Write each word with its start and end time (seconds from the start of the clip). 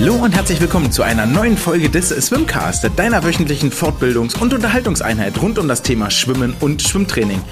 Hallo 0.00 0.14
und 0.14 0.34
herzlich 0.34 0.58
willkommen 0.62 0.90
zu 0.90 1.02
einer 1.02 1.26
neuen 1.26 1.58
Folge 1.58 1.90
des 1.90 2.08
Swimcast, 2.08 2.90
deiner 2.96 3.22
wöchentlichen 3.22 3.70
Fortbildungs- 3.70 4.40
und 4.40 4.54
Unterhaltungseinheit 4.54 5.42
rund 5.42 5.58
um 5.58 5.68
das 5.68 5.82
Thema 5.82 6.10
Schwimmen 6.10 6.56
und 6.60 6.80
Schwimmtraining. 6.80 7.42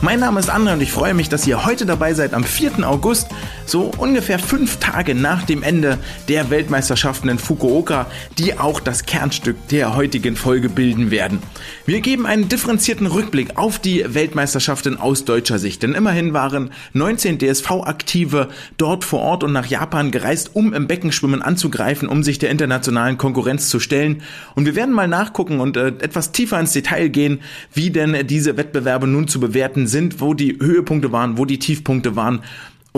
Mein 0.00 0.18
Name 0.18 0.40
ist 0.40 0.48
André 0.48 0.72
und 0.72 0.80
ich 0.80 0.90
freue 0.90 1.12
mich, 1.12 1.28
dass 1.28 1.46
ihr 1.46 1.66
heute 1.66 1.84
dabei 1.84 2.14
seid 2.14 2.32
am 2.32 2.44
4. 2.44 2.88
August, 2.88 3.26
so 3.68 3.90
ungefähr 3.98 4.38
fünf 4.38 4.78
Tage 4.78 5.14
nach 5.14 5.44
dem 5.44 5.62
Ende 5.62 5.98
der 6.28 6.50
Weltmeisterschaften 6.50 7.28
in 7.28 7.38
Fukuoka, 7.38 8.06
die 8.38 8.58
auch 8.58 8.80
das 8.80 9.04
Kernstück 9.06 9.56
der 9.68 9.96
heutigen 9.96 10.36
Folge 10.36 10.68
bilden 10.68 11.10
werden. 11.10 11.40
Wir 11.86 12.00
geben 12.00 12.26
einen 12.26 12.48
differenzierten 12.48 13.06
Rückblick 13.06 13.56
auf 13.56 13.78
die 13.78 14.04
Weltmeisterschaften 14.06 14.98
aus 14.98 15.24
deutscher 15.24 15.58
Sicht, 15.58 15.82
denn 15.82 15.94
immerhin 15.94 16.32
waren 16.32 16.70
19 16.92 17.38
DSV-Aktive 17.38 18.48
dort 18.76 19.04
vor 19.04 19.20
Ort 19.20 19.44
und 19.44 19.52
nach 19.52 19.66
Japan 19.66 20.10
gereist, 20.10 20.50
um 20.54 20.72
im 20.72 20.86
Beckenschwimmen 20.86 21.42
anzugreifen, 21.42 22.08
um 22.08 22.22
sich 22.22 22.38
der 22.38 22.50
internationalen 22.50 23.18
Konkurrenz 23.18 23.68
zu 23.68 23.80
stellen. 23.80 24.22
Und 24.54 24.66
wir 24.66 24.76
werden 24.76 24.94
mal 24.94 25.08
nachgucken 25.08 25.60
und 25.60 25.76
äh, 25.76 25.88
etwas 25.88 26.32
tiefer 26.32 26.58
ins 26.58 26.72
Detail 26.72 27.08
gehen, 27.08 27.40
wie 27.74 27.90
denn 27.90 28.26
diese 28.26 28.56
Wettbewerbe 28.56 29.06
nun 29.06 29.28
zu 29.28 29.40
bewerten 29.40 29.86
sind, 29.86 30.20
wo 30.20 30.34
die 30.34 30.58
Höhepunkte 30.60 31.12
waren, 31.12 31.38
wo 31.38 31.44
die 31.44 31.58
Tiefpunkte 31.58 32.16
waren 32.16 32.42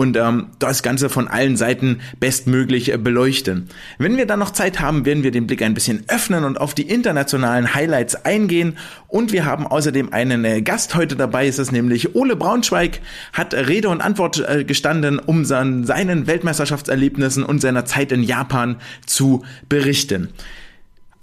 und 0.01 0.17
ähm, 0.17 0.47
das 0.57 0.81
Ganze 0.81 1.09
von 1.09 1.27
allen 1.27 1.57
Seiten 1.57 2.01
bestmöglich 2.19 2.91
äh, 2.91 2.97
beleuchten. 2.97 3.69
Wenn 3.99 4.17
wir 4.17 4.25
dann 4.25 4.39
noch 4.39 4.49
Zeit 4.49 4.79
haben, 4.79 5.05
werden 5.05 5.21
wir 5.21 5.29
den 5.29 5.45
Blick 5.45 5.61
ein 5.61 5.75
bisschen 5.75 6.03
öffnen 6.07 6.43
und 6.43 6.59
auf 6.59 6.73
die 6.73 6.89
internationalen 6.89 7.75
Highlights 7.75 8.15
eingehen. 8.25 8.79
Und 9.07 9.31
wir 9.31 9.45
haben 9.45 9.67
außerdem 9.67 10.11
einen 10.11 10.43
äh, 10.43 10.63
Gast 10.63 10.95
heute 10.95 11.15
dabei, 11.15 11.47
ist 11.47 11.59
es 11.59 11.71
nämlich 11.71 12.15
Ole 12.15 12.35
Braunschweig, 12.35 12.99
hat 13.31 13.53
Rede 13.53 13.89
und 13.89 14.01
Antwort 14.01 14.43
äh, 14.43 14.63
gestanden, 14.63 15.19
um 15.19 15.45
seinen, 15.45 15.85
seinen 15.85 16.25
Weltmeisterschaftserlebnissen 16.25 17.43
und 17.43 17.61
seiner 17.61 17.85
Zeit 17.85 18.11
in 18.11 18.23
Japan 18.23 18.77
zu 19.05 19.45
berichten. 19.69 20.29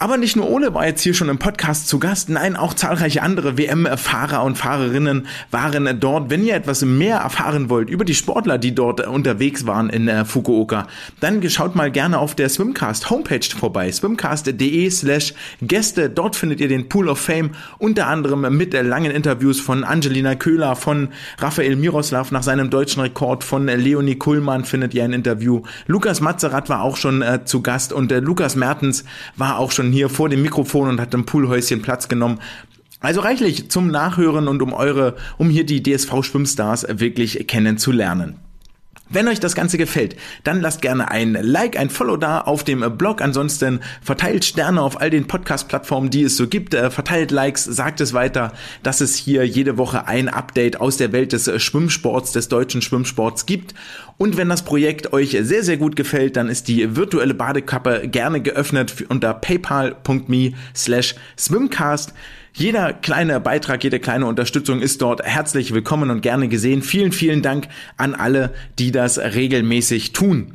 Aber 0.00 0.16
nicht 0.16 0.36
nur 0.36 0.48
Ole 0.48 0.74
war 0.74 0.86
jetzt 0.86 1.02
hier 1.02 1.12
schon 1.12 1.28
im 1.28 1.38
Podcast 1.38 1.88
zu 1.88 1.98
Gast, 1.98 2.28
nein, 2.28 2.54
auch 2.54 2.72
zahlreiche 2.72 3.20
andere 3.20 3.58
WM-Fahrer 3.58 4.44
und 4.44 4.56
Fahrerinnen 4.56 5.26
waren 5.50 5.98
dort. 5.98 6.30
Wenn 6.30 6.44
ihr 6.44 6.54
etwas 6.54 6.84
mehr 6.84 7.16
erfahren 7.16 7.68
wollt 7.68 7.90
über 7.90 8.04
die 8.04 8.14
Sportler, 8.14 8.58
die 8.58 8.76
dort 8.76 9.04
unterwegs 9.04 9.66
waren 9.66 9.90
in 9.90 10.06
äh, 10.06 10.24
Fukuoka, 10.24 10.86
dann 11.18 11.42
schaut 11.50 11.74
mal 11.74 11.90
gerne 11.90 12.20
auf 12.20 12.36
der 12.36 12.48
Swimcast 12.48 13.10
Homepage 13.10 13.40
vorbei, 13.58 13.90
swimcast.de 13.90 14.88
slash 14.88 15.34
Gäste. 15.62 16.08
Dort 16.08 16.36
findet 16.36 16.60
ihr 16.60 16.68
den 16.68 16.88
Pool 16.88 17.08
of 17.08 17.18
Fame, 17.18 17.50
unter 17.78 18.06
anderem 18.06 18.56
mit 18.56 18.74
langen 18.74 19.10
Interviews 19.10 19.58
von 19.58 19.82
Angelina 19.82 20.36
Köhler, 20.36 20.76
von 20.76 21.08
Rafael 21.38 21.74
Miroslav 21.74 22.30
nach 22.30 22.44
seinem 22.44 22.70
deutschen 22.70 23.02
Rekord, 23.02 23.42
von 23.42 23.66
Leonie 23.66 24.14
Kuhlmann 24.14 24.64
findet 24.64 24.94
ihr 24.94 25.02
ein 25.02 25.12
Interview. 25.12 25.62
Lukas 25.88 26.20
Mazerat 26.20 26.68
war 26.68 26.82
auch 26.82 26.96
schon 26.96 27.20
äh, 27.20 27.44
zu 27.44 27.62
Gast 27.62 27.92
und 27.92 28.12
äh, 28.12 28.20
Lukas 28.20 28.54
Mertens 28.54 29.02
war 29.34 29.58
auch 29.58 29.72
schon 29.72 29.87
schon 29.88 29.92
hier 29.92 30.08
vor 30.08 30.28
dem 30.28 30.42
Mikrofon 30.42 30.88
und 30.88 31.00
hat 31.00 31.14
im 31.14 31.24
Poolhäuschen 31.24 31.80
Platz 31.80 32.08
genommen. 32.08 32.40
Also 33.00 33.20
reichlich 33.20 33.70
zum 33.70 33.88
Nachhören 33.88 34.48
und 34.48 34.60
um 34.60 34.72
eure, 34.72 35.16
um 35.38 35.48
hier 35.48 35.64
die 35.64 35.82
DSV 35.82 36.22
Schwimmstars 36.22 36.86
wirklich 36.90 37.46
kennenzulernen. 37.46 38.36
Wenn 39.10 39.26
euch 39.26 39.40
das 39.40 39.54
Ganze 39.54 39.78
gefällt, 39.78 40.16
dann 40.44 40.60
lasst 40.60 40.82
gerne 40.82 41.10
ein 41.10 41.32
Like, 41.40 41.78
ein 41.78 41.88
Follow 41.88 42.18
da 42.18 42.42
auf 42.42 42.62
dem 42.62 42.80
Blog. 42.98 43.22
Ansonsten 43.22 43.80
verteilt 44.02 44.44
Sterne 44.44 44.82
auf 44.82 45.00
all 45.00 45.08
den 45.08 45.26
Podcast-Plattformen, 45.26 46.10
die 46.10 46.24
es 46.24 46.36
so 46.36 46.46
gibt. 46.46 46.74
Äh, 46.74 46.90
verteilt 46.90 47.30
Likes, 47.30 47.64
sagt 47.64 48.02
es 48.02 48.12
weiter, 48.12 48.52
dass 48.82 49.00
es 49.00 49.16
hier 49.16 49.46
jede 49.46 49.78
Woche 49.78 50.06
ein 50.06 50.28
Update 50.28 50.80
aus 50.80 50.98
der 50.98 51.12
Welt 51.12 51.32
des 51.32 51.50
Schwimmsports, 51.62 52.32
des 52.32 52.48
deutschen 52.48 52.82
Schwimmsports 52.82 53.46
gibt. 53.46 53.74
Und 54.18 54.36
wenn 54.36 54.50
das 54.50 54.62
Projekt 54.62 55.12
euch 55.12 55.38
sehr, 55.40 55.62
sehr 55.62 55.78
gut 55.78 55.96
gefällt, 55.96 56.36
dann 56.36 56.48
ist 56.48 56.68
die 56.68 56.96
virtuelle 56.96 57.34
Badekappe 57.34 58.08
gerne 58.08 58.42
geöffnet 58.42 59.04
unter 59.08 59.32
paypal.me 59.32 60.52
slash 60.74 61.14
swimcast. 61.38 62.12
Jeder 62.58 62.92
kleine 62.92 63.38
Beitrag, 63.38 63.84
jede 63.84 64.00
kleine 64.00 64.26
Unterstützung 64.26 64.82
ist 64.82 65.00
dort 65.00 65.22
herzlich 65.22 65.72
willkommen 65.72 66.10
und 66.10 66.22
gerne 66.22 66.48
gesehen. 66.48 66.82
Vielen, 66.82 67.12
vielen 67.12 67.40
Dank 67.40 67.68
an 67.96 68.16
alle, 68.16 68.52
die 68.80 68.90
das 68.90 69.16
regelmäßig 69.16 70.12
tun. 70.12 70.54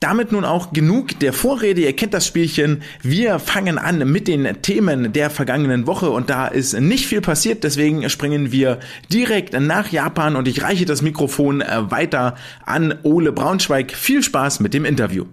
Damit 0.00 0.32
nun 0.32 0.44
auch 0.44 0.72
genug 0.72 1.20
der 1.20 1.32
Vorrede. 1.32 1.82
Ihr 1.82 1.94
kennt 1.94 2.12
das 2.12 2.26
Spielchen. 2.26 2.82
Wir 3.02 3.38
fangen 3.38 3.78
an 3.78 4.10
mit 4.10 4.26
den 4.26 4.62
Themen 4.62 5.12
der 5.12 5.30
vergangenen 5.30 5.86
Woche 5.86 6.10
und 6.10 6.28
da 6.28 6.48
ist 6.48 6.72
nicht 6.72 7.06
viel 7.06 7.20
passiert. 7.20 7.62
Deswegen 7.62 8.10
springen 8.10 8.50
wir 8.50 8.80
direkt 9.12 9.52
nach 9.52 9.92
Japan 9.92 10.34
und 10.34 10.48
ich 10.48 10.64
reiche 10.64 10.86
das 10.86 11.02
Mikrofon 11.02 11.60
weiter 11.60 12.34
an 12.66 12.96
Ole 13.04 13.30
Braunschweig. 13.30 13.92
Viel 13.92 14.24
Spaß 14.24 14.58
mit 14.58 14.74
dem 14.74 14.84
Interview. 14.84 15.26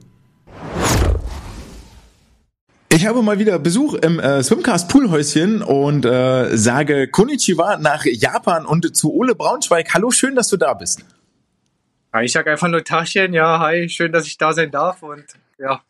Ich 2.95 3.05
habe 3.05 3.21
mal 3.21 3.39
wieder 3.39 3.59
Besuch 3.59 3.95
im 3.95 4.21
äh, 4.21 4.41
Swimcast 4.41 4.87
Poolhäuschen 4.87 5.61
und 5.61 6.05
äh, 6.05 6.55
sage 6.55 7.09
Konnichiwa 7.09 7.75
nach 7.75 8.05
Japan 8.05 8.65
und 8.65 8.95
zu 8.95 9.13
Ole 9.13 9.35
Braunschweig. 9.35 9.93
Hallo, 9.93 10.11
schön, 10.11 10.33
dass 10.33 10.47
du 10.47 10.55
da 10.55 10.73
bist. 10.73 11.03
Ich 12.21 12.31
sage 12.31 12.51
einfach 12.51 12.69
nur 12.69 12.85
Taschen. 12.85 13.33
Ja, 13.33 13.59
hi, 13.59 13.89
schön, 13.89 14.13
dass 14.13 14.25
ich 14.27 14.37
da 14.37 14.53
sein 14.53 14.71
darf 14.71 15.03
und 15.03 15.25
ja, 15.59 15.81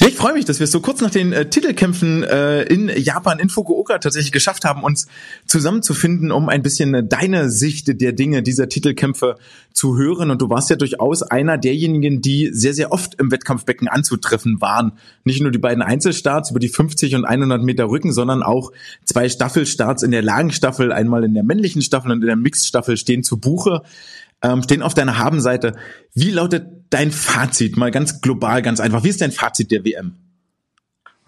ja, 0.00 0.06
ich 0.08 0.16
freue 0.16 0.32
mich, 0.32 0.44
dass 0.44 0.58
wir 0.58 0.64
es 0.64 0.70
so 0.70 0.80
kurz 0.80 1.00
nach 1.00 1.10
den 1.10 1.32
äh, 1.32 1.48
Titelkämpfen 1.48 2.22
äh, 2.22 2.62
in 2.62 2.88
Japan, 2.88 3.38
in 3.38 3.48
Fukuoka 3.48 3.98
tatsächlich 3.98 4.32
geschafft 4.32 4.64
haben, 4.64 4.82
uns 4.82 5.06
zusammenzufinden, 5.46 6.32
um 6.32 6.48
ein 6.48 6.62
bisschen 6.62 6.94
äh, 6.94 7.04
deine 7.04 7.50
Sicht 7.50 8.00
der 8.00 8.12
Dinge 8.12 8.42
dieser 8.42 8.68
Titelkämpfe 8.68 9.36
zu 9.72 9.96
hören. 9.96 10.30
Und 10.30 10.42
du 10.42 10.50
warst 10.50 10.70
ja 10.70 10.76
durchaus 10.76 11.22
einer 11.22 11.58
derjenigen, 11.58 12.20
die 12.20 12.50
sehr, 12.52 12.74
sehr 12.74 12.92
oft 12.92 13.14
im 13.20 13.30
Wettkampfbecken 13.30 13.88
anzutreffen 13.88 14.60
waren. 14.60 14.92
Nicht 15.24 15.42
nur 15.42 15.50
die 15.50 15.58
beiden 15.58 15.82
Einzelstarts 15.82 16.50
über 16.50 16.60
die 16.60 16.68
50 16.68 17.14
und 17.14 17.24
100 17.24 17.62
Meter 17.62 17.88
Rücken, 17.88 18.12
sondern 18.12 18.42
auch 18.42 18.72
zwei 19.04 19.28
Staffelstarts 19.28 20.02
in 20.02 20.10
der 20.10 20.22
Lagenstaffel, 20.22 20.92
einmal 20.92 21.24
in 21.24 21.34
der 21.34 21.44
männlichen 21.44 21.82
Staffel 21.82 22.10
und 22.10 22.20
in 22.20 22.26
der 22.26 22.36
Mixstaffel 22.36 22.96
stehen 22.96 23.22
zu 23.22 23.38
Buche 23.38 23.82
ähm, 24.42 24.62
stehen 24.62 24.82
auf 24.82 24.94
deiner 24.94 25.18
Habenseite. 25.18 25.76
Wie 26.14 26.30
lautet 26.30 26.66
dein 26.90 27.12
Fazit? 27.12 27.76
Mal 27.76 27.90
ganz 27.90 28.20
global, 28.20 28.62
ganz 28.62 28.80
einfach. 28.80 29.02
Wie 29.04 29.08
ist 29.08 29.20
dein 29.20 29.32
Fazit 29.32 29.70
der 29.70 29.84
WM? 29.84 30.16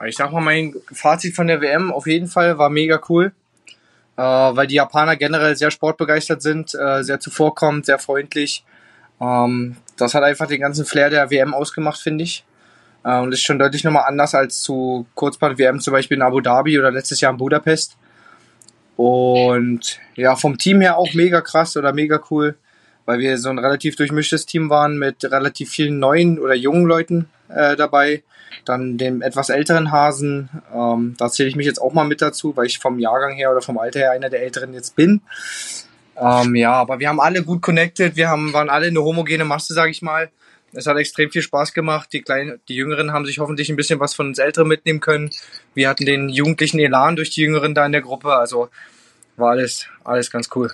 Ich 0.06 0.16
sag 0.16 0.32
mal, 0.32 0.40
mein 0.40 0.74
Fazit 0.92 1.34
von 1.34 1.46
der 1.46 1.60
WM 1.60 1.92
auf 1.92 2.06
jeden 2.06 2.26
Fall 2.26 2.58
war 2.58 2.70
mega 2.70 3.00
cool, 3.08 3.32
äh, 4.16 4.22
weil 4.22 4.66
die 4.66 4.74
Japaner 4.74 5.16
generell 5.16 5.56
sehr 5.56 5.70
sportbegeistert 5.70 6.42
sind, 6.42 6.74
äh, 6.74 7.04
sehr 7.04 7.20
zuvorkommend, 7.20 7.86
sehr 7.86 8.00
freundlich. 8.00 8.64
Ähm, 9.20 9.76
das 9.96 10.14
hat 10.14 10.24
einfach 10.24 10.48
den 10.48 10.60
ganzen 10.60 10.84
Flair 10.84 11.08
der 11.10 11.30
WM 11.30 11.54
ausgemacht, 11.54 12.00
finde 12.00 12.24
ich. 12.24 12.44
Äh, 13.04 13.18
und 13.20 13.32
ist 13.32 13.42
schon 13.42 13.60
deutlich 13.60 13.84
nochmal 13.84 14.04
anders 14.06 14.34
als 14.34 14.62
zu 14.62 15.06
Kurzbahn-WM 15.14 15.80
zum 15.80 15.92
Beispiel 15.92 16.16
in 16.16 16.22
Abu 16.22 16.40
Dhabi 16.40 16.78
oder 16.78 16.90
letztes 16.90 17.20
Jahr 17.20 17.30
in 17.30 17.38
Budapest. 17.38 17.96
Und 18.96 20.00
ja, 20.16 20.34
vom 20.34 20.58
Team 20.58 20.80
her 20.80 20.98
auch 20.98 21.14
mega 21.14 21.40
krass 21.40 21.76
oder 21.76 21.92
mega 21.92 22.20
cool 22.30 22.56
weil 23.04 23.18
wir 23.18 23.38
so 23.38 23.48
ein 23.48 23.58
relativ 23.58 23.96
durchmischtes 23.96 24.46
Team 24.46 24.70
waren 24.70 24.98
mit 24.98 25.24
relativ 25.24 25.70
vielen 25.70 25.98
neuen 25.98 26.38
oder 26.38 26.54
jungen 26.54 26.86
Leuten 26.86 27.28
äh, 27.48 27.76
dabei. 27.76 28.22
Dann 28.64 28.98
dem 28.98 29.22
etwas 29.22 29.48
älteren 29.48 29.90
Hasen, 29.90 30.48
ähm, 30.74 31.14
da 31.18 31.28
zähle 31.30 31.48
ich 31.48 31.56
mich 31.56 31.66
jetzt 31.66 31.80
auch 31.80 31.92
mal 31.92 32.04
mit 32.04 32.22
dazu, 32.22 32.56
weil 32.56 32.66
ich 32.66 32.78
vom 32.78 32.98
Jahrgang 32.98 33.34
her 33.34 33.50
oder 33.50 33.62
vom 33.62 33.78
Alter 33.78 34.00
her 34.00 34.10
einer 34.12 34.30
der 34.30 34.42
Älteren 34.42 34.72
jetzt 34.74 34.94
bin. 34.94 35.22
Ähm, 36.16 36.54
ja, 36.54 36.72
aber 36.74 37.00
wir 37.00 37.08
haben 37.08 37.20
alle 37.20 37.42
gut 37.42 37.62
connected, 37.62 38.16
wir 38.16 38.28
haben, 38.28 38.52
waren 38.52 38.70
alle 38.70 38.86
eine 38.86 39.02
homogene 39.02 39.44
Masse, 39.44 39.74
sage 39.74 39.90
ich 39.90 40.02
mal. 40.02 40.30
Es 40.74 40.86
hat 40.86 40.96
extrem 40.96 41.30
viel 41.30 41.42
Spaß 41.42 41.74
gemacht. 41.74 42.10
Die 42.12 42.22
kleinen, 42.22 42.60
die 42.68 42.74
Jüngeren 42.74 43.12
haben 43.12 43.26
sich 43.26 43.38
hoffentlich 43.38 43.68
ein 43.68 43.76
bisschen 43.76 44.00
was 44.00 44.14
von 44.14 44.28
uns 44.28 44.38
Älteren 44.38 44.68
mitnehmen 44.68 45.00
können. 45.00 45.30
Wir 45.74 45.88
hatten 45.88 46.06
den 46.06 46.28
jugendlichen 46.30 46.78
Elan 46.78 47.16
durch 47.16 47.30
die 47.30 47.42
Jüngeren 47.42 47.74
da 47.74 47.84
in 47.84 47.92
der 47.92 48.00
Gruppe. 48.00 48.34
Also 48.34 48.70
war 49.36 49.50
alles, 49.50 49.86
alles 50.04 50.30
ganz 50.30 50.48
cool. 50.54 50.72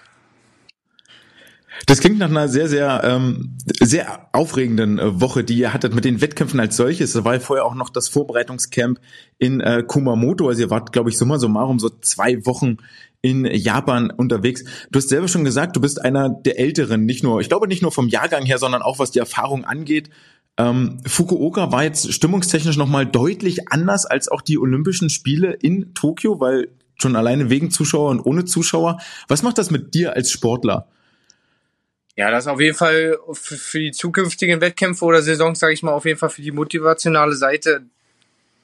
Das 1.86 2.00
klingt 2.00 2.18
nach 2.18 2.28
einer 2.28 2.48
sehr, 2.48 2.68
sehr, 2.68 3.02
ähm, 3.04 3.56
sehr 3.80 4.28
aufregenden 4.32 4.98
äh, 4.98 5.20
Woche, 5.20 5.44
die 5.44 5.58
ihr 5.58 5.72
hattet 5.72 5.94
mit 5.94 6.04
den 6.04 6.20
Wettkämpfen 6.20 6.60
als 6.60 6.76
solches. 6.76 7.12
Da 7.12 7.24
war 7.24 7.34
ja 7.34 7.40
vorher 7.40 7.64
auch 7.64 7.74
noch 7.74 7.90
das 7.90 8.08
Vorbereitungscamp 8.08 8.98
in 9.38 9.60
äh, 9.60 9.82
Kumamoto. 9.86 10.48
Also 10.48 10.62
ihr 10.62 10.70
wart, 10.70 10.92
glaube 10.92 11.10
ich, 11.10 11.18
summa 11.18 11.38
summarum 11.38 11.78
so 11.78 11.88
zwei 11.88 12.44
Wochen 12.46 12.78
in 13.20 13.44
Japan 13.44 14.10
unterwegs. 14.10 14.64
Du 14.90 14.98
hast 14.98 15.08
selber 15.08 15.28
schon 15.28 15.44
gesagt, 15.44 15.76
du 15.76 15.80
bist 15.80 16.04
einer 16.04 16.28
der 16.28 16.58
Älteren, 16.58 17.04
nicht 17.04 17.24
nur, 17.24 17.40
ich 17.40 17.48
glaube 17.48 17.66
nicht 17.66 17.82
nur 17.82 17.92
vom 17.92 18.08
Jahrgang 18.08 18.44
her, 18.44 18.58
sondern 18.58 18.82
auch 18.82 18.98
was 18.98 19.10
die 19.10 19.18
Erfahrung 19.18 19.64
angeht. 19.64 20.10
Ähm, 20.56 21.00
Fukuoka 21.06 21.72
war 21.72 21.84
jetzt 21.84 22.12
stimmungstechnisch 22.12 22.76
nochmal 22.76 23.06
deutlich 23.06 23.70
anders 23.70 24.06
als 24.06 24.28
auch 24.28 24.40
die 24.40 24.58
Olympischen 24.58 25.10
Spiele 25.10 25.52
in 25.52 25.94
Tokio, 25.94 26.40
weil 26.40 26.68
schon 27.00 27.16
alleine 27.16 27.48
wegen 27.48 27.70
Zuschauer 27.70 28.10
und 28.10 28.20
ohne 28.20 28.44
Zuschauer. 28.44 28.98
Was 29.28 29.42
macht 29.42 29.58
das 29.58 29.70
mit 29.70 29.94
dir 29.94 30.14
als 30.14 30.30
Sportler? 30.30 30.88
Ja, 32.18 32.32
das 32.32 32.46
ist 32.46 32.48
auf 32.48 32.60
jeden 32.60 32.76
Fall 32.76 33.16
für 33.32 33.78
die 33.78 33.92
zukünftigen 33.92 34.60
Wettkämpfe 34.60 35.04
oder 35.04 35.22
Saisons, 35.22 35.60
sage 35.60 35.72
ich 35.72 35.84
mal, 35.84 35.92
auf 35.92 36.04
jeden 36.04 36.18
Fall 36.18 36.30
für 36.30 36.42
die 36.42 36.50
motivationale 36.50 37.36
Seite 37.36 37.82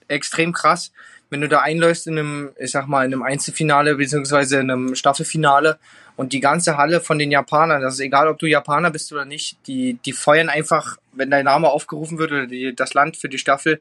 extrem 0.08 0.52
krass. 0.52 0.90
wenn 1.30 1.40
du 1.40 1.48
da 1.48 1.60
einläufst 1.60 2.08
in 2.08 2.18
einem, 2.18 2.50
ich 2.58 2.72
sag 2.72 2.88
mal, 2.88 3.06
in 3.06 3.12
einem 3.12 3.22
Einzelfinale 3.22 3.94
beziehungsweise 3.94 4.58
in 4.58 4.72
einem 4.72 4.96
Staffelfinale 4.96 5.78
und 6.16 6.32
die 6.32 6.40
ganze 6.40 6.76
Halle 6.76 7.00
von 7.00 7.16
den 7.16 7.30
Japanern, 7.30 7.80
das 7.80 7.94
ist 7.94 8.00
egal, 8.00 8.26
ob 8.26 8.40
du 8.40 8.46
Japaner 8.46 8.90
bist 8.90 9.12
oder 9.12 9.24
nicht, 9.24 9.56
die, 9.68 9.98
die 10.04 10.12
feuern 10.12 10.48
einfach, 10.48 10.98
wenn 11.12 11.30
dein 11.30 11.44
Name 11.44 11.68
aufgerufen 11.68 12.18
wird 12.18 12.32
oder 12.32 12.46
die, 12.48 12.74
das 12.74 12.92
Land 12.92 13.16
für 13.16 13.28
die 13.28 13.38
Staffel, 13.38 13.80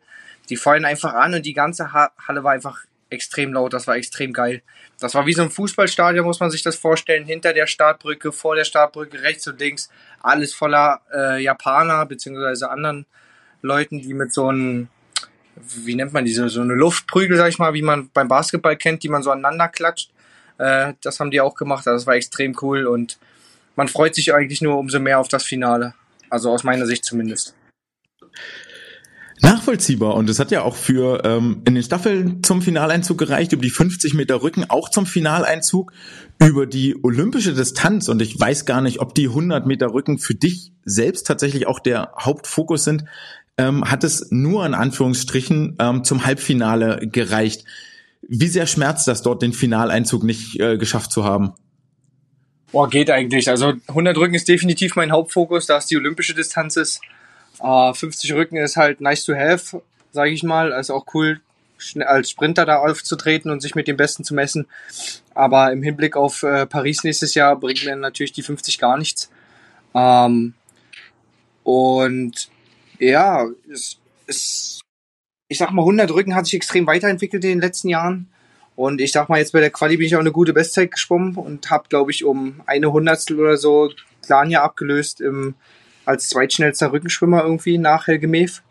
die 0.50 0.56
feuern 0.56 0.86
einfach 0.86 1.16
an 1.16 1.34
und 1.34 1.48
die 1.48 1.54
ganze 1.54 1.94
Halle 1.94 2.44
war 2.44 2.52
einfach 2.52 2.86
extrem 3.14 3.54
laut, 3.54 3.74
das 3.74 3.88
war 3.88 3.96
extrem 3.96 4.34
geil. 4.34 4.62
Das 5.00 5.16
war 5.16 5.26
wie 5.26 5.34
so 5.34 5.42
ein 5.42 5.50
Fußballstadion, 5.50 6.26
muss 6.26 6.40
man 6.40 6.52
sich 6.52 6.64
das 6.64 6.76
vorstellen. 6.76 7.26
Hinter 7.26 7.54
der 7.54 7.68
Startbrücke, 7.68 8.32
vor 8.32 8.56
der 8.56 8.66
Startbrücke, 8.66 9.22
rechts 9.22 9.48
und 9.48 9.60
links, 9.60 9.90
alles 10.22 10.54
voller 10.54 11.02
äh, 11.14 11.42
Japaner 11.42 12.06
beziehungsweise 12.06 12.70
anderen 12.70 13.06
Leuten, 13.62 14.02
die 14.02 14.14
mit 14.14 14.34
so 14.34 14.48
einem, 14.48 14.90
wie 15.56 15.96
nennt 15.96 16.14
man 16.14 16.26
diese, 16.26 16.50
so 16.50 16.62
eine 16.62 16.74
Luftprügel, 16.74 17.38
sag 17.38 17.50
ich 17.50 17.60
mal, 17.60 17.74
wie 17.74 17.82
man 17.82 18.10
beim 18.14 18.28
Basketball 18.28 18.76
kennt, 18.76 19.04
die 19.04 19.10
man 19.10 19.24
so 19.24 19.32
aneinander 19.32 19.70
klatscht. 19.70 20.12
Äh, 20.58 20.94
das 21.02 21.20
haben 21.20 21.32
die 21.32 21.42
auch 21.42 21.56
gemacht, 21.56 21.88
das 21.88 22.06
war 22.06 22.16
extrem 22.16 22.56
cool 22.62 22.86
und 22.86 23.18
man 23.76 23.88
freut 23.88 24.16
sich 24.16 24.34
eigentlich 24.34 24.62
nur 24.62 24.78
umso 24.78 25.00
mehr 25.00 25.20
auf 25.20 25.28
das 25.28 25.44
Finale. 25.44 25.94
Also 26.30 26.52
aus 26.52 26.64
meiner 26.64 26.86
Sicht 26.86 27.06
zumindest. 27.06 27.56
Nachvollziehbar 29.44 30.16
und 30.16 30.30
es 30.30 30.40
hat 30.40 30.52
ja 30.52 30.62
auch 30.62 30.76
für 30.78 31.26
ähm, 31.26 31.62
in 31.66 31.76
den 31.76 31.84
Staffeln 31.84 32.42
zum 32.44 32.62
Finaleinzug 32.62 33.18
gereicht, 33.18 33.52
über 33.52 33.62
die 33.62 33.70
50 33.70 34.14
Meter 34.14 34.42
Rücken 34.42 34.70
auch 34.70 34.90
zum 34.90 35.06
Finaleinzug, 35.06 35.92
über 36.42 36.66
die 36.66 36.96
olympische 37.04 37.54
Distanz 37.54 38.08
und 38.08 38.22
ich 38.22 38.40
weiß 38.40 38.66
gar 38.66 38.82
nicht, 38.82 39.02
ob 39.02 39.14
die 39.14 39.28
100 39.28 39.66
Meter 39.66 39.94
Rücken 39.94 40.18
für 40.18 40.34
dich 40.34 40.72
selbst 40.86 41.28
tatsächlich 41.28 41.68
auch 41.68 41.80
der 41.80 42.14
Hauptfokus 42.18 42.86
sind, 42.86 43.04
ähm, 43.58 43.84
hat 43.84 44.06
es 44.06 44.32
nur 44.32 44.66
in 44.66 44.74
Anführungsstrichen 44.74 45.76
ähm, 45.78 46.04
zum 46.06 46.26
Halbfinale 46.26 47.06
gereicht. 47.12 47.66
Wie 48.22 48.48
sehr 48.48 48.66
schmerzt 48.66 49.10
das 49.10 49.24
dort, 49.24 49.42
den 49.42 49.52
Finaleinzug 49.52 50.24
nicht 50.24 50.58
äh, 50.62 50.78
geschafft 50.78 51.12
zu 51.12 51.26
haben? 51.26 51.52
Boah, 52.72 52.90
geht 52.90 53.12
eigentlich. 53.12 53.50
Also 53.50 53.74
100 53.88 54.18
Rücken 54.18 54.36
ist 54.36 54.48
definitiv 54.48 54.96
mein 54.96 55.12
Hauptfokus, 55.12 55.66
da 55.66 55.78
es 55.78 55.86
die 55.86 55.98
olympische 55.98 56.34
Distanz 56.34 56.78
ist. 56.78 57.02
Uh, 57.60 57.94
50 57.94 58.34
Rücken 58.34 58.58
ist 58.58 58.78
halt 58.78 59.02
nice 59.02 59.26
to 59.26 59.36
have, 59.36 59.82
sage 60.12 60.32
ich 60.32 60.44
mal. 60.44 60.72
Ist 60.72 60.90
auch 60.90 61.06
cool, 61.14 61.42
als 62.00 62.30
Sprinter 62.30 62.66
da 62.66 62.78
aufzutreten 62.78 63.52
und 63.52 63.62
sich 63.62 63.76
mit 63.76 63.88
dem 63.88 63.98
Besten 63.98 64.24
zu 64.24 64.34
messen. 64.34 64.68
Aber 65.34 65.72
im 65.72 65.84
Hinblick 65.84 66.16
auf 66.16 66.44
äh, 66.44 66.66
Paris 66.66 67.04
nächstes 67.04 67.36
Jahr 67.36 67.56
bringt 67.56 67.86
mir 67.86 67.96
natürlich 67.96 68.32
die 68.32 68.44
50 68.44 68.80
gar 68.80 68.98
nichts. 68.98 69.30
Ähm, 69.94 70.54
und 71.64 72.50
ja, 73.00 73.48
es, 73.72 73.98
es, 74.28 74.82
ich 75.48 75.58
sag 75.58 75.72
mal, 75.72 75.82
100 75.82 76.12
Rücken 76.12 76.36
hat 76.36 76.46
sich 76.46 76.56
extrem 76.56 76.88
weiterentwickelt 76.88 77.44
in 77.44 77.52
den 77.52 77.62
letzten 77.62 77.90
Jahren. 77.90 78.30
Und 78.76 79.02
ich 79.02 79.12
sag 79.12 79.30
mal, 79.30 79.38
jetzt 79.38 79.54
bei 79.54 79.60
der 79.60 79.70
Quali 79.70 79.98
bin 79.98 80.08
ich 80.08 80.16
auch 80.16 80.22
eine 80.22 80.32
gute 80.32 80.54
Bestzeit 80.54 80.92
geschwommen 80.92 81.36
und 81.36 81.70
habe, 81.70 81.90
glaube 81.90 82.12
ich, 82.12 82.24
um 82.24 82.62
eine 82.66 82.92
Hundertstel 82.92 83.40
oder 83.40 83.58
so 83.58 83.92
Klania 84.24 84.64
abgelöst 84.64 85.22
im 85.22 85.56
als 86.06 86.30
zweitschnellster 86.30 86.92
Rückenschwimmer 86.92 87.44
irgendwie 87.44 87.78
nach 87.78 88.08
Helge 88.08 88.28
Mev. 88.28 88.62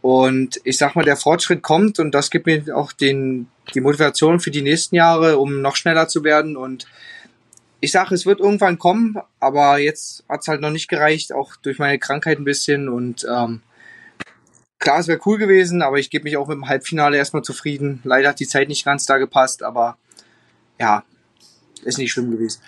Und 0.00 0.60
ich 0.64 0.76
sag 0.76 0.94
mal, 0.94 1.04
der 1.04 1.16
Fortschritt 1.16 1.62
kommt 1.62 1.98
und 1.98 2.14
das 2.14 2.30
gibt 2.30 2.46
mir 2.46 2.76
auch 2.76 2.92
den, 2.92 3.48
die 3.74 3.80
Motivation 3.80 4.38
für 4.38 4.50
die 4.50 4.60
nächsten 4.60 4.96
Jahre, 4.96 5.38
um 5.38 5.62
noch 5.62 5.76
schneller 5.76 6.08
zu 6.08 6.24
werden. 6.24 6.58
Und 6.58 6.86
ich 7.80 7.90
sage, 7.90 8.14
es 8.14 8.26
wird 8.26 8.40
irgendwann 8.40 8.78
kommen, 8.78 9.16
aber 9.40 9.78
jetzt 9.78 10.24
hat 10.28 10.42
es 10.42 10.48
halt 10.48 10.60
noch 10.60 10.70
nicht 10.70 10.88
gereicht, 10.88 11.32
auch 11.32 11.56
durch 11.56 11.78
meine 11.78 11.98
Krankheit 11.98 12.38
ein 12.38 12.44
bisschen. 12.44 12.88
Und 12.90 13.26
ähm, 13.30 13.62
klar, 14.78 15.00
es 15.00 15.08
wäre 15.08 15.20
cool 15.24 15.38
gewesen, 15.38 15.80
aber 15.80 15.98
ich 15.98 16.10
gebe 16.10 16.24
mich 16.24 16.36
auch 16.36 16.48
mit 16.48 16.56
dem 16.56 16.68
Halbfinale 16.68 17.16
erstmal 17.16 17.42
zufrieden. 17.42 18.00
Leider 18.04 18.28
hat 18.28 18.40
die 18.40 18.46
Zeit 18.46 18.68
nicht 18.68 18.84
ganz 18.84 19.06
da 19.06 19.16
gepasst, 19.16 19.62
aber 19.62 19.96
ja, 20.78 21.02
ist 21.82 21.98
nicht 21.98 22.12
schlimm 22.12 22.30
gewesen. 22.30 22.60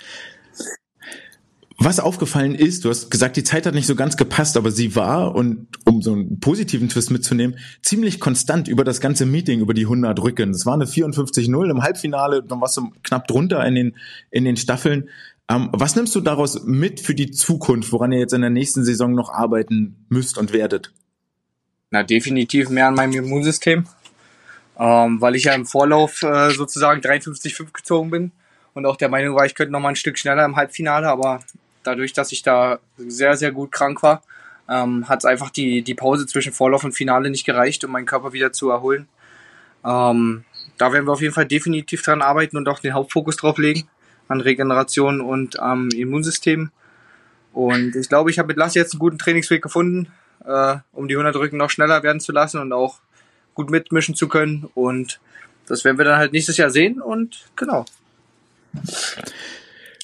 Was 1.79 2.01
aufgefallen 2.01 2.55
ist, 2.55 2.85
du 2.85 2.89
hast 2.89 3.11
gesagt, 3.11 3.37
die 3.37 3.45
Zeit 3.45 3.67
hat 3.67 3.75
nicht 3.75 3.87
so 3.87 3.97
ganz 3.97 4.17
gepasst, 4.17 4.57
aber 4.57 4.71
sie 4.71 4.97
war, 4.97 5.35
und 5.35 5.69
um 5.85 6.01
so 6.01 6.13
einen 6.13 6.41
positiven 6.41 6.89
Twist 6.89 7.11
mitzunehmen, 7.11 7.59
ziemlich 7.83 8.19
konstant 8.19 8.67
über 8.67 8.83
das 8.83 9.01
ganze 9.01 9.27
Meeting, 9.27 9.61
über 9.61 9.75
die 9.75 9.85
100 9.85 10.19
Rücken. 10.23 10.51
Es 10.51 10.65
war 10.65 10.73
eine 10.73 10.87
54-0 10.87 11.71
im 11.71 11.83
Halbfinale, 11.83 12.43
dann 12.43 12.63
warst 12.63 12.79
du 12.79 12.91
knapp 13.03 13.27
drunter 13.29 13.65
in 13.67 13.75
den, 13.75 13.97
in 14.31 14.45
den 14.47 14.57
Staffeln. 14.57 15.11
Ähm, 15.51 15.69
was 15.73 15.97
nimmst 15.97 16.15
du 16.15 16.21
daraus 16.23 16.65
mit 16.65 17.01
für 17.01 17.15
die 17.15 17.31
Zukunft, 17.31 17.93
woran 17.93 18.11
ihr 18.11 18.21
jetzt 18.21 18.33
in 18.33 18.41
der 18.41 18.51
nächsten 18.51 18.83
Saison 18.83 19.13
noch 19.13 19.29
arbeiten 19.29 20.07
müsst 20.09 20.39
und 20.39 20.55
werdet? 20.55 20.93
Na, 21.91 22.03
definitiv 22.03 22.71
mehr 22.71 22.89
an 22.89 22.95
meinem 22.95 23.13
Immunsystem, 23.13 23.87
ähm, 24.79 25.21
weil 25.21 25.37
ich 25.37 25.45
ja 25.45 25.53
im 25.53 25.67
Vorlauf 25.67 26.23
äh, 26.23 26.51
sozusagen 26.53 27.03
53,5 27.03 27.73
gezogen 27.73 28.11
bin 28.11 28.33
und 28.73 28.87
auch 28.87 28.97
der 28.97 29.09
Meinung 29.09 29.37
war, 29.37 29.45
ich 29.45 29.55
könnte 29.55 29.73
noch 29.73 29.81
mal 29.81 29.91
ein 29.91 29.97
Stück 29.97 30.19
schneller 30.19 30.45
im 30.45 30.57
Halbfinale, 30.57 31.09
aber 31.09 31.41
dadurch, 31.87 32.13
dass 32.13 32.33
ich 32.33 32.43
da 32.43 32.79
sehr, 32.97 33.37
sehr 33.37 33.53
gut 33.53 33.73
krank 33.73 34.03
war, 34.03 34.23
ähm, 34.69 35.09
hat 35.09 35.21
es 35.21 35.25
einfach 35.25 35.51
die, 35.51 35.83
die 35.83 35.95
Pause 35.95 36.27
zwischen 36.27 36.53
Vorlauf 36.53 36.85
und 36.85 36.93
Finale 36.93 37.31
nicht 37.31 37.47
gereicht, 37.47 37.85
um 37.85 37.93
meinen 37.93 38.07
Körper 38.07 38.33
wieder 38.33 38.53
zu 38.53 38.71
erholen. 38.71 39.09
Ähm, 39.85 40.45
da 40.79 40.93
werden 40.93 41.07
wir 41.07 41.13
auf 41.13 41.23
jeden 41.23 41.35
Fall 41.35 41.47
definitiv 41.47 42.03
dran 42.03 42.23
arbeiten 42.23 42.57
und 42.57 42.69
auch 42.69 42.81
den 42.81 42.95
Hauptfokus 42.95 43.37
drauf 43.37 43.59
legen, 43.59 43.89
an 44.29 44.41
Regeneration 44.41 45.21
und 45.21 45.61
am 45.61 45.89
Immunsystem. 45.91 46.71
Und 47.53 47.97
ich 47.97 48.09
glaube, 48.09 48.31
ich 48.31 48.39
habe 48.39 48.49
mit 48.49 48.57
Lasse 48.57 48.79
jetzt 48.79 48.93
einen 48.93 49.01
guten 49.01 49.19
Trainingsweg 49.19 49.63
gefunden, 49.63 50.09
äh, 50.45 50.77
um 50.93 51.09
die 51.09 51.15
100 51.15 51.37
Rücken 51.37 51.57
noch 51.57 51.71
schneller 51.71 52.03
werden 52.03 52.21
zu 52.21 52.33
lassen 52.33 52.61
und 52.61 52.73
auch 52.73 52.99
gut 53.55 53.71
mitmischen 53.71 54.15
zu 54.15 54.29
können. 54.29 54.69
Und 54.75 55.21
das 55.67 55.85
werden 55.85 55.97
wir 55.97 56.05
dann 56.05 56.19
halt 56.19 56.33
nächstes 56.33 56.57
Jahr 56.57 56.71
sehen 56.71 57.01
und 57.01 57.47
genau. 57.57 57.87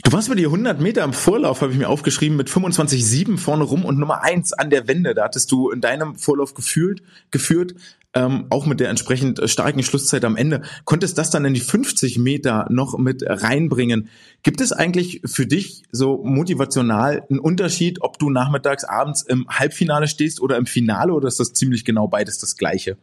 Du 0.03 0.11
warst 0.11 0.27
über 0.27 0.37
die 0.37 0.47
100 0.47 0.81
Meter 0.81 1.05
im 1.05 1.13
Vorlauf, 1.13 1.61
habe 1.61 1.71
ich 1.71 1.79
mir 1.79 1.89
aufgeschrieben, 1.89 2.37
mit 2.37 2.51
25,7 2.51 3.39
vorne 3.39 3.63
rum 3.63 3.85
und 3.85 3.99
Nummer 3.99 4.25
1 4.25 4.53
an 4.53 4.69
der 4.69 4.89
Wende. 4.89 5.15
Da 5.15 5.25
hattest 5.25 5.53
du 5.53 5.71
in 5.71 5.81
deinem 5.81 6.17
Vorlauf 6.17 6.55
gefühlt, 6.55 7.03
geführt, 7.31 7.75
ähm, 8.13 8.47
auch 8.51 8.67
mit 8.67 8.81
der 8.81 8.91
entsprechend 8.91 9.41
starken 9.49 9.85
Schlusszeit 9.85 10.25
am 10.25 10.37
Ende. 10.37 10.63
Konntest 10.85 11.19
das 11.19 11.31
dann 11.31 11.45
in 11.45 11.55
die 11.55 11.61
50 11.61 12.19
Meter 12.19 12.67
noch 12.69 12.99
mit 12.99 13.23
reinbringen. 13.25 14.09
Gibt 14.43 14.61
es 14.61 14.73
eigentlich 14.73 15.23
für 15.25 15.47
dich 15.47 15.85
so 15.93 16.21
motivational 16.25 17.25
einen 17.31 17.39
Unterschied, 17.39 18.03
ob 18.03 18.19
du 18.19 18.29
nachmittags, 18.29 18.83
abends 18.83 19.23
im 19.23 19.47
Halbfinale 19.49 20.09
stehst 20.09 20.41
oder 20.41 20.57
im 20.57 20.67
Finale 20.67 21.13
oder 21.13 21.29
ist 21.29 21.39
das 21.39 21.53
ziemlich 21.53 21.85
genau 21.85 22.09
beides 22.09 22.39
das 22.39 22.57
Gleiche? 22.57 22.97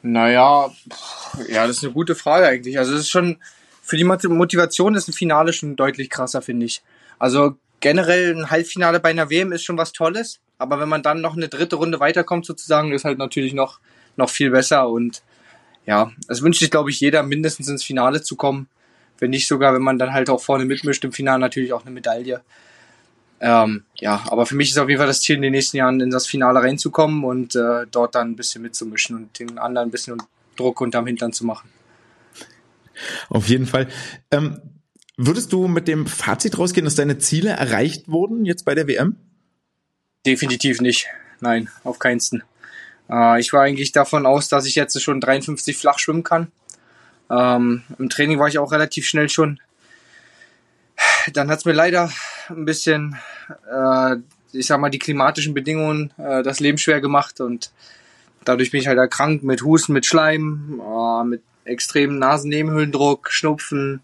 Naja, 0.00 0.70
ja, 1.48 1.66
das 1.66 1.76
ist 1.76 1.84
eine 1.84 1.92
gute 1.92 2.14
Frage 2.14 2.46
eigentlich. 2.46 2.78
Also 2.78 2.94
es 2.94 3.00
ist 3.00 3.10
schon 3.10 3.36
für 3.88 3.96
die 3.96 4.04
Motivation 4.04 4.94
ist 4.94 5.08
ein 5.08 5.14
Finale 5.14 5.54
schon 5.54 5.74
deutlich 5.74 6.10
krasser, 6.10 6.42
finde 6.42 6.66
ich. 6.66 6.82
Also 7.18 7.56
generell 7.80 8.36
ein 8.36 8.50
Halbfinale 8.50 9.00
bei 9.00 9.08
einer 9.08 9.30
WM 9.30 9.50
ist 9.50 9.64
schon 9.64 9.78
was 9.78 9.92
Tolles, 9.92 10.40
aber 10.58 10.78
wenn 10.78 10.90
man 10.90 11.02
dann 11.02 11.22
noch 11.22 11.34
eine 11.34 11.48
dritte 11.48 11.76
Runde 11.76 11.98
weiterkommt 11.98 12.44
sozusagen, 12.44 12.92
ist 12.92 13.06
halt 13.06 13.16
natürlich 13.16 13.54
noch, 13.54 13.80
noch 14.16 14.28
viel 14.28 14.50
besser 14.50 14.90
und 14.90 15.22
ja, 15.86 16.12
es 16.28 16.42
wünscht 16.42 16.60
sich, 16.60 16.70
glaube 16.70 16.90
ich, 16.90 17.00
jeder 17.00 17.22
mindestens 17.22 17.68
ins 17.68 17.82
Finale 17.82 18.20
zu 18.20 18.36
kommen. 18.36 18.68
Wenn 19.18 19.30
nicht 19.30 19.48
sogar, 19.48 19.72
wenn 19.72 19.80
man 19.80 19.98
dann 19.98 20.12
halt 20.12 20.28
auch 20.28 20.42
vorne 20.42 20.66
mitmischt 20.66 21.02
im 21.04 21.12
Finale, 21.12 21.40
natürlich 21.40 21.72
auch 21.72 21.86
eine 21.86 21.90
Medaille. 21.90 22.42
Ähm, 23.40 23.84
ja, 23.94 24.22
aber 24.26 24.44
für 24.44 24.54
mich 24.54 24.68
ist 24.68 24.78
auf 24.78 24.90
jeden 24.90 24.98
Fall 24.98 25.06
das 25.06 25.22
Ziel, 25.22 25.36
in 25.36 25.42
den 25.42 25.52
nächsten 25.52 25.78
Jahren 25.78 26.00
in 26.00 26.10
das 26.10 26.26
Finale 26.26 26.60
reinzukommen 26.60 27.24
und 27.24 27.56
äh, 27.56 27.86
dort 27.90 28.14
dann 28.14 28.32
ein 28.32 28.36
bisschen 28.36 28.60
mitzumischen 28.60 29.16
und 29.16 29.38
den 29.38 29.58
anderen 29.58 29.88
ein 29.88 29.90
bisschen 29.90 30.22
Druck 30.56 30.82
unterm 30.82 31.06
Hintern 31.06 31.32
zu 31.32 31.46
machen. 31.46 31.70
Auf 33.28 33.48
jeden 33.48 33.66
Fall. 33.66 33.88
Ähm, 34.30 34.60
würdest 35.16 35.52
du 35.52 35.68
mit 35.68 35.88
dem 35.88 36.06
Fazit 36.06 36.58
rausgehen, 36.58 36.84
dass 36.84 36.94
deine 36.94 37.18
Ziele 37.18 37.50
erreicht 37.50 38.08
wurden 38.08 38.44
jetzt 38.44 38.64
bei 38.64 38.74
der 38.74 38.88
WM? 38.88 39.16
Definitiv 40.26 40.80
nicht. 40.80 41.08
Nein, 41.40 41.68
auf 41.84 41.98
keinsten. 41.98 42.42
Äh, 43.10 43.40
ich 43.40 43.52
war 43.52 43.62
eigentlich 43.62 43.92
davon 43.92 44.26
aus, 44.26 44.48
dass 44.48 44.66
ich 44.66 44.74
jetzt 44.74 45.00
schon 45.00 45.20
53 45.20 45.76
flach 45.76 45.98
schwimmen 45.98 46.22
kann. 46.22 46.50
Ähm, 47.30 47.82
Im 47.98 48.08
Training 48.08 48.38
war 48.38 48.48
ich 48.48 48.58
auch 48.58 48.72
relativ 48.72 49.06
schnell 49.06 49.28
schon. 49.28 49.60
Dann 51.32 51.50
hat 51.50 51.58
es 51.60 51.64
mir 51.64 51.72
leider 51.72 52.10
ein 52.48 52.64
bisschen, 52.64 53.16
äh, 53.70 54.16
ich 54.52 54.66
sag 54.66 54.80
mal, 54.80 54.90
die 54.90 54.98
klimatischen 54.98 55.54
Bedingungen 55.54 56.12
äh, 56.16 56.42
das 56.42 56.60
Leben 56.60 56.78
schwer 56.78 57.00
gemacht 57.00 57.40
und 57.40 57.70
dadurch 58.44 58.70
bin 58.70 58.80
ich 58.80 58.86
halt 58.86 58.98
erkrankt 58.98 59.44
mit 59.44 59.62
Husten, 59.62 59.92
mit 59.92 60.06
Schleim, 60.06 60.80
äh, 60.80 61.24
mit 61.24 61.42
extremen 61.68 62.18
Nasennebenhöhlendruck, 62.18 63.30
Schnupfen, 63.30 64.00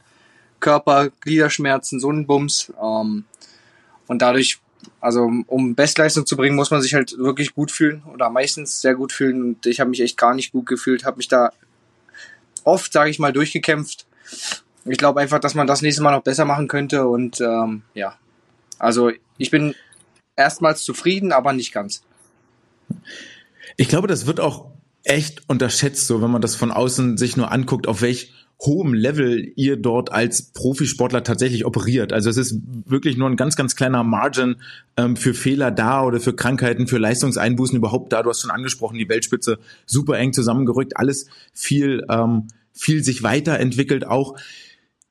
Körper, 0.61 1.11
Gliederschmerzen, 1.21 2.01
so 2.01 2.11
ein 2.11 2.27
Bums. 2.27 2.73
Ähm, 2.83 3.25
und 4.07 4.23
dadurch, 4.23 4.59
also 5.01 5.31
um 5.47 5.75
Bestleistung 5.75 6.27
zu 6.27 6.37
bringen, 6.37 6.57
muss 6.57 6.71
man 6.71 6.83
sich 6.83 6.95
halt 6.95 7.19
wirklich 7.19 7.55
gut 7.55 7.71
fühlen 7.71 8.03
oder 8.13 8.31
meistens 8.31 8.81
sehr 8.81 8.95
gut 8.95 9.13
fühlen. 9.13 9.43
Und 9.43 9.67
ich 9.67 9.81
habe 9.81 9.91
mich 9.91 10.01
echt 10.01 10.17
gar 10.17 10.35
nicht 10.35 10.53
gut 10.53 10.67
gefühlt, 10.67 11.05
habe 11.05 11.19
mich 11.19 11.29
da 11.29 11.53
oft, 12.65 12.93
sage 12.93 13.11
ich 13.11 13.19
mal, 13.19 13.33
durchgekämpft. 13.33 14.07
Ich 14.87 14.99
glaube 14.99 15.21
einfach, 15.21 15.39
dass 15.39 15.55
man 15.55 15.67
das 15.67 15.83
nächste 15.83 16.03
Mal 16.03 16.13
noch 16.13 16.23
besser 16.23 16.45
machen 16.45 16.69
könnte. 16.69 17.07
Und 17.07 17.41
ähm, 17.41 17.83
ja, 17.95 18.17
also 18.79 19.11
ich 19.39 19.51
bin 19.51 19.75
erstmals 20.37 20.83
zufrieden, 20.83 21.33
aber 21.33 21.53
nicht 21.53 21.73
ganz. 21.73 22.03
Ich 23.77 23.89
glaube, 23.89 24.09
das 24.09 24.27
wird 24.27 24.41
auch 24.41 24.71
echt 25.05 25.49
unterschätzt, 25.49 26.07
so 26.07 26.23
wenn 26.23 26.31
man 26.31 26.43
das 26.43 26.57
von 26.57 26.73
außen 26.73 27.17
sich 27.17 27.37
nur 27.37 27.53
anguckt, 27.53 27.87
auf 27.87 28.03
welch 28.03 28.33
hohem 28.61 28.95
Level 28.95 29.53
ihr 29.57 29.77
dort 29.77 30.13
als 30.13 30.53
Profisportler 30.53 31.23
tatsächlich 31.23 31.67
operiert. 31.67 32.13
Also 32.13 32.31
es 32.31 32.37
ist 32.37 32.61
wirklich 32.87 33.17
nur 33.17 33.29
ein 33.29 33.37
ganz, 33.37 33.57
ganz 33.57 33.77
kleiner 33.77 34.03
Margin 34.05 34.57
ähm, 34.97 35.17
für 35.17 35.35
Fehler 35.35 35.71
da 35.71 36.03
oder 36.03 36.21
für 36.21 36.35
Krankheiten, 36.35 36.87
für 36.87 36.99
Leistungseinbußen 36.99 37.77
überhaupt 37.77 38.13
da. 38.13 38.23
Du 38.23 38.31
hast 38.31 38.41
schon 38.41 38.51
angesprochen, 38.51 38.97
die 38.97 39.09
Weltspitze 39.09 39.59
super 39.87 40.19
eng 40.19 40.33
zusammengerückt, 40.33 40.97
alles 40.97 41.27
viel, 41.53 42.07
ähm, 42.09 42.49
viel 42.73 43.03
sich 43.05 43.23
weiterentwickelt 43.23 44.07
auch. 44.07 44.37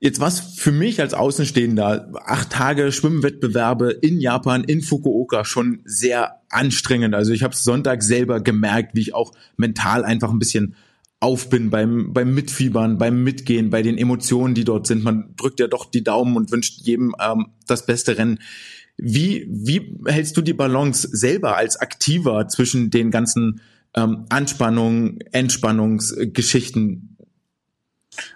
Jetzt 0.03 0.19
was 0.19 0.41
für 0.41 0.73
mich 0.73 0.99
als 0.99 1.13
Außenstehender, 1.13 2.11
acht 2.25 2.49
Tage 2.49 2.91
Schwimmwettbewerbe 2.91 3.89
in 3.89 4.19
Japan, 4.19 4.65
in 4.65 4.81
Fukuoka, 4.81 5.45
schon 5.45 5.79
sehr 5.85 6.41
anstrengend. 6.49 7.15
Also 7.15 7.31
ich 7.31 7.41
habe 7.41 7.55
Sonntag 7.55 8.03
selber 8.03 8.41
gemerkt, 8.41 8.95
wie 8.95 8.99
ich 8.99 9.15
auch 9.15 9.31
mental 9.55 10.03
einfach 10.03 10.29
ein 10.29 10.39
bisschen 10.39 10.75
auf 11.21 11.49
bin 11.49 11.69
beim, 11.69 12.11
beim 12.11 12.33
Mitfiebern, 12.33 12.97
beim 12.97 13.23
Mitgehen, 13.23 13.69
bei 13.69 13.81
den 13.81 13.97
Emotionen, 13.97 14.55
die 14.55 14.65
dort 14.65 14.87
sind. 14.87 15.05
Man 15.05 15.35
drückt 15.37 15.61
ja 15.61 15.67
doch 15.67 15.89
die 15.89 16.03
Daumen 16.03 16.35
und 16.35 16.51
wünscht 16.51 16.81
jedem 16.81 17.15
ähm, 17.25 17.45
das 17.65 17.85
beste 17.85 18.17
Rennen. 18.17 18.39
Wie, 18.97 19.47
wie 19.49 19.99
hältst 20.05 20.35
du 20.35 20.41
die 20.41 20.51
Balance 20.51 21.07
selber 21.13 21.55
als 21.55 21.77
Aktiver 21.77 22.49
zwischen 22.49 22.89
den 22.91 23.09
ganzen 23.09 23.61
ähm, 23.95 24.25
Anspannungen, 24.27 25.21
Entspannungsgeschichten? 25.31 27.12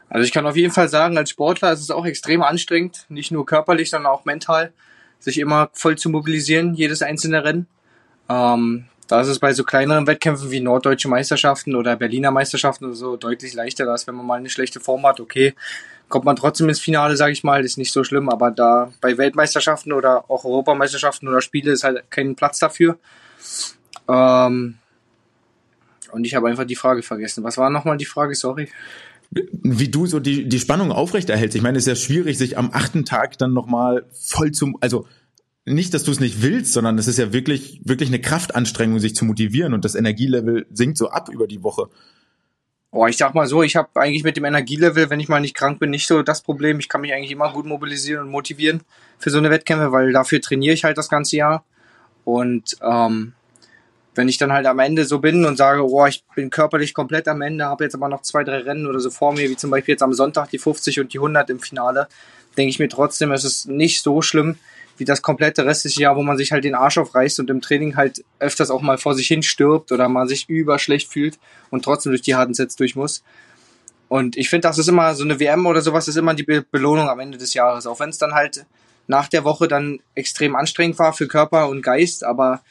Also 0.10 0.26
ich 0.26 0.32
kann 0.32 0.48
auf 0.48 0.56
jeden 0.56 0.74
Fall 0.74 0.90
sagen, 0.90 1.18
als 1.18 1.30
Sportler 1.30 1.72
ist 1.74 1.82
es 1.82 1.92
auch 1.92 2.06
extrem 2.06 2.42
anstrengend, 2.42 3.06
nicht 3.10 3.32
nur 3.32 3.46
körperlich, 3.46 3.90
sondern 3.90 4.12
auch 4.12 4.26
mental, 4.26 4.72
sich 5.20 5.40
immer 5.40 5.70
voll 5.74 5.98
zu 5.98 6.10
mobilisieren, 6.10 6.74
jedes 6.74 7.02
einzelne 7.02 7.44
Rennen. 7.44 7.68
Ähm, 8.30 8.86
da 9.08 9.22
ist 9.22 9.28
es 9.28 9.40
bei 9.40 9.54
so 9.54 9.64
kleineren 9.64 10.06
Wettkämpfen 10.06 10.52
wie 10.52 10.60
norddeutsche 10.60 11.08
Meisterschaften 11.08 11.76
oder 11.76 11.96
Berliner 11.96 12.32
Meisterschaften 12.32 12.86
oder 12.86 12.94
so 12.94 13.16
deutlich 13.16 13.54
leichter, 13.54 13.88
als 13.90 14.06
wenn 14.06 14.16
man 14.16 14.26
mal 14.26 14.40
eine 14.40 14.50
schlechte 14.50 14.80
Form 14.80 15.06
hat. 15.06 15.20
Okay, 15.20 15.54
kommt 16.10 16.26
man 16.26 16.36
trotzdem 16.36 16.68
ins 16.68 16.82
Finale, 16.82 17.16
sage 17.16 17.32
ich 17.32 17.44
mal, 17.44 17.64
ist 17.64 17.78
nicht 17.78 17.94
so 17.94 18.04
schlimm. 18.04 18.30
Aber 18.30 18.52
da 18.52 18.92
bei 19.00 19.18
Weltmeisterschaften 19.18 19.94
oder 19.94 20.30
auch 20.30 20.44
Europameisterschaften 20.44 21.28
oder 21.28 21.42
Spiele 21.42 21.72
ist 21.72 21.86
halt 21.86 22.10
kein 22.12 22.36
Platz 22.36 22.60
dafür. 22.60 22.98
Ähm 24.10 24.78
und 26.12 26.26
ich 26.26 26.36
habe 26.36 26.50
einfach 26.50 26.66
die 26.66 26.76
Frage 26.76 27.02
vergessen. 27.02 27.44
Was 27.44 27.58
war 27.58 27.70
nochmal 27.70 27.98
die 27.98 28.06
Frage? 28.06 28.36
Sorry 28.36 28.70
wie 29.32 29.90
du 29.90 30.06
so 30.06 30.20
die, 30.20 30.48
die 30.48 30.60
Spannung 30.60 30.92
aufrechterhältst. 30.92 31.56
Ich 31.56 31.62
meine, 31.62 31.78
es 31.78 31.86
ist 31.86 31.88
ja 31.88 31.96
schwierig, 31.96 32.38
sich 32.38 32.58
am 32.58 32.70
achten 32.72 33.06
Tag 33.06 33.38
dann 33.38 33.54
nochmal 33.54 34.06
voll 34.14 34.52
zum, 34.52 34.78
also 34.82 35.06
nicht, 35.66 35.94
dass 35.94 36.04
du 36.04 36.12
es 36.12 36.20
nicht 36.20 36.42
willst, 36.42 36.72
sondern 36.72 36.98
es 36.98 37.08
ist 37.08 37.20
ja 37.20 37.34
wirklich, 37.34 37.82
wirklich 37.84 38.10
eine 38.10 38.22
Kraftanstrengung, 38.22 39.00
sich 39.00 39.16
zu 39.16 39.26
motivieren 39.26 39.74
und 39.74 39.84
das 39.84 39.96
Energielevel 39.96 40.66
sinkt 40.72 40.98
so 40.98 41.10
ab 41.10 41.30
über 41.30 41.46
die 41.46 41.62
Woche. 41.62 41.90
Oh, 42.92 43.06
ich 43.06 43.18
sag 43.18 43.36
mal 43.36 43.48
so, 43.48 43.64
ich 43.64 43.76
habe 43.76 43.90
eigentlich 44.00 44.24
mit 44.24 44.38
dem 44.38 44.46
Energielevel, 44.46 45.10
wenn 45.10 45.20
ich 45.20 45.28
mal 45.28 45.42
nicht 45.42 45.56
krank 45.56 45.80
bin, 45.80 45.90
nicht 45.90 46.08
so 46.08 46.24
das 46.24 46.42
Problem. 46.42 46.80
Ich 46.80 46.88
kann 46.88 47.02
mich 47.02 47.14
eigentlich 47.14 47.32
immer 47.32 47.52
gut 47.52 47.66
mobilisieren 47.66 48.24
und 48.24 48.32
motivieren 48.32 48.82
für 49.20 49.30
so 49.30 49.40
eine 49.40 49.50
Wettkämpfe, 49.50 49.92
weil 49.92 50.14
dafür 50.14 50.40
trainiere 50.40 50.74
ich 50.74 50.86
halt 50.86 50.98
das 50.98 51.10
ganze 51.10 51.36
Jahr. 51.36 51.66
Und 52.24 52.78
ähm, 52.82 53.34
wenn 54.18 54.28
ich 54.28 54.38
dann 54.38 54.52
halt 54.52 54.66
am 54.66 54.80
Ende 54.80 55.06
so 55.06 55.20
bin 55.20 55.46
und 55.46 55.58
sage, 55.58 55.88
oh, 55.88 56.06
ich 56.08 56.24
bin 56.36 56.50
körperlich 56.50 56.94
komplett 56.94 57.28
am 57.28 57.42
Ende, 57.42 57.66
habe 57.66 57.84
jetzt 57.84 57.94
aber 57.94 58.10
noch 58.10 58.24
zwei, 58.24 58.44
drei 58.44 58.58
Rennen 58.60 58.88
oder 58.88 59.00
so 59.00 59.12
vor 59.12 59.34
mir, 59.34 59.50
wie 59.50 59.56
zum 59.56 59.70
Beispiel 59.70 59.94
jetzt 59.94 60.02
am 60.02 60.14
Sonntag 60.14 60.50
die 60.50 60.58
50 60.58 61.00
und 61.00 61.14
die 61.14 61.20
100 61.20 61.50
im 61.52 61.60
Finale, 61.60 62.08
denke 62.58 62.70
ich 62.70 62.80
mir 62.80 62.90
trotzdem, 62.90 63.32
es 63.32 63.44
ist 63.44 63.68
nicht 63.68 64.02
so 64.02 64.24
schlimm, 64.24 64.58
wie 64.98 65.06
das 65.06 65.22
komplette 65.22 65.66
restliche 65.66 66.02
Jahr, 66.02 66.16
wo 66.16 66.24
man 66.24 66.36
sich 66.36 66.52
halt 66.52 66.64
den 66.64 66.74
Arsch 66.74 66.98
aufreißt 66.98 67.40
und 67.40 67.52
im 67.52 67.62
Training 67.62 67.96
halt 67.96 68.24
öfters 68.40 68.72
auch 68.72 68.82
mal 68.82 68.98
vor 68.98 69.14
sich 69.14 69.28
hin 69.28 69.44
stirbt 69.44 69.92
oder 69.92 70.10
man 70.10 70.28
sich 70.28 70.50
überschlecht 70.50 71.12
fühlt 71.12 71.38
und 71.70 71.86
trotzdem 71.86 72.12
durch 72.12 72.24
die 72.24 72.34
harten 72.34 72.56
Sets 72.56 72.76
durch 72.76 72.96
muss. 72.96 73.24
Und 74.08 74.36
ich 74.36 74.50
finde, 74.50 74.68
das 74.68 74.80
ist 74.80 74.90
immer 74.90 75.14
so 75.14 75.24
eine 75.24 75.40
WM 75.40 75.68
oder 75.68 75.82
sowas, 75.82 76.08
ist 76.08 76.16
immer 76.16 76.34
die 76.34 76.44
Be 76.44 76.66
Belohnung 76.72 77.10
am 77.10 77.20
Ende 77.20 77.38
des 77.38 77.54
Jahres. 77.54 77.86
Auch 77.86 78.00
wenn 78.00 78.10
es 78.10 78.18
dann 78.18 78.34
halt 78.34 78.66
nach 79.06 79.28
der 79.28 79.44
Woche 79.44 79.68
dann 79.68 80.00
extrem 80.16 80.56
anstrengend 80.56 80.98
war 80.98 81.14
für 81.14 81.28
Körper 81.28 81.70
und 81.70 81.84
Geist, 81.84 82.24
aber 82.24 82.62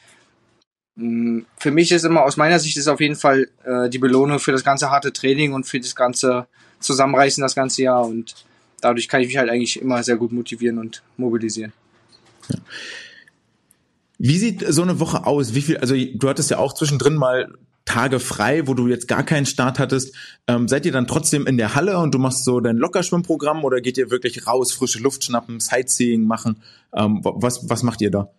für 0.97 1.71
mich 1.71 1.91
ist 1.91 2.05
immer, 2.05 2.23
aus 2.23 2.37
meiner 2.37 2.57
Sicht 2.57 2.75
ist 2.77 2.87
auf 2.87 2.99
jeden 2.99 3.15
Fall 3.15 3.47
äh, 3.63 3.87
die 3.89 3.99
Belohnung 3.99 4.39
für 4.39 4.51
das 4.51 4.63
ganze 4.63 4.89
harte 4.89 5.13
Training 5.13 5.53
und 5.53 5.65
für 5.65 5.79
das 5.79 5.95
ganze 5.95 6.47
Zusammenreißen 6.79 7.41
das 7.41 7.55
ganze 7.55 7.83
Jahr 7.83 8.05
und 8.05 8.45
dadurch 8.81 9.07
kann 9.07 9.21
ich 9.21 9.27
mich 9.27 9.37
halt 9.37 9.49
eigentlich 9.49 9.81
immer 9.81 10.01
sehr 10.03 10.15
gut 10.15 10.31
motivieren 10.31 10.77
und 10.79 11.03
mobilisieren. 11.17 11.73
Wie 14.19 14.37
sieht 14.37 14.65
so 14.67 14.81
eine 14.81 14.99
Woche 14.99 15.25
aus? 15.25 15.53
Wie 15.53 15.61
viel, 15.61 15.77
also 15.77 15.95
du 15.95 16.29
hattest 16.29 16.49
ja 16.49 16.57
auch 16.57 16.73
zwischendrin 16.73 17.15
mal 17.15 17.53
Tage 17.85 18.19
frei, 18.19 18.67
wo 18.67 18.73
du 18.73 18.87
jetzt 18.87 19.07
gar 19.07 19.23
keinen 19.23 19.45
Start 19.45 19.79
hattest. 19.79 20.13
Ähm, 20.47 20.67
seid 20.67 20.85
ihr 20.85 20.91
dann 20.91 21.07
trotzdem 21.07 21.47
in 21.47 21.57
der 21.57 21.73
Halle 21.73 21.97
und 21.99 22.13
du 22.13 22.19
machst 22.19 22.43
so 22.43 22.59
dein 22.59 22.77
Lockerschwimmprogramm 22.77 23.63
oder 23.63 23.81
geht 23.81 23.97
ihr 23.97 24.11
wirklich 24.11 24.45
raus, 24.45 24.73
frische 24.73 24.99
Luft 24.99 25.23
schnappen, 25.23 25.59
Sightseeing 25.59 26.25
machen? 26.25 26.61
Ähm, 26.93 27.21
was, 27.23 27.69
was 27.69 27.83
macht 27.83 28.01
ihr 28.01 28.11
da? 28.11 28.29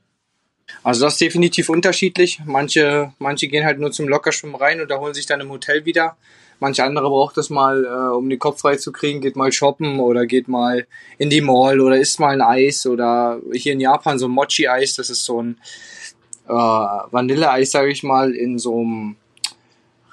Also 0.83 1.05
das 1.05 1.15
ist 1.15 1.21
definitiv 1.21 1.69
unterschiedlich. 1.69 2.41
Manche, 2.45 3.13
manche 3.19 3.49
gehen 3.49 3.65
halt 3.65 3.79
nur 3.79 3.93
zum 3.93 4.09
Lockerschwimmen 4.09 4.57
rein 4.57 4.81
und 4.81 4.93
holen 4.93 5.15
sich 5.15 5.27
dann 5.27 5.41
im 5.41 5.51
Hotel 5.51 5.85
wieder. 5.85 6.17
Manche 6.61 6.83
andere 6.83 7.09
braucht 7.09 7.37
das 7.37 7.51
mal, 7.51 7.85
äh, 7.85 8.17
um 8.17 8.29
den 8.29 8.39
Kopf 8.39 8.61
frei 8.61 8.77
zu 8.77 8.91
kriegen, 8.91 9.21
geht 9.21 9.37
mal 9.37 9.53
shoppen 9.53 10.01
oder 10.01 10.27
geht 10.27 10.49
mal 10.49 10.87
in 11.17 11.31
die 11.31 11.41
Mall 11.41 11.81
oder 11.81 11.99
isst 11.99 12.19
mal 12.19 12.33
ein 12.33 12.43
Eis 12.43 12.85
oder 12.85 13.41
hier 13.53 13.75
in 13.75 13.81
Japan 13.81 14.19
so 14.19 14.29
Mochi-Eis, 14.29 14.95
das 14.95 15.09
ist 15.09 15.25
so 15.25 15.41
ein 15.41 15.59
äh, 16.49 16.53
Vanilleeis, 16.53 17.71
sage 17.71 17.91
ich 17.91 18.03
mal, 18.03 18.35
in 18.35 18.59
so 18.59 18.81
einem 18.81 19.17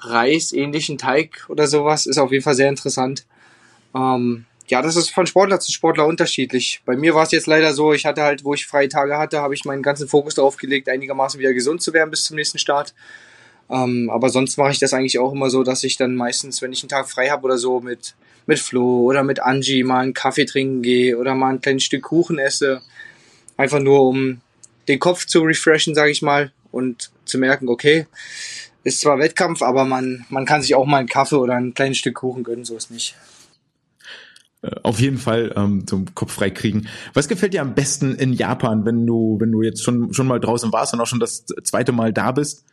Reisähnlichen 0.00 0.98
Teig 0.98 1.46
oder 1.48 1.66
sowas. 1.66 2.06
Ist 2.06 2.18
auf 2.18 2.30
jeden 2.30 2.44
Fall 2.44 2.54
sehr 2.54 2.68
interessant. 2.68 3.26
Ähm, 3.94 4.44
ja, 4.68 4.82
das 4.82 4.96
ist 4.96 5.10
von 5.10 5.26
Sportler 5.26 5.60
zu 5.60 5.72
Sportler 5.72 6.06
unterschiedlich. 6.06 6.82
Bei 6.84 6.96
mir 6.96 7.14
war 7.14 7.22
es 7.22 7.30
jetzt 7.30 7.46
leider 7.46 7.72
so, 7.72 7.92
ich 7.92 8.04
hatte 8.04 8.22
halt, 8.22 8.44
wo 8.44 8.54
ich 8.54 8.66
freie 8.66 8.88
Tage 8.88 9.16
hatte, 9.16 9.40
habe 9.40 9.54
ich 9.54 9.64
meinen 9.64 9.82
ganzen 9.82 10.08
Fokus 10.08 10.34
darauf 10.34 10.56
gelegt, 10.56 10.88
einigermaßen 10.88 11.38
wieder 11.38 11.54
gesund 11.54 11.82
zu 11.82 11.92
werden 11.92 12.10
bis 12.10 12.24
zum 12.24 12.36
nächsten 12.36 12.58
Start. 12.58 12.94
Ähm, 13.70 14.10
aber 14.10 14.28
sonst 14.28 14.56
mache 14.58 14.72
ich 14.72 14.78
das 14.78 14.92
eigentlich 14.92 15.18
auch 15.18 15.32
immer 15.32 15.50
so, 15.50 15.62
dass 15.62 15.84
ich 15.84 15.96
dann 15.96 16.14
meistens, 16.14 16.62
wenn 16.62 16.72
ich 16.72 16.82
einen 16.82 16.88
Tag 16.88 17.08
frei 17.08 17.28
habe 17.28 17.44
oder 17.44 17.58
so, 17.58 17.80
mit, 17.80 18.14
mit 18.46 18.58
Flo 18.58 19.02
oder 19.02 19.22
mit 19.22 19.40
Angie 19.40 19.82
mal 19.82 20.00
einen 20.00 20.14
Kaffee 20.14 20.46
trinken 20.46 20.82
gehe 20.82 21.16
oder 21.16 21.34
mal 21.34 21.50
ein 21.50 21.60
kleines 21.60 21.84
Stück 21.84 22.02
Kuchen 22.02 22.38
esse. 22.38 22.82
Einfach 23.56 23.80
nur, 23.80 24.02
um 24.02 24.40
den 24.88 24.98
Kopf 24.98 25.26
zu 25.26 25.42
refreshen, 25.42 25.94
sage 25.94 26.10
ich 26.10 26.22
mal, 26.22 26.52
und 26.70 27.10
zu 27.24 27.38
merken, 27.38 27.68
okay, 27.68 28.06
ist 28.84 29.00
zwar 29.00 29.18
Wettkampf, 29.18 29.62
aber 29.62 29.84
man, 29.84 30.24
man 30.28 30.44
kann 30.44 30.62
sich 30.62 30.74
auch 30.74 30.86
mal 30.86 30.98
einen 30.98 31.08
Kaffee 31.08 31.36
oder 31.36 31.54
ein 31.54 31.74
kleines 31.74 31.98
Stück 31.98 32.16
Kuchen 32.16 32.44
gönnen, 32.44 32.64
so 32.64 32.76
ist 32.76 32.90
nicht. 32.90 33.16
Äh, 34.66 34.80
auf 34.82 35.00
jeden 35.00 35.18
Fall 35.18 35.52
ähm, 35.56 35.86
zum 35.86 36.14
Kopf 36.14 36.32
frei 36.32 36.50
kriegen. 36.50 36.88
Was 37.14 37.28
gefällt 37.28 37.54
dir 37.54 37.62
am 37.62 37.74
besten 37.74 38.14
in 38.14 38.32
Japan, 38.32 38.84
wenn 38.84 39.06
du, 39.06 39.36
wenn 39.40 39.52
du 39.52 39.62
jetzt 39.62 39.82
schon, 39.82 40.12
schon 40.12 40.26
mal 40.26 40.40
draußen 40.40 40.72
warst 40.72 40.94
und 40.94 41.00
auch 41.00 41.06
schon 41.06 41.20
das 41.20 41.44
zweite 41.64 41.92
Mal 41.92 42.12
da 42.12 42.32
bist? 42.32 42.64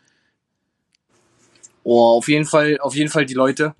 Oh, 1.83 2.17
auf 2.17 2.27
jeden 2.27 2.45
Fall, 2.45 2.77
auf 2.79 2.95
jeden 2.95 3.09
Fall 3.09 3.25
die 3.25 3.33
Leute. 3.33 3.75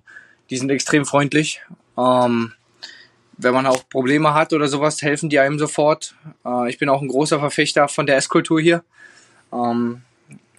Die 0.49 0.57
sind 0.57 0.69
extrem 0.69 1.05
freundlich. 1.05 1.61
Ähm, 1.97 2.51
wenn 3.37 3.53
man 3.53 3.65
auch 3.65 3.87
Probleme 3.89 4.33
hat 4.33 4.53
oder 4.53 4.67
sowas, 4.67 5.01
helfen 5.01 5.29
die 5.29 5.39
einem 5.39 5.57
sofort. 5.57 6.15
Äh, 6.45 6.69
ich 6.69 6.77
bin 6.77 6.89
auch 6.89 7.01
ein 7.01 7.07
großer 7.07 7.39
Verfechter 7.39 7.87
von 7.87 8.05
der 8.05 8.17
Esskultur 8.17 8.59
hier, 8.59 8.83
ähm, 9.51 10.01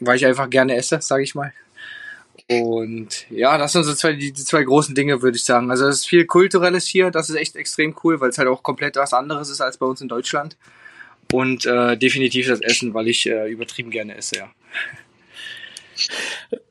weil 0.01 0.17
ich 0.17 0.27
einfach 0.27 0.49
gerne 0.51 0.75
esse, 0.77 1.01
sage 1.01 1.23
ich 1.23 1.35
mal. 1.35 1.53
Und 2.49 3.31
ja, 3.31 3.57
das 3.57 3.73
sind 3.73 3.85
so 3.85 3.95
zwei, 3.95 4.13
die, 4.13 4.33
die 4.33 4.45
zwei 4.45 4.63
großen 4.65 4.95
Dinge, 4.95 5.23
würde 5.23 5.37
ich 5.37 5.45
sagen. 5.45 5.71
Also 5.71 5.87
es 5.87 6.01
ist 6.01 6.09
viel 6.09 6.27
Kulturelles 6.27 6.87
hier, 6.87 7.11
das 7.11 7.31
ist 7.31 7.37
echt 7.37 7.57
extrem 7.57 7.95
cool, 8.05 8.21
weil 8.21 8.31
es 8.31 8.39
halt 8.39 8.49
auch 8.49 8.63
komplett 8.63 8.97
was 8.97 9.13
anderes 9.13 9.49
ist 9.49 9.61
als 9.61 9.79
bei 9.79 9.87
uns 9.87 10.01
in 10.01 10.09
Deutschland. 10.09 10.57
Und 11.33 11.65
äh, 11.65 11.97
definitiv 11.97 12.47
das 12.49 12.61
Essen, 12.61 12.93
weil 12.93 13.09
ich 13.09 13.27
äh, 13.27 13.51
übertrieben 13.51 13.91
gerne 13.91 14.17
esse, 14.17 14.37
ja. 14.37 14.51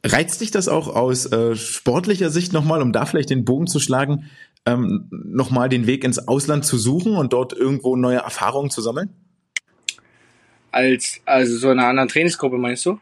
Reizt 0.03 0.41
dich 0.41 0.51
das 0.51 0.67
auch 0.67 0.87
aus 0.87 1.25
äh, 1.31 1.55
sportlicher 1.55 2.29
Sicht 2.29 2.53
nochmal, 2.53 2.81
um 2.81 2.91
da 2.91 3.05
vielleicht 3.05 3.29
den 3.29 3.45
Bogen 3.45 3.67
zu 3.67 3.79
schlagen, 3.79 4.29
ähm, 4.65 5.07
nochmal 5.11 5.69
den 5.69 5.87
Weg 5.87 6.03
ins 6.03 6.27
Ausland 6.27 6.65
zu 6.65 6.77
suchen 6.77 7.15
und 7.15 7.33
dort 7.33 7.53
irgendwo 7.53 7.95
neue 7.95 8.17
Erfahrungen 8.17 8.69
zu 8.69 8.81
sammeln? 8.81 9.09
Als, 10.71 11.21
also 11.25 11.57
so 11.57 11.69
eine 11.69 11.85
andere 11.85 12.07
Trainingsgruppe 12.07 12.57
meinst 12.57 12.85
du? 12.85 12.99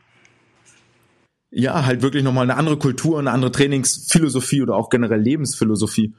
Ja, 1.52 1.86
halt 1.86 2.02
wirklich 2.02 2.24
nochmal 2.24 2.44
eine 2.44 2.56
andere 2.56 2.78
Kultur, 2.78 3.20
eine 3.20 3.32
andere 3.32 3.52
Trainingsphilosophie 3.52 4.62
oder 4.62 4.76
auch 4.76 4.90
generell 4.90 5.20
Lebensphilosophie. 5.20 6.14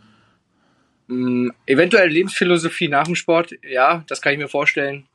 Mm, 1.09 1.49
eventuell 1.67 2.09
Lebensphilosophie 2.09 2.89
nach 2.89 3.05
dem 3.05 3.17
Sport, 3.17 3.55
ja, 3.69 4.05
das 4.09 4.21
kann 4.21 4.35
ich 4.35 4.39
mir 4.39 4.49
vorstellen. 4.49 5.07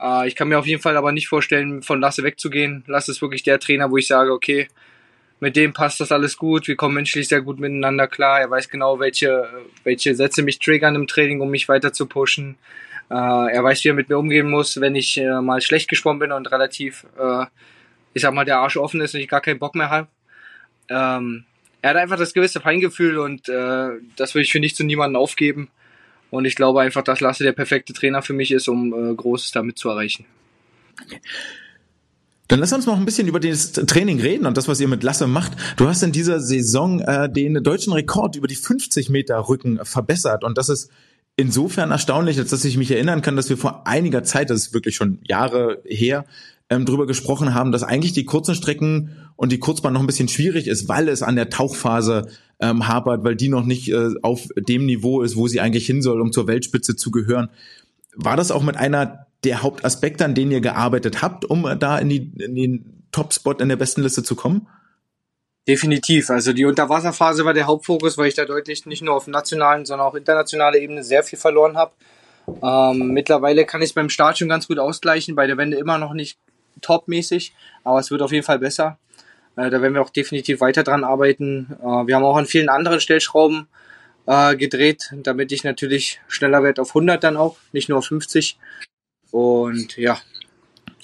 Äh, 0.00 0.26
ich 0.28 0.34
kann 0.34 0.48
mir 0.48 0.58
auf 0.58 0.66
jeden 0.66 0.82
Fall 0.82 0.96
aber 0.96 1.12
nicht 1.12 1.28
vorstellen, 1.28 1.82
von 1.82 2.00
Lasse 2.00 2.24
wegzugehen. 2.24 2.84
Lasse 2.86 3.12
ist 3.12 3.22
wirklich 3.22 3.44
der 3.44 3.60
Trainer, 3.60 3.90
wo 3.90 3.96
ich 3.96 4.08
sage, 4.08 4.32
okay, 4.32 4.68
mit 5.40 5.56
dem 5.56 5.72
passt 5.72 6.00
das 6.00 6.12
alles 6.12 6.36
gut, 6.36 6.68
wir 6.68 6.76
kommen 6.76 6.94
menschlich 6.94 7.28
sehr 7.28 7.40
gut 7.40 7.58
miteinander 7.58 8.06
klar. 8.06 8.40
Er 8.40 8.50
weiß 8.50 8.68
genau, 8.68 9.00
welche, 9.00 9.48
welche 9.84 10.14
Sätze 10.14 10.42
mich 10.42 10.58
triggern 10.58 10.94
im 10.94 11.06
Training, 11.06 11.40
um 11.40 11.50
mich 11.50 11.68
weiter 11.68 11.92
zu 11.92 12.06
pushen. 12.06 12.56
Äh, 13.10 13.14
er 13.14 13.64
weiß, 13.64 13.82
wie 13.84 13.88
er 13.88 13.94
mit 13.94 14.08
mir 14.08 14.18
umgehen 14.18 14.50
muss, 14.50 14.80
wenn 14.80 14.94
ich 14.94 15.16
äh, 15.16 15.40
mal 15.40 15.60
schlecht 15.60 15.88
geschwommen 15.88 16.20
bin 16.20 16.32
und 16.32 16.50
relativ, 16.52 17.06
äh, 17.18 17.46
ich 18.14 18.22
sag 18.22 18.34
mal, 18.34 18.44
der 18.44 18.58
Arsch 18.58 18.76
offen 18.76 19.00
ist 19.00 19.14
und 19.14 19.20
ich 19.20 19.28
gar 19.28 19.40
keinen 19.40 19.58
Bock 19.58 19.74
mehr 19.74 19.90
habe. 19.90 20.08
Ähm, 20.88 21.44
er 21.82 21.90
hat 21.90 21.96
einfach 21.96 22.18
das 22.18 22.34
gewisse 22.34 22.60
Feingefühl 22.60 23.18
und 23.18 23.48
äh, 23.48 23.88
das 24.16 24.34
würde 24.34 24.42
ich 24.42 24.52
für 24.52 24.60
nicht 24.60 24.76
zu 24.76 24.84
niemanden 24.84 25.16
aufgeben. 25.16 25.68
Und 26.30 26.44
ich 26.44 26.54
glaube 26.54 26.80
einfach, 26.80 27.02
dass 27.02 27.20
Lasse 27.20 27.42
der 27.42 27.52
perfekte 27.52 27.92
Trainer 27.92 28.22
für 28.22 28.32
mich 28.32 28.52
ist, 28.52 28.68
um 28.68 28.92
äh, 28.92 29.14
Großes 29.14 29.50
damit 29.50 29.78
zu 29.78 29.88
erreichen. 29.88 30.26
Dann 32.48 32.58
lass 32.58 32.72
uns 32.72 32.86
noch 32.86 32.96
ein 32.96 33.04
bisschen 33.04 33.28
über 33.28 33.40
das 33.40 33.72
Training 33.72 34.20
reden 34.20 34.46
und 34.46 34.56
das, 34.56 34.68
was 34.68 34.80
ihr 34.80 34.88
mit 34.88 35.02
Lasse 35.02 35.26
macht. 35.26 35.52
Du 35.76 35.86
hast 35.86 36.02
in 36.02 36.12
dieser 36.12 36.40
Saison 36.40 37.00
äh, 37.00 37.30
den 37.30 37.62
deutschen 37.62 37.92
Rekord 37.92 38.36
über 38.36 38.48
die 38.48 38.56
50 38.56 39.08
Meter 39.08 39.48
Rücken 39.48 39.84
verbessert 39.84 40.44
und 40.44 40.58
das 40.58 40.68
ist 40.68 40.90
insofern 41.36 41.90
erstaunlich, 41.90 42.38
als 42.38 42.50
dass 42.50 42.64
ich 42.64 42.76
mich 42.76 42.90
erinnern 42.90 43.22
kann, 43.22 43.36
dass 43.36 43.48
wir 43.48 43.56
vor 43.56 43.86
einiger 43.86 44.24
Zeit, 44.24 44.50
das 44.50 44.58
ist 44.58 44.74
wirklich 44.74 44.96
schon 44.96 45.20
Jahre 45.26 45.80
her, 45.86 46.24
ähm, 46.70 46.86
drüber 46.86 47.06
gesprochen 47.06 47.52
haben, 47.52 47.72
dass 47.72 47.82
eigentlich 47.82 48.12
die 48.12 48.24
kurzen 48.24 48.54
Strecken 48.54 49.16
und 49.36 49.50
die 49.50 49.58
Kurzbahn 49.58 49.92
noch 49.92 50.00
ein 50.00 50.06
bisschen 50.06 50.28
schwierig 50.28 50.68
ist, 50.68 50.88
weil 50.88 51.08
es 51.08 51.22
an 51.22 51.36
der 51.36 51.50
Tauchphase 51.50 52.28
ähm, 52.60 52.86
hapert, 52.86 53.24
weil 53.24 53.36
die 53.36 53.48
noch 53.48 53.64
nicht 53.64 53.90
äh, 53.90 54.10
auf 54.22 54.48
dem 54.56 54.86
Niveau 54.86 55.22
ist, 55.22 55.36
wo 55.36 55.48
sie 55.48 55.60
eigentlich 55.60 55.86
hin 55.86 56.00
soll, 56.00 56.20
um 56.20 56.32
zur 56.32 56.46
Weltspitze 56.46 56.94
zu 56.94 57.10
gehören. 57.10 57.50
War 58.14 58.36
das 58.36 58.50
auch 58.50 58.62
mit 58.62 58.76
einer 58.76 59.26
der 59.42 59.62
Hauptaspekte, 59.62 60.24
an 60.24 60.34
denen 60.34 60.52
ihr 60.52 60.60
gearbeitet 60.60 61.22
habt, 61.22 61.44
um 61.44 61.68
da 61.78 61.98
in, 61.98 62.08
die, 62.08 62.32
in 62.38 62.54
den 62.54 63.04
Top-Spot 63.10 63.52
in 63.54 63.68
der 63.68 63.76
besten 63.76 64.02
Liste 64.02 64.22
zu 64.22 64.36
kommen? 64.36 64.68
Definitiv. 65.66 66.30
Also 66.30 66.52
die 66.52 66.64
Unterwasserphase 66.64 67.44
war 67.44 67.54
der 67.54 67.66
Hauptfokus, 67.66 68.16
weil 68.18 68.28
ich 68.28 68.34
da 68.34 68.44
deutlich 68.44 68.86
nicht 68.86 69.02
nur 69.02 69.14
auf 69.14 69.26
nationalen, 69.26 69.86
sondern 69.86 70.06
auch 70.06 70.14
internationaler 70.14 70.78
Ebene 70.78 71.02
sehr 71.02 71.22
viel 71.22 71.38
verloren 71.38 71.76
habe. 71.76 71.92
Ähm, 72.62 73.08
mittlerweile 73.08 73.64
kann 73.64 73.82
ich 73.82 73.90
es 73.90 73.94
beim 73.94 74.08
Start 74.08 74.38
schon 74.38 74.48
ganz 74.48 74.68
gut 74.68 74.78
ausgleichen, 74.78 75.34
bei 75.34 75.46
der 75.46 75.56
Wende 75.56 75.76
immer 75.76 75.98
noch 75.98 76.12
nicht 76.12 76.38
topmäßig, 76.80 77.54
aber 77.84 78.00
es 78.00 78.10
wird 78.10 78.22
auf 78.22 78.32
jeden 78.32 78.44
Fall 78.44 78.58
besser. 78.58 78.98
Äh, 79.56 79.70
da 79.70 79.82
werden 79.82 79.94
wir 79.94 80.02
auch 80.02 80.10
definitiv 80.10 80.60
weiter 80.60 80.82
dran 80.82 81.04
arbeiten. 81.04 81.76
Äh, 81.80 82.06
wir 82.06 82.16
haben 82.16 82.24
auch 82.24 82.36
an 82.36 82.46
vielen 82.46 82.68
anderen 82.68 83.00
Stellschrauben 83.00 83.68
äh, 84.26 84.56
gedreht, 84.56 85.12
damit 85.22 85.52
ich 85.52 85.64
natürlich 85.64 86.20
schneller 86.28 86.62
werde 86.62 86.82
auf 86.82 86.90
100 86.90 87.22
dann 87.22 87.36
auch, 87.36 87.56
nicht 87.72 87.88
nur 87.88 87.98
auf 87.98 88.06
50. 88.06 88.58
Und 89.30 89.96
ja, 89.96 90.18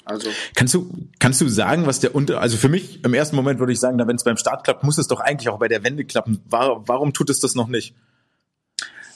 also. 0.05 0.29
Kannst 0.55 0.73
du, 0.73 0.89
kannst 1.19 1.41
du 1.41 1.49
sagen, 1.49 1.85
was 1.85 1.99
der 1.99 2.15
Unter, 2.15 2.39
also 2.39 2.57
für 2.57 2.69
mich 2.69 3.03
im 3.03 3.13
ersten 3.13 3.35
Moment 3.35 3.59
würde 3.59 3.73
ich 3.73 3.79
sagen, 3.79 3.99
wenn 3.99 4.15
es 4.15 4.23
beim 4.23 4.37
Start 4.37 4.63
klappt, 4.63 4.83
muss 4.83 4.97
es 4.97 5.07
doch 5.07 5.19
eigentlich 5.19 5.49
auch 5.49 5.59
bei 5.59 5.67
der 5.67 5.83
Wende 5.83 6.05
klappen. 6.05 6.41
War, 6.49 6.87
warum 6.87 7.13
tut 7.13 7.29
es 7.29 7.41
das 7.41 7.55
noch 7.55 7.67
nicht? 7.67 7.93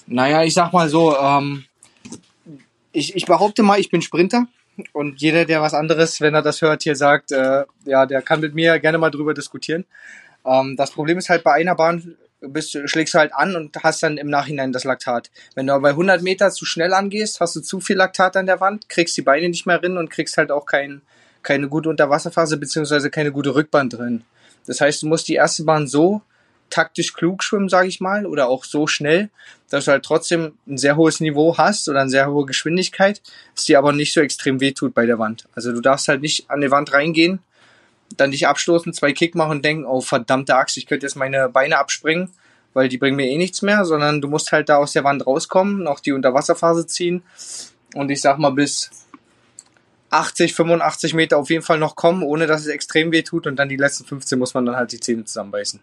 Naja, 0.05 0.43
ich 0.43 0.53
sag 0.53 0.73
mal 0.73 0.89
so, 0.89 1.15
ähm, 1.17 1.63
ich, 2.91 3.15
ich 3.15 3.25
behaupte 3.25 3.63
mal, 3.63 3.79
ich 3.79 3.89
bin 3.89 4.01
Sprinter. 4.01 4.47
Und 4.93 5.21
jeder, 5.21 5.45
der 5.45 5.61
was 5.61 5.73
anderes, 5.73 6.21
wenn 6.21 6.33
er 6.33 6.41
das 6.41 6.61
hört, 6.61 6.83
hier 6.83 6.95
sagt, 6.95 7.31
äh, 7.31 7.65
ja, 7.85 8.05
der 8.05 8.21
kann 8.21 8.39
mit 8.39 8.55
mir 8.55 8.79
gerne 8.79 8.97
mal 8.97 9.11
drüber 9.11 9.33
diskutieren. 9.33 9.85
Ähm, 10.45 10.75
das 10.77 10.91
Problem 10.91 11.17
ist 11.17 11.29
halt 11.29 11.43
bei 11.43 11.53
einer 11.53 11.75
Bahn 11.75 12.15
bist, 12.41 12.77
schlägst 12.85 13.13
du 13.13 13.19
halt 13.19 13.33
an 13.33 13.55
und 13.55 13.75
hast 13.83 14.03
dann 14.03 14.17
im 14.17 14.29
Nachhinein 14.29 14.71
das 14.71 14.83
Laktat. 14.83 15.29
Wenn 15.55 15.67
du 15.67 15.79
bei 15.79 15.89
100 15.89 16.21
Meter 16.21 16.49
zu 16.51 16.65
schnell 16.65 16.93
angehst, 16.93 17.39
hast 17.39 17.55
du 17.55 17.61
zu 17.61 17.79
viel 17.79 17.97
Laktat 17.97 18.35
an 18.35 18.47
der 18.47 18.59
Wand, 18.59 18.89
kriegst 18.89 19.15
die 19.15 19.21
Beine 19.21 19.47
nicht 19.47 19.65
mehr 19.65 19.81
rein 19.81 19.97
und 19.97 20.09
kriegst 20.09 20.37
halt 20.37 20.51
auch 20.51 20.65
kein, 20.65 21.01
keine 21.43 21.67
gute 21.67 21.89
Unterwasserphase 21.89 22.57
beziehungsweise 22.57 23.11
keine 23.11 23.31
gute 23.31 23.53
Rückbahn 23.53 23.89
drin. 23.89 24.23
Das 24.65 24.81
heißt, 24.81 25.03
du 25.03 25.07
musst 25.07 25.27
die 25.27 25.35
erste 25.35 25.63
Bahn 25.63 25.87
so 25.87 26.21
taktisch 26.71 27.13
klug 27.13 27.43
schwimmen, 27.43 27.69
sage 27.69 27.87
ich 27.87 28.01
mal, 28.01 28.25
oder 28.25 28.47
auch 28.47 28.63
so 28.63 28.87
schnell, 28.87 29.29
dass 29.69 29.85
du 29.85 29.91
halt 29.91 30.03
trotzdem 30.03 30.53
ein 30.67 30.77
sehr 30.77 30.95
hohes 30.95 31.19
Niveau 31.19 31.57
hast 31.57 31.87
oder 31.87 32.01
eine 32.01 32.09
sehr 32.09 32.31
hohe 32.31 32.45
Geschwindigkeit, 32.45 33.21
es 33.55 33.65
dir 33.65 33.77
aber 33.77 33.93
nicht 33.93 34.13
so 34.13 34.21
extrem 34.21 34.59
wehtut 34.59 34.93
bei 34.93 35.05
der 35.05 35.19
Wand. 35.19 35.47
Also 35.53 35.71
du 35.71 35.81
darfst 35.81 36.07
halt 36.07 36.21
nicht 36.21 36.49
an 36.49 36.61
die 36.61 36.71
Wand 36.71 36.93
reingehen 36.93 37.39
dann 38.17 38.31
dich 38.31 38.47
abstoßen, 38.47 38.93
zwei 38.93 39.13
Kick 39.13 39.35
machen 39.35 39.51
und 39.51 39.65
denken, 39.65 39.85
oh 39.85 40.01
verdammte 40.01 40.55
Axt, 40.55 40.77
ich 40.77 40.85
könnte 40.85 41.05
jetzt 41.05 41.15
meine 41.15 41.49
Beine 41.49 41.77
abspringen, 41.77 42.29
weil 42.73 42.89
die 42.89 42.97
bringen 42.97 43.15
mir 43.15 43.27
eh 43.27 43.37
nichts 43.37 43.61
mehr, 43.61 43.85
sondern 43.85 44.21
du 44.21 44.27
musst 44.27 44.51
halt 44.51 44.69
da 44.69 44.77
aus 44.77 44.93
der 44.93 45.03
Wand 45.03 45.25
rauskommen, 45.25 45.83
noch 45.83 45.99
die 45.99 46.11
Unterwasserphase 46.11 46.87
ziehen 46.87 47.23
und 47.93 48.09
ich 48.09 48.21
sag 48.21 48.37
mal 48.37 48.51
bis 48.51 48.89
80, 50.09 50.53
85 50.53 51.13
Meter 51.13 51.37
auf 51.37 51.49
jeden 51.49 51.63
Fall 51.63 51.77
noch 51.77 51.95
kommen, 51.95 52.23
ohne 52.23 52.47
dass 52.47 52.61
es 52.61 52.67
extrem 52.67 53.11
weh 53.11 53.21
tut 53.21 53.47
und 53.47 53.55
dann 53.57 53.69
die 53.69 53.77
letzten 53.77 54.05
15 54.05 54.37
muss 54.37 54.53
man 54.53 54.65
dann 54.65 54.75
halt 54.75 54.91
die 54.91 54.99
Zähne 54.99 55.23
zusammenbeißen. 55.23 55.79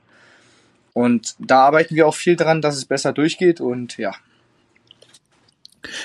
Und 0.93 1.35
da 1.39 1.61
arbeiten 1.61 1.95
wir 1.95 2.07
auch 2.07 2.15
viel 2.15 2.37
dran, 2.37 2.63
dass 2.63 2.77
es 2.77 2.85
besser 2.85 3.13
durchgeht 3.13 3.61
und 3.61 3.99
ja, 3.99 4.15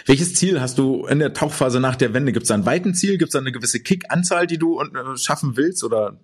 welches 0.05 0.35
Ziel 0.35 0.61
hast 0.61 0.77
du 0.77 1.05
in 1.07 1.19
der 1.19 1.33
Tauchphase 1.33 1.79
nach 1.79 1.95
der 1.95 2.13
Wende? 2.13 2.31
Gibt 2.31 2.43
es 2.43 2.49
da 2.49 2.55
ein 2.55 2.65
weiten 2.65 2.93
Ziel? 2.93 3.17
Gibt 3.17 3.29
es 3.29 3.33
da 3.33 3.39
eine 3.39 3.51
gewisse 3.51 3.79
Kickanzahl, 3.79 4.47
die 4.47 4.57
du 4.57 4.79
äh, 4.79 5.17
schaffen 5.17 5.57
willst 5.57 5.83
oder 5.83 6.17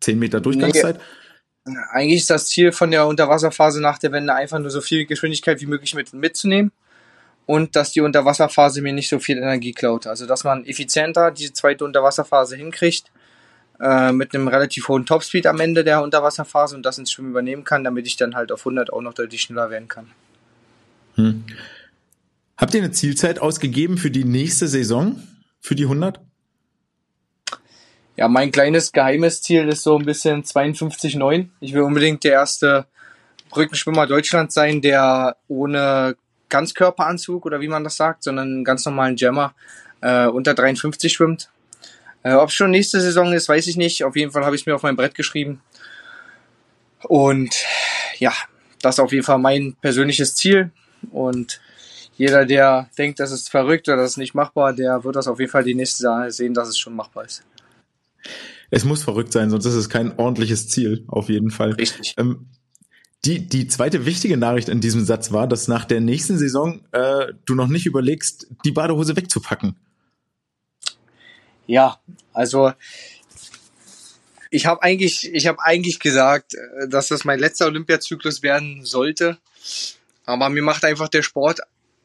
10 0.00 0.18
Meter 0.18 0.40
Durchgangszeit? 0.40 1.00
Nee. 1.64 1.76
Eigentlich 1.92 2.22
ist 2.22 2.30
das 2.30 2.48
Ziel 2.48 2.72
von 2.72 2.90
der 2.90 3.06
Unterwasserphase 3.06 3.80
nach 3.80 3.98
der 3.98 4.10
Wende 4.10 4.34
einfach 4.34 4.58
nur 4.58 4.70
so 4.70 4.80
viel 4.80 5.06
Geschwindigkeit 5.06 5.60
wie 5.60 5.66
möglich 5.66 5.94
mit, 5.94 6.12
mitzunehmen 6.12 6.72
und 7.46 7.76
dass 7.76 7.92
die 7.92 8.00
Unterwasserphase 8.00 8.82
mir 8.82 8.92
nicht 8.92 9.08
so 9.08 9.20
viel 9.20 9.38
Energie 9.38 9.72
klaut. 9.72 10.08
Also 10.08 10.26
dass 10.26 10.42
man 10.42 10.64
effizienter 10.64 11.30
die 11.30 11.52
zweite 11.52 11.84
Unterwasserphase 11.84 12.56
hinkriegt 12.56 13.12
äh, 13.82 14.12
mit 14.12 14.32
einem 14.32 14.46
relativ 14.46 14.86
hohen 14.86 15.04
Topspeed 15.06 15.46
am 15.46 15.58
Ende 15.58 15.82
der 15.82 16.02
Unterwasserphase 16.02 16.76
und 16.76 16.86
das 16.86 16.98
ins 16.98 17.10
Schwimmen 17.10 17.30
übernehmen 17.30 17.64
kann, 17.64 17.82
damit 17.82 18.06
ich 18.06 18.16
dann 18.16 18.36
halt 18.36 18.52
auf 18.52 18.60
100 18.60 18.92
auch 18.92 19.02
noch 19.02 19.12
deutlich 19.12 19.42
schneller 19.42 19.70
werden 19.70 19.88
kann. 19.88 20.12
Hm. 21.16 21.44
Habt 22.56 22.74
ihr 22.74 22.82
eine 22.82 22.92
Zielzeit 22.92 23.40
ausgegeben 23.40 23.98
für 23.98 24.12
die 24.12 24.24
nächste 24.24 24.68
Saison? 24.68 25.20
Für 25.60 25.74
die 25.74 25.82
100? 25.84 26.20
Ja, 28.16 28.28
mein 28.28 28.52
kleines 28.52 28.92
geheimes 28.92 29.42
Ziel 29.42 29.66
ist 29.68 29.82
so 29.82 29.98
ein 29.98 30.04
bisschen 30.04 30.44
52,9. 30.44 31.48
Ich 31.60 31.72
will 31.72 31.82
unbedingt 31.82 32.22
der 32.22 32.32
erste 32.32 32.86
Brückenschwimmer 33.50 34.06
Deutschlands 34.06 34.54
sein, 34.54 34.80
der 34.80 35.36
ohne 35.48 36.16
Ganzkörperanzug 36.50 37.46
oder 37.46 37.60
wie 37.60 37.68
man 37.68 37.82
das 37.82 37.96
sagt, 37.96 38.22
sondern 38.22 38.48
einen 38.48 38.64
ganz 38.64 38.84
normalen 38.84 39.16
Jammer 39.16 39.54
äh, 40.02 40.26
unter 40.26 40.54
53 40.54 41.12
schwimmt. 41.12 41.50
Äh, 42.22 42.34
Ob 42.34 42.48
es 42.48 42.54
schon 42.54 42.70
nächste 42.70 43.00
Saison 43.00 43.32
ist, 43.32 43.48
weiß 43.48 43.66
ich 43.66 43.76
nicht. 43.76 44.04
Auf 44.04 44.16
jeden 44.16 44.32
Fall 44.32 44.44
habe 44.44 44.54
ich 44.54 44.62
es 44.62 44.66
mir 44.66 44.74
auf 44.74 44.82
mein 44.82 44.96
Brett 44.96 45.14
geschrieben. 45.14 45.60
Und 47.02 47.54
ja, 48.18 48.32
das 48.80 48.96
ist 48.96 49.00
auf 49.00 49.12
jeden 49.12 49.24
Fall 49.24 49.38
mein 49.38 49.74
persönliches 49.80 50.34
Ziel. 50.34 50.70
Und 51.10 51.60
jeder, 52.16 52.44
der 52.44 52.88
denkt, 52.96 53.18
das 53.20 53.32
ist 53.32 53.50
verrückt 53.50 53.88
oder 53.88 53.98
das 53.98 54.12
ist 54.12 54.16
nicht 54.16 54.34
machbar, 54.34 54.72
der 54.72 55.02
wird 55.04 55.16
das 55.16 55.26
auf 55.26 55.40
jeden 55.40 55.50
Fall 55.50 55.64
die 55.64 55.74
nächste 55.74 56.02
Sache 56.02 56.30
sehen, 56.30 56.54
dass 56.54 56.68
es 56.68 56.78
schon 56.78 56.94
machbar 56.94 57.24
ist. 57.24 57.42
Es 58.70 58.84
muss 58.84 59.02
verrückt 59.02 59.32
sein, 59.32 59.50
sonst 59.50 59.66
ist 59.66 59.74
es 59.74 59.88
kein 59.88 60.18
ordentliches 60.18 60.68
Ziel, 60.68 61.04
auf 61.08 61.28
jeden 61.28 61.50
Fall. 61.50 61.72
Richtig. 61.72 62.14
Ähm, 62.16 62.46
die, 63.24 63.46
die 63.46 63.66
zweite 63.68 64.06
wichtige 64.06 64.36
Nachricht 64.36 64.68
in 64.68 64.80
diesem 64.80 65.04
Satz 65.04 65.32
war, 65.32 65.46
dass 65.46 65.68
nach 65.68 65.84
der 65.84 66.00
nächsten 66.00 66.38
Saison 66.38 66.80
äh, 66.92 67.32
du 67.44 67.54
noch 67.54 67.68
nicht 67.68 67.86
überlegst, 67.86 68.48
die 68.64 68.72
Badehose 68.72 69.16
wegzupacken. 69.16 69.76
Ja, 71.66 71.98
also 72.32 72.72
ich 74.50 74.66
habe 74.66 74.82
eigentlich, 74.82 75.32
ich 75.32 75.46
habe 75.46 75.62
eigentlich 75.62 75.98
gesagt, 75.98 76.54
äh, 76.54 76.88
dass 76.88 77.08
das 77.08 77.24
mein 77.24 77.38
letzter 77.38 77.66
Olympiazyklus 77.66 78.42
werden 78.42 78.84
sollte. 78.84 79.38
Aber 80.24 80.48
mir 80.50 80.62
macht 80.62 80.84
einfach 80.84 81.08
der 81.08 81.22
Sport 81.22 81.60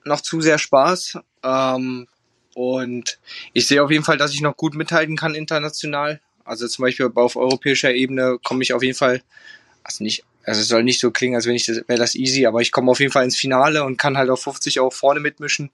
noch 0.05 0.21
zu 0.21 0.41
sehr 0.41 0.57
Spaß. 0.57 1.19
Ähm, 1.43 2.07
und 2.55 3.19
ich 3.53 3.67
sehe 3.67 3.83
auf 3.83 3.91
jeden 3.91 4.03
Fall, 4.03 4.17
dass 4.17 4.33
ich 4.33 4.41
noch 4.41 4.57
gut 4.57 4.73
mithalten 4.73 5.17
kann 5.17 5.35
international. 5.35 6.21
Also 6.43 6.67
zum 6.67 6.83
Beispiel 6.83 7.11
auf 7.13 7.35
europäischer 7.35 7.93
Ebene 7.93 8.39
komme 8.43 8.63
ich 8.63 8.73
auf 8.73 8.81
jeden 8.81 8.97
Fall, 8.97 9.21
also 9.83 10.03
nicht, 10.03 10.23
also 10.43 10.61
es 10.61 10.69
soll 10.69 10.83
nicht 10.83 11.01
so 11.01 11.11
klingen, 11.11 11.35
als 11.35 11.45
wenn 11.45 11.55
ich 11.55 11.65
das, 11.65 11.83
wäre 11.87 11.99
das 11.99 12.15
easy, 12.15 12.45
aber 12.45 12.61
ich 12.61 12.71
komme 12.71 12.89
auf 12.89 13.01
jeden 13.01 13.11
Fall 13.11 13.25
ins 13.25 13.35
Finale 13.35 13.83
und 13.83 13.97
kann 13.97 14.17
halt 14.17 14.29
auf 14.29 14.41
50 14.41 14.79
auch 14.79 14.93
vorne 14.93 15.19
mitmischen. 15.19 15.69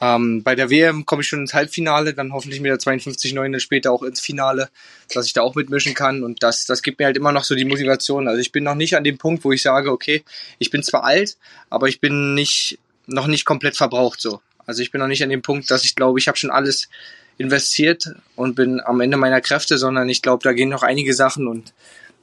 Ähm, 0.00 0.42
bei 0.42 0.54
der 0.54 0.70
WM 0.70 1.06
komme 1.06 1.22
ich 1.22 1.28
schon 1.28 1.40
ins 1.40 1.54
Halbfinale, 1.54 2.14
dann 2.14 2.32
hoffentlich 2.32 2.60
mit 2.60 2.70
der 2.70 2.78
52-9 2.78 3.58
später 3.58 3.90
auch 3.90 4.02
ins 4.02 4.20
Finale, 4.20 4.68
dass 5.12 5.26
ich 5.26 5.32
da 5.32 5.42
auch 5.42 5.54
mitmischen 5.54 5.94
kann. 5.94 6.22
Und 6.22 6.42
das, 6.42 6.66
das 6.66 6.82
gibt 6.82 6.98
mir 6.98 7.06
halt 7.06 7.16
immer 7.16 7.32
noch 7.32 7.44
so 7.44 7.54
die 7.54 7.64
Motivation. 7.64 8.28
Also 8.28 8.40
ich 8.40 8.52
bin 8.52 8.64
noch 8.64 8.74
nicht 8.74 8.96
an 8.96 9.04
dem 9.04 9.18
Punkt, 9.18 9.44
wo 9.44 9.52
ich 9.52 9.62
sage, 9.62 9.90
okay, 9.90 10.22
ich 10.58 10.70
bin 10.70 10.82
zwar 10.82 11.04
alt, 11.04 11.36
aber 11.70 11.88
ich 11.88 12.00
bin 12.00 12.34
nicht 12.34 12.78
noch 13.06 13.26
nicht 13.26 13.44
komplett 13.44 13.76
verbraucht 13.76 14.20
so. 14.20 14.40
Also 14.66 14.82
ich 14.82 14.90
bin 14.90 15.00
noch 15.00 15.08
nicht 15.08 15.22
an 15.22 15.30
dem 15.30 15.42
Punkt, 15.42 15.70
dass 15.70 15.84
ich 15.84 15.94
glaube, 15.94 16.18
ich 16.18 16.28
habe 16.28 16.36
schon 16.36 16.50
alles 16.50 16.88
investiert 17.38 18.14
und 18.36 18.54
bin 18.54 18.80
am 18.80 19.00
Ende 19.00 19.16
meiner 19.16 19.40
Kräfte, 19.40 19.78
sondern 19.78 20.08
ich 20.08 20.22
glaube, 20.22 20.42
da 20.42 20.52
gehen 20.52 20.68
noch 20.68 20.82
einige 20.82 21.14
Sachen 21.14 21.46
und 21.46 21.72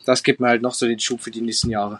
das 0.05 0.23
gibt 0.23 0.39
mir 0.39 0.47
halt 0.47 0.61
noch 0.61 0.75
so 0.75 0.85
den 0.85 0.99
Schub 0.99 1.21
für 1.21 1.31
die 1.31 1.41
nächsten 1.41 1.71
Jahre. 1.71 1.99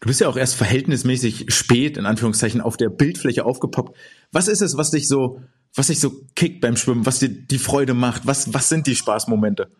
Du 0.00 0.08
bist 0.08 0.20
ja 0.20 0.28
auch 0.28 0.36
erst 0.36 0.54
verhältnismäßig 0.54 1.46
spät, 1.48 1.96
in 1.96 2.06
Anführungszeichen, 2.06 2.60
auf 2.60 2.76
der 2.76 2.88
Bildfläche 2.88 3.44
aufgepoppt. 3.44 3.96
Was 4.32 4.48
ist 4.48 4.62
es, 4.62 4.76
was 4.76 4.90
dich 4.90 5.08
so, 5.08 5.42
was 5.74 5.88
dich 5.88 6.00
so 6.00 6.22
kickt 6.34 6.60
beim 6.60 6.76
Schwimmen, 6.76 7.04
was 7.04 7.18
dir 7.18 7.28
die 7.28 7.58
Freude 7.58 7.94
macht? 7.94 8.26
Was, 8.26 8.52
was 8.54 8.68
sind 8.68 8.86
die 8.86 8.96
Spaßmomente? 8.96 9.70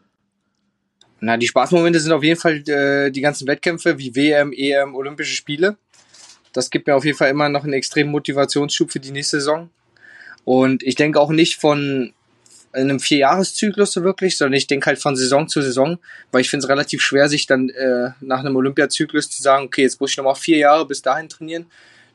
Na, 1.21 1.37
die 1.37 1.49
Spaßmomente 1.49 2.01
sind 2.01 2.13
auf 2.13 2.23
jeden 2.23 2.41
Fall 2.41 2.63
äh, 2.69 3.11
die 3.11 3.21
ganzen 3.21 3.47
Wettkämpfe 3.47 3.99
wie 3.99 4.15
WM, 4.15 4.53
EM, 4.53 4.95
Olympische 4.95 5.35
Spiele 5.35 5.77
das 6.53 6.71
gibt 6.71 6.87
mir 6.87 6.97
auf 6.97 7.05
jeden 7.05 7.17
Fall 7.17 7.31
immer 7.31 7.49
noch 7.49 7.65
einen 7.65 7.73
extremen 7.73 8.11
Motivationsschub 8.11 8.91
für 8.91 9.01
die 9.01 9.13
nächste 9.13 9.39
Saison. 9.39 9.71
Und 10.45 10.83
ich 10.83 10.95
denke 10.95 11.21
auch 11.21 11.31
nicht 11.31 11.61
von 11.61 12.13
in 12.73 12.83
einem 12.83 13.01
Vierjahreszyklus 13.01 13.93
so 13.93 14.05
wirklich, 14.05 14.37
sondern 14.37 14.55
ich 14.55 14.67
denke 14.67 14.87
halt 14.87 14.99
von 15.01 15.17
Saison 15.17 15.49
zu 15.49 15.61
Saison, 15.61 15.99
weil 16.31 16.43
ich 16.43 16.51
finde 16.51 16.65
es 16.65 16.71
relativ 16.71 17.03
schwer, 17.03 17.29
sich 17.29 17.47
dann 17.47 17.69
äh, 17.71 18.11
nach 18.21 18.41
einem 18.41 18.55
Olympiazyklus 18.57 19.29
zu 19.31 19.43
sagen, 19.43 19.65
okay, 19.65 19.83
jetzt 19.83 20.01
muss 20.01 20.11
ich 20.11 20.17
nochmal 20.17 20.37
vier 20.37 20.59
Jahre 20.59 20.87
bis 20.87 21.03
dahin 21.03 21.29
trainieren. 21.29 21.67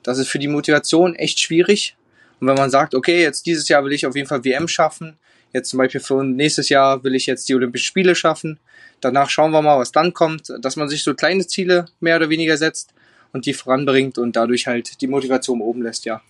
Das 0.04 0.18
ist 0.18 0.30
für 0.30 0.40
die 0.40 0.48
Motivation 0.48 1.16
echt 1.16 1.40
schwierig. 1.40 1.96
Und 2.40 2.48
wenn 2.48 2.56
man 2.56 2.70
sagt, 2.70 2.96
okay, 2.96 3.22
jetzt 3.22 3.46
dieses 3.46 3.68
Jahr 3.68 3.84
will 3.84 3.94
ich 3.94 4.06
auf 4.06 4.16
jeden 4.16 4.28
Fall 4.28 4.46
WM 4.46 4.68
schaffen, 4.68 5.18
jetzt 5.52 5.70
zum 5.70 5.78
Beispiel 5.78 6.02
für 6.02 6.24
nächstes 6.24 6.70
Jahr 6.70 7.04
will 7.04 7.16
ich 7.16 7.26
jetzt 7.26 7.50
die 7.50 7.56
Olympischen 7.56 7.86
Spiele 7.86 8.16
schaffen, 8.16 8.60
danach 9.02 9.30
schauen 9.30 9.52
wir 9.52 9.62
mal, 9.62 9.80
was 9.80 9.92
dann 9.92 10.14
kommt, 10.14 10.54
dass 10.62 10.76
man 10.76 10.90
sich 10.90 11.04
so 11.04 11.14
kleine 11.16 11.48
Ziele 11.48 11.86
mehr 12.00 12.18
oder 12.18 12.30
weniger 12.30 12.58
setzt 12.58 12.94
und 13.34 13.46
die 13.46 13.54
voranbringt 13.54 14.18
und 14.18 14.36
dadurch 14.36 14.68
halt 14.68 15.02
die 15.02 15.08
Motivation 15.08 15.62
oben 15.62 15.82
lässt, 15.82 16.06
ja. 16.06 16.22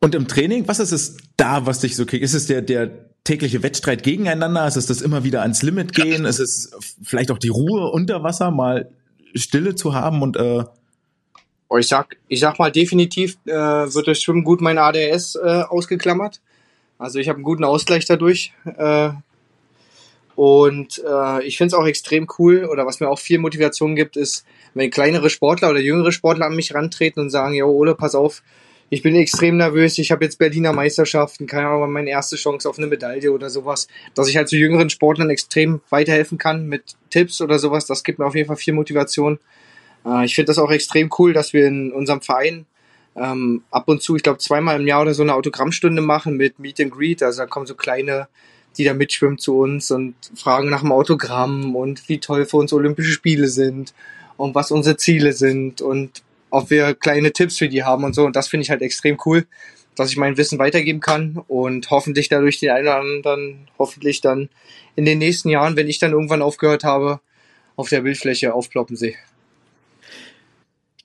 Und 0.00 0.14
im 0.14 0.26
Training, 0.26 0.66
was 0.66 0.78
ist 0.78 0.92
es 0.92 1.16
da, 1.40 1.66
was 1.66 1.80
dich 1.80 1.96
so 1.96 2.06
kriegt? 2.06 2.22
Ist 2.22 2.34
es 2.34 2.46
der, 2.46 2.62
der 2.62 2.90
tägliche 3.24 3.62
Wettstreit 3.62 4.02
gegeneinander? 4.02 4.66
Ist 4.66 4.76
es 4.76 4.86
das 4.86 5.00
immer 5.00 5.24
wieder 5.24 5.42
ans 5.42 5.62
Limit 5.62 5.94
gehen? 5.94 6.24
Ist 6.24 6.38
es 6.38 6.72
vielleicht 7.02 7.30
auch 7.30 7.38
die 7.38 7.48
Ruhe 7.48 7.90
unter 7.90 8.22
Wasser, 8.22 8.50
mal 8.50 8.90
Stille 9.34 9.74
zu 9.74 9.94
haben 9.94 10.22
und 10.22 10.36
äh 10.36 10.64
oh, 11.68 11.78
ich 11.78 11.86
sag, 11.86 12.16
ich 12.28 12.40
sag 12.40 12.58
mal 12.58 12.72
definitiv 12.72 13.38
äh, 13.46 13.52
wird 13.52 14.08
das 14.08 14.20
Schwimmen 14.20 14.44
gut 14.44 14.60
mein 14.60 14.78
ADS 14.78 15.36
äh, 15.36 15.62
ausgeklammert. 15.68 16.40
Also 16.98 17.18
ich 17.18 17.28
habe 17.28 17.36
einen 17.36 17.44
guten 17.44 17.64
Ausgleich 17.64 18.04
dadurch. 18.04 18.52
Äh, 18.64 19.10
und 20.34 21.02
äh, 21.06 21.44
ich 21.44 21.56
finde 21.58 21.74
es 21.74 21.74
auch 21.74 21.86
extrem 21.86 22.26
cool, 22.38 22.64
oder 22.64 22.86
was 22.86 23.00
mir 23.00 23.08
auch 23.08 23.18
viel 23.18 23.38
Motivation 23.38 23.94
gibt, 23.94 24.16
ist, 24.16 24.44
wenn 24.74 24.90
kleinere 24.90 25.30
Sportler 25.30 25.70
oder 25.70 25.80
jüngere 25.80 26.12
Sportler 26.12 26.46
an 26.46 26.56
mich 26.56 26.74
rantreten 26.74 27.20
und 27.20 27.30
sagen, 27.30 27.54
ja, 27.54 27.64
Ole, 27.64 27.94
pass 27.94 28.14
auf, 28.14 28.42
ich 28.90 29.02
bin 29.02 29.14
extrem 29.14 29.56
nervös, 29.56 29.98
ich 29.98 30.10
habe 30.10 30.24
jetzt 30.24 30.38
Berliner 30.38 30.72
Meisterschaften, 30.72 31.46
keine 31.46 31.68
Ahnung, 31.68 31.92
meine 31.92 32.10
erste 32.10 32.36
Chance 32.36 32.68
auf 32.68 32.76
eine 32.76 32.88
Medaille 32.88 33.32
oder 33.32 33.48
sowas, 33.48 33.88
dass 34.14 34.28
ich 34.28 34.36
halt 34.36 34.48
zu 34.48 34.56
jüngeren 34.56 34.90
Sportlern 34.90 35.30
extrem 35.30 35.80
weiterhelfen 35.90 36.38
kann 36.38 36.66
mit 36.66 36.96
Tipps 37.08 37.40
oder 37.40 37.58
sowas, 37.58 37.86
das 37.86 38.04
gibt 38.04 38.18
mir 38.18 38.26
auf 38.26 38.34
jeden 38.34 38.48
Fall 38.48 38.56
viel 38.56 38.74
Motivation. 38.74 39.38
Äh, 40.04 40.24
ich 40.24 40.34
finde 40.34 40.48
das 40.48 40.58
auch 40.58 40.70
extrem 40.70 41.08
cool, 41.18 41.32
dass 41.32 41.52
wir 41.52 41.66
in 41.66 41.92
unserem 41.92 42.20
Verein 42.20 42.66
ähm, 43.16 43.62
ab 43.70 43.88
und 43.88 44.02
zu, 44.02 44.16
ich 44.16 44.22
glaube 44.22 44.38
zweimal 44.38 44.80
im 44.80 44.86
Jahr 44.86 45.02
oder 45.02 45.14
so 45.14 45.22
eine 45.22 45.34
Autogrammstunde 45.34 46.02
machen 46.02 46.36
mit 46.36 46.58
Meet 46.58 46.80
and 46.80 46.92
Greet, 46.92 47.22
also 47.22 47.42
da 47.42 47.46
kommen 47.46 47.66
so 47.66 47.74
kleine 47.74 48.28
die 48.76 48.84
da 48.84 48.94
mitschwimmen 48.94 49.38
zu 49.38 49.58
uns 49.58 49.90
und 49.90 50.14
fragen 50.36 50.70
nach 50.70 50.80
dem 50.80 50.92
Autogramm 50.92 51.74
und 51.74 52.08
wie 52.08 52.18
toll 52.18 52.46
für 52.46 52.58
uns 52.58 52.72
Olympische 52.72 53.12
Spiele 53.12 53.48
sind 53.48 53.92
und 54.36 54.54
was 54.54 54.70
unsere 54.70 54.96
Ziele 54.96 55.32
sind 55.32 55.82
und 55.82 56.22
ob 56.50 56.70
wir 56.70 56.94
kleine 56.94 57.32
Tipps 57.32 57.58
für 57.58 57.68
die 57.68 57.84
haben 57.84 58.04
und 58.04 58.14
so. 58.14 58.24
Und 58.24 58.36
das 58.36 58.48
finde 58.48 58.62
ich 58.62 58.70
halt 58.70 58.82
extrem 58.82 59.18
cool, 59.24 59.46
dass 59.96 60.10
ich 60.10 60.16
mein 60.16 60.36
Wissen 60.36 60.58
weitergeben 60.58 61.00
kann 61.00 61.42
und 61.48 61.90
hoffentlich 61.90 62.28
dadurch 62.28 62.58
den 62.58 62.70
einen 62.70 62.86
oder 62.86 63.00
anderen, 63.00 63.68
hoffentlich 63.78 64.20
dann 64.20 64.48
in 64.96 65.04
den 65.04 65.18
nächsten 65.18 65.48
Jahren, 65.48 65.76
wenn 65.76 65.88
ich 65.88 65.98
dann 65.98 66.12
irgendwann 66.12 66.42
aufgehört 66.42 66.84
habe, 66.84 67.20
auf 67.76 67.88
der 67.88 68.02
Bildfläche 68.02 68.54
aufploppen 68.54 68.96
sehe. 68.96 69.14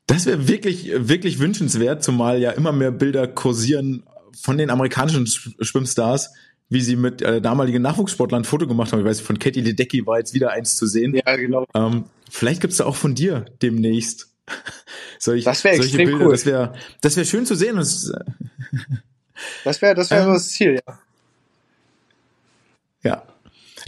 Das 0.07 0.25
wäre 0.25 0.47
wirklich, 0.47 0.91
wirklich 0.95 1.39
wünschenswert, 1.39 2.03
zumal 2.03 2.39
ja 2.39 2.51
immer 2.51 2.71
mehr 2.71 2.91
Bilder 2.91 3.27
kursieren 3.27 4.03
von 4.39 4.57
den 4.57 4.69
amerikanischen 4.69 5.25
Schwimmstars, 5.27 6.31
wie 6.69 6.81
sie 6.81 6.95
mit 6.95 7.21
äh, 7.21 7.41
damaligen 7.41 7.81
Nachwuchssportlern 7.81 8.41
ein 8.41 8.45
Foto 8.45 8.67
gemacht 8.67 8.91
haben. 8.91 8.99
Ich 8.99 9.05
weiß, 9.05 9.21
von 9.21 9.39
Katie 9.39 9.61
Ledecky 9.61 10.05
war 10.05 10.19
jetzt 10.19 10.33
wieder 10.33 10.51
eins 10.51 10.77
zu 10.77 10.87
sehen. 10.87 11.15
Ja, 11.15 11.35
genau. 11.35 11.65
Ähm, 11.73 12.05
vielleicht 12.29 12.61
gibt's 12.61 12.77
da 12.77 12.85
auch 12.85 12.95
von 12.95 13.15
dir 13.15 13.45
demnächst 13.61 14.34
Solch, 15.19 15.43
das 15.43 15.63
wäre 15.63 15.75
extrem 15.75 16.09
Bilder. 16.09 16.25
cool. 16.25 16.31
Das 16.31 16.45
wäre 16.45 16.73
das 17.01 17.17
wär 17.17 17.25
schön 17.25 17.45
zu 17.45 17.55
sehen. 17.55 17.77
Das, 17.77 18.11
das 19.63 19.81
wäre 19.81 19.95
das, 19.95 20.11
wär 20.11 20.21
ähm, 20.21 20.33
das 20.33 20.49
Ziel, 20.49 20.81
ja. 20.85 20.99
Ja. 23.03 23.23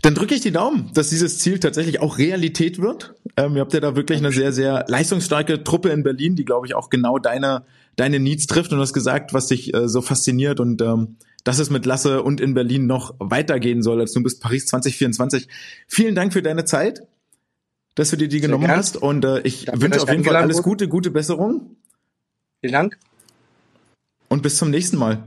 Dann 0.04 0.14
drücke 0.14 0.36
ich 0.36 0.42
die 0.42 0.52
Daumen, 0.52 0.92
dass 0.94 1.10
dieses 1.10 1.40
Ziel 1.40 1.60
tatsächlich 1.60 2.00
auch 2.02 2.20
Realität 2.20 2.80
wird. 2.80 3.16
Ähm, 3.36 3.56
ihr 3.56 3.62
habt 3.62 3.74
ja 3.74 3.80
da 3.80 3.96
wirklich 3.96 4.20
eine 4.20 4.32
sehr, 4.32 4.52
sehr 4.52 4.86
leistungsstarke 4.88 5.64
Truppe 5.64 5.90
in 5.90 6.04
Berlin, 6.04 6.36
die, 6.36 6.46
glaube 6.46 6.68
ich, 6.68 6.76
auch 6.76 6.90
genau 6.90 7.18
deine, 7.18 7.64
deine 7.96 8.20
Needs 8.20 8.46
trifft. 8.46 8.72
Und 8.72 8.80
hast 8.80 8.94
gesagt, 8.94 9.34
was 9.34 9.48
dich 9.48 9.74
äh, 9.74 9.90
so 9.90 10.02
fasziniert 10.02 10.60
und 10.60 10.82
ähm, 10.82 11.18
dass 11.44 11.60
es 11.60 11.70
mit 11.70 11.86
Lasse 11.86 12.22
und 12.22 12.42
in 12.42 12.54
Berlin 12.54 12.86
noch 12.86 13.16
weitergehen 13.20 13.82
soll, 13.82 14.02
als 14.02 14.12
du 14.12 14.22
bist 14.22 14.42
Paris 14.42 14.68
2024. 14.68 15.48
Vielen 15.88 16.14
Dank 16.14 16.34
für 16.34 16.42
deine 16.44 16.66
Zeit 16.66 17.02
dass 17.98 18.12
du 18.12 18.16
dir 18.16 18.28
die 18.28 18.40
Sehr 18.40 18.48
genommen 18.48 18.68
gern. 18.68 18.78
hast. 18.78 18.96
Und 18.96 19.26
äh, 19.26 19.40
ich 19.42 19.66
Danke, 19.66 19.82
wünsche 19.82 20.02
auf 20.04 20.10
jeden 20.10 20.24
Fall 20.24 20.36
alles 20.36 20.62
Gute, 20.62 20.88
gute 20.88 21.10
Besserung. 21.10 21.76
Vielen 22.62 22.74
Dank. 22.74 22.98
Und 24.30 24.44
bis 24.44 24.58
zum 24.58 24.70
nächsten 24.70 24.98
Mal. 24.98 25.24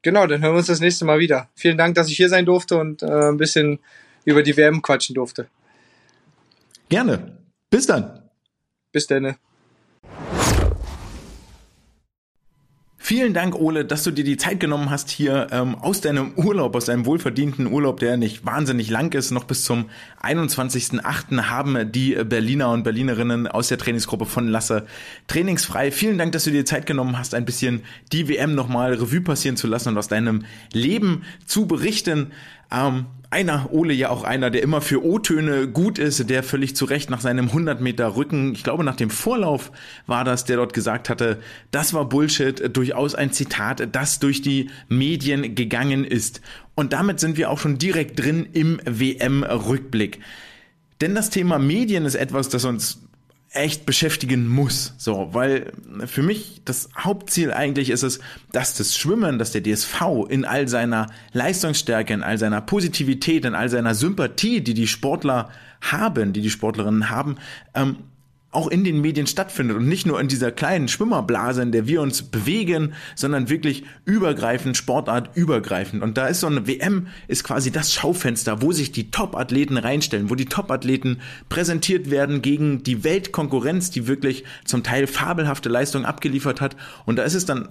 Genau, 0.00 0.26
dann 0.26 0.42
hören 0.42 0.54
wir 0.54 0.58
uns 0.58 0.66
das 0.66 0.80
nächste 0.80 1.04
Mal 1.04 1.18
wieder. 1.18 1.50
Vielen 1.54 1.76
Dank, 1.76 1.94
dass 1.94 2.08
ich 2.08 2.16
hier 2.16 2.30
sein 2.30 2.46
durfte 2.46 2.78
und 2.78 3.02
äh, 3.02 3.28
ein 3.28 3.36
bisschen 3.36 3.78
über 4.24 4.42
die 4.42 4.56
WM 4.56 4.80
quatschen 4.80 5.14
durfte. 5.14 5.48
Gerne. 6.88 7.36
Bis 7.68 7.86
dann. 7.86 8.22
Bis 8.90 9.06
dann. 9.06 9.36
Vielen 13.14 13.34
Dank, 13.34 13.56
Ole, 13.56 13.84
dass 13.84 14.04
du 14.04 14.10
dir 14.10 14.24
die 14.24 14.38
Zeit 14.38 14.58
genommen 14.58 14.88
hast, 14.88 15.10
hier 15.10 15.48
ähm, 15.50 15.74
aus 15.74 16.00
deinem 16.00 16.32
Urlaub, 16.34 16.74
aus 16.74 16.86
deinem 16.86 17.04
wohlverdienten 17.04 17.66
Urlaub, 17.66 18.00
der 18.00 18.16
nicht 18.16 18.46
wahnsinnig 18.46 18.88
lang 18.88 19.12
ist, 19.12 19.32
noch 19.32 19.44
bis 19.44 19.66
zum 19.66 19.90
21.08. 20.22 21.50
haben 21.50 21.92
die 21.92 22.14
Berliner 22.24 22.70
und 22.70 22.84
Berlinerinnen 22.84 23.48
aus 23.48 23.68
der 23.68 23.76
Trainingsgruppe 23.76 24.24
von 24.24 24.48
Lasse 24.48 24.86
trainingsfrei. 25.26 25.92
Vielen 25.92 26.16
Dank, 26.16 26.32
dass 26.32 26.44
du 26.44 26.52
dir 26.52 26.64
Zeit 26.64 26.86
genommen 26.86 27.18
hast, 27.18 27.34
ein 27.34 27.44
bisschen 27.44 27.82
die 28.12 28.30
WM 28.30 28.54
nochmal 28.54 28.94
Revue 28.94 29.20
passieren 29.20 29.58
zu 29.58 29.66
lassen 29.66 29.90
und 29.90 29.98
aus 29.98 30.08
deinem 30.08 30.46
Leben 30.72 31.24
zu 31.44 31.66
berichten. 31.66 32.32
Ähm, 32.70 33.04
einer, 33.32 33.72
Ole 33.72 33.94
ja 33.94 34.10
auch 34.10 34.24
einer, 34.24 34.50
der 34.50 34.62
immer 34.62 34.80
für 34.80 35.04
O-Töne 35.04 35.66
gut 35.66 35.98
ist, 35.98 36.28
der 36.28 36.42
völlig 36.42 36.76
zu 36.76 36.84
Recht 36.84 37.10
nach 37.10 37.20
seinem 37.20 37.46
100 37.46 37.80
Meter 37.80 38.14
Rücken, 38.14 38.52
ich 38.52 38.62
glaube 38.62 38.84
nach 38.84 38.96
dem 38.96 39.10
Vorlauf 39.10 39.72
war 40.06 40.24
das, 40.24 40.44
der 40.44 40.58
dort 40.58 40.74
gesagt 40.74 41.08
hatte, 41.08 41.38
das 41.70 41.94
war 41.94 42.08
Bullshit, 42.08 42.76
durchaus 42.76 43.14
ein 43.14 43.32
Zitat, 43.32 43.88
das 43.92 44.18
durch 44.18 44.42
die 44.42 44.70
Medien 44.88 45.54
gegangen 45.54 46.04
ist. 46.04 46.40
Und 46.74 46.92
damit 46.92 47.20
sind 47.20 47.36
wir 47.36 47.50
auch 47.50 47.58
schon 47.58 47.78
direkt 47.78 48.22
drin 48.22 48.46
im 48.52 48.80
WM-Rückblick. 48.84 50.20
Denn 51.00 51.14
das 51.14 51.30
Thema 51.30 51.58
Medien 51.58 52.04
ist 52.04 52.14
etwas, 52.14 52.48
das 52.48 52.64
uns 52.64 53.02
echt 53.52 53.84
beschäftigen 53.84 54.48
muss. 54.48 54.94
So, 54.96 55.28
weil 55.32 55.72
für 56.06 56.22
mich 56.22 56.62
das 56.64 56.88
Hauptziel 56.96 57.52
eigentlich 57.52 57.90
ist 57.90 58.02
es, 58.02 58.18
dass 58.50 58.74
das 58.74 58.96
Schwimmen, 58.96 59.38
dass 59.38 59.52
der 59.52 59.62
DSV 59.62 60.26
in 60.28 60.44
all 60.44 60.68
seiner 60.68 61.08
Leistungsstärke, 61.32 62.14
in 62.14 62.22
all 62.22 62.38
seiner 62.38 62.62
Positivität, 62.62 63.44
in 63.44 63.54
all 63.54 63.68
seiner 63.68 63.94
Sympathie, 63.94 64.62
die 64.62 64.74
die 64.74 64.86
Sportler 64.86 65.50
haben, 65.82 66.32
die 66.32 66.40
die 66.40 66.50
Sportlerinnen 66.50 67.10
haben, 67.10 67.36
ähm, 67.74 67.96
auch 68.52 68.68
in 68.68 68.84
den 68.84 69.00
Medien 69.00 69.26
stattfindet 69.26 69.78
und 69.78 69.88
nicht 69.88 70.06
nur 70.06 70.20
in 70.20 70.28
dieser 70.28 70.52
kleinen 70.52 70.86
Schwimmerblase, 70.86 71.62
in 71.62 71.72
der 71.72 71.86
wir 71.86 72.02
uns 72.02 72.22
bewegen, 72.22 72.92
sondern 73.16 73.48
wirklich 73.48 73.84
übergreifend, 74.04 74.76
Sportart 74.76 75.30
übergreifend. 75.34 76.02
Und 76.02 76.18
da 76.18 76.26
ist 76.26 76.40
so 76.40 76.46
eine 76.46 76.66
WM, 76.66 77.08
ist 77.28 77.44
quasi 77.44 77.72
das 77.72 77.94
Schaufenster, 77.94 78.60
wo 78.60 78.70
sich 78.70 78.92
die 78.92 79.10
Top-Athleten 79.10 79.78
reinstellen, 79.78 80.28
wo 80.28 80.34
die 80.34 80.44
Top-Athleten 80.44 81.20
präsentiert 81.48 82.10
werden 82.10 82.42
gegen 82.42 82.82
die 82.82 83.04
Weltkonkurrenz, 83.04 83.90
die 83.90 84.06
wirklich 84.06 84.44
zum 84.66 84.82
Teil 84.82 85.06
fabelhafte 85.06 85.70
Leistungen 85.70 86.04
abgeliefert 86.04 86.60
hat. 86.60 86.76
Und 87.06 87.16
da 87.16 87.22
ist 87.22 87.34
es 87.34 87.46
dann 87.46 87.70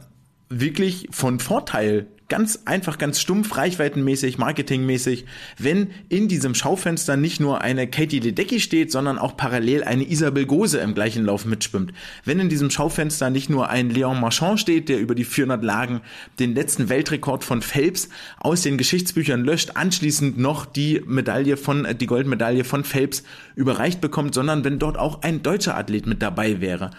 wirklich 0.52 1.08
von 1.12 1.40
Vorteil, 1.40 2.08
ganz 2.32 2.62
einfach, 2.64 2.98
ganz 2.98 3.20
stumpf, 3.20 3.58
reichweitenmäßig, 3.58 4.38
marketingmäßig, 4.38 5.26
wenn 5.58 5.90
in 6.08 6.30
diesem 6.30 6.56
Schaufenster 6.56 7.18
nicht 7.18 7.42
nur 7.42 7.60
eine 7.60 7.88
Katie 7.88 8.20
Ledecky 8.20 8.62
steht, 8.62 8.90
sondern 8.90 9.20
auch 9.20 9.36
parallel 9.36 9.84
eine 9.84 10.10
Isabel 10.10 10.46
Gose 10.46 10.80
im 10.80 10.94
gleichen 10.94 11.26
Lauf 11.26 11.44
mitschwimmt. 11.44 11.92
Wenn 12.24 12.40
in 12.40 12.48
diesem 12.48 12.70
Schaufenster 12.70 13.30
nicht 13.30 13.50
nur 13.50 13.68
ein 13.68 13.90
Leon 13.90 14.22
Marchand 14.22 14.62
steht, 14.62 14.88
der 14.88 15.02
über 15.02 15.14
die 15.14 15.26
400 15.26 15.62
Lagen 15.62 16.00
den 16.40 16.56
letzten 16.56 16.88
Weltrekord 16.88 17.44
von 17.44 17.62
Phelps 17.62 18.08
aus 18.40 18.62
den 18.62 18.78
Geschichtsbüchern 18.78 19.44
löscht, 19.44 19.72
anschließend 19.76 20.38
noch 20.38 20.66
die 20.66 21.02
Medaille 21.06 21.58
von, 21.58 21.86
die 22.00 22.08
Goldmedaille 22.08 22.64
von 22.64 22.86
Phelps 22.86 23.24
überreicht 23.56 24.00
bekommt, 24.00 24.36
sondern 24.36 24.64
wenn 24.64 24.80
dort 24.80 24.98
auch 24.98 25.22
ein 25.24 25.44
deutscher 25.44 25.76
Athlet 25.76 26.08
mit 26.08 26.22
dabei 26.22 26.62
wäre. 26.62 26.92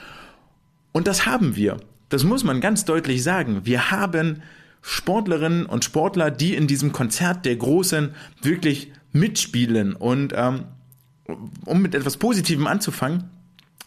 Und 0.93 1.07
das 1.07 1.25
haben 1.25 1.57
wir. 1.57 1.79
Das 2.13 2.25
muss 2.25 2.45
man 2.45 2.61
ganz 2.61 2.85
deutlich 2.85 3.23
sagen. 3.23 3.63
Wir 3.65 3.91
haben 3.91 4.43
Sportlerinnen 4.83 5.65
und 5.65 5.83
Sportler, 5.83 6.31
die 6.31 6.55
in 6.55 6.67
diesem 6.67 6.93
Konzert 6.93 7.47
der 7.47 7.57
Großen 7.57 8.15
wirklich 8.43 8.93
mitspielen. 9.13 9.95
Und 9.95 10.35
ähm, 10.37 10.65
um 11.65 11.81
mit 11.81 11.95
etwas 11.95 12.19
Positivem 12.19 12.67
anzufangen, 12.67 13.31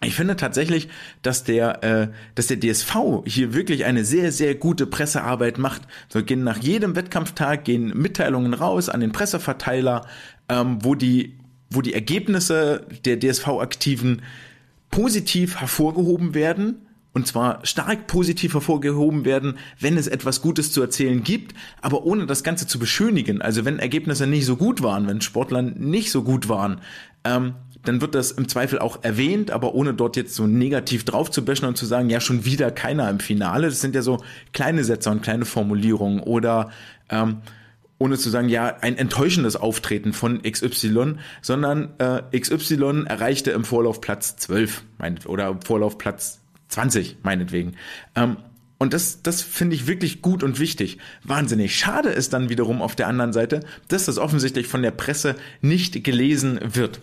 ich 0.01 0.15
finde 0.15 0.35
tatsächlich, 0.35 0.89
dass 1.21 1.43
der, 1.43 1.83
äh, 1.83 2.07
dass 2.33 2.47
der 2.47 2.59
DSV 2.59 2.95
hier 3.25 3.53
wirklich 3.53 3.85
eine 3.85 4.03
sehr, 4.03 4.31
sehr 4.31 4.55
gute 4.55 4.87
Pressearbeit 4.87 5.59
macht. 5.59 5.83
So 6.09 6.23
gehen 6.23 6.43
nach 6.43 6.57
jedem 6.57 6.95
Wettkampftag 6.95 7.63
gehen 7.63 7.95
Mitteilungen 7.95 8.55
raus 8.55 8.89
an 8.89 9.01
den 9.01 9.11
Presseverteiler, 9.11 10.07
ähm, 10.49 10.79
wo 10.81 10.95
die, 10.95 11.37
wo 11.69 11.83
die 11.83 11.93
Ergebnisse 11.93 12.87
der 13.05 13.19
DSV-Aktiven 13.19 14.23
positiv 14.89 15.57
hervorgehoben 15.57 16.33
werden 16.33 16.84
und 17.15 17.25
zwar 17.25 17.65
stark 17.65 18.07
positiv 18.07 18.53
hervorgehoben 18.53 19.23
werden, 19.23 19.57
wenn 19.79 19.97
es 19.97 20.07
etwas 20.07 20.41
Gutes 20.41 20.73
zu 20.73 20.81
erzählen 20.81 21.23
gibt, 21.23 21.55
aber 21.81 22.05
ohne 22.05 22.25
das 22.25 22.43
Ganze 22.43 22.67
zu 22.67 22.77
beschönigen. 22.77 23.41
Also 23.41 23.63
wenn 23.63 23.79
Ergebnisse 23.79 24.27
nicht 24.27 24.45
so 24.45 24.57
gut 24.57 24.83
waren, 24.83 25.07
wenn 25.07 25.21
Sportler 25.21 25.61
nicht 25.61 26.11
so 26.11 26.23
gut 26.23 26.49
waren, 26.49 26.81
ähm, 27.23 27.55
dann 27.85 28.01
wird 28.01 28.15
das 28.15 28.31
im 28.31 28.49
Zweifel 28.49 28.79
auch 28.79 29.01
erwähnt, 29.03 29.49
aber 29.49 29.75
ohne 29.75 29.93
dort 29.93 30.17
jetzt 30.17 30.35
so 30.35 30.45
negativ 30.45 31.05
drauf 31.05 31.31
zu 31.31 31.45
bashen 31.45 31.69
und 31.69 31.77
zu 31.77 31.85
sagen, 31.85 32.09
ja, 32.09 32.19
schon 32.19 32.43
wieder 32.43 32.69
keiner 32.69 33.09
im 33.09 33.21
Finale. 33.21 33.67
Das 33.67 33.79
sind 33.79 33.95
ja 33.95 34.01
so 34.01 34.21
kleine 34.51 34.83
Sätze 34.83 35.09
und 35.09 35.21
kleine 35.21 35.45
Formulierungen 35.45 36.19
oder 36.19 36.69
ähm, 37.09 37.37
ohne 37.97 38.17
zu 38.17 38.29
sagen, 38.29 38.49
ja, 38.49 38.75
ein 38.81 38.97
enttäuschendes 38.97 39.55
Auftreten 39.55 40.11
von 40.11 40.41
XY, 40.41 41.15
sondern 41.41 41.93
äh, 41.97 42.37
XY 42.37 43.05
erreichte 43.05 43.51
im 43.51 43.63
Vorlauf 43.63 44.01
Platz 44.01 44.35
12 44.35 44.83
meinet, 44.97 45.27
oder 45.27 45.57
Vorlauf 45.63 45.97
Platz 45.97 46.41
20 46.69 47.17
meinetwegen. 47.23 47.73
Ähm, 48.15 48.37
und 48.77 48.93
das, 48.93 49.21
das 49.23 49.41
finde 49.41 49.75
ich 49.75 49.87
wirklich 49.87 50.21
gut 50.21 50.43
und 50.43 50.59
wichtig. 50.59 50.97
Wahnsinnig 51.23 51.75
schade 51.77 52.09
ist 52.09 52.33
dann 52.33 52.49
wiederum 52.49 52.81
auf 52.81 52.95
der 52.95 53.07
anderen 53.07 53.31
Seite, 53.31 53.61
dass 53.87 54.05
das 54.05 54.17
offensichtlich 54.17 54.67
von 54.67 54.81
der 54.81 54.91
Presse 54.91 55.35
nicht 55.61 56.03
gelesen 56.03 56.59
wird. 56.61 56.99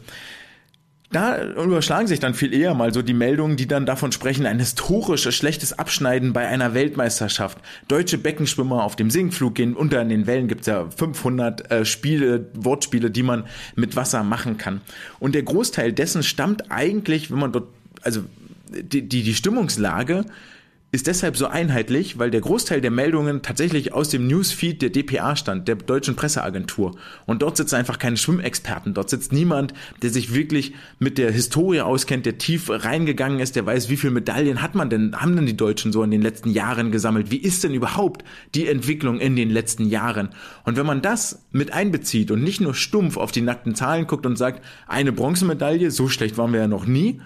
Da 1.12 1.42
überschlagen 1.44 2.06
sich 2.06 2.20
dann 2.20 2.32
viel 2.32 2.54
eher 2.54 2.72
mal 2.72 2.94
so 2.94 3.02
die 3.02 3.12
Meldungen, 3.12 3.58
die 3.58 3.68
dann 3.68 3.84
davon 3.84 4.12
sprechen, 4.12 4.46
ein 4.46 4.58
historisches 4.58 5.34
schlechtes 5.34 5.78
Abschneiden 5.78 6.32
bei 6.32 6.48
einer 6.48 6.72
Weltmeisterschaft. 6.72 7.58
Deutsche 7.86 8.16
Beckenschwimmer 8.16 8.82
auf 8.82 8.96
dem 8.96 9.10
Sinkflug 9.10 9.54
gehen 9.54 9.76
unter 9.76 10.00
in 10.00 10.08
den 10.08 10.26
Wellen 10.26 10.48
gibt's 10.48 10.66
ja 10.66 10.88
500 10.88 11.70
äh, 11.70 11.84
Spiele, 11.84 12.48
Wortspiele, 12.54 13.10
die 13.10 13.22
man 13.22 13.44
mit 13.76 13.94
Wasser 13.94 14.22
machen 14.22 14.56
kann. 14.56 14.80
Und 15.20 15.34
der 15.34 15.42
Großteil 15.42 15.92
dessen 15.92 16.22
stammt 16.22 16.70
eigentlich, 16.70 17.30
wenn 17.30 17.38
man 17.38 17.52
dort, 17.52 17.68
also 18.00 18.22
die, 18.72 19.08
die, 19.08 19.22
die 19.22 19.34
Stimmungslage 19.34 20.24
ist 20.94 21.06
deshalb 21.06 21.38
so 21.38 21.46
einheitlich, 21.46 22.18
weil 22.18 22.30
der 22.30 22.42
Großteil 22.42 22.82
der 22.82 22.90
Meldungen 22.90 23.40
tatsächlich 23.40 23.94
aus 23.94 24.10
dem 24.10 24.26
Newsfeed 24.26 24.82
der 24.82 24.90
DPA 24.90 25.36
stand, 25.36 25.66
der 25.66 25.76
Deutschen 25.76 26.16
Presseagentur. 26.16 26.94
Und 27.24 27.40
dort 27.40 27.56
sitzen 27.56 27.76
einfach 27.76 27.98
keine 27.98 28.18
Schwimmexperten. 28.18 28.92
Dort 28.92 29.08
sitzt 29.08 29.32
niemand, 29.32 29.72
der 30.02 30.10
sich 30.10 30.34
wirklich 30.34 30.74
mit 30.98 31.16
der 31.16 31.32
Historie 31.32 31.80
auskennt, 31.80 32.26
der 32.26 32.36
tief 32.36 32.68
reingegangen 32.68 33.40
ist, 33.40 33.56
der 33.56 33.64
weiß, 33.64 33.88
wie 33.88 33.96
viele 33.96 34.12
Medaillen 34.12 34.60
hat 34.60 34.74
man 34.74 34.90
denn, 34.90 35.18
haben 35.18 35.34
denn 35.34 35.46
die 35.46 35.56
Deutschen 35.56 35.92
so 35.92 36.02
in 36.02 36.10
den 36.10 36.20
letzten 36.20 36.50
Jahren 36.50 36.92
gesammelt? 36.92 37.30
Wie 37.30 37.40
ist 37.40 37.64
denn 37.64 37.72
überhaupt 37.72 38.22
die 38.54 38.68
Entwicklung 38.68 39.18
in 39.18 39.34
den 39.34 39.48
letzten 39.48 39.86
Jahren? 39.86 40.28
Und 40.64 40.76
wenn 40.76 40.84
man 40.84 41.00
das 41.00 41.46
mit 41.52 41.72
einbezieht 41.72 42.30
und 42.30 42.44
nicht 42.44 42.60
nur 42.60 42.74
stumpf 42.74 43.16
auf 43.16 43.32
die 43.32 43.40
nackten 43.40 43.74
Zahlen 43.74 44.06
guckt 44.06 44.26
und 44.26 44.36
sagt, 44.36 44.62
eine 44.86 45.12
Bronzemedaille, 45.12 45.90
so 45.90 46.10
schlecht 46.10 46.36
waren 46.36 46.52
wir 46.52 46.60
ja 46.60 46.68
noch 46.68 46.84
nie, 46.84 47.18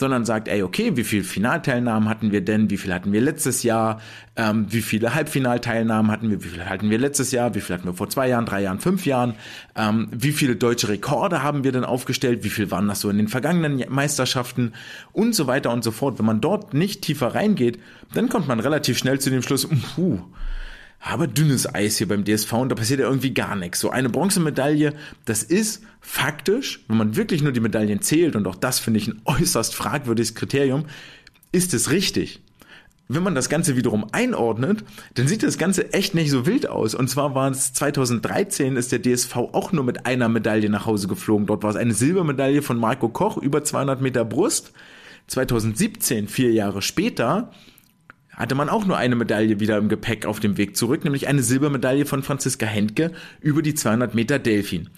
sondern 0.00 0.24
sagt, 0.24 0.48
ey, 0.48 0.62
okay, 0.64 0.96
wie 0.96 1.04
viele 1.04 1.22
Finalteilnahmen 1.22 2.08
hatten 2.08 2.32
wir 2.32 2.40
denn? 2.40 2.70
Wie 2.70 2.76
viel 2.76 2.92
hatten 2.92 3.12
wir 3.12 3.20
letztes 3.20 3.62
Jahr? 3.62 4.00
Ähm, 4.34 4.66
wie 4.70 4.82
viele 4.82 5.14
Halbfinalteilnahmen 5.14 6.10
hatten 6.10 6.30
wir? 6.30 6.42
Wie 6.42 6.48
viele 6.48 6.68
hatten 6.68 6.90
wir 6.90 6.98
letztes 6.98 7.30
Jahr? 7.30 7.54
Wie 7.54 7.60
viel 7.60 7.76
hatten 7.76 7.86
wir 7.86 7.94
vor 7.94 8.08
zwei 8.08 8.28
Jahren, 8.28 8.46
drei 8.46 8.62
Jahren, 8.62 8.80
fünf 8.80 9.06
Jahren? 9.06 9.34
Ähm, 9.76 10.08
wie 10.10 10.32
viele 10.32 10.56
deutsche 10.56 10.88
Rekorde 10.88 11.42
haben 11.44 11.62
wir 11.62 11.70
denn 11.70 11.84
aufgestellt? 11.84 12.42
Wie 12.42 12.50
viel 12.50 12.70
waren 12.72 12.88
das 12.88 13.00
so 13.00 13.10
in 13.10 13.18
den 13.18 13.28
vergangenen 13.28 13.84
Meisterschaften? 13.88 14.72
Und 15.12 15.34
so 15.34 15.46
weiter 15.46 15.70
und 15.70 15.84
so 15.84 15.92
fort. 15.92 16.18
Wenn 16.18 16.26
man 16.26 16.40
dort 16.40 16.74
nicht 16.74 17.02
tiefer 17.02 17.34
reingeht, 17.34 17.78
dann 18.14 18.28
kommt 18.28 18.48
man 18.48 18.58
relativ 18.58 18.98
schnell 18.98 19.20
zu 19.20 19.30
dem 19.30 19.42
Schluss, 19.42 19.68
puh, 19.94 20.20
aber 21.00 21.26
dünnes 21.26 21.72
Eis 21.74 21.96
hier 21.96 22.08
beim 22.08 22.24
DSV 22.24 22.52
und 22.52 22.68
da 22.68 22.74
passiert 22.74 23.00
ja 23.00 23.06
irgendwie 23.06 23.32
gar 23.32 23.56
nichts. 23.56 23.80
So 23.80 23.90
eine 23.90 24.10
Bronzemedaille, 24.10 24.94
das 25.24 25.42
ist 25.42 25.82
faktisch, 26.00 26.84
wenn 26.88 26.98
man 26.98 27.16
wirklich 27.16 27.42
nur 27.42 27.52
die 27.52 27.60
Medaillen 27.60 28.02
zählt, 28.02 28.36
und 28.36 28.46
auch 28.46 28.54
das 28.54 28.78
finde 28.78 29.00
ich 29.00 29.08
ein 29.08 29.20
äußerst 29.24 29.74
fragwürdiges 29.74 30.34
Kriterium, 30.34 30.84
ist 31.52 31.74
es 31.74 31.90
richtig. 31.90 32.40
Wenn 33.12 33.24
man 33.24 33.34
das 33.34 33.48
Ganze 33.48 33.76
wiederum 33.76 34.06
einordnet, 34.12 34.84
dann 35.14 35.26
sieht 35.26 35.42
das 35.42 35.58
Ganze 35.58 35.92
echt 35.92 36.14
nicht 36.14 36.30
so 36.30 36.46
wild 36.46 36.68
aus. 36.68 36.94
Und 36.94 37.10
zwar 37.10 37.34
war 37.34 37.50
es 37.50 37.72
2013, 37.72 38.76
ist 38.76 38.92
der 38.92 39.02
DSV 39.02 39.34
auch 39.36 39.72
nur 39.72 39.82
mit 39.82 40.06
einer 40.06 40.28
Medaille 40.28 40.70
nach 40.70 40.86
Hause 40.86 41.08
geflogen. 41.08 41.46
Dort 41.46 41.64
war 41.64 41.70
es 41.70 41.76
eine 41.76 41.92
Silbermedaille 41.92 42.62
von 42.62 42.78
Marco 42.78 43.08
Koch 43.08 43.36
über 43.36 43.64
200 43.64 44.00
Meter 44.00 44.24
Brust. 44.24 44.72
2017, 45.26 46.28
vier 46.28 46.52
Jahre 46.52 46.82
später, 46.82 47.50
hatte 48.34 48.54
man 48.54 48.68
auch 48.68 48.86
nur 48.86 48.96
eine 48.96 49.16
Medaille 49.16 49.60
wieder 49.60 49.76
im 49.78 49.88
Gepäck 49.88 50.26
auf 50.26 50.40
dem 50.40 50.56
Weg 50.56 50.76
zurück, 50.76 51.04
nämlich 51.04 51.28
eine 51.28 51.42
Silbermedaille 51.42 52.06
von 52.06 52.22
Franziska 52.22 52.66
Hentke 52.66 53.12
über 53.40 53.62
die 53.62 53.74
200 53.74 54.14
Meter 54.14 54.38
Delfin. 54.38 54.88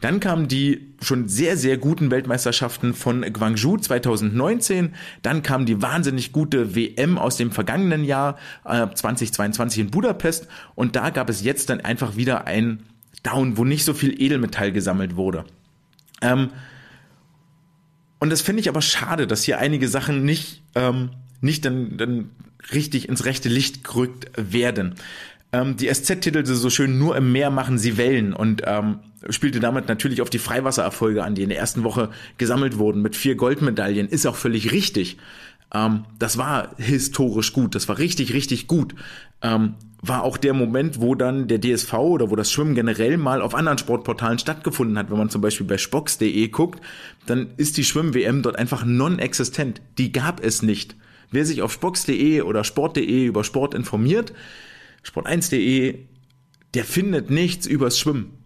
Dann 0.00 0.20
kamen 0.20 0.48
die 0.48 0.94
schon 1.00 1.28
sehr, 1.28 1.56
sehr 1.56 1.78
guten 1.78 2.10
Weltmeisterschaften 2.10 2.94
von 2.94 3.22
Guangzhou 3.32 3.78
2019. 3.78 4.94
Dann 5.22 5.42
kam 5.42 5.66
die 5.66 5.80
wahnsinnig 5.80 6.32
gute 6.32 6.74
WM 6.74 7.16
aus 7.16 7.36
dem 7.36 7.52
vergangenen 7.52 8.04
Jahr 8.04 8.36
äh, 8.64 8.86
2022 8.92 9.80
in 9.80 9.90
Budapest. 9.90 10.48
Und 10.74 10.96
da 10.96 11.10
gab 11.10 11.30
es 11.30 11.42
jetzt 11.42 11.70
dann 11.70 11.80
einfach 11.80 12.16
wieder 12.16 12.46
ein 12.46 12.82
Down, 13.22 13.56
wo 13.56 13.64
nicht 13.64 13.84
so 13.84 13.94
viel 13.94 14.20
Edelmetall 14.20 14.72
gesammelt 14.72 15.16
wurde. 15.16 15.44
Ähm, 16.20 16.50
und 18.18 18.30
das 18.30 18.42
finde 18.42 18.60
ich 18.60 18.68
aber 18.68 18.82
schade, 18.82 19.26
dass 19.26 19.44
hier 19.44 19.58
einige 19.58 19.88
Sachen 19.88 20.24
nicht, 20.24 20.62
ähm, 20.74 21.10
nicht 21.40 21.64
dann, 21.64 21.96
dann 21.96 22.30
richtig 22.72 23.08
ins 23.08 23.24
rechte 23.24 23.48
Licht 23.48 23.84
gerückt 23.84 24.30
werden. 24.36 24.94
Ähm, 25.52 25.76
die 25.76 25.92
SZ 25.92 26.20
titelte 26.20 26.54
so 26.54 26.70
schön, 26.70 26.98
nur 26.98 27.16
im 27.16 27.30
Meer 27.30 27.50
machen 27.50 27.78
sie 27.78 27.96
Wellen 27.96 28.32
und 28.32 28.62
ähm, 28.66 28.98
spielte 29.30 29.60
damit 29.60 29.88
natürlich 29.88 30.20
auf 30.20 30.30
die 30.30 30.38
Freiwassererfolge 30.38 31.22
an, 31.22 31.34
die 31.34 31.42
in 31.42 31.48
der 31.48 31.58
ersten 31.58 31.84
Woche 31.84 32.10
gesammelt 32.38 32.78
wurden 32.78 33.02
mit 33.02 33.14
vier 33.14 33.36
Goldmedaillen. 33.36 34.08
Ist 34.08 34.26
auch 34.26 34.36
völlig 34.36 34.72
richtig. 34.72 35.18
Ähm, 35.72 36.04
das 36.18 36.38
war 36.38 36.70
historisch 36.76 37.52
gut, 37.52 37.74
das 37.74 37.88
war 37.88 37.98
richtig, 37.98 38.32
richtig 38.34 38.66
gut. 38.66 38.94
Ähm, 39.42 39.74
war 40.02 40.22
auch 40.22 40.36
der 40.36 40.54
Moment, 40.54 41.00
wo 41.00 41.14
dann 41.14 41.48
der 41.48 41.60
DSV 41.60 41.94
oder 41.94 42.30
wo 42.30 42.36
das 42.36 42.50
Schwimmen 42.52 42.74
generell 42.74 43.16
mal 43.16 43.40
auf 43.40 43.54
anderen 43.54 43.78
Sportportalen 43.78 44.38
stattgefunden 44.38 44.98
hat. 44.98 45.10
Wenn 45.10 45.18
man 45.18 45.30
zum 45.30 45.40
Beispiel 45.40 45.66
bei 45.66 45.78
spox.de 45.78 46.48
guckt, 46.48 46.80
dann 47.26 47.48
ist 47.56 47.76
die 47.76 47.84
Schwimm-WM 47.84 48.42
dort 48.42 48.56
einfach 48.56 48.84
non-existent. 48.84 49.80
Die 49.98 50.12
gab 50.12 50.44
es 50.44 50.62
nicht. 50.62 50.96
Wer 51.30 51.44
sich 51.44 51.62
auf 51.62 51.72
spox.de 51.72 52.42
oder 52.42 52.64
sport.de 52.64 53.26
über 53.26 53.44
Sport 53.44 53.74
informiert, 53.74 54.32
sport1.de, 55.04 55.98
der 56.74 56.84
findet 56.84 57.30
nichts 57.30 57.66
übers 57.66 57.98
Schwimmen. 57.98 58.38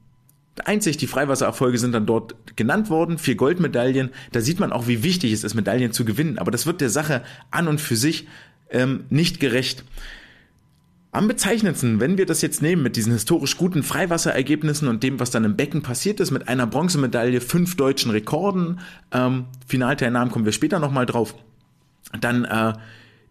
Einzig 0.65 0.97
die 0.97 1.07
Freiwassererfolge 1.07 1.79
sind 1.79 1.93
dann 1.93 2.07
dort 2.07 2.35
genannt 2.57 2.91
worden, 2.91 3.19
vier 3.19 3.37
Goldmedaillen. 3.37 4.11
Da 4.33 4.41
sieht 4.41 4.59
man 4.59 4.73
auch, 4.73 4.89
wie 4.89 5.03
wichtig 5.05 5.33
es 5.33 5.45
ist, 5.45 5.55
Medaillen 5.55 5.93
zu 5.93 6.05
gewinnen. 6.05 6.39
Aber 6.39 6.51
das 6.51 6.67
wird 6.67 6.81
der 6.81 6.91
Sache 6.91 7.23
an 7.51 7.69
und 7.69 7.81
für 7.81 7.97
sich 7.97 8.27
ähm, 8.71 9.05
nicht 9.09 9.39
gerecht. 9.39 9.85
Am 11.11 11.27
bezeichnendsten, 11.27 12.01
wenn 12.01 12.19
wir 12.19 12.27
das 12.27 12.43
jetzt 12.43 12.61
nehmen 12.61 12.83
mit 12.83 12.97
diesen 12.97 13.13
historisch 13.13 13.57
guten 13.57 13.83
Freiwasserergebnissen 13.83 14.89
und 14.89 15.03
dem, 15.03 15.21
was 15.21 15.31
dann 15.31 15.45
im 15.45 15.57
Becken 15.57 15.83
passiert 15.83 16.21
ist, 16.21 16.31
mit 16.31 16.49
einer 16.49 16.67
Bronzemedaille, 16.67 17.41
fünf 17.41 17.77
deutschen 17.77 18.11
Rekorden, 18.11 18.81
ähm, 19.13 19.47
Finalteilnahmen 19.67 20.31
kommen 20.31 20.45
wir 20.45 20.53
später 20.53 20.79
nochmal 20.79 21.07
drauf 21.07 21.35
dann 22.21 22.45
äh, 22.45 22.73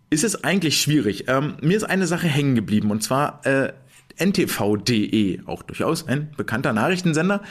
ist 0.10 0.23
es 0.23 0.43
eigentlich 0.43 0.80
schwierig. 0.80 1.25
Ähm, 1.27 1.56
mir 1.62 1.77
ist 1.77 1.84
eine 1.84 2.08
Sache 2.08 2.27
hängen 2.27 2.56
geblieben 2.56 2.91
und 2.91 3.03
zwar 3.03 3.45
äh, 3.45 3.73
ntv.de, 4.19 5.41
auch 5.45 5.63
durchaus 5.63 6.08
ein 6.08 6.32
bekannter 6.38 6.73
Nachrichtensender, 6.73 7.43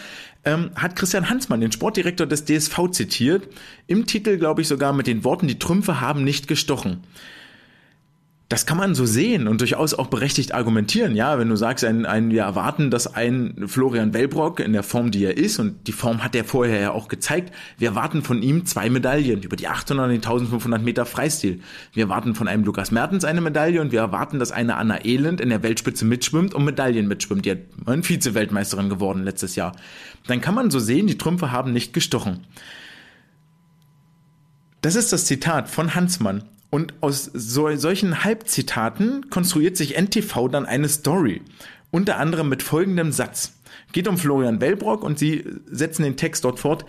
ähm, 0.44 0.70
hat 0.74 0.96
Christian 0.96 1.30
Hansmann, 1.30 1.60
den 1.60 1.72
Sportdirektor 1.72 2.26
des 2.26 2.44
DSV, 2.44 2.90
zitiert. 2.90 3.48
Im 3.86 4.06
Titel, 4.06 4.36
glaube 4.38 4.62
ich, 4.62 4.68
sogar 4.68 4.92
mit 4.92 5.06
den 5.06 5.24
Worten, 5.24 5.48
die 5.48 5.58
Trümpfe 5.58 6.00
haben 6.00 6.24
nicht 6.24 6.48
gestochen 6.48 7.04
das 8.48 8.64
kann 8.64 8.78
man 8.78 8.94
so 8.94 9.06
sehen 9.06 9.48
und 9.48 9.60
durchaus 9.60 9.92
auch 9.92 10.06
berechtigt 10.06 10.54
argumentieren. 10.54 11.16
Ja, 11.16 11.36
wenn 11.36 11.48
du 11.48 11.56
sagst, 11.56 11.84
ein, 11.84 12.06
ein, 12.06 12.30
wir 12.30 12.42
erwarten, 12.42 12.92
dass 12.92 13.12
ein 13.12 13.64
Florian 13.66 14.14
Wellbrock 14.14 14.60
in 14.60 14.72
der 14.72 14.84
Form, 14.84 15.10
die 15.10 15.24
er 15.24 15.36
ist, 15.36 15.58
und 15.58 15.88
die 15.88 15.92
Form 15.92 16.22
hat 16.22 16.36
er 16.36 16.44
vorher 16.44 16.80
ja 16.80 16.90
auch 16.92 17.08
gezeigt, 17.08 17.52
wir 17.76 17.88
erwarten 17.88 18.22
von 18.22 18.42
ihm 18.42 18.64
zwei 18.64 18.88
Medaillen 18.88 19.42
über 19.42 19.56
die 19.56 19.66
800 19.66 20.06
und 20.06 20.10
die 20.12 20.18
1500 20.18 20.80
Meter 20.80 21.06
Freistil. 21.06 21.60
Wir 21.92 22.04
erwarten 22.04 22.36
von 22.36 22.46
einem 22.46 22.62
Lukas 22.62 22.92
Mertens 22.92 23.24
eine 23.24 23.40
Medaille 23.40 23.80
und 23.80 23.90
wir 23.90 23.98
erwarten, 23.98 24.38
dass 24.38 24.52
eine 24.52 24.76
Anna 24.76 25.04
Elend 25.04 25.40
in 25.40 25.48
der 25.48 25.64
Weltspitze 25.64 26.04
mitschwimmt 26.04 26.54
und 26.54 26.64
Medaillen 26.64 27.08
mitschwimmt. 27.08 27.44
Die 27.46 27.50
hat 27.50 27.58
Vize-Weltmeisterin 28.02 28.88
geworden 28.88 29.24
letztes 29.24 29.56
Jahr. 29.56 29.72
Dann 30.28 30.40
kann 30.40 30.54
man 30.54 30.70
so 30.70 30.78
sehen, 30.78 31.08
die 31.08 31.18
Trümpfe 31.18 31.50
haben 31.50 31.72
nicht 31.72 31.92
gestochen. 31.92 32.46
Das 34.82 34.94
ist 34.94 35.12
das 35.12 35.24
Zitat 35.24 35.68
von 35.68 35.96
Hansmann. 35.96 36.44
Und 36.70 36.94
aus 37.00 37.30
so, 37.32 37.74
solchen 37.76 38.24
Halbzitaten 38.24 39.30
konstruiert 39.30 39.76
sich 39.76 39.96
NTV 39.96 40.48
dann 40.48 40.66
eine 40.66 40.88
Story. 40.88 41.42
Unter 41.90 42.18
anderem 42.18 42.48
mit 42.48 42.62
folgendem 42.62 43.12
Satz. 43.12 43.52
Geht 43.92 44.08
um 44.08 44.18
Florian 44.18 44.60
Wellbrock 44.60 45.04
und 45.04 45.18
sie 45.18 45.44
setzen 45.66 46.02
den 46.02 46.16
Text 46.16 46.44
dort 46.44 46.58
fort. 46.58 46.84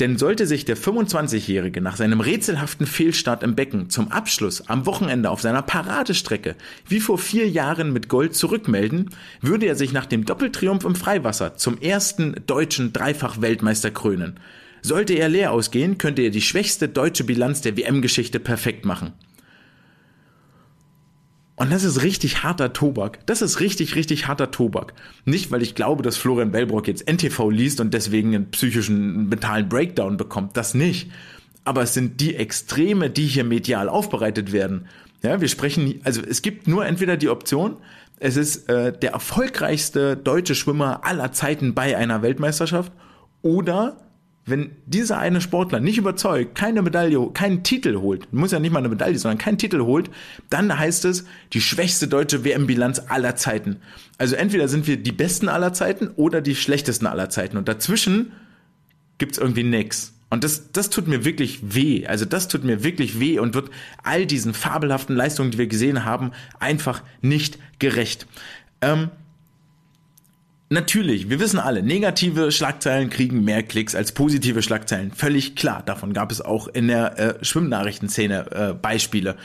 Denn 0.00 0.18
sollte 0.18 0.46
sich 0.46 0.64
der 0.64 0.76
25-Jährige 0.76 1.80
nach 1.80 1.96
seinem 1.96 2.20
rätselhaften 2.20 2.86
Fehlstart 2.86 3.42
im 3.42 3.54
Becken 3.54 3.88
zum 3.90 4.10
Abschluss 4.10 4.68
am 4.68 4.86
Wochenende 4.86 5.30
auf 5.30 5.40
seiner 5.40 5.62
Paradestrecke 5.62 6.56
wie 6.86 7.00
vor 7.00 7.18
vier 7.18 7.48
Jahren 7.48 7.92
mit 7.92 8.08
Gold 8.08 8.34
zurückmelden, 8.34 9.10
würde 9.40 9.66
er 9.66 9.76
sich 9.76 9.92
nach 9.92 10.06
dem 10.06 10.24
Doppeltriumph 10.24 10.84
im 10.84 10.94
Freiwasser 10.94 11.56
zum 11.56 11.80
ersten 11.80 12.34
deutschen 12.46 12.92
Dreifach-Weltmeister 12.92 13.90
krönen. 13.90 14.38
Sollte 14.82 15.14
er 15.14 15.28
leer 15.28 15.52
ausgehen, 15.52 15.96
könnte 15.96 16.22
er 16.22 16.30
die 16.30 16.42
schwächste 16.42 16.88
deutsche 16.88 17.24
Bilanz 17.24 17.60
der 17.60 17.76
WM-Geschichte 17.76 18.40
perfekt 18.40 18.84
machen. 18.84 19.12
Und 21.54 21.70
das 21.70 21.84
ist 21.84 22.02
richtig 22.02 22.42
harter 22.42 22.72
Tobak. 22.72 23.24
Das 23.26 23.40
ist 23.40 23.60
richtig, 23.60 23.94
richtig 23.94 24.26
harter 24.26 24.50
Tobak. 24.50 24.94
Nicht, 25.24 25.52
weil 25.52 25.62
ich 25.62 25.76
glaube, 25.76 26.02
dass 26.02 26.16
Florian 26.16 26.50
Bellbrock 26.50 26.88
jetzt 26.88 27.08
NTV 27.08 27.50
liest 27.50 27.80
und 27.80 27.94
deswegen 27.94 28.34
einen 28.34 28.50
psychischen, 28.50 29.28
mentalen 29.28 29.68
Breakdown 29.68 30.16
bekommt. 30.16 30.56
Das 30.56 30.74
nicht. 30.74 31.12
Aber 31.64 31.82
es 31.82 31.94
sind 31.94 32.20
die 32.20 32.34
Extreme, 32.34 33.10
die 33.10 33.26
hier 33.26 33.44
medial 33.44 33.88
aufbereitet 33.88 34.50
werden. 34.50 34.88
Ja, 35.22 35.40
wir 35.40 35.46
sprechen, 35.46 36.00
also 36.02 36.20
es 36.28 36.42
gibt 36.42 36.66
nur 36.66 36.84
entweder 36.84 37.16
die 37.16 37.28
Option, 37.28 37.76
es 38.18 38.36
ist 38.36 38.68
äh, 38.68 38.92
der 38.96 39.12
erfolgreichste 39.12 40.16
deutsche 40.16 40.56
Schwimmer 40.56 41.04
aller 41.04 41.32
Zeiten 41.32 41.74
bei 41.74 41.96
einer 41.96 42.22
Weltmeisterschaft 42.22 42.92
oder 43.42 43.96
wenn 44.44 44.72
dieser 44.86 45.18
eine 45.18 45.40
Sportler 45.40 45.78
nicht 45.78 45.98
überzeugt, 45.98 46.56
keine 46.56 46.82
Medaille, 46.82 47.30
keinen 47.32 47.62
Titel 47.62 47.98
holt, 47.98 48.32
muss 48.32 48.50
ja 48.50 48.58
nicht 48.58 48.72
mal 48.72 48.80
eine 48.80 48.88
Medaille, 48.88 49.18
sondern 49.18 49.38
keinen 49.38 49.58
Titel 49.58 49.80
holt, 49.82 50.10
dann 50.50 50.76
heißt 50.76 51.04
es 51.04 51.24
die 51.52 51.60
schwächste 51.60 52.08
deutsche 52.08 52.44
WM-Bilanz 52.44 53.02
aller 53.08 53.36
Zeiten. 53.36 53.76
Also 54.18 54.34
entweder 54.34 54.66
sind 54.66 54.88
wir 54.88 54.96
die 54.96 55.12
besten 55.12 55.48
aller 55.48 55.72
Zeiten 55.72 56.08
oder 56.16 56.40
die 56.40 56.56
schlechtesten 56.56 57.06
aller 57.06 57.30
Zeiten. 57.30 57.56
Und 57.56 57.68
dazwischen 57.68 58.32
gibt's 59.18 59.38
irgendwie 59.38 59.62
nix. 59.62 60.14
Und 60.28 60.42
das, 60.42 60.72
das 60.72 60.90
tut 60.90 61.06
mir 61.06 61.24
wirklich 61.24 61.74
weh. 61.74 62.06
Also 62.06 62.24
das 62.24 62.48
tut 62.48 62.64
mir 62.64 62.82
wirklich 62.82 63.20
weh 63.20 63.38
und 63.38 63.54
wird 63.54 63.70
all 64.02 64.26
diesen 64.26 64.54
fabelhaften 64.54 65.14
Leistungen, 65.14 65.52
die 65.52 65.58
wir 65.58 65.66
gesehen 65.68 66.04
haben, 66.04 66.32
einfach 66.58 67.02
nicht 67.20 67.58
gerecht. 67.78 68.26
Ähm, 68.80 69.10
Natürlich, 70.72 71.28
wir 71.28 71.38
wissen 71.38 71.58
alle, 71.58 71.82
negative 71.82 72.50
Schlagzeilen 72.50 73.10
kriegen 73.10 73.44
mehr 73.44 73.62
Klicks 73.62 73.94
als 73.94 74.12
positive 74.12 74.62
Schlagzeilen. 74.62 75.12
Völlig 75.12 75.54
klar. 75.54 75.82
Davon 75.84 76.14
gab 76.14 76.32
es 76.32 76.40
auch 76.40 76.66
in 76.66 76.88
der 76.88 77.18
äh, 77.18 77.44
Schwimmnachrichtenszene 77.44 78.50
äh, 78.50 78.72
Beispiele. 78.72 79.36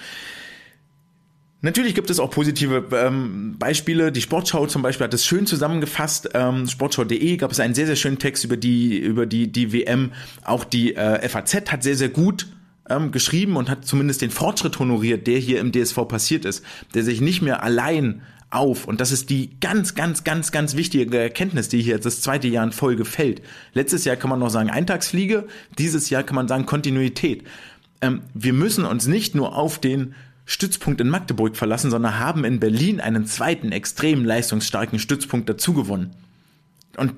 Natürlich 1.60 1.96
gibt 1.96 2.10
es 2.10 2.22
auch 2.22 2.30
positive 2.30 2.86
ähm, 2.94 3.58
Beispiele. 3.60 4.13
Die 4.13 4.22
Sportschau 4.22 4.68
zum 4.68 4.82
Beispiel 4.82 5.04
hat 5.04 5.13
es 5.13 5.26
schön 5.26 5.46
zusammengefasst. 5.46 6.30
Ähm, 6.34 6.66
Sportschau.de 6.66 7.36
gab 7.36 7.52
es 7.52 7.60
einen 7.60 7.76
sehr, 7.76 7.88
sehr 7.88 7.98
schönen 7.98 8.20
Text 8.20 8.46
über 8.46 8.56
die, 8.56 8.98
über 8.98 9.26
die, 9.26 9.52
die 9.52 9.74
WM. 9.74 10.13
Auch 10.46 10.63
die 10.63 10.96
äh, 10.96 11.28
FAZ 11.28 11.70
hat 11.70 11.84
sehr, 11.84 11.96
sehr 11.98 12.08
gut 12.08 12.48
ähm, 12.90 13.12
geschrieben 13.12 13.58
und 13.58 13.70
hat 13.70 13.84
zumindest 13.84 14.22
den 14.22 14.32
Fortschritt 14.32 14.80
honoriert, 14.80 15.28
der 15.28 15.40
hier 15.40 15.60
im 15.60 15.74
DSV 15.74 16.08
passiert 16.08 16.46
ist, 16.46 16.63
der 16.94 17.04
sich 17.04 17.20
nicht 17.20 17.42
mehr 17.42 17.63
allein 17.63 18.22
auf. 18.50 18.86
Und 18.86 19.02
das 19.02 19.12
ist 19.12 19.30
die 19.30 19.60
ganz, 19.60 19.96
ganz, 19.96 20.24
ganz, 20.24 20.52
ganz 20.52 20.76
wichtige 20.76 21.18
Erkenntnis, 21.18 21.70
die 21.70 21.82
hier 21.82 21.96
jetzt 21.96 22.06
das 22.06 22.22
zweite 22.22 22.48
Jahr 22.48 22.64
in 22.64 22.72
Folge 22.72 23.06
fällt. 23.06 23.42
Letztes 23.74 24.06
Jahr 24.06 24.16
kann 24.16 24.30
man 24.30 24.40
noch 24.40 24.50
sagen 24.50 24.70
Eintagsfliege, 24.70 25.48
dieses 25.78 26.10
Jahr 26.10 26.24
kann 26.24 26.36
man 26.36 26.48
sagen 26.48 26.66
Kontinuität. 26.66 27.44
Ähm, 28.02 28.22
wir 28.34 28.54
müssen 28.54 28.86
uns 28.86 29.08
nicht 29.08 29.36
nur 29.36 29.56
auf 29.56 29.80
den 29.80 30.16
Stützpunkt 30.46 31.02
in 31.02 31.10
Magdeburg 31.10 31.58
verlassen, 31.58 31.92
sondern 31.92 32.20
haben 32.20 32.46
in 32.46 32.62
Berlin 32.62 33.02
einen 33.02 33.26
zweiten 33.26 33.74
extrem 33.74 34.24
leistungsstarken 34.24 34.98
Stützpunkt 34.98 35.50
dazu 35.50 35.74
gewonnen. 35.74 36.16
Und 36.96 37.14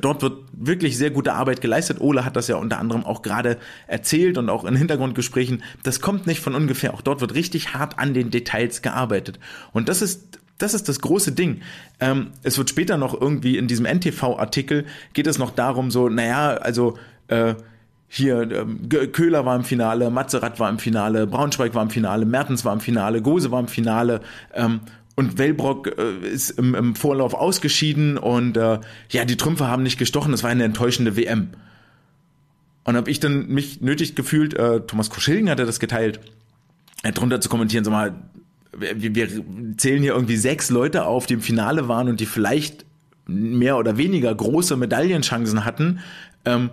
dort 0.00 0.22
wird 0.22 0.44
wirklich 0.52 0.96
sehr 0.96 1.10
gute 1.10 1.32
Arbeit 1.32 1.60
geleistet. 1.60 2.00
Ole 2.00 2.24
hat 2.24 2.36
das 2.36 2.46
ja 2.46 2.54
unter 2.54 2.78
anderem 2.78 3.04
auch 3.04 3.22
gerade 3.22 3.58
erzählt 3.88 4.38
und 4.38 4.48
auch 4.48 4.64
in 4.64 4.76
Hintergrundgesprächen. 4.76 5.64
Das 5.82 6.00
kommt 6.00 6.28
nicht 6.28 6.40
von 6.40 6.54
ungefähr. 6.54 6.94
Auch 6.94 7.00
dort 7.00 7.20
wird 7.20 7.34
richtig 7.34 7.74
hart 7.74 7.98
an 7.98 8.14
den 8.14 8.30
Details 8.30 8.80
gearbeitet. 8.80 9.40
Und 9.72 9.88
das 9.88 10.02
ist 10.02 10.38
das 10.58 10.74
ist 10.74 10.88
das 10.88 11.00
große 11.00 11.32
Ding. 11.32 11.62
Ähm, 12.00 12.28
es 12.42 12.58
wird 12.58 12.70
später 12.70 12.96
noch 12.96 13.20
irgendwie 13.20 13.58
in 13.58 13.66
diesem 13.66 13.86
NTV-Artikel 13.86 14.84
geht 15.12 15.26
es 15.26 15.38
noch 15.38 15.50
darum, 15.50 15.90
so, 15.90 16.08
naja, 16.08 16.54
also 16.54 16.96
äh, 17.28 17.54
hier 18.08 18.50
ähm, 18.50 18.88
Köhler 19.12 19.44
war 19.44 19.56
im 19.56 19.64
Finale, 19.64 20.10
Matzerath 20.10 20.60
war 20.60 20.70
im 20.70 20.78
Finale, 20.78 21.26
Braunschweig 21.26 21.74
war 21.74 21.82
im 21.82 21.90
Finale, 21.90 22.24
Mertens 22.24 22.64
war 22.64 22.72
im 22.72 22.80
Finale, 22.80 23.22
Gose 23.22 23.50
war 23.50 23.58
im 23.60 23.68
Finale 23.68 24.20
ähm, 24.52 24.80
und 25.16 25.38
Wellbrock 25.38 25.98
äh, 25.98 26.28
ist 26.28 26.50
im, 26.50 26.74
im 26.74 26.94
Vorlauf 26.94 27.34
ausgeschieden 27.34 28.16
und 28.16 28.56
äh, 28.56 28.78
ja, 29.10 29.24
die 29.24 29.36
Trümpfe 29.36 29.66
haben 29.66 29.82
nicht 29.82 29.98
gestochen, 29.98 30.32
es 30.32 30.42
war 30.42 30.50
eine 30.50 30.64
enttäuschende 30.64 31.16
WM. 31.16 31.48
Und 32.84 32.96
habe 32.96 33.10
ich 33.10 33.18
dann 33.18 33.48
mich 33.48 33.80
nötig 33.80 34.14
gefühlt, 34.14 34.54
äh, 34.54 34.80
Thomas 34.80 35.10
Koschilgen 35.10 35.48
hatte 35.48 35.64
das 35.64 35.80
geteilt, 35.80 36.20
äh, 37.02 37.12
drunter 37.12 37.40
zu 37.40 37.48
kommentieren, 37.48 37.82
sag 37.82 37.92
mal, 37.92 38.14
wir, 38.78 39.14
wir 39.14 39.28
zählen 39.76 40.02
hier 40.02 40.14
irgendwie 40.14 40.36
sechs 40.36 40.70
Leute 40.70 41.06
auf, 41.06 41.26
die 41.26 41.34
im 41.34 41.40
Finale 41.40 41.88
waren 41.88 42.08
und 42.08 42.20
die 42.20 42.26
vielleicht 42.26 42.84
mehr 43.26 43.78
oder 43.78 43.96
weniger 43.96 44.34
große 44.34 44.76
Medaillenchancen 44.76 45.64
hatten. 45.64 46.00
Ähm, 46.44 46.70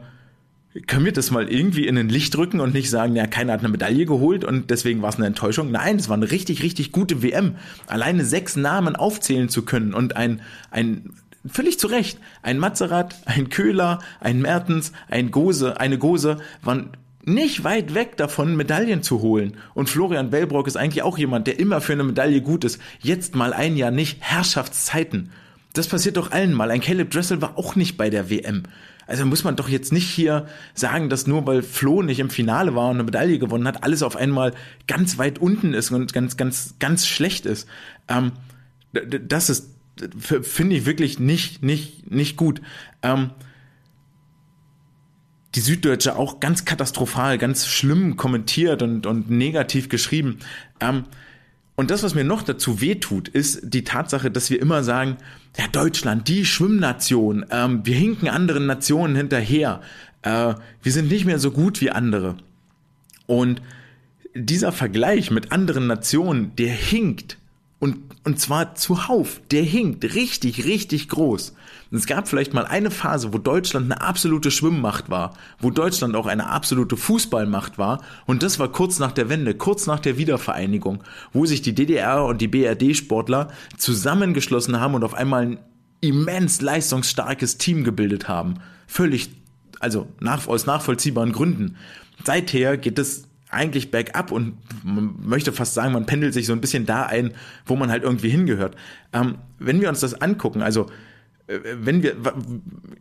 können 0.88 1.06
wir 1.06 1.12
das 1.12 1.32
mal 1.32 1.50
irgendwie 1.50 1.86
in 1.86 1.98
ein 1.98 2.08
Licht 2.08 2.36
drücken 2.36 2.62
und 2.62 2.74
nicht 2.74 2.90
sagen, 2.90 3.16
ja, 3.16 3.28
keiner 3.28 3.54
hat 3.54 3.60
eine 3.60 3.70
Medaille 3.70 4.06
geholt 4.06 4.46
und 4.46 4.70
deswegen 4.70 5.02
war 5.02 5.10
es 5.10 5.18
eine 5.18 5.28
Enttäuschung? 5.28 5.70
Nein, 5.70 5.98
es 5.98 6.08
war 6.08 6.16
eine 6.16 6.32
richtig, 6.32 6.64
richtig 6.64 6.94
gute 6.94 7.22
WM. 7.22 7.56
Alleine 7.88 8.24
sechs 8.24 8.56
Namen 8.56 8.96
aufzählen 8.96 9.50
zu 9.50 9.64
können 9.64 9.94
und 9.94 10.16
ein, 10.16 10.42
ein 10.70 11.12
völlig 11.46 11.78
zu 11.78 11.88
Recht, 11.88 12.20
ein 12.42 12.58
Mazerat, 12.58 13.16
ein 13.26 13.50
Köhler, 13.50 14.00
ein 14.22 14.42
Mertens, 14.42 14.94
ein 15.10 15.32
Gose, 15.32 15.80
eine 15.80 15.98
Gose 15.98 16.38
waren 16.62 16.92
nicht 17.26 17.64
weit 17.64 17.94
weg 17.94 18.18
davon, 18.18 18.56
Medaillen 18.56 19.04
zu 19.04 19.22
holen. 19.22 19.58
Und 19.74 19.90
Florian 19.90 20.30
Bellbrock 20.30 20.68
ist 20.68 20.78
eigentlich 20.78 21.04
auch 21.04 21.18
jemand, 21.18 21.48
der 21.48 21.60
immer 21.60 21.82
für 21.82 21.94
eine 21.94 22.04
Medaille 22.04 22.42
gut 22.42 22.64
ist. 22.64 22.80
Jetzt 23.00 23.36
mal 23.36 23.54
ein 23.54 23.78
Jahr 23.78 23.92
nicht. 23.92 24.18
Herrschaftszeiten. 24.22 25.32
Das 25.74 25.88
passiert 25.88 26.18
doch 26.18 26.32
allen 26.32 26.54
mal. 26.54 26.72
Ein 26.72 26.82
Caleb 26.82 27.12
Dressel 27.12 27.42
war 27.42 27.58
auch 27.58 27.76
nicht 27.76 27.98
bei 27.98 28.10
der 28.10 28.30
WM. 28.30 28.64
Also 29.08 29.26
muss 29.26 29.44
man 29.44 29.56
doch 29.56 29.68
jetzt 29.68 29.92
nicht 29.92 30.10
hier 30.10 30.48
sagen, 30.74 31.10
dass 31.10 31.28
nur 31.28 31.46
weil 31.46 31.64
Flo 31.64 32.02
nicht 32.02 32.20
im 32.20 32.30
Finale 32.30 32.76
war 32.76 32.86
und 32.90 32.96
eine 32.96 33.04
Medaille 33.04 33.40
gewonnen 33.40 33.68
hat, 33.68 33.84
alles 33.84 34.04
auf 34.04 34.16
einmal 34.16 34.54
ganz 34.88 35.18
weit 35.18 35.40
unten 35.40 35.74
ist 35.74 35.92
und 35.92 36.14
ganz, 36.14 36.38
ganz, 36.38 36.76
ganz 36.80 37.06
schlecht 37.06 37.46
ist. 37.46 37.68
Ähm, 38.08 38.32
das 38.94 39.50
ist, 39.50 39.70
finde 40.42 40.76
ich 40.76 40.86
wirklich 40.86 41.20
nicht, 41.20 41.64
nicht, 41.64 42.10
nicht 42.10 42.38
gut. 42.38 42.62
Ähm, 43.04 43.32
die 45.56 45.60
Süddeutsche 45.60 46.16
auch 46.16 46.40
ganz 46.40 46.66
katastrophal, 46.66 47.38
ganz 47.38 47.68
schlimm 47.68 48.16
kommentiert 48.16 48.82
und, 48.82 49.06
und 49.06 49.30
negativ 49.30 49.90
geschrieben. 49.90 50.40
Ähm, 50.80 51.04
und 51.76 51.90
das, 51.90 52.04
was 52.04 52.16
mir 52.16 52.24
noch 52.24 52.44
dazu 52.44 52.80
wehtut, 52.80 53.28
ist 53.28 53.62
die 53.64 53.84
Tatsache, 53.84 54.30
dass 54.30 54.50
wir 54.50 54.62
immer 54.62 54.84
sagen, 54.84 55.18
ja, 55.58 55.68
Deutschland, 55.68 56.28
die 56.28 56.46
Schwimmnation, 56.46 57.46
ähm, 57.50 57.82
wir 57.86 57.96
hinken 57.96 58.30
anderen 58.30 58.66
Nationen 58.66 59.16
hinterher, 59.16 59.82
äh, 60.22 60.54
wir 60.84 60.92
sind 60.92 61.10
nicht 61.10 61.26
mehr 61.26 61.40
so 61.40 61.52
gut 61.52 61.82
wie 61.82 61.90
andere. 61.90 62.38
Und 63.26 63.62
dieser 64.34 64.72
Vergleich 64.72 65.32
mit 65.32 65.52
anderen 65.52 65.88
Nationen, 65.88 66.56
der 66.56 66.72
hinkt 66.72 67.38
und, 67.80 67.98
und 68.24 68.40
zwar 68.40 68.76
zuhauf, 68.76 69.42
der 69.50 69.64
hinkt 69.64 70.04
richtig, 70.14 70.66
richtig 70.66 71.10
groß. 71.10 71.56
Und 71.92 71.98
es 71.98 72.06
gab 72.06 72.30
vielleicht 72.30 72.54
mal 72.54 72.66
eine 72.66 72.90
Phase, 72.90 73.34
wo 73.34 73.38
Deutschland 73.38 73.92
eine 73.92 74.02
absolute 74.02 74.50
Schwimmmacht 74.50 75.10
war, 75.10 75.34
wo 75.60 75.72
Deutschland 75.72 76.16
auch 76.16 76.26
eine 76.26 76.48
absolute 76.48 76.96
Fußballmacht 76.96 77.78
war. 77.78 78.02
Und 78.26 78.44
das 78.44 78.60
war 78.60 78.72
kurz 78.72 78.98
nach 79.00 79.12
der 79.12 79.28
Wende, 79.28 79.54
kurz 79.56 79.88
nach 79.88 80.00
der 80.00 80.18
Wiedervereinigung, 80.18 81.04
wo 81.34 81.46
sich 81.46 81.62
die 81.62 81.76
DDR 81.76 82.24
und 82.24 82.40
die 82.40 82.48
BRD-Sportler 82.48 83.50
zusammengeschlossen 83.78 84.80
haben 84.80 84.96
und 84.96 85.04
auf 85.04 85.14
einmal 85.14 85.42
ein 85.44 85.60
immens 86.00 86.62
leistungsstarkes 86.62 87.58
Team 87.58 87.84
gebildet 87.84 88.30
haben. 88.30 88.56
Völlig, 88.88 89.30
also 89.82 90.08
nach, 90.22 90.48
aus 90.48 90.66
nachvollziehbaren 90.66 91.34
Gründen. 91.34 91.76
Seither 92.24 92.78
geht 92.78 93.00
es 93.00 93.28
eigentlich 93.50 93.92
bergab 93.92 94.32
und 94.32 94.58
man 94.84 95.16
möchte 95.22 95.52
fast 95.52 95.74
sagen, 95.74 95.92
man 95.92 96.06
pendelt 96.06 96.34
sich 96.34 96.46
so 96.46 96.54
ein 96.54 96.62
bisschen 96.62 96.86
da 96.86 97.04
ein, 97.04 97.34
wo 97.66 97.76
man 97.76 97.92
halt 97.92 98.04
irgendwie 98.04 98.30
hingehört. 98.30 98.78
Ähm, 99.12 99.36
wenn 99.60 99.82
wir 99.82 99.90
uns 99.90 100.00
das 100.00 100.22
angucken, 100.22 100.62
also 100.62 100.88
wenn 101.82 102.04
wir, 102.04 102.16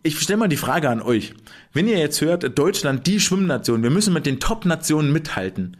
ich 0.02 0.18
stelle 0.20 0.38
mal 0.38 0.48
die 0.48 0.56
Frage 0.56 0.88
an 0.88 1.02
euch. 1.02 1.34
Wenn 1.72 1.88
ihr 1.88 1.98
jetzt 1.98 2.20
hört, 2.20 2.58
Deutschland, 2.58 3.06
die 3.06 3.20
Schwimmnation, 3.20 3.82
wir 3.82 3.90
müssen 3.90 4.12
mit 4.12 4.26
den 4.26 4.40
Top-Nationen 4.40 5.12
mithalten. 5.12 5.76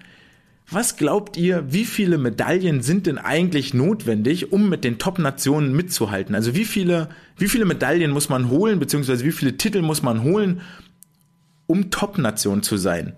Was 0.71 0.97
glaubt 0.97 1.37
ihr, 1.37 1.73
wie 1.73 1.85
viele 1.85 2.17
Medaillen 2.17 2.81
sind 2.83 3.07
denn 3.07 3.19
eigentlich 3.19 3.75
notwendig, 3.75 4.53
um 4.53 4.69
mit 4.69 4.85
den 4.85 4.99
Top-Nationen 4.99 5.75
mitzuhalten? 5.75 6.35
Also 6.35 6.55
wie 6.55 6.65
viele, 6.65 7.09
wie 7.37 7.49
viele 7.49 7.65
Medaillen 7.65 8.13
muss 8.13 8.29
man 8.29 8.51
holen, 8.51 8.79
beziehungsweise 8.79 9.25
wie 9.25 9.33
viele 9.33 9.57
Titel 9.57 9.83
muss 9.83 10.03
man 10.03 10.23
holen, 10.23 10.61
um 11.67 11.91
Top-Nation 11.91 12.63
zu 12.63 12.77
sein? 12.77 13.15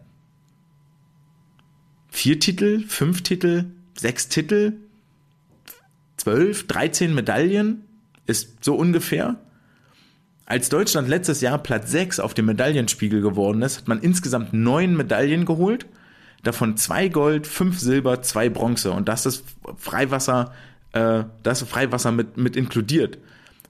vier 2.12 2.38
Titel, 2.38 2.84
fünf 2.86 3.22
Titel, 3.22 3.64
sechs 3.98 4.28
Titel, 4.28 4.74
zwölf, 6.18 6.66
dreizehn 6.66 7.14
Medaillen 7.14 7.84
ist 8.32 8.64
so 8.64 8.74
ungefähr. 8.74 9.36
Als 10.44 10.68
Deutschland 10.68 11.08
letztes 11.08 11.40
Jahr 11.40 11.58
Platz 11.58 11.90
sechs 11.90 12.18
auf 12.18 12.34
dem 12.34 12.46
Medaillenspiegel 12.46 13.20
geworden 13.22 13.62
ist, 13.62 13.78
hat 13.78 13.88
man 13.88 14.00
insgesamt 14.00 14.52
neun 14.52 14.96
Medaillen 14.96 15.44
geholt, 15.44 15.86
davon 16.42 16.76
zwei 16.76 17.08
Gold, 17.08 17.46
fünf 17.46 17.78
Silber, 17.78 18.22
zwei 18.22 18.48
Bronze 18.48 18.90
und 18.90 19.08
das 19.08 19.24
ist 19.24 19.44
Freiwasser, 19.76 20.52
äh, 20.92 21.24
das 21.42 21.62
ist 21.62 21.68
Freiwasser 21.68 22.10
mit, 22.10 22.36
mit 22.36 22.56
inkludiert. 22.56 23.18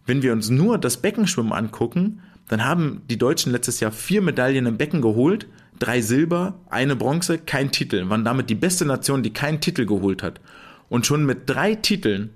Wenn 0.07 0.23
wir 0.23 0.33
uns 0.33 0.49
nur 0.49 0.79
das 0.79 0.97
Beckenschwimmen 0.97 1.53
angucken, 1.53 2.23
dann 2.49 2.65
haben 2.65 3.03
die 3.09 3.19
Deutschen 3.19 3.53
letztes 3.53 3.81
Jahr 3.81 3.93
vier 3.93 4.23
Medaillen 4.23 4.67
im 4.67 4.77
Becken 4.79 5.03
geholt, 5.03 5.47
drei 5.79 6.01
Silber, 6.01 6.55
eine 6.71 6.97
Bronze, 6.97 7.39
kein 7.39 7.71
Titel, 7.71 8.09
waren 8.09 8.25
damit 8.25 8.51
die 8.51 8.55
beste 8.55 8.85
Nation, 8.85 9.23
die 9.23 9.33
keinen 9.33 9.61
Titel 9.61 9.87
geholt 9.87 10.23
hat. 10.23 10.41
Und 10.89 11.07
schon 11.07 11.25
mit 11.25 11.49
drei 11.49 11.75
Titeln, 11.75 12.31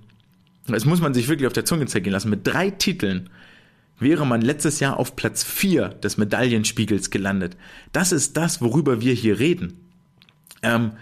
das 0.67 0.85
muss 0.85 1.01
man 1.01 1.15
sich 1.15 1.29
wirklich 1.29 1.47
auf 1.47 1.53
der 1.53 1.65
Zunge 1.65 1.87
zergehen 1.87 2.13
lassen, 2.13 2.31
mit 2.31 2.47
drei 2.47 2.71
Titeln 2.71 3.31
wäre 3.99 4.27
man 4.27 4.43
letztes 4.43 4.81
Jahr 4.81 4.99
auf 4.99 5.17
Platz 5.17 5.43
4 5.43 5.89
des 5.89 6.19
Medaillenspiegels 6.19 7.11
gelandet. 7.11 7.57
Das 7.93 8.13
ist 8.13 8.37
das, 8.37 8.61
worüber 8.61 9.01
wir 9.01 9.15
hier 9.15 9.39
reden. 9.39 9.75
Ähm, 10.63 10.93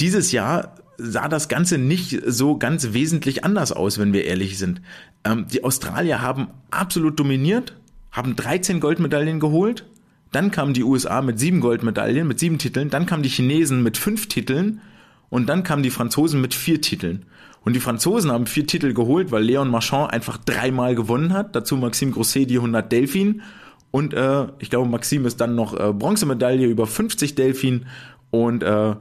dieses 0.00 0.32
Jahr 0.32 0.74
sah 0.98 1.28
das 1.28 1.48
Ganze 1.48 1.78
nicht 1.78 2.22
so 2.26 2.58
ganz 2.58 2.92
wesentlich 2.92 3.44
anders 3.44 3.72
aus, 3.72 3.98
wenn 3.98 4.12
wir 4.12 4.24
ehrlich 4.24 4.58
sind. 4.58 4.80
Ähm, 5.24 5.46
die 5.48 5.64
Australier 5.64 6.20
haben 6.20 6.48
absolut 6.70 7.18
dominiert, 7.18 7.74
haben 8.10 8.36
13 8.36 8.80
Goldmedaillen 8.80 9.40
geholt. 9.40 9.84
Dann 10.32 10.50
kamen 10.50 10.74
die 10.74 10.84
USA 10.84 11.22
mit 11.22 11.38
sieben 11.38 11.60
Goldmedaillen, 11.60 12.26
mit 12.26 12.38
sieben 12.38 12.58
Titeln. 12.58 12.90
Dann 12.90 13.06
kamen 13.06 13.22
die 13.22 13.28
Chinesen 13.28 13.82
mit 13.82 13.96
fünf 13.96 14.26
Titeln. 14.28 14.80
Und 15.28 15.48
dann 15.48 15.62
kamen 15.62 15.82
die 15.82 15.90
Franzosen 15.90 16.40
mit 16.40 16.54
vier 16.54 16.80
Titeln. 16.80 17.24
Und 17.66 17.72
die 17.72 17.80
Franzosen 17.80 18.30
haben 18.30 18.46
vier 18.46 18.64
Titel 18.64 18.94
geholt, 18.94 19.32
weil 19.32 19.42
Leon 19.42 19.68
Marchand 19.68 20.12
einfach 20.12 20.38
dreimal 20.38 20.94
gewonnen 20.94 21.32
hat. 21.32 21.56
Dazu 21.56 21.76
Maxime 21.76 22.12
Grosset 22.12 22.48
die 22.48 22.58
100 22.58 22.92
Delfin. 22.92 23.42
Und 23.90 24.14
äh, 24.14 24.46
ich 24.60 24.70
glaube, 24.70 24.88
Maxime 24.88 25.26
ist 25.26 25.40
dann 25.40 25.56
noch 25.56 25.74
äh, 25.74 25.92
Bronzemedaille 25.92 26.64
über 26.64 26.86
50 26.86 27.34
Delfin. 27.34 27.86
Und 28.30 28.62
äh, 28.62 28.94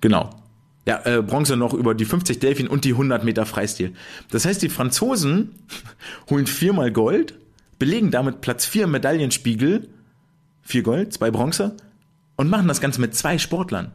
genau. 0.00 0.30
Ja, 0.88 1.00
äh, 1.04 1.22
Bronze 1.22 1.56
noch 1.56 1.72
über 1.72 1.94
die 1.94 2.04
50 2.04 2.40
Delfin 2.40 2.66
und 2.66 2.84
die 2.84 2.90
100 2.90 3.22
Meter 3.22 3.46
Freistil. 3.46 3.92
Das 4.32 4.44
heißt, 4.44 4.60
die 4.60 4.70
Franzosen 4.70 5.54
holen 6.30 6.48
viermal 6.48 6.90
Gold, 6.90 7.38
belegen 7.78 8.10
damit 8.10 8.40
Platz 8.40 8.66
4 8.66 8.84
im 8.84 8.90
Medaillenspiegel, 8.90 9.88
vier 10.62 10.82
Gold, 10.82 11.12
zwei 11.12 11.30
Bronze 11.30 11.76
und 12.34 12.50
machen 12.50 12.66
das 12.66 12.80
Ganze 12.80 13.00
mit 13.00 13.14
zwei 13.14 13.38
Sportlern. 13.38 13.92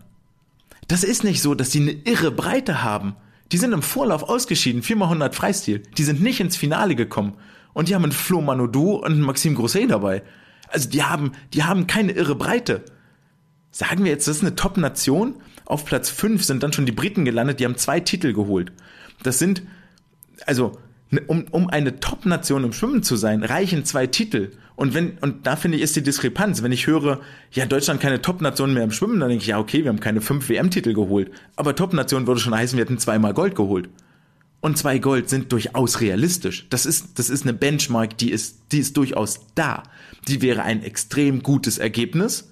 Das 0.88 1.04
ist 1.04 1.24
nicht 1.24 1.42
so, 1.42 1.56
dass 1.56 1.70
die 1.70 1.82
eine 1.82 1.92
irre 1.92 2.32
Breite 2.32 2.84
haben. 2.84 3.16
Die 3.52 3.58
sind 3.58 3.74
im 3.74 3.82
Vorlauf 3.82 4.24
ausgeschieden, 4.24 4.82
4x100 4.82 5.34
Freistil. 5.34 5.84
Die 5.98 6.04
sind 6.04 6.22
nicht 6.22 6.40
ins 6.40 6.58
Finale 6.58 6.96
gekommen. 6.96 7.36
Und 7.74 7.90
die 7.90 7.96
haben 7.96 8.04
einen 8.04 8.12
Flo 8.12 8.42
Manodou 8.42 8.96
und 8.96 9.12
einen 9.12 9.22
Maxime 9.22 9.56
Grosset 9.56 9.92
dabei. 9.92 10.24
Also 10.70 10.90
die 10.90 11.04
haben, 11.04 11.34
die 11.54 11.64
haben 11.64 11.88
keine 11.88 12.14
irre 12.14 12.36
Breite. 12.36 12.84
Sagen 13.72 14.04
wir 14.04 14.12
jetzt, 14.12 14.28
das 14.28 14.38
ist 14.38 14.44
eine 14.44 14.56
Top-Nation. 14.56 15.36
Auf 15.66 15.86
Platz 15.86 16.10
5 16.10 16.44
sind 16.44 16.64
dann 16.64 16.74
schon 16.74 16.86
die 16.86 16.92
Briten 16.92 17.26
gelandet, 17.26 17.60
die 17.60 17.66
haben 17.66 17.78
zwei 17.78 18.00
Titel 18.00 18.34
geholt. 18.34 18.72
Das 19.24 19.40
sind, 19.40 19.64
also, 20.46 20.78
ne, 21.10 21.22
um, 21.28 21.46
um 21.52 21.70
eine 21.70 22.00
Top-Nation 22.00 22.64
im 22.64 22.74
Schwimmen 22.74 23.04
zu 23.04 23.16
sein, 23.16 23.44
reichen 23.44 23.84
zwei 23.84 24.08
Titel. 24.08 24.52
Und 24.76 24.94
wenn, 24.94 25.18
und 25.20 25.48
da 25.48 25.56
finde 25.56 25.78
ich, 25.78 25.84
ist 25.84 25.96
die 25.96 26.04
Diskrepanz. 26.04 26.62
Wenn 26.62 26.72
ich 26.72 26.88
höre, 26.88 27.22
ja, 27.52 27.66
Deutschland 27.66 28.02
keine 28.02 28.22
Top-Nation 28.22 28.74
mehr 28.74 28.84
im 28.84 28.92
Schwimmen, 28.92 29.20
dann 29.20 29.30
denke 29.30 29.42
ich, 29.42 29.48
ja, 29.48 29.60
okay, 29.60 29.84
wir 29.84 29.90
haben 29.90 30.02
keine 30.02 30.22
fünf 30.22 30.50
WM-Titel 30.50 30.94
geholt. 30.94 31.32
Aber 31.56 31.76
Top-Nation 31.76 32.28
würde 32.28 32.42
schon 32.42 32.54
heißen, 32.54 32.78
wir 32.78 32.84
hätten 32.84 32.98
zweimal 32.98 33.34
Gold 33.34 33.56
geholt. 33.56 33.90
Und 34.60 34.78
zwei 34.78 34.98
Gold 34.98 35.30
sind 35.30 35.52
durchaus 35.52 36.02
realistisch. 36.02 36.68
Das 36.70 36.86
ist, 36.86 37.20
das 37.20 37.30
ist 37.30 37.44
eine 37.44 37.54
Benchmark, 37.54 38.18
die 38.18 38.32
ist, 38.32 38.58
die 38.72 38.80
ist 38.80 38.98
durchaus 38.98 39.42
da. 39.54 39.84
Die 40.28 40.42
wäre 40.42 40.64
ein 40.64 40.84
extrem 40.84 41.42
gutes 41.42 41.78
Ergebnis. 41.78 42.50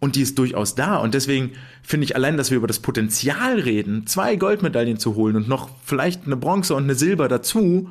Und 0.00 0.16
die 0.16 0.22
ist 0.22 0.38
durchaus 0.38 0.74
da. 0.74 0.96
Und 0.96 1.12
deswegen 1.12 1.52
finde 1.82 2.06
ich 2.06 2.16
allein, 2.16 2.38
dass 2.38 2.50
wir 2.50 2.56
über 2.56 2.66
das 2.66 2.78
Potenzial 2.78 3.60
reden, 3.60 4.06
zwei 4.06 4.34
Goldmedaillen 4.34 4.98
zu 4.98 5.14
holen 5.14 5.36
und 5.36 5.46
noch 5.46 5.68
vielleicht 5.84 6.24
eine 6.24 6.36
Bronze 6.36 6.74
und 6.74 6.84
eine 6.84 6.94
Silber 6.94 7.28
dazu, 7.28 7.90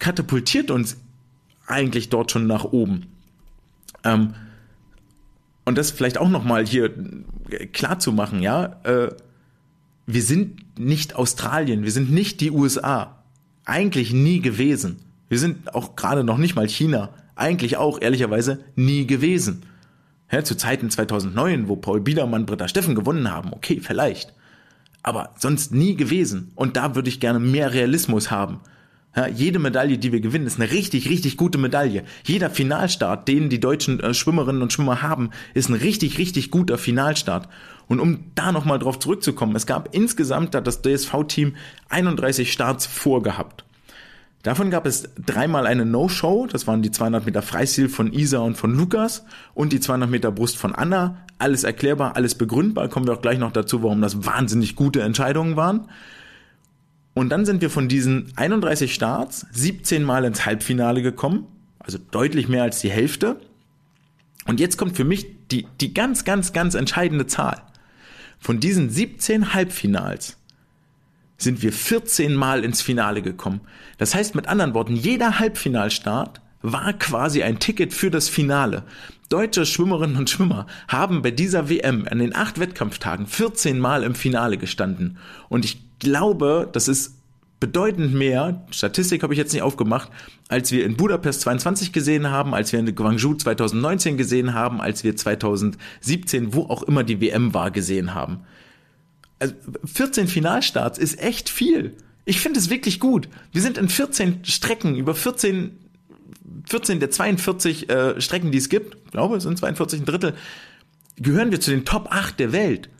katapultiert 0.00 0.72
uns 0.72 0.96
eigentlich 1.66 2.08
dort 2.08 2.30
schon 2.30 2.46
nach 2.46 2.64
oben. 2.64 3.06
Ähm, 4.04 4.34
und 5.64 5.76
das 5.76 5.90
vielleicht 5.90 6.18
auch 6.18 6.28
nochmal 6.28 6.64
hier 6.64 6.92
klar 7.72 7.98
zu 7.98 8.12
machen, 8.12 8.40
ja, 8.40 8.76
äh, 8.84 9.08
wir 10.06 10.22
sind 10.22 10.78
nicht 10.78 11.16
Australien, 11.16 11.82
wir 11.82 11.90
sind 11.90 12.10
nicht 12.12 12.40
die 12.40 12.52
USA. 12.52 13.22
Eigentlich 13.64 14.12
nie 14.12 14.40
gewesen. 14.40 14.98
Wir 15.28 15.40
sind 15.40 15.74
auch 15.74 15.96
gerade 15.96 16.22
noch 16.22 16.38
nicht 16.38 16.54
mal 16.54 16.68
China. 16.68 17.10
Eigentlich 17.34 17.76
auch, 17.76 18.00
ehrlicherweise, 18.00 18.60
nie 18.76 19.06
gewesen. 19.06 19.64
Ja, 20.30 20.44
zu 20.44 20.56
Zeiten 20.56 20.90
2009, 20.90 21.68
wo 21.68 21.76
Paul 21.76 22.00
Biedermann, 22.00 22.46
Britta 22.46 22.68
Steffen 22.68 22.94
gewonnen 22.94 23.30
haben, 23.30 23.52
okay, 23.52 23.80
vielleicht. 23.80 24.32
Aber 25.02 25.34
sonst 25.36 25.72
nie 25.72 25.96
gewesen. 25.96 26.52
Und 26.54 26.76
da 26.76 26.94
würde 26.94 27.08
ich 27.08 27.20
gerne 27.20 27.38
mehr 27.40 27.72
Realismus 27.72 28.30
haben. 28.30 28.60
Ja, 29.16 29.26
jede 29.26 29.58
Medaille, 29.58 29.96
die 29.96 30.12
wir 30.12 30.20
gewinnen, 30.20 30.46
ist 30.46 30.60
eine 30.60 30.70
richtig, 30.70 31.08
richtig 31.08 31.38
gute 31.38 31.56
Medaille. 31.56 32.04
Jeder 32.24 32.50
Finalstart, 32.50 33.26
den 33.28 33.48
die 33.48 33.60
deutschen 33.60 33.98
äh, 34.00 34.12
Schwimmerinnen 34.12 34.60
und 34.60 34.74
Schwimmer 34.74 35.00
haben, 35.00 35.30
ist 35.54 35.70
ein 35.70 35.74
richtig, 35.74 36.18
richtig 36.18 36.50
guter 36.50 36.76
Finalstart. 36.76 37.48
Und 37.88 38.00
um 38.00 38.24
da 38.34 38.52
nochmal 38.52 38.78
drauf 38.78 38.98
zurückzukommen, 38.98 39.56
es 39.56 39.64
gab 39.64 39.94
insgesamt, 39.94 40.54
hat 40.54 40.66
das 40.66 40.82
DSV-Team 40.82 41.54
31 41.88 42.52
Starts 42.52 42.84
vorgehabt. 42.84 43.64
Davon 44.42 44.70
gab 44.70 44.86
es 44.86 45.08
dreimal 45.24 45.66
eine 45.66 45.86
No-Show, 45.86 46.46
das 46.46 46.66
waren 46.66 46.82
die 46.82 46.90
200 46.90 47.24
Meter 47.24 47.42
Freistil 47.42 47.88
von 47.88 48.12
Isa 48.12 48.38
und 48.38 48.56
von 48.56 48.76
Lukas 48.76 49.24
und 49.54 49.72
die 49.72 49.80
200 49.80 50.10
Meter 50.10 50.30
Brust 50.30 50.58
von 50.58 50.74
Anna. 50.74 51.24
Alles 51.38 51.64
erklärbar, 51.64 52.16
alles 52.16 52.34
begründbar, 52.34 52.88
kommen 52.88 53.06
wir 53.06 53.14
auch 53.14 53.22
gleich 53.22 53.38
noch 53.38 53.50
dazu, 53.50 53.82
warum 53.82 54.02
das 54.02 54.26
wahnsinnig 54.26 54.76
gute 54.76 55.00
Entscheidungen 55.00 55.56
waren. 55.56 55.88
Und 57.16 57.30
dann 57.30 57.46
sind 57.46 57.62
wir 57.62 57.70
von 57.70 57.88
diesen 57.88 58.30
31 58.36 58.92
Starts 58.92 59.46
17 59.50 60.02
Mal 60.04 60.26
ins 60.26 60.44
Halbfinale 60.44 61.00
gekommen, 61.00 61.46
also 61.78 61.96
deutlich 61.96 62.46
mehr 62.46 62.62
als 62.62 62.80
die 62.80 62.90
Hälfte. 62.90 63.40
Und 64.44 64.60
jetzt 64.60 64.76
kommt 64.76 64.98
für 64.98 65.04
mich 65.04 65.26
die, 65.50 65.66
die 65.80 65.94
ganz, 65.94 66.26
ganz, 66.26 66.52
ganz 66.52 66.74
entscheidende 66.74 67.26
Zahl. 67.26 67.62
Von 68.38 68.60
diesen 68.60 68.90
17 68.90 69.54
Halbfinals 69.54 70.36
sind 71.38 71.62
wir 71.62 71.72
14 71.72 72.34
Mal 72.34 72.62
ins 72.62 72.82
Finale 72.82 73.22
gekommen. 73.22 73.62
Das 73.96 74.14
heißt 74.14 74.34
mit 74.34 74.46
anderen 74.46 74.74
Worten, 74.74 74.94
jeder 74.94 75.38
Halbfinalstart 75.38 76.42
war 76.60 76.92
quasi 76.92 77.42
ein 77.42 77.58
Ticket 77.58 77.94
für 77.94 78.10
das 78.10 78.28
Finale. 78.28 78.82
Deutsche 79.30 79.64
Schwimmerinnen 79.64 80.18
und 80.18 80.28
Schwimmer 80.28 80.66
haben 80.86 81.22
bei 81.22 81.30
dieser 81.30 81.70
WM 81.70 82.06
an 82.10 82.18
den 82.18 82.36
acht 82.36 82.60
Wettkampftagen 82.60 83.26
14 83.26 83.78
Mal 83.78 84.02
im 84.02 84.14
Finale 84.14 84.58
gestanden. 84.58 85.16
Und 85.48 85.64
ich 85.64 85.85
glaube, 85.98 86.68
das 86.72 86.88
ist 86.88 87.16
bedeutend 87.58 88.14
mehr, 88.14 88.66
Statistik 88.70 89.22
habe 89.22 89.32
ich 89.32 89.38
jetzt 89.38 89.52
nicht 89.52 89.62
aufgemacht, 89.62 90.10
als 90.48 90.72
wir 90.72 90.84
in 90.84 90.96
Budapest 90.96 91.40
22 91.42 91.92
gesehen 91.92 92.30
haben, 92.30 92.54
als 92.54 92.72
wir 92.72 92.80
in 92.80 92.94
Guangzhou 92.94 93.34
2019 93.34 94.16
gesehen 94.16 94.54
haben, 94.54 94.80
als 94.80 95.04
wir 95.04 95.16
2017, 95.16 96.54
wo 96.54 96.64
auch 96.64 96.82
immer 96.82 97.02
die 97.02 97.20
WM 97.20 97.54
war, 97.54 97.70
gesehen 97.70 98.14
haben. 98.14 98.40
Also 99.38 99.54
14 99.84 100.28
Finalstarts 100.28 100.98
ist 100.98 101.20
echt 101.20 101.48
viel. 101.48 101.94
Ich 102.24 102.40
finde 102.40 102.58
es 102.58 102.70
wirklich 102.70 103.00
gut. 103.00 103.28
Wir 103.52 103.62
sind 103.62 103.78
in 103.78 103.88
14 103.88 104.44
Strecken, 104.44 104.96
über 104.96 105.14
14, 105.14 105.78
14 106.64 107.00
der 107.00 107.10
42 107.10 107.88
äh, 107.88 108.20
Strecken, 108.20 108.50
die 108.50 108.58
es 108.58 108.68
gibt, 108.68 108.96
ich 109.06 109.12
glaube, 109.12 109.36
es 109.36 109.44
sind 109.44 109.58
42 109.58 110.00
ein 110.00 110.06
Drittel, 110.06 110.34
gehören 111.16 111.50
wir 111.50 111.60
zu 111.60 111.70
den 111.70 111.84
Top 111.84 112.08
8 112.10 112.38
der 112.38 112.52
Welt. 112.52 112.90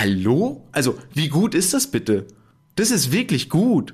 Hallo? 0.00 0.66
Also, 0.72 0.96
wie 1.12 1.28
gut 1.28 1.54
ist 1.54 1.74
das 1.74 1.90
bitte? 1.90 2.26
Das 2.74 2.90
ist 2.90 3.12
wirklich 3.12 3.50
gut. 3.50 3.92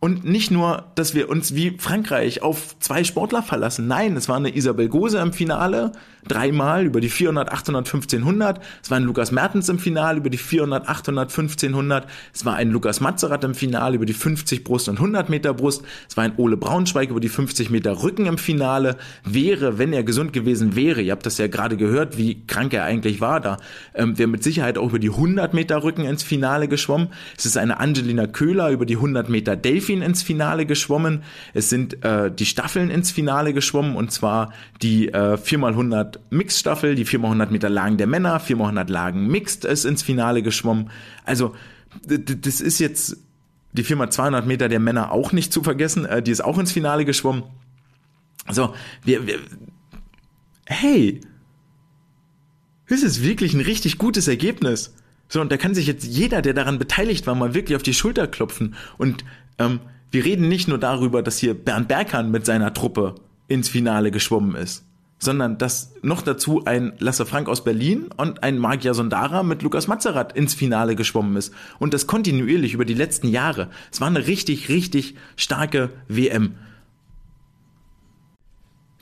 Und 0.00 0.24
nicht 0.24 0.52
nur, 0.52 0.84
dass 0.94 1.16
wir 1.16 1.28
uns 1.28 1.56
wie 1.56 1.76
Frankreich 1.76 2.40
auf 2.40 2.78
zwei 2.78 3.02
Sportler 3.02 3.42
verlassen. 3.42 3.88
Nein, 3.88 4.16
es 4.16 4.28
war 4.28 4.36
eine 4.36 4.54
Isabel 4.54 4.88
Gose 4.88 5.18
im 5.18 5.32
Finale, 5.32 5.90
dreimal 6.28 6.86
über 6.86 7.00
die 7.00 7.08
400, 7.08 7.50
800, 7.50 7.84
1500. 7.84 8.60
Es 8.80 8.92
war 8.92 8.98
ein 8.98 9.02
Lukas 9.02 9.32
Mertens 9.32 9.68
im 9.68 9.80
Finale 9.80 10.18
über 10.18 10.30
die 10.30 10.38
400, 10.38 10.88
800, 10.88 11.30
1500. 11.30 12.06
Es 12.32 12.44
war 12.44 12.54
ein 12.54 12.70
Lukas 12.70 13.00
Matzerath 13.00 13.42
im 13.42 13.56
Finale 13.56 13.96
über 13.96 14.06
die 14.06 14.12
50 14.12 14.62
Brust 14.62 14.88
und 14.88 14.98
100 14.98 15.30
Meter 15.30 15.52
Brust. 15.52 15.82
Es 16.08 16.16
war 16.16 16.22
ein 16.22 16.34
Ole 16.36 16.56
Braunschweig 16.56 17.10
über 17.10 17.18
die 17.18 17.28
50 17.28 17.70
Meter 17.70 18.00
Rücken 18.00 18.26
im 18.26 18.38
Finale. 18.38 18.98
Wäre, 19.24 19.78
wenn 19.78 19.92
er 19.92 20.04
gesund 20.04 20.32
gewesen 20.32 20.76
wäre, 20.76 21.02
ihr 21.02 21.10
habt 21.10 21.26
das 21.26 21.38
ja 21.38 21.48
gerade 21.48 21.76
gehört, 21.76 22.16
wie 22.16 22.46
krank 22.46 22.72
er 22.72 22.84
eigentlich 22.84 23.20
war 23.20 23.40
da, 23.40 23.56
ähm, 23.94 24.16
wäre 24.16 24.28
mit 24.28 24.44
Sicherheit 24.44 24.78
auch 24.78 24.90
über 24.90 25.00
die 25.00 25.10
100 25.10 25.54
Meter 25.54 25.82
Rücken 25.82 26.04
ins 26.04 26.22
Finale 26.22 26.68
geschwommen. 26.68 27.08
Es 27.36 27.46
ist 27.46 27.56
eine 27.56 27.80
Angelina 27.80 28.28
Köhler 28.28 28.70
über 28.70 28.86
die 28.86 28.94
100 28.94 29.28
Meter 29.28 29.56
Delfin 29.56 29.87
Delfin 29.88 30.02
ins 30.02 30.22
Finale 30.22 30.66
geschwommen. 30.66 31.22
Es 31.54 31.70
sind 31.70 32.04
äh, 32.04 32.30
die 32.30 32.46
Staffeln 32.46 32.90
ins 32.90 33.10
Finale 33.10 33.52
geschwommen 33.52 33.96
und 33.96 34.12
zwar 34.12 34.52
die 34.82 35.08
äh, 35.08 35.34
4x100 35.34 36.18
Mixstaffel, 36.30 36.94
die 36.94 37.06
4x100 37.06 37.50
Meter 37.50 37.68
Lagen 37.68 37.96
der 37.96 38.06
Männer, 38.06 38.40
4x100 38.40 38.90
Lagen 38.90 39.26
Mixed 39.26 39.64
ist 39.64 39.84
ins 39.84 40.02
Finale 40.02 40.42
geschwommen. 40.42 40.90
Also 41.24 41.54
das 42.06 42.60
ist 42.60 42.78
jetzt 42.78 43.16
die 43.72 43.84
4x200 43.84 44.42
Meter 44.42 44.68
der 44.68 44.80
Männer 44.80 45.10
auch 45.10 45.32
nicht 45.32 45.52
zu 45.52 45.62
vergessen, 45.62 46.04
äh, 46.04 46.22
die 46.22 46.30
ist 46.30 46.44
auch 46.44 46.58
ins 46.58 46.72
Finale 46.72 47.04
geschwommen. 47.04 47.44
Also 48.44 48.74
wir, 49.04 49.26
wir 49.26 49.38
hey, 50.66 51.20
das 52.88 53.02
ist 53.02 53.22
wirklich 53.22 53.54
ein 53.54 53.60
richtig 53.60 53.98
gutes 53.98 54.28
Ergebnis. 54.28 54.94
So, 55.30 55.42
und 55.42 55.52
da 55.52 55.58
kann 55.58 55.74
sich 55.74 55.86
jetzt 55.86 56.04
jeder, 56.04 56.40
der 56.40 56.54
daran 56.54 56.78
beteiligt 56.78 57.26
war, 57.26 57.34
mal 57.34 57.52
wirklich 57.52 57.76
auf 57.76 57.82
die 57.82 57.92
Schulter 57.92 58.26
klopfen. 58.26 58.74
Und 58.96 59.24
ähm, 59.58 59.80
wir 60.10 60.24
reden 60.24 60.48
nicht 60.48 60.68
nur 60.68 60.78
darüber, 60.78 61.22
dass 61.22 61.38
hier 61.38 61.54
Bernd 61.54 61.88
Berghahn 61.88 62.30
mit 62.30 62.46
seiner 62.46 62.72
Truppe 62.72 63.16
ins 63.46 63.68
Finale 63.68 64.10
geschwommen 64.10 64.54
ist. 64.54 64.84
sondern 65.20 65.58
dass 65.58 65.92
noch 66.00 66.22
dazu 66.22 66.64
ein 66.64 66.92
Lasse 67.00 67.26
Frank 67.26 67.48
aus 67.48 67.64
Berlin 67.64 68.08
und 68.16 68.44
ein 68.44 68.56
Magyar 68.56 68.94
Sondara 68.94 69.42
mit 69.42 69.62
Lukas 69.62 69.88
Mazerat 69.88 70.32
ins 70.36 70.54
Finale 70.54 70.94
geschwommen 70.94 71.36
ist. 71.36 71.52
Und 71.80 71.92
das 71.92 72.06
kontinuierlich 72.06 72.72
über 72.72 72.84
die 72.84 72.94
letzten 72.94 73.26
Jahre. 73.26 73.68
Es 73.90 74.00
war 74.00 74.06
eine 74.06 74.28
richtig, 74.28 74.68
richtig 74.68 75.16
starke 75.34 75.90
WM. 76.06 76.54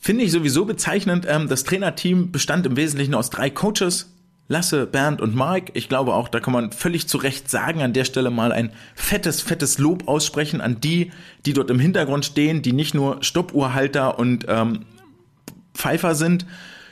Finde 0.01 0.25
ich 0.25 0.33
sowieso 0.33 0.65
bezeichnend. 0.65 1.27
Ähm, 1.29 1.49
das 1.49 1.65
Trainerteam 1.65 2.33
bestand 2.33 2.65
im 2.65 2.77
Wesentlichen 2.77 3.15
aus 3.15 3.29
drei 3.29 3.51
Coaches. 3.51 4.16
Lasse, 4.49 4.87
Bernd 4.87 5.21
und 5.21 5.35
Mark. 5.35 5.71
Ich 5.75 5.89
glaube 5.89 6.15
auch, 6.15 6.29
da 6.29 6.39
kann 6.41 6.53
man 6.53 6.71
völlig 6.71 7.09
zu 7.09 7.19
Recht 7.19 7.51
sagen, 7.51 7.83
an 7.83 7.93
der 7.93 8.05
Stelle 8.05 8.31
mal 8.31 8.53
ein 8.53 8.71
fettes, 8.95 9.43
fettes 9.43 9.79
Lob 9.79 10.07
aussprechen 10.07 10.61
an 10.61 10.81
die, 10.81 11.11
die 11.45 11.53
dort 11.53 11.71
im 11.71 11.81
Hintergrund 11.81 12.25
stehen, 12.25 12.63
die 12.63 12.73
nicht 12.73 12.95
nur 12.95 13.23
Stoppuhrhalter 13.23 14.19
und 14.19 14.47
ähm, 14.49 14.87
Pfeifer 15.75 16.15
sind, 16.15 16.47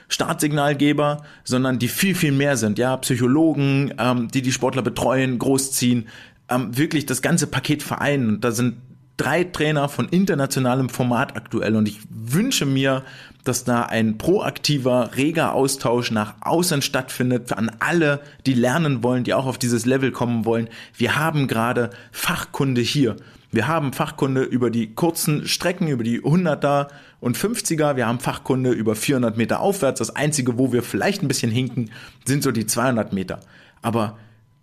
Startsignalgeber, 0.09 1.23
sondern 1.45 1.79
die 1.79 1.89
viel, 1.89 2.15
viel 2.15 2.33
mehr 2.33 2.57
sind. 2.57 2.79
Ja, 2.79 2.97
Psychologen, 2.97 3.95
ähm, 3.99 4.29
die 4.29 4.43
die 4.43 4.53
Sportler 4.53 4.83
betreuen, 4.83 5.39
großziehen, 5.39 6.09
ähm, 6.49 6.77
wirklich 6.77 7.07
das 7.07 7.23
ganze 7.23 7.47
Paket 7.47 7.83
vereinen. 7.83 8.41
Da 8.41 8.51
sind 8.51 8.77
drei 9.17 9.45
Trainer 9.45 9.89
von 9.89 10.09
internationalem 10.09 10.89
Format 10.89 11.37
aktuell 11.37 11.77
und 11.77 11.89
ich 11.89 12.01
wünsche 12.11 12.67
mir, 12.67 13.05
dass 13.45 13.65
da 13.65 13.83
ein 13.83 14.19
proaktiver, 14.19 15.17
reger 15.17 15.53
Austausch 15.53 16.11
nach 16.11 16.35
außen 16.41 16.83
stattfindet 16.83 17.53
an 17.53 17.71
alle, 17.79 18.21
die 18.47 18.55
lernen 18.55 19.03
wollen, 19.03 19.23
die 19.25 19.35
auch 19.35 19.47
auf 19.47 19.59
dieses 19.59 19.85
Level 19.85 20.11
kommen 20.11 20.45
wollen. 20.47 20.69
Wir 20.97 21.17
haben 21.17 21.47
gerade 21.47 21.91
Fachkunde 22.11 22.81
hier. 22.81 23.17
Wir 23.53 23.69
haben 23.69 23.93
Fachkunde 23.93 24.43
über 24.43 24.71
die 24.71 24.95
kurzen 24.95 25.47
Strecken, 25.47 25.87
über 25.87 26.03
die 26.03 26.23
100er 26.23 26.89
und 27.21 27.39
50er. 27.39 27.95
Wir 27.97 28.07
haben 28.07 28.19
Fachkunde 28.19 28.71
über 28.73 28.97
400 28.97 29.37
Meter 29.37 29.61
aufwärts. 29.61 29.99
Das 29.99 30.17
einzige, 30.17 30.59
wo 30.59 30.73
wir 30.73 30.83
vielleicht 30.83 31.23
ein 31.23 31.29
bisschen 31.29 31.53
hinken, 31.53 31.91
sind 32.25 32.43
so 32.43 32.51
die 32.51 32.67
200 32.67 33.13
Meter. 33.13 33.41
Aber 33.83 34.19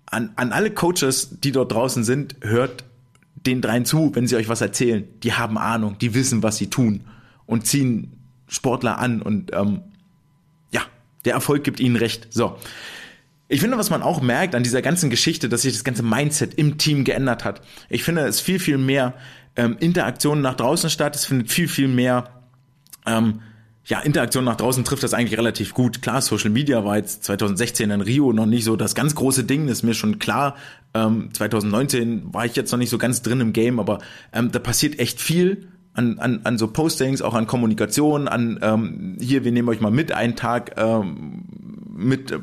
an, 0.07 0.32
an 0.36 0.51
alle 0.51 0.71
Coaches, 0.71 1.39
die 1.39 1.51
dort 1.51 1.71
draußen 1.71 2.03
sind, 2.03 2.36
hört 2.41 2.84
den 3.36 3.61
dreien 3.61 3.86
zu, 3.86 4.13
wenn 4.13 4.27
sie 4.27 4.36
euch 4.36 4.49
was 4.49 4.61
erzählen. 4.61 5.07
Die 5.23 5.34
haben 5.34 5.57
Ahnung, 5.57 5.97
die 5.99 6.13
wissen, 6.13 6.43
was 6.43 6.57
sie 6.57 6.69
tun 6.69 7.05
und 7.45 7.65
ziehen 7.65 8.20
Sportler 8.52 8.99
an 8.99 9.22
und 9.22 9.52
ähm, 9.54 9.82
ja, 10.72 10.82
der 11.26 11.34
Erfolg 11.34 11.64
gibt 11.64 11.80
ihnen 11.80 11.95
recht. 11.95 12.28
So. 12.30 12.58
Ich 13.47 13.62
finde, 13.62 13.78
was 13.78 13.89
man 13.89 14.04
auch 14.04 14.22
merkt 14.22 14.56
an 14.56 14.64
dieser 14.64 14.82
ganzen 14.82 15.10
Geschichte, 15.10 15.49
dass 15.49 15.64
sich 15.64 15.74
das 15.74 15.84
ganze 15.84 16.04
Mindset 16.04 16.54
im 16.56 16.78
Team 16.78 17.04
geändert 17.04 17.43
hat. 17.43 17.62
Ich 17.89 18.04
finde, 18.04 18.22
es 18.22 18.39
viel, 18.41 18.60
viel 18.60 18.78
mehr 18.78 19.14
ähm, 19.56 19.78
Interaktionen 19.80 20.43
nach 20.43 20.56
draußen 20.56 20.89
statt. 20.89 21.16
Es 21.16 21.26
findet 21.26 21.49
viel, 21.49 21.68
viel 21.68 21.88
mehr 21.88 22.30
ähm, 23.06 23.41
ja, 23.86 23.99
Interaktion 23.99 24.43
nach 24.43 24.58
draußen 24.58 24.84
trifft 24.84 25.04
das 25.04 25.14
eigentlich 25.14 25.38
relativ 25.38 25.74
gut. 25.74 26.02
Klar, 26.02 26.22
Social 26.22 26.52
Media 26.52 26.86
war 26.86 26.97
jetzt 26.97 27.24
2016 27.24 27.89
in 27.89 28.02
Rio 28.02 28.32
noch 28.32 28.45
nicht 28.45 28.64
so 28.64 28.76
das 28.76 28.95
ganz 28.95 29.16
große 29.16 29.43
Ding, 29.43 29.68
ist 29.70 29.84
mir 29.84 29.95
schon 29.95 30.20
klar. 30.20 30.56
Ähm, 30.93 31.30
2019 31.34 32.34
war 32.34 32.45
ich 32.45 32.56
jetzt 32.56 32.72
noch 32.72 32.78
nicht 32.78 32.89
so 32.89 32.97
ganz 32.97 33.22
drin 33.22 33.39
im 33.39 33.54
Game, 33.54 33.80
aber 33.80 33.99
ähm, 34.34 34.52
da 34.52 34.60
passiert 34.60 34.99
echt 34.99 35.20
viel 35.20 35.68
an, 35.94 36.20
an, 36.20 36.42
an 36.44 36.58
so 36.58 36.68
Postings, 36.68 37.22
auch 37.22 37.34
an 37.34 37.48
Kommunikation, 37.48 38.28
an 38.28 38.60
ähm, 38.62 39.18
hier, 39.20 39.44
wir 39.44 39.52
nehmen 39.52 39.70
euch 39.70 39.82
mal 39.82 39.92
mit 39.92 40.12
einen 40.12 40.36
Tag 40.36 40.74
ähm, 40.78 41.44
mit 41.94 42.32
äh, 42.32 42.39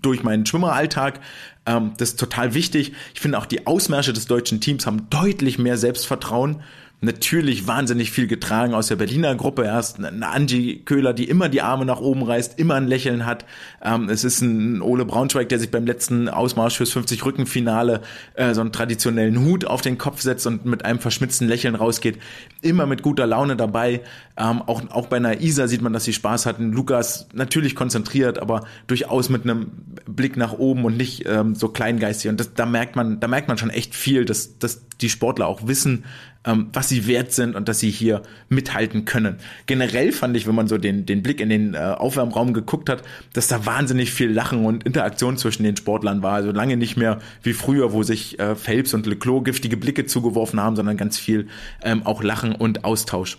durch 0.00 0.22
meinen 0.22 0.46
Schwimmeralltag. 0.46 1.20
Ähm, 1.66 1.92
das 1.98 2.10
ist 2.10 2.20
total 2.20 2.54
wichtig. 2.54 2.92
Ich 3.14 3.20
finde 3.20 3.38
auch 3.38 3.46
die 3.46 3.66
Ausmärsche 3.66 4.12
des 4.12 4.26
deutschen 4.26 4.60
Teams 4.60 4.86
haben 4.86 5.08
deutlich 5.10 5.58
mehr 5.58 5.76
Selbstvertrauen 5.76 6.62
natürlich 7.02 7.66
wahnsinnig 7.66 8.10
viel 8.10 8.26
getragen 8.26 8.74
aus 8.74 8.88
der 8.88 8.96
Berliner 8.96 9.34
Gruppe. 9.34 9.64
Erst 9.64 10.04
eine 10.04 10.28
Angie 10.28 10.82
Köhler, 10.84 11.14
die 11.14 11.28
immer 11.28 11.48
die 11.48 11.62
Arme 11.62 11.86
nach 11.86 12.00
oben 12.00 12.22
reißt, 12.22 12.58
immer 12.58 12.74
ein 12.74 12.86
Lächeln 12.86 13.24
hat. 13.24 13.46
Ähm, 13.82 14.08
es 14.10 14.22
ist 14.22 14.42
ein 14.42 14.82
Ole 14.82 15.06
Braunschweig, 15.06 15.48
der 15.48 15.58
sich 15.58 15.70
beim 15.70 15.86
letzten 15.86 16.28
Ausmarsch 16.28 16.76
fürs 16.76 16.90
50 16.90 17.24
Rückenfinale 17.24 18.02
äh, 18.34 18.52
so 18.52 18.60
einen 18.60 18.72
traditionellen 18.72 19.40
Hut 19.44 19.64
auf 19.64 19.80
den 19.80 19.96
Kopf 19.96 20.20
setzt 20.20 20.46
und 20.46 20.66
mit 20.66 20.84
einem 20.84 20.98
verschmitzten 20.98 21.48
Lächeln 21.48 21.74
rausgeht. 21.74 22.18
Immer 22.60 22.84
mit 22.84 23.02
guter 23.02 23.26
Laune 23.26 23.56
dabei. 23.56 24.02
Ähm, 24.36 24.60
auch, 24.62 24.82
auch 24.90 25.06
bei 25.06 25.16
einer 25.16 25.40
Isa 25.40 25.68
sieht 25.68 25.80
man, 25.80 25.94
dass 25.94 26.04
sie 26.04 26.12
Spaß 26.12 26.44
hatten. 26.44 26.72
Lukas 26.72 27.28
natürlich 27.32 27.74
konzentriert, 27.74 28.38
aber 28.38 28.66
durchaus 28.86 29.30
mit 29.30 29.44
einem 29.44 29.70
Blick 30.06 30.36
nach 30.36 30.52
oben 30.52 30.84
und 30.84 30.98
nicht 30.98 31.24
ähm, 31.26 31.54
so 31.54 31.68
kleingeistig. 31.68 32.30
Und 32.30 32.40
das, 32.40 32.52
da 32.52 32.66
merkt 32.66 32.94
man, 32.94 33.20
da 33.20 33.28
merkt 33.28 33.48
man 33.48 33.56
schon 33.56 33.70
echt 33.70 33.94
viel, 33.94 34.26
dass, 34.26 34.58
dass 34.58 34.82
die 35.00 35.08
Sportler 35.08 35.46
auch 35.46 35.66
wissen, 35.66 36.04
ähm, 36.44 36.68
was 36.72 36.88
sie 36.88 37.06
wert 37.06 37.32
sind 37.32 37.54
und 37.54 37.68
dass 37.68 37.80
sie 37.80 37.90
hier 37.90 38.22
mithalten 38.48 39.04
können. 39.04 39.36
Generell 39.66 40.12
fand 40.12 40.36
ich, 40.36 40.46
wenn 40.46 40.54
man 40.54 40.68
so 40.68 40.78
den, 40.78 41.04
den 41.04 41.22
Blick 41.22 41.40
in 41.40 41.50
den 41.50 41.74
äh, 41.74 41.78
Aufwärmraum 41.78 42.54
geguckt 42.54 42.88
hat, 42.88 43.02
dass 43.34 43.48
da 43.48 43.66
wahnsinnig 43.66 44.10
viel 44.12 44.30
Lachen 44.30 44.64
und 44.64 44.84
Interaktion 44.84 45.36
zwischen 45.36 45.64
den 45.64 45.76
Sportlern 45.76 46.22
war. 46.22 46.34
Also 46.34 46.50
lange 46.50 46.76
nicht 46.76 46.96
mehr 46.96 47.18
wie 47.42 47.52
früher, 47.52 47.92
wo 47.92 48.02
sich 48.02 48.38
äh, 48.38 48.56
Phelps 48.56 48.94
und 48.94 49.06
Leclos 49.06 49.44
giftige 49.44 49.76
Blicke 49.76 50.06
zugeworfen 50.06 50.60
haben, 50.60 50.76
sondern 50.76 50.96
ganz 50.96 51.18
viel 51.18 51.48
ähm, 51.82 52.06
auch 52.06 52.22
Lachen 52.22 52.54
und 52.54 52.84
Austausch. 52.84 53.38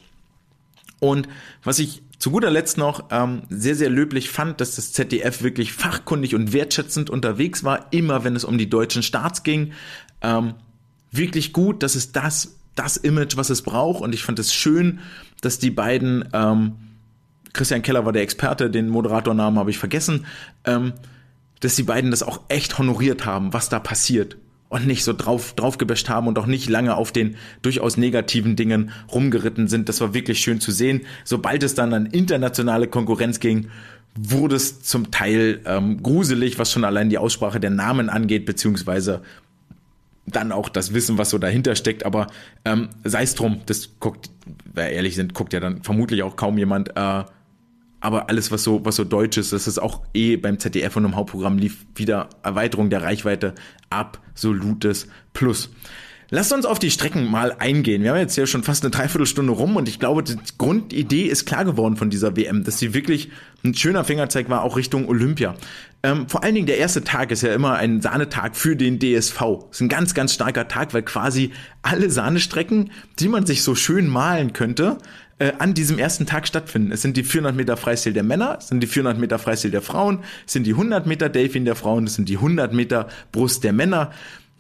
Und 1.00 1.28
was 1.64 1.80
ich 1.80 2.04
zu 2.20 2.30
guter 2.30 2.52
Letzt 2.52 2.78
noch 2.78 3.06
ähm, 3.10 3.42
sehr, 3.50 3.74
sehr 3.74 3.90
löblich 3.90 4.30
fand, 4.30 4.62
dass 4.62 4.76
das 4.76 4.94
ZDF 4.94 5.42
wirklich 5.42 5.74
fachkundig 5.74 6.36
und 6.36 6.54
wertschätzend 6.54 7.10
unterwegs 7.10 7.64
war, 7.64 7.88
immer 7.90 8.24
wenn 8.24 8.36
es 8.36 8.44
um 8.44 8.60
die 8.60 8.70
deutschen 8.70 9.02
Starts 9.02 9.42
ging. 9.42 9.74
Ähm, 10.22 10.54
wirklich 11.10 11.52
gut, 11.52 11.82
dass 11.82 11.96
es 11.96 12.12
das 12.12 12.61
das 12.76 12.98
Image, 12.98 13.38
was 13.38 13.50
es 13.50 13.62
braucht. 13.62 14.02
Und 14.02 14.14
ich 14.14 14.24
fand 14.24 14.40
es 14.40 14.54
schön, 14.54 15.00
dass 15.42 15.60
die 15.60 15.72
beiden, 15.72 16.26
ähm, 16.34 16.74
Christian 17.54 17.82
Keller 17.82 18.06
war 18.06 18.14
der 18.14 18.22
Experte, 18.22 18.70
den 18.70 18.90
Moderatornamen 18.90 19.60
habe 19.60 19.72
ich 19.72 19.78
vergessen, 19.78 20.26
ähm, 20.66 20.94
dass 21.60 21.76
die 21.76 21.84
beiden 21.84 22.12
das 22.12 22.24
auch 22.24 22.42
echt 22.48 22.78
honoriert 22.78 23.26
haben, 23.26 23.54
was 23.54 23.70
da 23.70 23.80
passiert. 23.80 24.38
Und 24.70 24.88
nicht 24.88 25.04
so 25.04 25.12
drauf, 25.12 25.54
draufgebäscht 25.54 26.08
haben 26.08 26.28
und 26.28 26.40
auch 26.40 26.46
nicht 26.46 26.70
lange 26.70 26.96
auf 26.96 27.12
den 27.12 27.36
durchaus 27.62 27.98
negativen 27.98 28.56
Dingen 28.56 28.92
rumgeritten 29.12 29.68
sind. 29.68 29.90
Das 29.90 30.00
war 30.00 30.14
wirklich 30.14 30.40
schön 30.40 30.62
zu 30.62 30.72
sehen. 30.72 31.02
Sobald 31.26 31.62
es 31.64 31.76
dann 31.76 31.94
an 31.94 32.06
internationale 32.06 32.88
Konkurrenz 32.88 33.42
ging, 33.42 33.68
wurde 34.16 34.56
es 34.56 34.82
zum 34.82 35.12
Teil 35.12 35.60
ähm, 35.66 36.02
gruselig, 36.02 36.58
was 36.58 36.72
schon 36.72 36.86
allein 36.86 37.10
die 37.10 37.18
Aussprache 37.18 37.60
der 37.60 37.70
Namen 37.70 38.10
angeht, 38.10 38.46
beziehungsweise 38.46 39.22
dann 40.32 40.52
auch 40.52 40.70
das 40.70 40.94
Wissen, 40.94 41.18
was 41.18 41.30
so 41.30 41.38
dahinter 41.38 41.76
steckt, 41.76 42.06
aber 42.06 42.28
ähm, 42.66 42.90
sei 43.04 43.24
es 43.24 43.36
drum, 43.36 43.62
das 43.66 44.00
guckt, 44.00 44.30
wer 44.74 44.92
ehrlich 44.92 45.16
sind, 45.16 45.34
guckt 45.34 45.54
ja 45.54 45.60
dann 45.60 45.84
vermutlich 45.84 46.24
auch 46.24 46.36
kaum 46.36 46.58
jemand, 46.58 46.96
äh, 46.96 47.24
aber 48.04 48.30
alles, 48.30 48.52
was 48.52 48.64
so, 48.64 48.84
was 48.84 48.96
so 48.96 49.04
deutsch 49.04 49.38
ist, 49.38 49.54
das 49.54 49.68
ist 49.68 49.78
auch 49.78 50.02
eh 50.14 50.36
beim 50.36 50.58
ZDF 50.58 50.96
und 50.98 51.06
im 51.06 51.16
Hauptprogramm 51.16 51.60
lief 51.60 51.86
wieder 51.96 52.30
Erweiterung 52.42 52.90
der 52.90 53.04
Reichweite, 53.04 53.54
absolutes 53.90 55.08
Plus. 55.34 55.70
Lasst 56.34 56.54
uns 56.54 56.66
auf 56.66 56.80
die 56.80 56.90
Strecken 56.90 57.30
mal 57.30 57.54
eingehen. 57.60 58.04
Wir 58.04 58.12
haben 58.12 58.18
jetzt 58.18 58.38
ja 58.38 58.48
schon 58.48 58.64
fast 58.64 58.86
eine 58.86 58.92
Dreiviertelstunde 58.92 59.52
rum 59.52 59.76
und 59.76 59.90
ich 59.90 60.00
glaube, 60.00 60.24
die 60.24 60.38
Grundidee 60.58 61.24
ist 61.24 61.46
klar 61.46 61.66
geworden 61.66 61.98
von 61.98 62.10
dieser 62.10 62.38
WM, 62.38 62.64
dass 62.64 62.80
sie 62.80 62.94
wirklich 62.94 63.30
ein 63.66 63.74
schöner 63.74 64.06
Fingerzeig 64.06 64.50
war, 64.50 64.64
auch 64.64 64.78
Richtung 64.78 65.10
Olympia. 65.10 65.56
Ähm, 66.04 66.30
vor 66.30 66.46
allen 66.46 66.56
Dingen 66.56 66.68
der 66.68 66.78
erste 66.78 67.04
Tag 67.04 67.32
ist 67.32 67.44
ja 67.44 67.54
immer 67.54 67.76
ein 67.76 68.00
Sahnetag 68.00 68.56
für 68.56 68.78
den 68.78 68.98
DSV. 68.98 69.42
Ist 69.72 69.82
ein 69.82 69.90
ganz, 69.90 70.14
ganz 70.14 70.34
starker 70.34 70.70
Tag, 70.70 70.94
weil 70.94 71.04
quasi 71.04 71.52
alle 71.82 72.10
Sahnestrecken, 72.10 72.92
die 73.20 73.28
man 73.28 73.46
sich 73.46 73.62
so 73.62 73.76
schön 73.76 74.08
malen 74.08 74.54
könnte, 74.54 75.00
äh, 75.42 75.54
an 75.58 75.74
diesem 75.74 75.98
ersten 76.00 76.28
Tag 76.28 76.48
stattfinden. 76.48 76.92
Es 76.92 77.02
sind 77.02 77.18
die 77.18 77.24
400 77.24 77.56
Meter 77.56 77.76
Freistil 77.76 78.14
der 78.14 78.24
Männer, 78.24 78.58
es 78.60 78.68
sind 78.68 78.80
die 78.80 78.88
400 78.88 79.20
Meter 79.20 79.38
Freistil 79.38 79.72
der 79.72 79.82
Frauen, 79.82 80.20
es 80.46 80.54
sind 80.54 80.66
die 80.66 80.74
100 80.74 81.08
Meter 81.08 81.30
Delfin 81.30 81.66
der 81.66 81.76
Frauen, 81.76 82.06
es 82.06 82.14
sind 82.14 82.30
die 82.30 82.38
100 82.38 82.74
Meter 82.74 83.10
Brust 83.32 83.64
der 83.64 83.74
Männer. 83.74 84.12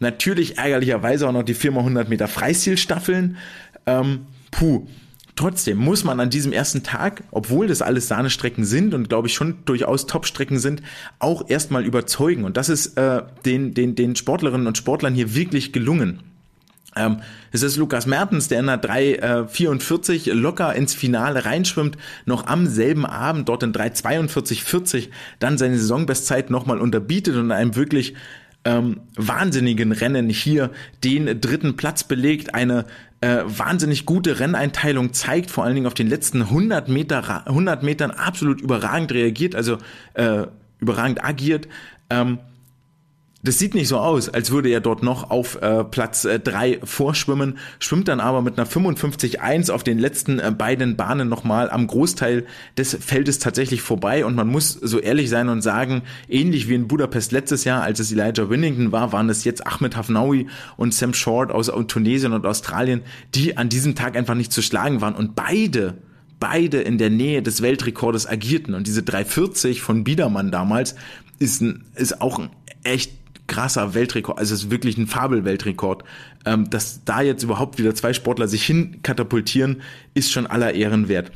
Natürlich 0.02 0.58
ärgerlicherweise 0.58 1.28
auch 1.28 1.32
noch 1.32 1.44
die 1.44 1.56
4x100 1.56 2.10
Meter 2.10 2.28
Freistilstaffeln. 2.28 3.38
Ähm, 3.86 4.26
puh. 4.50 4.88
Trotzdem 5.36 5.78
muss 5.78 6.04
man 6.04 6.20
an 6.20 6.30
diesem 6.30 6.52
ersten 6.52 6.84
Tag, 6.84 7.24
obwohl 7.32 7.68
das 7.68 7.82
alles 7.82 8.08
Sahnestrecken 8.08 8.66
sind 8.66 8.94
und 8.94 9.10
glaube 9.10 9.28
ich 9.28 9.34
schon 9.34 9.60
durchaus 9.66 10.06
Topstrecken 10.06 10.60
sind, 10.60 10.82
auch 11.20 11.50
erstmal 11.50 11.86
überzeugen. 11.86 12.44
Und 12.44 12.58
das 12.58 12.68
ist 12.68 12.98
äh, 12.98 13.22
den, 13.46 13.74
den, 13.74 13.96
den 13.96 14.16
Sportlerinnen 14.16 14.68
und 14.68 14.78
Sportlern 14.78 15.14
hier 15.14 15.34
wirklich 15.34 15.72
gelungen. 15.72 16.20
Ähm, 16.96 17.22
es 17.52 17.64
ist 17.64 17.78
Lukas 17.78 18.06
Mertens, 18.06 18.50
der 18.50 18.60
in 18.60 18.66
der 18.68 18.82
3,44 18.82 20.30
äh, 20.30 20.34
locker 20.34 20.76
ins 20.76 20.94
Finale 20.94 21.46
reinschwimmt, 21.46 21.98
noch 22.26 22.48
am 22.48 22.68
selben 22.68 23.06
Abend 23.06 23.48
dort 23.48 23.64
in 23.64 23.72
3,42,40 23.72 25.10
dann 25.40 25.58
seine 25.58 25.78
Saisonbestzeit 25.78 26.50
nochmal 26.50 26.80
unterbietet 26.80 27.36
und 27.38 27.52
einem 27.52 27.76
wirklich 27.76 28.16
ähm, 28.66 29.02
wahnsinnigen 29.16 29.92
Rennen 29.92 30.30
hier 30.30 30.72
den 31.04 31.42
dritten 31.42 31.76
Platz 31.76 32.04
belegt, 32.04 32.54
eine 32.54 32.86
äh, 33.22 33.40
wahnsinnig 33.46 34.06
gute 34.06 34.40
Renneinteilung 34.40 35.14
zeigt, 35.14 35.52
vor 35.52 35.64
allen 35.64 35.76
Dingen 35.76 35.88
auf 35.88 35.94
den 35.94 36.08
letzten 36.08 36.44
100 36.44 36.90
Meter, 36.90 37.48
100 37.48 37.84
Metern 37.84 38.12
absolut 38.12 38.62
überragend 38.62 39.12
reagiert, 39.12 39.56
also 39.56 39.78
äh, 40.14 40.46
überragend 40.80 41.24
agiert. 41.24 41.68
Ähm, 42.10 42.40
das 43.44 43.58
sieht 43.58 43.74
nicht 43.74 43.88
so 43.88 43.98
aus, 43.98 44.30
als 44.30 44.52
würde 44.52 44.70
er 44.70 44.82
dort 44.82 45.02
noch 45.02 45.32
auf 45.32 45.60
äh, 45.62 45.84
Platz 45.84 46.26
äh, 46.26 46.40
3 46.40 46.82
vorschwimmen, 46.84 47.58
schwimmt 47.80 48.08
dann 48.08 48.20
aber 48.20 48.42
mit 48.42 48.60
einer 48.60 48.68
55-1 48.68 49.72
auf 49.72 49.84
den 49.84 49.98
letzten 49.98 50.40
äh, 50.40 50.54
beiden 50.56 50.96
Bahnen 50.96 51.28
nochmal 51.28 51.70
am 51.72 51.88
Großteil 51.88 52.46
des 52.78 52.96
Feldes 53.00 53.40
tatsächlich 53.40 53.82
vorbei. 53.82 54.26
Und 54.26 54.36
man 54.36 54.48
muss 54.48 54.74
so 54.74 55.00
ehrlich 55.00 55.30
sein 55.30 55.50
und 55.50 55.62
sagen, 55.62 56.04
ähnlich 56.30 56.70
wie 56.70 56.76
in 56.76 56.88
Budapest 56.88 57.32
letztes 57.32 57.64
Jahr, 57.64 57.82
als 57.82 58.00
es 58.00 58.12
Elijah 58.12 58.50
Winnington 58.50 58.92
war, 58.92 59.12
waren 59.12 59.30
es 59.30 59.44
jetzt 59.44 59.66
Ahmed 59.66 59.96
Hafnaoui 59.96 60.48
und 60.78 60.94
Sam 60.94 61.14
Short 61.14 61.52
aus 61.52 61.72
Tunesien 61.88 62.34
und 62.34 62.46
Australien, 62.46 63.02
die 63.34 63.58
an 63.58 63.70
diesem 63.70 63.96
Tag 63.96 64.16
einfach 64.16 64.36
nicht 64.36 64.52
zu 64.52 64.62
schlagen 64.62 65.02
waren. 65.02 65.16
Und 65.16 65.36
beide 65.36 65.98
beide 66.40 66.82
in 66.82 66.98
der 66.98 67.12
Nähe 67.12 67.42
des 67.42 67.62
Weltrekordes 67.62 68.28
agierten. 68.28 68.74
Und 68.74 68.88
diese 68.88 69.04
340 69.04 69.82
von 69.82 70.04
Biedermann 70.04 70.52
damals 70.52 70.96
ist, 71.40 71.62
ist 71.62 72.20
auch 72.20 72.40
ein 72.40 72.50
echt 72.84 73.21
krasser 73.48 73.94
Weltrekord, 73.94 74.38
also 74.38 74.54
es 74.54 74.64
ist 74.64 74.72
wirklich 74.72 74.98
ein 74.98 75.08
Fabelweltrekord. 75.08 76.04
Ähm, 76.46 76.70
dass 76.70 77.04
da 77.04 77.22
jetzt 77.22 77.44
überhaupt 77.44 77.78
wieder 77.78 77.94
zwei 77.96 78.14
Sportler 78.14 78.48
sich 78.48 78.64
hin 78.64 79.00
katapultieren, 79.04 79.82
ist 80.14 80.32
schon 80.32 80.48
aller 80.48 80.74
Ehren 80.74 81.08
wert. 81.08 81.32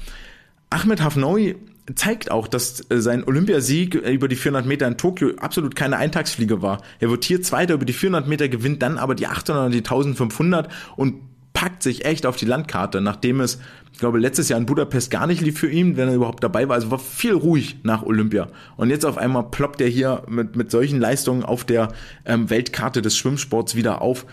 Ahmed 0.69 1.01
Hafnaoui 1.01 1.55
zeigt 1.93 2.31
auch, 2.31 2.47
dass 2.47 2.89
äh, 2.89 2.99
sein 2.99 3.23
Olympiasieg 3.23 3.95
über 3.95 4.27
die 4.27 4.35
400 4.35 4.65
Meter 4.65 4.87
in 4.87 4.97
Tokio 4.97 5.35
absolut 5.37 5.75
keine 5.75 5.97
Eintagsfliege 5.97 6.61
war. 6.61 6.81
Er 6.99 7.09
wird 7.11 7.23
hier 7.23 7.41
Zweiter 7.41 7.75
über 7.75 7.85
die 7.85 7.93
400 7.93 8.27
Meter, 8.27 8.49
gewinnt 8.49 8.81
dann 8.81 8.97
aber 8.97 9.13
die 9.13 9.27
800 9.27 9.65
und 9.67 9.71
die 9.71 9.79
1500 9.79 10.71
und 10.95 11.15
packt 11.55 11.81
sich 11.81 12.05
echt 12.05 12.27
auf 12.27 12.35
die 12.35 12.45
Landkarte, 12.45 13.01
nachdem 13.01 13.39
es, 13.39 13.59
ich 13.91 13.97
glaube, 13.97 14.19
letztes 14.19 14.49
Jahr 14.49 14.59
in 14.59 14.67
Budapest 14.67 15.09
gar 15.09 15.25
nicht 15.25 15.41
lief 15.41 15.57
für 15.57 15.71
ihn, 15.71 15.97
wenn 15.97 16.09
er 16.09 16.13
überhaupt 16.13 16.43
dabei 16.43 16.67
war. 16.67 16.75
Also 16.75 16.91
war 16.91 16.99
viel 16.99 17.33
ruhig 17.33 17.77
nach 17.81 18.03
Olympia. 18.03 18.49
Und 18.75 18.89
jetzt 18.89 19.05
auf 19.05 19.17
einmal 19.17 19.43
ploppt 19.43 19.81
er 19.81 19.87
hier 19.87 20.23
mit, 20.27 20.55
mit 20.57 20.69
solchen 20.69 20.99
Leistungen 20.99 21.43
auf 21.43 21.63
der 21.63 21.93
ähm, 22.25 22.49
Weltkarte 22.49 23.01
des 23.01 23.17
Schwimmsports 23.17 23.73
wieder 23.75 24.01
auf. 24.01 24.25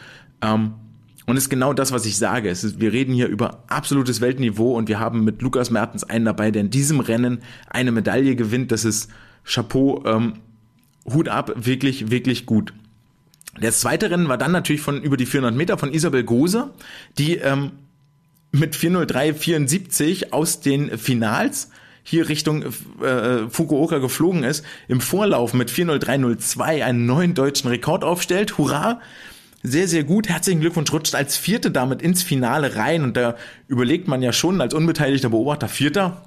Ähm, 0.42 0.74
und 1.24 1.36
ist 1.36 1.48
genau 1.48 1.72
das, 1.72 1.92
was 1.92 2.04
ich 2.06 2.18
sage. 2.18 2.50
Ist, 2.50 2.80
wir 2.80 2.92
reden 2.92 3.14
hier 3.14 3.28
über 3.28 3.62
absolutes 3.68 4.20
Weltniveau 4.20 4.76
und 4.76 4.88
wir 4.88 4.98
haben 4.98 5.22
mit 5.22 5.40
Lukas 5.40 5.70
Mertens 5.70 6.02
einen 6.02 6.24
dabei, 6.24 6.50
der 6.50 6.62
in 6.62 6.70
diesem 6.70 6.98
Rennen 6.98 7.38
eine 7.70 7.92
Medaille 7.92 8.34
gewinnt. 8.34 8.72
Das 8.72 8.84
ist 8.84 9.08
Chapeau, 9.44 10.02
ähm, 10.04 10.34
Hut 11.04 11.28
ab, 11.28 11.52
wirklich, 11.54 12.10
wirklich 12.10 12.46
gut. 12.46 12.74
Das 13.60 13.80
zweite 13.80 14.10
Rennen 14.10 14.28
war 14.28 14.38
dann 14.38 14.52
natürlich 14.52 14.82
von 14.82 15.02
über 15.02 15.16
die 15.16 15.26
400 15.26 15.54
Meter 15.54 15.78
von 15.78 15.92
Isabel 15.92 16.24
Gose, 16.24 16.70
die 17.18 17.36
ähm, 17.36 17.72
mit 18.50 18.74
403,74 18.76 20.32
aus 20.32 20.60
den 20.60 20.98
Finals 20.98 21.70
hier 22.02 22.28
Richtung 22.28 22.64
äh, 23.02 23.48
Fukuoka 23.48 23.98
geflogen 23.98 24.42
ist, 24.42 24.64
im 24.88 25.00
Vorlauf 25.00 25.54
mit 25.54 25.70
403,02 25.70 26.82
einen 26.82 27.06
neuen 27.06 27.34
deutschen 27.34 27.68
Rekord 27.68 28.04
aufstellt. 28.04 28.58
Hurra! 28.58 29.00
Sehr, 29.64 29.86
sehr 29.86 30.02
gut. 30.02 30.28
Herzlichen 30.28 30.60
Glückwunsch. 30.60 30.92
Rutscht 30.92 31.14
als 31.14 31.36
Vierte 31.36 31.70
damit 31.70 32.02
ins 32.02 32.24
Finale 32.24 32.74
rein. 32.74 33.04
Und 33.04 33.16
da 33.16 33.36
überlegt 33.68 34.08
man 34.08 34.20
ja 34.20 34.32
schon 34.32 34.60
als 34.60 34.74
unbeteiligter 34.74 35.28
Beobachter, 35.28 35.68
Vierter, 35.68 36.24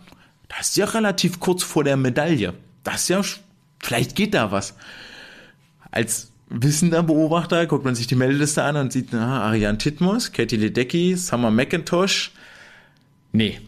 das 0.48 0.70
ist 0.70 0.78
ja 0.78 0.86
relativ 0.86 1.42
kurz 1.42 1.62
vor 1.62 1.84
der 1.84 1.98
Medaille. 1.98 2.54
Das 2.84 3.02
ist 3.02 3.10
ja, 3.10 3.22
vielleicht 3.84 4.16
geht 4.16 4.34
da 4.34 4.52
was. 4.52 4.76
Als 5.92 6.32
wissender 6.64 7.04
Beobachter 7.04 7.66
guckt 7.66 7.86
man 7.86 7.96
sich 7.96 8.08
die 8.08 8.16
Meldeliste 8.16 8.64
an 8.64 8.78
und 8.78 8.94
sieht, 8.94 9.12
na, 9.12 9.42
Ariane 9.44 9.78
Titmus, 9.78 10.32
Katie 10.32 10.58
Ledecky, 10.58 11.16
Summer 11.16 11.52
McIntosh. 11.52 12.32
Nee. 13.32 13.60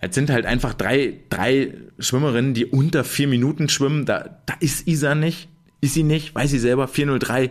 Es 0.00 0.14
sind 0.14 0.30
halt 0.30 0.46
einfach 0.46 0.74
drei, 0.74 1.14
drei 1.28 1.74
Schwimmerinnen, 1.98 2.54
die 2.54 2.66
unter 2.66 3.04
vier 3.04 3.26
Minuten 3.26 3.68
schwimmen. 3.68 4.06
Da, 4.06 4.38
da 4.46 4.54
ist 4.60 4.86
Isa 4.86 5.14
nicht. 5.14 5.48
Ist 5.80 5.94
sie 5.94 6.02
nicht, 6.02 6.34
weiß 6.34 6.50
sie 6.50 6.58
selber. 6.58 6.88
403 6.88 7.50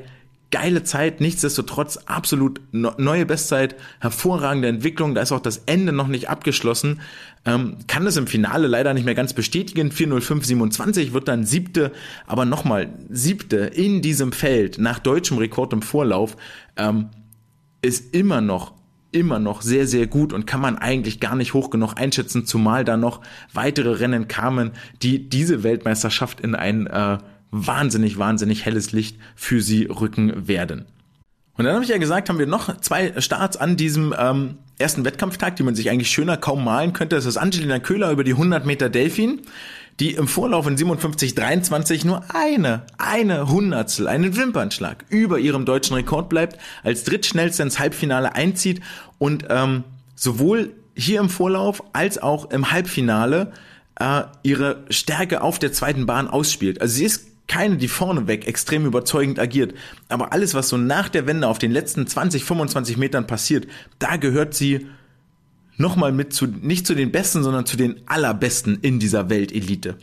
geile 0.52 0.84
Zeit, 0.84 1.20
nichtsdestotrotz 1.20 1.98
absolut 2.06 2.62
neue 2.72 3.26
Bestzeit, 3.26 3.76
hervorragende 4.00 4.70
Entwicklung, 4.70 5.14
da 5.14 5.22
ist 5.22 5.32
auch 5.32 5.42
das 5.42 5.64
Ende 5.66 5.92
noch 5.92 6.08
nicht 6.08 6.30
abgeschlossen, 6.30 7.02
ähm, 7.46 7.78
kann 7.88 8.08
es 8.08 8.18
im 8.18 8.28
Finale 8.28 8.68
leider 8.68 8.94
nicht 8.94 9.06
mehr 9.06 9.16
ganz 9.16 9.34
bestätigen, 9.34 9.92
40527 9.92 11.14
wird 11.14 11.28
dann 11.28 11.46
siebte, 11.46 11.92
aber 12.26 12.46
nochmal 12.46 12.90
siebte 13.10 13.58
in 13.58 14.02
diesem 14.02 14.32
Feld 14.32 14.78
nach 14.78 15.00
deutschem 15.00 15.38
Rekord 15.38 15.74
im 15.74 15.82
Vorlauf, 15.82 16.38
ähm, 16.78 17.10
ist 17.82 18.14
immer 18.14 18.42
noch 18.42 18.78
immer 19.14 19.40
noch 19.40 19.62
sehr, 19.62 19.88
sehr 19.88 20.06
gut 20.06 20.34
und 20.34 20.46
kann 20.46 20.60
man 20.60 20.78
eigentlich 20.78 21.20
gar 21.20 21.36
nicht 21.36 21.54
hoch 21.54 21.70
genug 21.70 21.94
einschätzen, 21.96 22.46
zumal 22.46 22.84
da 22.84 22.98
noch 22.98 23.22
weitere 23.54 23.92
Rennen 23.92 24.28
kamen, 24.28 24.72
die 25.02 25.30
diese 25.30 25.64
Weltmeisterschaft 25.64 26.42
in 26.42 26.56
ein 26.56 26.88
äh, 26.88 27.18
wahnsinnig, 27.52 28.18
wahnsinnig 28.18 28.66
helles 28.66 28.92
Licht 28.92 29.18
für 29.36 29.62
sie 29.62 29.86
rücken 29.86 30.48
werden. 30.48 30.86
Und 31.58 31.66
dann 31.66 31.74
habe 31.74 31.84
ich 31.84 31.90
ja 31.90 31.98
gesagt, 31.98 32.30
haben 32.30 32.40
wir 32.40 32.46
noch 32.46 32.78
zwei 32.82 33.20
Starts 33.20 33.58
an 33.58 33.78
diesem 33.78 34.14
ähm, 34.18 34.60
ersten 34.78 35.06
Wettkampftag, 35.06 35.56
die 35.56 35.64
man 35.64 35.74
sich 35.74 35.90
eigentlich 35.90 36.12
schöner 36.12 36.38
kaum 36.38 36.64
malen 36.64 36.94
könnte. 36.94 37.16
Das 37.16 37.26
ist 37.26 37.38
Angelina 37.38 37.80
Köhler 37.80 38.12
über 38.12 38.24
die 38.24 38.34
100 38.34 38.66
Meter 38.66 38.90
Delfin, 38.90 39.42
die 40.00 40.12
im 40.12 40.28
Vorlauf 40.28 40.68
in 40.68 40.78
57,23 40.78 42.06
nur 42.06 42.24
eine, 42.34 42.84
eine 43.00 43.50
Hundertstel, 43.50 44.08
einen 44.08 44.36
Wimpernschlag 44.36 45.06
über 45.10 45.40
ihrem 45.40 45.66
deutschen 45.66 45.96
Rekord 45.96 46.30
bleibt, 46.30 46.60
als 46.84 47.04
drittschnellste 47.04 47.64
ins 47.64 47.80
Halbfinale 47.80 48.36
einzieht 48.36 48.82
und 49.18 49.46
ähm, 49.50 49.84
sowohl 50.16 50.74
hier 50.96 51.20
im 51.20 51.30
Vorlauf 51.30 51.84
als 51.94 52.20
auch 52.22 52.52
im 52.52 52.72
Halbfinale 52.72 53.52
äh, 54.00 54.24
ihre 54.44 54.84
Stärke 54.92 55.42
auf 55.42 55.58
der 55.58 55.72
zweiten 55.74 56.06
Bahn 56.06 56.28
ausspielt. 56.28 56.82
Also 56.82 56.96
sie 56.96 57.06
ist 57.06 57.28
keine, 57.48 57.78
die 57.78 57.88
vorneweg 57.88 58.48
extrem 58.48 58.86
überzeugend 58.86 59.40
agiert. 59.40 59.74
Aber 60.10 60.34
alles, 60.34 60.54
was 60.54 60.70
so 60.70 60.78
nach 60.78 61.10
der 61.10 61.28
Wende 61.28 61.48
auf 61.48 61.60
den 61.60 61.72
letzten 61.72 62.06
20, 62.06 62.44
25 62.44 62.98
Metern 62.98 63.28
passiert, 63.28 63.68
da 64.00 64.18
gehört 64.18 64.54
sie 64.54 64.88
nochmal 65.78 66.12
mit 66.12 66.34
zu, 66.34 66.48
nicht 66.48 66.86
zu 66.86 66.96
den 66.96 67.12
Besten, 67.12 67.44
sondern 67.44 67.66
zu 67.66 67.78
den 67.78 68.02
Allerbesten 68.08 68.80
in 68.82 69.00
dieser 69.00 69.30
Weltelite. 69.30 69.98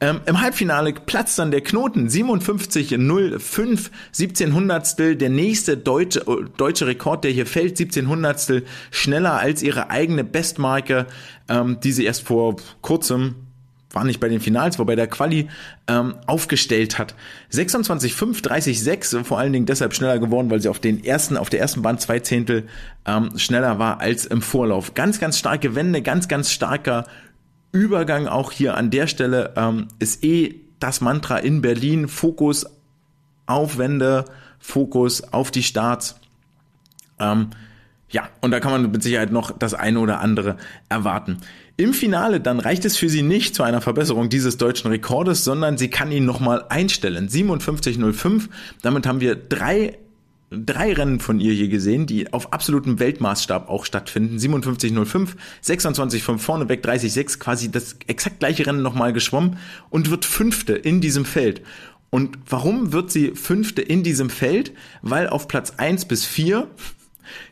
Ähm, 0.00 0.20
Im 0.26 0.40
Halbfinale 0.40 0.92
platzt 0.92 1.38
dann 1.38 1.50
der 1.50 1.60
Knoten 1.60 2.08
57,05, 2.08 3.90
17 4.12 4.54
Hundertstel, 4.54 5.16
der 5.16 5.28
nächste 5.28 5.76
deutsche, 5.76 6.24
deutsche 6.56 6.86
Rekord, 6.86 7.24
der 7.24 7.32
hier 7.32 7.46
fällt, 7.46 7.76
17 7.76 8.08
Hundertstel 8.08 8.64
schneller 8.92 9.34
als 9.38 9.62
ihre 9.62 9.90
eigene 9.90 10.22
Bestmarke, 10.22 11.06
ähm, 11.48 11.78
die 11.82 11.92
sie 11.92 12.04
erst 12.04 12.22
vor 12.22 12.56
kurzem 12.80 13.34
war 13.98 14.04
nicht 14.04 14.20
bei 14.20 14.28
den 14.28 14.38
Finals, 14.38 14.78
wobei 14.78 14.94
der 14.94 15.08
Quali 15.08 15.48
ähm, 15.88 16.14
aufgestellt 16.26 17.00
hat. 17.00 17.16
26,5, 17.52 18.44
30,6, 18.44 19.24
vor 19.24 19.40
allen 19.40 19.52
Dingen 19.52 19.66
deshalb 19.66 19.92
schneller 19.92 20.20
geworden, 20.20 20.50
weil 20.50 20.60
sie 20.60 20.68
auf 20.68 20.78
den 20.78 21.02
ersten, 21.02 21.36
auf 21.36 21.50
der 21.50 21.58
ersten 21.58 21.82
Bahn 21.82 21.98
zwei 21.98 22.20
Zehntel 22.20 22.68
ähm, 23.06 23.36
schneller 23.36 23.80
war 23.80 24.00
als 24.00 24.24
im 24.24 24.40
Vorlauf. 24.40 24.94
Ganz, 24.94 25.18
ganz 25.18 25.36
starke 25.36 25.74
Wende, 25.74 26.00
ganz, 26.00 26.28
ganz 26.28 26.52
starker 26.52 27.06
Übergang 27.72 28.28
auch 28.28 28.52
hier 28.52 28.76
an 28.76 28.90
der 28.90 29.08
Stelle 29.08 29.52
ähm, 29.56 29.88
ist 29.98 30.22
eh 30.22 30.54
das 30.78 31.00
Mantra 31.00 31.38
in 31.38 31.60
Berlin. 31.60 32.06
Fokus 32.06 32.66
auf 33.46 33.78
Wende, 33.78 34.26
Fokus 34.60 35.32
auf 35.32 35.50
die 35.50 35.64
Starts. 35.64 36.20
Ähm, 37.18 37.50
ja, 38.10 38.28
und 38.42 38.52
da 38.52 38.60
kann 38.60 38.70
man 38.70 38.92
mit 38.92 39.02
Sicherheit 39.02 39.32
noch 39.32 39.50
das 39.50 39.74
eine 39.74 39.98
oder 39.98 40.20
andere 40.20 40.56
erwarten. 40.88 41.38
Im 41.80 41.94
Finale 41.94 42.40
dann 42.40 42.58
reicht 42.58 42.84
es 42.84 42.96
für 42.96 43.08
sie 43.08 43.22
nicht 43.22 43.54
zu 43.54 43.62
einer 43.62 43.80
Verbesserung 43.80 44.28
dieses 44.28 44.56
deutschen 44.56 44.90
Rekordes, 44.90 45.44
sondern 45.44 45.78
sie 45.78 45.88
kann 45.88 46.10
ihn 46.10 46.24
nochmal 46.24 46.64
einstellen. 46.68 47.28
57.05. 47.28 48.48
Damit 48.82 49.06
haben 49.06 49.20
wir 49.20 49.36
drei 49.36 49.96
drei 50.50 50.92
Rennen 50.92 51.20
von 51.20 51.38
ihr 51.38 51.52
hier 51.52 51.68
gesehen, 51.68 52.06
die 52.06 52.32
auf 52.32 52.52
absolutem 52.52 52.98
Weltmaßstab 52.98 53.68
auch 53.68 53.84
stattfinden. 53.84 54.38
57.05, 54.38 55.28
26 55.60 56.22
vorne 56.22 56.68
weg, 56.68 56.84
30.6, 56.84 57.38
quasi 57.38 57.70
das 57.70 57.96
exakt 58.08 58.40
gleiche 58.40 58.66
Rennen 58.66 58.82
nochmal 58.82 59.12
geschwommen 59.12 59.58
und 59.88 60.10
wird 60.10 60.24
Fünfte 60.24 60.72
in 60.72 61.00
diesem 61.00 61.24
Feld. 61.24 61.62
Und 62.10 62.38
warum 62.48 62.92
wird 62.92 63.12
sie 63.12 63.36
Fünfte 63.36 63.82
in 63.82 64.02
diesem 64.02 64.30
Feld? 64.30 64.72
Weil 65.02 65.28
auf 65.28 65.46
Platz 65.46 65.74
eins 65.76 66.06
bis 66.06 66.24
vier 66.24 66.66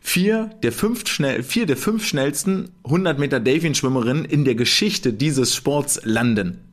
Vier 0.01 0.51
der 0.63 0.73
fünf, 0.73 1.07
schnell, 1.09 1.43
vier 1.43 1.67
der 1.67 1.77
fünf 1.77 2.07
schnellsten 2.07 2.71
100 2.85 3.19
Meter 3.19 3.41
Delfin-Schwimmerinnen 3.41 4.25
in 4.25 4.45
der 4.45 4.55
Geschichte 4.55 5.13
dieses 5.13 5.55
Sports 5.55 6.01
landen. 6.05 6.66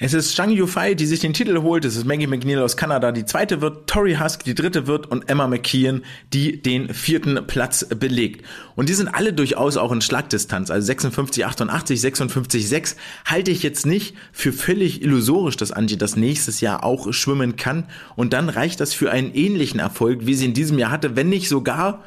Es 0.00 0.14
ist 0.14 0.36
Zhang 0.36 0.52
Yufei, 0.52 0.94
die 0.94 1.06
sich 1.06 1.18
den 1.18 1.32
Titel 1.32 1.60
holt. 1.60 1.84
Es 1.84 1.96
ist 1.96 2.04
Maggie 2.04 2.28
McNeil 2.28 2.60
aus 2.60 2.76
Kanada, 2.76 3.10
die 3.10 3.24
zweite 3.24 3.60
wird. 3.60 3.88
Tori 3.88 4.14
Husk, 4.14 4.44
die 4.44 4.54
dritte 4.54 4.86
wird. 4.86 5.10
Und 5.10 5.28
Emma 5.28 5.48
McKeon, 5.48 6.02
die 6.32 6.62
den 6.62 6.94
vierten 6.94 7.48
Platz 7.48 7.84
belegt. 7.84 8.46
Und 8.76 8.88
die 8.88 8.94
sind 8.94 9.08
alle 9.08 9.32
durchaus 9.32 9.76
auch 9.76 9.90
in 9.90 10.00
Schlagdistanz. 10.00 10.70
Also 10.70 10.86
56, 10.86 11.44
88, 11.44 12.00
56, 12.00 12.68
6 12.68 12.96
halte 13.24 13.50
ich 13.50 13.64
jetzt 13.64 13.86
nicht 13.86 14.14
für 14.30 14.52
völlig 14.52 15.02
illusorisch, 15.02 15.56
dass 15.56 15.72
Angie 15.72 15.96
das 15.96 16.14
nächstes 16.14 16.60
Jahr 16.60 16.84
auch 16.84 17.12
schwimmen 17.12 17.56
kann. 17.56 17.88
Und 18.14 18.32
dann 18.34 18.50
reicht 18.50 18.78
das 18.78 18.94
für 18.94 19.10
einen 19.10 19.34
ähnlichen 19.34 19.80
Erfolg, 19.80 20.26
wie 20.26 20.34
sie 20.34 20.44
in 20.44 20.54
diesem 20.54 20.78
Jahr 20.78 20.92
hatte, 20.92 21.16
wenn 21.16 21.28
nicht 21.28 21.48
sogar 21.48 22.04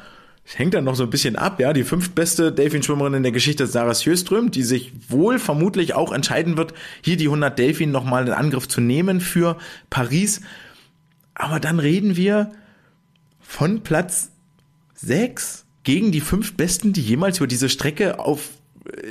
hängt 0.58 0.74
dann 0.74 0.84
noch 0.84 0.94
so 0.94 1.04
ein 1.04 1.10
bisschen 1.10 1.36
ab, 1.36 1.60
ja. 1.60 1.72
Die 1.72 1.84
fünftbeste 1.84 2.52
Delfin-Schwimmerin 2.52 3.14
in 3.14 3.22
der 3.22 3.32
Geschichte 3.32 3.64
ist 3.64 3.72
Sarah 3.72 3.94
Sjöström, 3.94 4.50
die 4.50 4.62
sich 4.62 4.92
wohl 5.08 5.38
vermutlich 5.38 5.94
auch 5.94 6.12
entscheiden 6.12 6.56
wird, 6.56 6.74
hier 7.02 7.16
die 7.16 7.26
100 7.26 7.58
Delfin 7.58 7.90
nochmal 7.90 8.26
in 8.26 8.32
Angriff 8.32 8.68
zu 8.68 8.80
nehmen 8.80 9.20
für 9.20 9.56
Paris. 9.90 10.40
Aber 11.34 11.60
dann 11.60 11.78
reden 11.78 12.16
wir 12.16 12.52
von 13.40 13.82
Platz 13.82 14.30
6 14.94 15.64
gegen 15.84 16.12
die 16.12 16.20
fünf 16.20 16.56
Besten, 16.56 16.92
die 16.92 17.02
jemals 17.02 17.38
über 17.38 17.46
diese 17.46 17.68
Strecke 17.68 18.18
auf, 18.18 18.50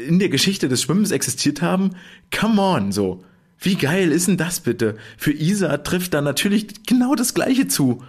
in 0.08 0.20
der 0.20 0.30
Geschichte 0.30 0.70
des 0.70 0.82
Schwimmens 0.82 1.12
existiert 1.12 1.62
haben. 1.62 1.92
Come 2.36 2.62
on, 2.62 2.92
so. 2.92 3.24
Wie 3.60 3.76
geil 3.76 4.12
ist 4.12 4.28
denn 4.28 4.38
das 4.38 4.60
bitte? 4.60 4.98
Für 5.18 5.32
Isa 5.32 5.78
trifft 5.78 6.14
da 6.14 6.22
natürlich 6.22 6.84
genau 6.88 7.14
das 7.14 7.34
Gleiche 7.34 7.68
zu. 7.68 8.04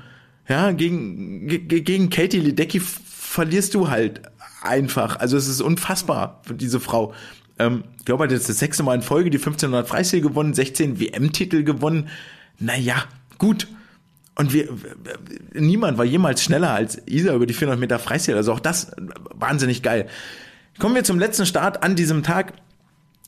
Ja, 0.49 0.73
gegen, 0.73 1.47
gegen 1.69 2.11
Katie 2.11 2.41
Ledecky 2.41 2.81
verlierst 3.33 3.75
du 3.75 3.89
halt 3.89 4.21
einfach. 4.61 5.17
Also 5.17 5.39
es 5.39 5.49
ist 5.49 5.63
unfassbar 5.63 6.43
für 6.47 6.55
diese 6.55 6.81
Frau. 6.81 7.15
Ähm, 7.59 7.85
ich 7.99 8.05
glaube, 8.05 8.25
hat 8.25 8.31
jetzt 8.31 8.49
das 8.49 8.59
sechste 8.59 8.83
Mal 8.83 8.95
in 8.95 9.03
Folge 9.03 9.31
die 9.31 9.39
1500 9.39 9.89
Freistil 9.89 10.21
gewonnen, 10.21 10.53
16 10.53 11.01
WM-Titel 11.01 11.65
gewonnen. 11.65 12.11
Naja, 12.59 13.05
gut. 13.39 13.69
Und 14.35 14.53
wir, 14.53 14.69
niemand 15.55 15.97
war 15.97 16.05
jemals 16.05 16.43
schneller 16.43 16.73
als 16.73 17.01
Isa 17.07 17.35
über 17.35 17.47
die 17.47 17.55
400 17.55 17.81
Meter 17.81 17.99
Freistil. 17.99 18.37
Also 18.37 18.53
auch 18.53 18.61
das 18.61 18.93
wahnsinnig 19.35 19.83
geil. 19.83 20.09
Kommen 20.79 20.95
wir 20.95 21.05
zum 21.05 21.19
letzten 21.19 21.47
Start 21.47 21.83
an 21.83 21.97
diesem 21.97 22.23
Tag. 22.23 22.53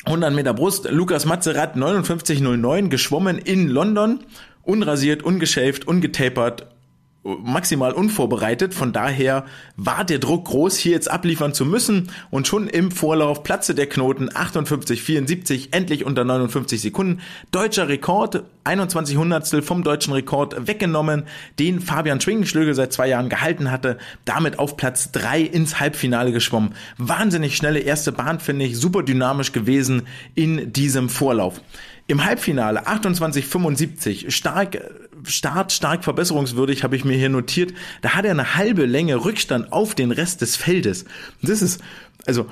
100 0.05 0.34
Meter 0.34 0.52
Brust. 0.52 0.86
Lukas 0.90 1.24
Mazerat 1.24 1.76
59,09 1.76 2.88
geschwommen 2.88 3.38
in 3.38 3.68
London. 3.68 4.20
Unrasiert, 4.62 5.22
ungeschäft, 5.22 5.86
ungetapert, 5.86 6.73
maximal 7.24 7.92
unvorbereitet. 7.92 8.74
Von 8.74 8.92
daher 8.92 9.46
war 9.76 10.04
der 10.04 10.18
Druck 10.18 10.44
groß, 10.44 10.76
hier 10.76 10.92
jetzt 10.92 11.10
abliefern 11.10 11.54
zu 11.54 11.64
müssen. 11.64 12.10
Und 12.30 12.46
schon 12.46 12.68
im 12.68 12.90
Vorlauf 12.90 13.42
platze 13.42 13.74
der 13.74 13.88
Knoten 13.88 14.28
58,74, 14.28 15.68
endlich 15.72 16.04
unter 16.04 16.24
59 16.24 16.80
Sekunden. 16.80 17.20
Deutscher 17.50 17.88
Rekord, 17.88 18.44
21 18.64 19.16
Hundertstel 19.16 19.62
vom 19.62 19.82
deutschen 19.82 20.12
Rekord 20.12 20.66
weggenommen, 20.66 21.24
den 21.58 21.80
Fabian 21.80 22.20
Schwingenschlögel 22.20 22.74
seit 22.74 22.92
zwei 22.92 23.08
Jahren 23.08 23.30
gehalten 23.30 23.70
hatte. 23.70 23.98
Damit 24.24 24.58
auf 24.58 24.76
Platz 24.76 25.10
drei 25.10 25.40
ins 25.40 25.80
Halbfinale 25.80 26.30
geschwommen. 26.32 26.74
Wahnsinnig 26.98 27.56
schnelle 27.56 27.80
erste 27.80 28.12
Bahn, 28.12 28.38
finde 28.38 28.66
ich. 28.66 28.76
Super 28.76 29.02
dynamisch 29.02 29.52
gewesen 29.52 30.02
in 30.34 30.72
diesem 30.72 31.08
Vorlauf. 31.08 31.60
Im 32.06 32.22
Halbfinale 32.22 32.86
28,75, 32.86 34.30
stark, 34.30 34.78
Start, 35.26 35.72
stark 35.72 36.04
verbesserungswürdig, 36.04 36.84
habe 36.84 36.96
ich 36.96 37.04
mir 37.04 37.16
hier 37.16 37.28
notiert. 37.28 37.74
Da 38.02 38.10
hat 38.10 38.24
er 38.24 38.30
eine 38.30 38.56
halbe 38.56 38.86
Länge 38.86 39.24
Rückstand 39.24 39.72
auf 39.72 39.94
den 39.94 40.10
Rest 40.10 40.40
des 40.40 40.56
Feldes. 40.56 41.04
Das 41.42 41.62
ist, 41.62 41.80
also, 42.26 42.46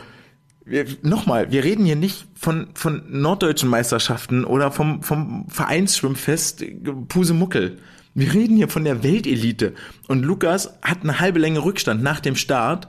nochmal, 1.02 1.50
wir 1.50 1.64
reden 1.64 1.84
hier 1.84 1.96
nicht 1.96 2.26
von, 2.34 2.68
von 2.74 3.02
norddeutschen 3.08 3.68
Meisterschaften 3.68 4.44
oder 4.44 4.70
vom, 4.72 5.02
vom 5.02 5.46
Vereinsschwimmfest 5.48 6.64
Pusemuckel. 7.08 7.78
Wir 8.14 8.32
reden 8.32 8.56
hier 8.56 8.68
von 8.68 8.84
der 8.84 9.02
Weltelite. 9.02 9.74
Und 10.08 10.22
Lukas 10.22 10.74
hat 10.82 11.02
eine 11.02 11.20
halbe 11.20 11.38
Länge 11.38 11.64
Rückstand 11.64 12.02
nach 12.02 12.20
dem 12.20 12.36
Start 12.36 12.88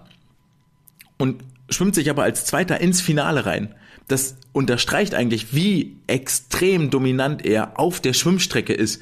und 1.18 1.44
schwimmt 1.70 1.96
sich 1.96 2.10
aber 2.10 2.24
als 2.24 2.46
Zweiter 2.46 2.82
ins 2.82 3.02
Finale 3.02 3.46
rein 3.46 3.74
das 4.08 4.36
unterstreicht 4.52 5.16
eigentlich, 5.16 5.54
wie 5.54 5.96
extrem 6.08 6.90
dominant 6.90 7.46
er 7.46 7.80
auf 7.80 8.00
der 8.00 8.14
Schwimmstrecke 8.14 8.74
ist. 8.74 9.02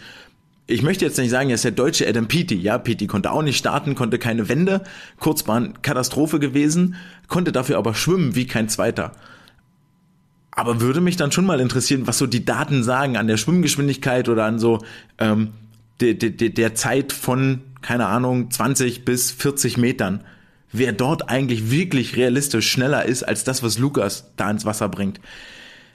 Ich 0.71 0.83
möchte 0.83 1.05
jetzt 1.05 1.17
nicht 1.17 1.29
sagen, 1.29 1.49
er 1.49 1.55
ist 1.55 1.63
der 1.63 1.71
deutsche 1.71 2.07
Adam 2.07 2.27
Peaty. 2.27 2.55
Ja, 2.55 2.77
Peaty 2.77 3.07
konnte 3.07 3.31
auch 3.31 3.41
nicht 3.41 3.57
starten, 3.57 3.95
konnte 3.95 4.19
keine 4.19 4.49
Wende, 4.49 4.81
Kurzbahn 5.19 5.81
Katastrophe 5.81 6.39
gewesen, 6.39 6.95
konnte 7.27 7.51
dafür 7.51 7.77
aber 7.77 7.93
schwimmen 7.93 8.35
wie 8.35 8.47
kein 8.47 8.69
Zweiter. 8.69 9.11
Aber 10.51 10.81
würde 10.81 11.01
mich 11.01 11.17
dann 11.17 11.31
schon 11.31 11.45
mal 11.45 11.59
interessieren, 11.59 12.07
was 12.07 12.17
so 12.17 12.27
die 12.27 12.45
Daten 12.45 12.83
sagen 12.83 13.17
an 13.17 13.27
der 13.27 13.37
Schwimmgeschwindigkeit 13.37 14.29
oder 14.29 14.45
an 14.45 14.59
so 14.59 14.79
ähm, 15.17 15.49
der, 15.99 16.13
der, 16.13 16.49
der 16.49 16.75
Zeit 16.75 17.13
von, 17.13 17.61
keine 17.81 18.07
Ahnung, 18.07 18.49
20 18.51 19.05
bis 19.05 19.31
40 19.31 19.77
Metern 19.77 20.23
wer 20.71 20.93
dort 20.93 21.29
eigentlich 21.29 21.71
wirklich 21.71 22.15
realistisch 22.15 22.69
schneller 22.69 23.05
ist 23.05 23.23
als 23.23 23.43
das, 23.43 23.63
was 23.63 23.77
Lukas 23.77 24.31
da 24.37 24.49
ins 24.49 24.65
Wasser 24.65 24.89
bringt. 24.89 25.19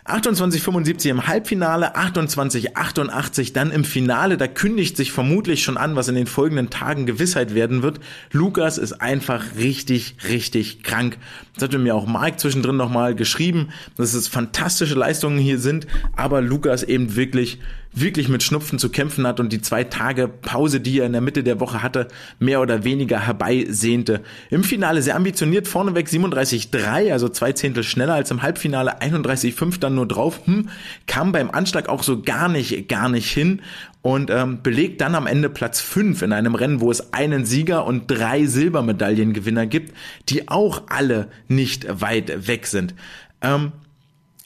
28,75 0.09 1.11
im 1.11 1.27
Halbfinale, 1.27 1.97
28,88 1.97 3.53
dann 3.53 3.71
im 3.71 3.85
Finale. 3.85 4.37
Da 4.37 4.47
kündigt 4.47 4.97
sich 4.97 5.13
vermutlich 5.13 5.63
schon 5.63 5.77
an, 5.77 5.97
was 5.97 6.09
in 6.09 6.15
den 6.15 6.27
folgenden 6.27 6.71
Tagen 6.71 7.07
Gewissheit 7.07 7.55
werden 7.55 7.83
wird. 7.83 8.01
Lukas 8.33 8.79
ist 8.79 8.95
einfach 8.95 9.45
richtig, 9.57 10.17
richtig 10.29 10.83
krank. 10.83 11.19
Das 11.55 11.65
hatte 11.65 11.79
mir 11.79 11.95
auch 11.95 12.07
Mike 12.07 12.37
zwischendrin 12.37 12.77
nochmal 12.77 13.15
geschrieben, 13.15 13.71
dass 13.97 14.15
es 14.15 14.29
fantastische 14.29 14.95
Leistungen 14.95 15.39
hier 15.39 15.59
sind, 15.59 15.87
aber 16.15 16.41
Lukas 16.41 16.83
eben 16.83 17.17
wirklich 17.17 17.59
wirklich 17.97 18.29
mit 18.29 18.43
Schnupfen 18.43 18.79
zu 18.79 18.91
kämpfen 18.91 19.27
hat 19.27 19.41
und 19.41 19.53
die 19.53 19.63
zwei 19.63 19.83
Tage 19.83 20.29
Pause, 20.29 20.81
die 20.81 21.01
er 21.01 21.07
in 21.07 21.13
der 21.13 21.23
Mitte 21.23 21.43
der 21.43 21.61
Woche 21.61 21.83
hatte, 21.83 22.09
mehr 22.39 22.61
oder 22.61 22.85
weniger 22.85 23.27
herbeisehnte. 23.27 24.21
Im 24.51 24.65
Finale 24.65 25.01
sehr 25.01 25.17
ambitioniert, 25.17 25.67
vorneweg 25.67 26.07
37,3, 26.07 27.11
also 27.11 27.31
zwei 27.31 27.53
Zehntel 27.53 27.83
schneller 27.83 28.15
als 28.15 28.31
im 28.31 28.43
Halbfinale, 28.43 29.01
31,5 29.01 29.81
dann 29.81 29.95
nur 29.95 30.07
drauf, 30.07 30.41
hm, 30.45 30.69
kam 31.07 31.33
beim 31.33 31.51
Anschlag 31.51 31.89
auch 31.89 32.03
so 32.03 32.21
gar 32.21 32.49
nicht, 32.49 32.89
gar 32.89 33.09
nicht 33.09 33.31
hin 33.31 33.63
und 34.03 34.31
ähm, 34.31 34.63
belegt 34.63 35.01
dann 35.01 35.15
am 35.15 35.27
Ende 35.27 35.49
Platz 35.49 35.81
5 35.81 36.21
in 36.21 36.33
einem 36.33 36.55
Rennen, 36.55 36.81
wo 36.83 36.91
es 36.91 37.15
einen 37.15 37.47
Sieger 37.47 37.87
und 37.87 38.11
drei 38.11 38.45
Silbermedaillengewinner 38.45 39.67
gibt, 39.67 39.97
die 40.29 40.49
auch 40.49 40.83
alle 40.89 41.29
nicht 41.49 41.87
weit 42.01 42.47
weg 42.47 42.67
sind. 42.67 42.95
Ähm, 43.41 43.73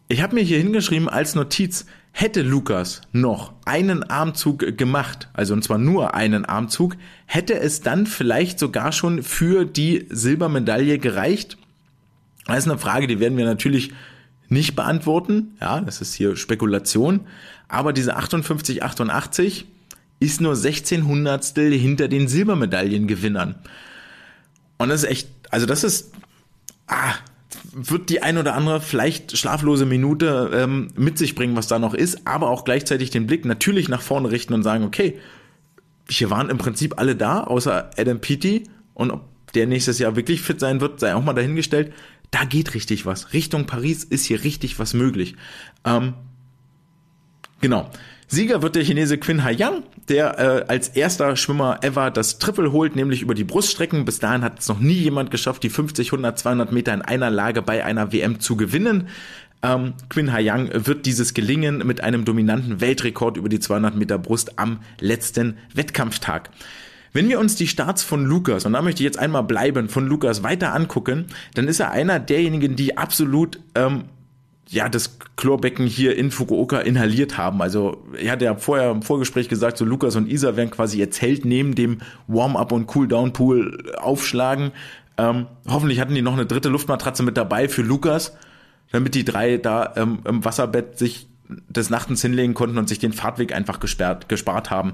ich 0.08 0.22
habe 0.22 0.34
mir 0.34 0.42
hier 0.42 0.58
hingeschrieben 0.58 1.08
als 1.08 1.34
Notiz, 1.34 1.86
Hätte 2.12 2.42
Lukas 2.42 3.02
noch 3.12 3.52
einen 3.64 4.02
Armzug 4.02 4.76
gemacht, 4.76 5.28
also 5.32 5.54
und 5.54 5.62
zwar 5.62 5.78
nur 5.78 6.14
einen 6.14 6.44
Armzug, 6.44 6.96
hätte 7.26 7.58
es 7.58 7.80
dann 7.80 8.06
vielleicht 8.06 8.58
sogar 8.58 8.92
schon 8.92 9.22
für 9.22 9.64
die 9.64 10.06
Silbermedaille 10.10 10.98
gereicht? 10.98 11.56
Das 12.46 12.58
ist 12.58 12.68
eine 12.68 12.78
Frage, 12.78 13.06
die 13.06 13.20
werden 13.20 13.38
wir 13.38 13.44
natürlich 13.44 13.92
nicht 14.48 14.74
beantworten. 14.74 15.56
Ja, 15.60 15.80
das 15.80 16.00
ist 16.00 16.14
hier 16.14 16.36
Spekulation. 16.36 17.20
Aber 17.68 17.92
diese 17.92 18.16
58, 18.16 18.82
88 18.82 19.66
ist 20.18 20.40
nur 20.40 20.56
16 20.56 21.06
Hundertstel 21.06 21.72
hinter 21.72 22.08
den 22.08 22.28
Silbermedaillengewinnern. 22.28 23.54
Und 24.76 24.88
das 24.88 25.04
ist 25.04 25.10
echt, 25.10 25.28
also 25.50 25.66
das 25.66 25.84
ist, 25.84 26.12
ah, 26.88 27.14
wird 27.72 28.10
die 28.10 28.22
ein 28.22 28.38
oder 28.38 28.54
andere 28.54 28.80
vielleicht 28.80 29.36
schlaflose 29.36 29.86
Minute 29.86 30.50
ähm, 30.54 30.88
mit 30.96 31.18
sich 31.18 31.34
bringen, 31.34 31.56
was 31.56 31.66
da 31.66 31.78
noch 31.78 31.94
ist, 31.94 32.26
aber 32.26 32.48
auch 32.48 32.64
gleichzeitig 32.64 33.10
den 33.10 33.26
Blick 33.26 33.44
natürlich 33.44 33.88
nach 33.88 34.02
vorne 34.02 34.30
richten 34.30 34.54
und 34.54 34.62
sagen, 34.62 34.84
okay, 34.84 35.18
hier 36.08 36.30
waren 36.30 36.50
im 36.50 36.58
Prinzip 36.58 36.98
alle 36.98 37.16
da, 37.16 37.44
außer 37.44 37.90
Adam 37.96 38.20
Peaty 38.20 38.64
und 38.94 39.10
ob 39.10 39.52
der 39.54 39.66
nächstes 39.66 39.98
Jahr 39.98 40.16
wirklich 40.16 40.42
fit 40.42 40.60
sein 40.60 40.80
wird, 40.80 41.00
sei 41.00 41.14
auch 41.14 41.24
mal 41.24 41.32
dahingestellt. 41.32 41.92
Da 42.30 42.44
geht 42.44 42.74
richtig 42.74 43.06
was. 43.06 43.32
Richtung 43.32 43.66
Paris 43.66 44.04
ist 44.04 44.24
hier 44.26 44.44
richtig 44.44 44.78
was 44.78 44.94
möglich. 44.94 45.34
Ähm, 45.84 46.14
genau. 47.60 47.90
Sieger 48.32 48.62
wird 48.62 48.76
der 48.76 48.84
Chinese 48.84 49.18
Quinn 49.18 49.42
Haiyang, 49.42 49.82
der 50.08 50.38
äh, 50.38 50.64
als 50.68 50.86
erster 50.86 51.34
Schwimmer 51.34 51.80
ever 51.82 52.12
das 52.12 52.38
Triple 52.38 52.70
holt, 52.70 52.94
nämlich 52.94 53.22
über 53.22 53.34
die 53.34 53.42
Bruststrecken. 53.42 54.04
Bis 54.04 54.20
dahin 54.20 54.42
hat 54.42 54.60
es 54.60 54.68
noch 54.68 54.78
nie 54.78 54.94
jemand 54.94 55.32
geschafft, 55.32 55.64
die 55.64 55.68
50, 55.68 56.12
100, 56.12 56.38
200 56.38 56.70
Meter 56.70 56.94
in 56.94 57.02
einer 57.02 57.28
Lage 57.28 57.60
bei 57.60 57.84
einer 57.84 58.12
WM 58.12 58.38
zu 58.38 58.56
gewinnen. 58.56 59.08
Ähm, 59.64 59.94
Quinn 60.08 60.32
Haiyang 60.32 60.70
wird 60.72 61.06
dieses 61.06 61.34
gelingen 61.34 61.84
mit 61.84 62.04
einem 62.04 62.24
dominanten 62.24 62.80
Weltrekord 62.80 63.36
über 63.36 63.48
die 63.48 63.58
200 63.58 63.96
Meter 63.96 64.16
Brust 64.16 64.60
am 64.60 64.78
letzten 65.00 65.56
Wettkampftag. 65.74 66.50
Wenn 67.12 67.28
wir 67.28 67.40
uns 67.40 67.56
die 67.56 67.66
Starts 67.66 68.04
von 68.04 68.24
Lukas, 68.24 68.64
und 68.64 68.74
da 68.74 68.82
möchte 68.82 69.02
ich 69.02 69.06
jetzt 69.06 69.18
einmal 69.18 69.42
bleiben, 69.42 69.88
von 69.88 70.06
Lukas 70.06 70.44
weiter 70.44 70.72
angucken, 70.72 71.26
dann 71.54 71.66
ist 71.66 71.80
er 71.80 71.90
einer 71.90 72.20
derjenigen, 72.20 72.76
die 72.76 72.96
absolut 72.96 73.58
ähm, 73.74 74.04
ja, 74.70 74.88
das 74.88 75.18
Chlorbecken 75.36 75.86
hier 75.86 76.16
in 76.16 76.30
Fukuoka 76.30 76.78
inhaliert 76.78 77.36
haben. 77.36 77.60
Also 77.60 78.04
er 78.16 78.30
hat 78.30 78.40
ja 78.40 78.54
vorher 78.54 78.92
im 78.92 79.02
Vorgespräch 79.02 79.48
gesagt, 79.48 79.76
so 79.76 79.84
Lukas 79.84 80.14
und 80.14 80.30
Isa 80.30 80.54
werden 80.54 80.70
quasi 80.70 81.00
ihr 81.00 81.10
Zelt 81.10 81.44
neben 81.44 81.74
dem 81.74 81.98
Warm-up 82.28 82.70
und 82.70 82.94
Cool-down-Pool 82.94 83.94
aufschlagen. 83.98 84.70
Ähm, 85.18 85.46
hoffentlich 85.68 85.98
hatten 85.98 86.14
die 86.14 86.22
noch 86.22 86.34
eine 86.34 86.46
dritte 86.46 86.68
Luftmatratze 86.68 87.24
mit 87.24 87.36
dabei 87.36 87.68
für 87.68 87.82
Lukas, 87.82 88.36
damit 88.92 89.16
die 89.16 89.24
drei 89.24 89.56
da 89.56 89.92
ähm, 89.96 90.20
im 90.24 90.44
Wasserbett 90.44 90.96
sich 90.96 91.28
des 91.68 91.90
Nachtens 91.90 92.22
hinlegen 92.22 92.54
konnten 92.54 92.78
und 92.78 92.88
sich 92.88 93.00
den 93.00 93.12
Fahrtweg 93.12 93.52
einfach 93.52 93.80
gesperrt, 93.80 94.28
gespart 94.28 94.70
haben. 94.70 94.92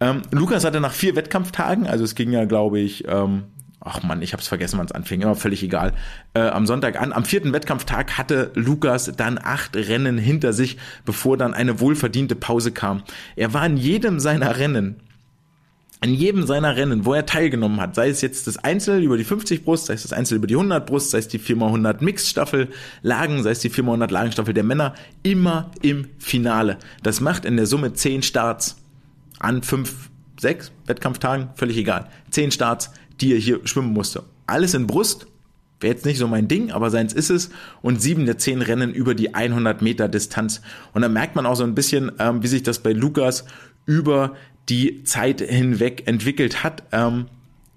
Ähm, 0.00 0.22
Lukas 0.30 0.64
hatte 0.64 0.80
nach 0.80 0.94
vier 0.94 1.14
Wettkampftagen, 1.14 1.86
also 1.86 2.04
es 2.04 2.14
ging 2.14 2.32
ja, 2.32 2.46
glaube 2.46 2.80
ich, 2.80 3.06
ähm, 3.06 3.44
ach 3.84 4.02
man, 4.02 4.22
ich 4.22 4.32
hab's 4.32 4.48
vergessen, 4.48 4.78
wann 4.78 4.86
es 4.86 4.92
anfing, 4.92 5.22
aber 5.24 5.34
völlig 5.34 5.62
egal. 5.62 5.92
Äh, 6.32 6.40
am 6.40 6.66
Sonntag 6.66 7.00
an, 7.00 7.12
am 7.12 7.24
vierten 7.24 7.52
Wettkampftag 7.52 8.18
hatte 8.18 8.50
Lukas 8.54 9.12
dann 9.16 9.38
acht 9.42 9.76
Rennen 9.76 10.18
hinter 10.18 10.52
sich, 10.52 10.78
bevor 11.04 11.36
dann 11.36 11.54
eine 11.54 11.80
wohlverdiente 11.80 12.34
Pause 12.34 12.72
kam. 12.72 13.02
Er 13.36 13.52
war 13.52 13.64
in 13.66 13.76
jedem 13.76 14.20
seiner 14.20 14.58
Rennen 14.58 14.96
in 16.02 16.12
jedem 16.12 16.46
seiner 16.46 16.76
Rennen, 16.76 17.06
wo 17.06 17.14
er 17.14 17.24
teilgenommen 17.24 17.80
hat, 17.80 17.94
sei 17.94 18.10
es 18.10 18.20
jetzt 18.20 18.46
das 18.46 18.58
Einzel 18.58 19.02
über 19.02 19.16
die 19.16 19.24
50 19.24 19.64
Brust, 19.64 19.86
sei 19.86 19.94
es 19.94 20.02
das 20.02 20.12
Einzel 20.12 20.36
über 20.36 20.46
die 20.46 20.54
100 20.54 20.84
Brust, 20.84 21.10
sei 21.10 21.18
es 21.18 21.28
die 21.28 21.38
4x100 21.38 22.04
Mixstaffel 22.04 22.68
Lagen, 23.00 23.42
sei 23.42 23.52
es 23.52 23.60
die 23.60 23.70
4x100 23.70 24.12
Lagenstaffel 24.12 24.52
der 24.52 24.64
Männer, 24.64 24.94
immer 25.22 25.70
im 25.80 26.08
Finale. 26.18 26.76
Das 27.02 27.22
macht 27.22 27.46
in 27.46 27.56
der 27.56 27.64
Summe 27.64 27.94
10 27.94 28.22
Starts 28.22 28.76
an 29.38 29.62
fünf 29.62 30.10
sechs 30.38 30.72
Wettkampftagen, 30.86 31.48
völlig 31.54 31.76
egal. 31.76 32.08
Zehn 32.30 32.50
Starts, 32.50 32.90
die 33.20 33.32
er 33.32 33.38
hier 33.38 33.60
schwimmen 33.64 33.92
musste. 33.92 34.24
Alles 34.46 34.74
in 34.74 34.86
Brust, 34.86 35.26
wäre 35.80 35.94
jetzt 35.94 36.06
nicht 36.06 36.18
so 36.18 36.26
mein 36.26 36.48
Ding, 36.48 36.72
aber 36.72 36.90
seins 36.90 37.12
ist 37.12 37.30
es. 37.30 37.50
Und 37.82 38.02
sieben 38.02 38.26
der 38.26 38.38
zehn 38.38 38.62
Rennen 38.62 38.92
über 38.92 39.14
die 39.14 39.34
100 39.34 39.82
Meter 39.82 40.08
Distanz. 40.08 40.60
Und 40.92 41.02
da 41.02 41.08
merkt 41.08 41.36
man 41.36 41.46
auch 41.46 41.56
so 41.56 41.64
ein 41.64 41.74
bisschen, 41.74 42.12
ähm, 42.18 42.42
wie 42.42 42.48
sich 42.48 42.62
das 42.62 42.80
bei 42.80 42.92
Lukas 42.92 43.44
über 43.86 44.34
die 44.68 45.04
Zeit 45.04 45.40
hinweg 45.40 46.04
entwickelt 46.06 46.64
hat. 46.64 46.84
Ähm, 46.92 47.26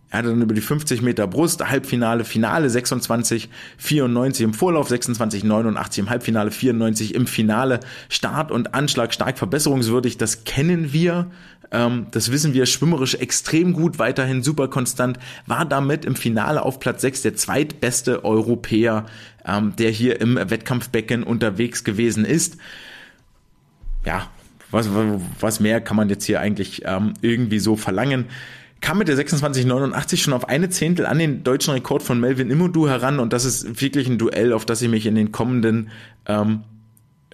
er 0.09 0.19
hatte 0.19 0.29
dann 0.29 0.41
über 0.41 0.53
die 0.53 0.61
50 0.61 1.01
Meter 1.01 1.27
Brust, 1.27 1.69
Halbfinale, 1.69 2.23
Finale 2.23 2.69
26, 2.69 3.49
94 3.77 4.45
im 4.45 4.53
Vorlauf, 4.53 4.87
26, 4.87 5.43
89 5.43 5.99
im 5.99 6.09
Halbfinale, 6.09 6.51
94 6.51 7.13
im 7.13 7.27
Finale. 7.27 7.81
Start 8.07 8.51
und 8.51 8.73
Anschlag 8.73 9.13
stark 9.13 9.37
verbesserungswürdig, 9.37 10.17
das 10.17 10.45
kennen 10.45 10.93
wir. 10.93 11.29
Ähm, 11.71 12.07
das 12.11 12.31
wissen 12.31 12.53
wir 12.53 12.65
schwimmerisch 12.65 13.15
extrem 13.15 13.73
gut, 13.73 13.99
weiterhin 13.99 14.43
super 14.43 14.67
konstant, 14.67 15.19
war 15.45 15.65
damit 15.65 16.05
im 16.05 16.15
Finale 16.15 16.63
auf 16.63 16.79
Platz 16.79 17.01
6 17.01 17.23
der 17.23 17.35
zweitbeste 17.35 18.23
Europäer, 18.23 19.05
ähm, 19.45 19.75
der 19.77 19.91
hier 19.91 20.21
im 20.21 20.35
Wettkampfbecken 20.35 21.23
unterwegs 21.23 21.83
gewesen 21.83 22.25
ist. 22.25 22.57
Ja, 24.05 24.29
was, 24.71 24.89
was 25.39 25.59
mehr 25.59 25.81
kann 25.81 25.97
man 25.97 26.09
jetzt 26.09 26.25
hier 26.25 26.39
eigentlich 26.39 26.83
ähm, 26.85 27.13
irgendwie 27.21 27.59
so 27.59 27.75
verlangen? 27.75 28.25
kam 28.81 28.99
mit 28.99 29.07
der 29.07 29.15
2689 29.15 30.21
schon 30.21 30.33
auf 30.33 30.47
eine 30.47 30.69
Zehntel 30.69 31.05
an 31.05 31.17
den 31.17 31.43
deutschen 31.43 31.73
Rekord 31.73 32.03
von 32.03 32.19
Melvin 32.19 32.51
Immodu 32.51 32.87
heran 32.87 33.19
und 33.19 33.33
das 33.33 33.45
ist 33.45 33.81
wirklich 33.81 34.07
ein 34.07 34.17
Duell, 34.17 34.53
auf 34.53 34.65
das 34.65 34.81
ich 34.81 34.89
mich 34.89 35.05
in 35.05 35.15
den 35.15 35.31
kommenden 35.31 35.89
ähm, 36.27 36.61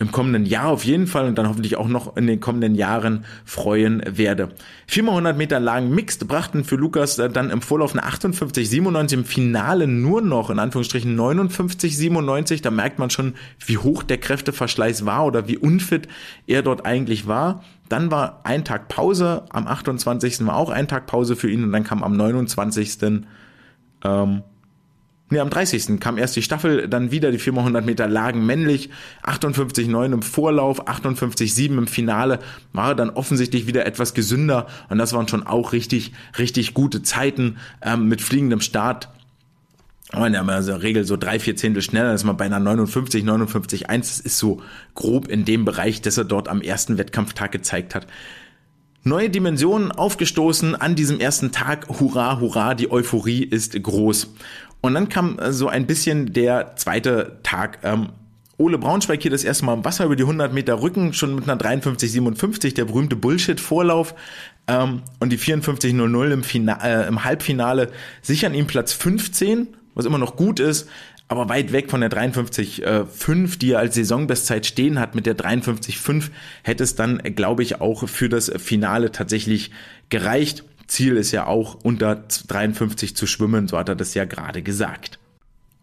im 0.03 0.11
kommenden 0.11 0.45
Jahr 0.45 0.67
auf 0.67 0.83
jeden 0.83 1.07
Fall 1.07 1.27
und 1.27 1.37
dann 1.37 1.47
hoffentlich 1.47 1.77
auch 1.77 1.87
noch 1.87 2.17
in 2.17 2.27
den 2.27 2.41
kommenden 2.41 2.75
Jahren 2.75 3.23
freuen 3.45 4.03
werde. 4.05 4.49
400 4.87 5.37
Meter 5.37 5.61
lang 5.61 5.89
Mixed 5.89 6.27
brachten 6.27 6.65
für 6.65 6.75
Lukas 6.75 7.19
äh, 7.19 7.29
dann 7.29 7.49
im 7.49 7.61
Vorlauf 7.61 7.93
eine 7.93 8.03
58,97, 8.03 9.13
im 9.13 9.23
Finale 9.23 9.87
nur 9.87 10.21
noch 10.21 10.49
in 10.49 10.59
Anführungsstrichen 10.59 11.17
59,97. 11.17 12.61
Da 12.61 12.69
merkt 12.69 12.99
man 12.99 13.11
schon, 13.11 13.35
wie 13.65 13.77
hoch 13.77 14.03
der 14.03 14.17
Kräfteverschleiß 14.17 15.05
war 15.05 15.25
oder 15.25 15.47
wie 15.47 15.57
unfit 15.57 16.09
er 16.47 16.63
dort 16.63 16.85
eigentlich 16.85 17.25
war. 17.25 17.63
Dann 17.87 18.11
war 18.11 18.41
ein 18.43 18.65
Tag 18.65 18.89
Pause, 18.89 19.45
am 19.51 19.67
28. 19.67 20.45
war 20.45 20.57
auch 20.57 20.69
ein 20.69 20.89
Tag 20.89 21.07
Pause 21.07 21.37
für 21.37 21.49
ihn 21.49 21.63
und 21.63 21.71
dann 21.71 21.85
kam 21.85 22.03
am 22.03 22.17
29. 22.17 22.97
Ähm, 24.03 24.43
Nee, 25.33 25.39
am 25.39 25.49
30. 25.49 25.99
kam 25.99 26.19
erst 26.19 26.35
die 26.35 26.43
Staffel, 26.43 26.87
dann 26.87 27.09
wieder 27.09 27.31
die 27.31 27.39
400 27.39 27.83
Meter 27.83 28.07
lagen 28.07 28.45
männlich, 28.45 28.91
58,9 29.23 30.13
im 30.13 30.21
Vorlauf, 30.21 30.87
58,7 30.87 31.75
im 31.75 31.87
Finale, 31.87 32.37
war 32.71 32.93
dann 32.93 33.09
offensichtlich 33.09 33.65
wieder 33.65 33.87
etwas 33.87 34.13
gesünder 34.13 34.67
und 34.89 34.99
das 34.99 35.11
waren 35.11 35.27
schon 35.27 35.41
auch 35.41 35.73
richtig, 35.73 36.13
richtig 36.37 36.75
gute 36.75 37.01
Zeiten 37.01 37.57
ähm, 37.81 38.07
mit 38.09 38.21
fliegendem 38.21 38.61
Start. 38.61 39.09
Und 40.11 40.35
in 40.35 40.45
der 40.45 40.81
Regel 40.83 41.03
so 41.03 41.17
drei, 41.17 41.39
vier 41.39 41.55
Zehntel 41.55 41.81
schneller, 41.81 42.13
ist 42.13 42.25
man 42.25 42.37
bei 42.37 42.45
einer 42.45 42.59
59, 42.59 43.23
59, 43.23 43.89
1, 43.89 44.17
das 44.17 44.19
ist 44.19 44.37
so 44.37 44.61
grob 44.93 45.29
in 45.29 45.45
dem 45.45 45.65
Bereich, 45.65 46.03
das 46.03 46.15
er 46.19 46.25
dort 46.25 46.47
am 46.47 46.61
ersten 46.61 46.99
Wettkampftag 46.99 47.51
gezeigt 47.51 47.95
hat. 47.95 48.05
Neue 49.05 49.29
Dimensionen 49.29 49.91
aufgestoßen 49.91 50.75
an 50.75 50.95
diesem 50.95 51.19
ersten 51.19 51.51
Tag. 51.51 51.89
Hurra, 51.89 52.39
hurra, 52.39 52.73
die 52.73 52.89
Euphorie 52.89 53.43
ist 53.43 53.73
groß. 53.81 54.29
Und 54.83 54.95
dann 54.95 55.07
kam 55.07 55.39
äh, 55.39 55.53
so 55.53 55.69
ein 55.69 55.87
bisschen 55.87 56.33
der 56.33 56.75
zweite 56.75 57.39
Tag. 57.41 57.79
Ähm, 57.83 58.09
Ole 58.57 58.77
Braunschweig 58.77 59.21
hier 59.21 59.31
das 59.31 59.45
erste 59.45 59.65
Mal 59.65 59.73
im 59.73 59.85
Wasser 59.85 60.05
über 60.05 60.15
die 60.15 60.23
100 60.23 60.53
Meter 60.53 60.81
Rücken, 60.81 61.13
schon 61.13 61.35
mit 61.35 61.49
einer 61.49 61.59
53,57, 61.59 62.75
der 62.75 62.85
berühmte 62.85 63.15
Bullshit-Vorlauf. 63.15 64.13
Ähm, 64.67 65.01
und 65.19 65.31
die 65.31 65.39
54,00 65.39 66.31
im, 66.31 66.67
äh, 66.67 67.07
im 67.07 67.23
Halbfinale 67.23 67.91
sichern 68.21 68.53
ihm 68.53 68.67
Platz 68.67 68.91
15, 68.91 69.69
was 69.95 70.05
immer 70.05 70.17
noch 70.17 70.35
gut 70.35 70.59
ist, 70.59 70.89
aber 71.29 71.47
weit 71.47 71.71
weg 71.71 71.89
von 71.89 72.01
der 72.01 72.11
53,5, 72.11 73.57
die 73.57 73.71
er 73.71 73.79
als 73.79 73.95
Saisonbestzeit 73.95 74.65
stehen 74.65 74.99
hat. 74.99 75.15
Mit 75.15 75.25
der 75.25 75.37
53,5 75.37 76.29
hätte 76.61 76.83
es 76.83 76.95
dann, 76.95 77.19
glaube 77.35 77.63
ich, 77.63 77.79
auch 77.79 78.07
für 78.07 78.27
das 78.27 78.51
Finale 78.57 79.13
tatsächlich 79.13 79.71
gereicht. 80.09 80.65
Ziel 80.87 81.17
ist 81.17 81.31
ja 81.31 81.47
auch 81.47 81.75
unter 81.83 82.15
53 82.15 83.15
zu 83.15 83.27
schwimmen, 83.27 83.67
so 83.67 83.77
hat 83.77 83.89
er 83.89 83.95
das 83.95 84.13
ja 84.13 84.25
gerade 84.25 84.61
gesagt. 84.61 85.19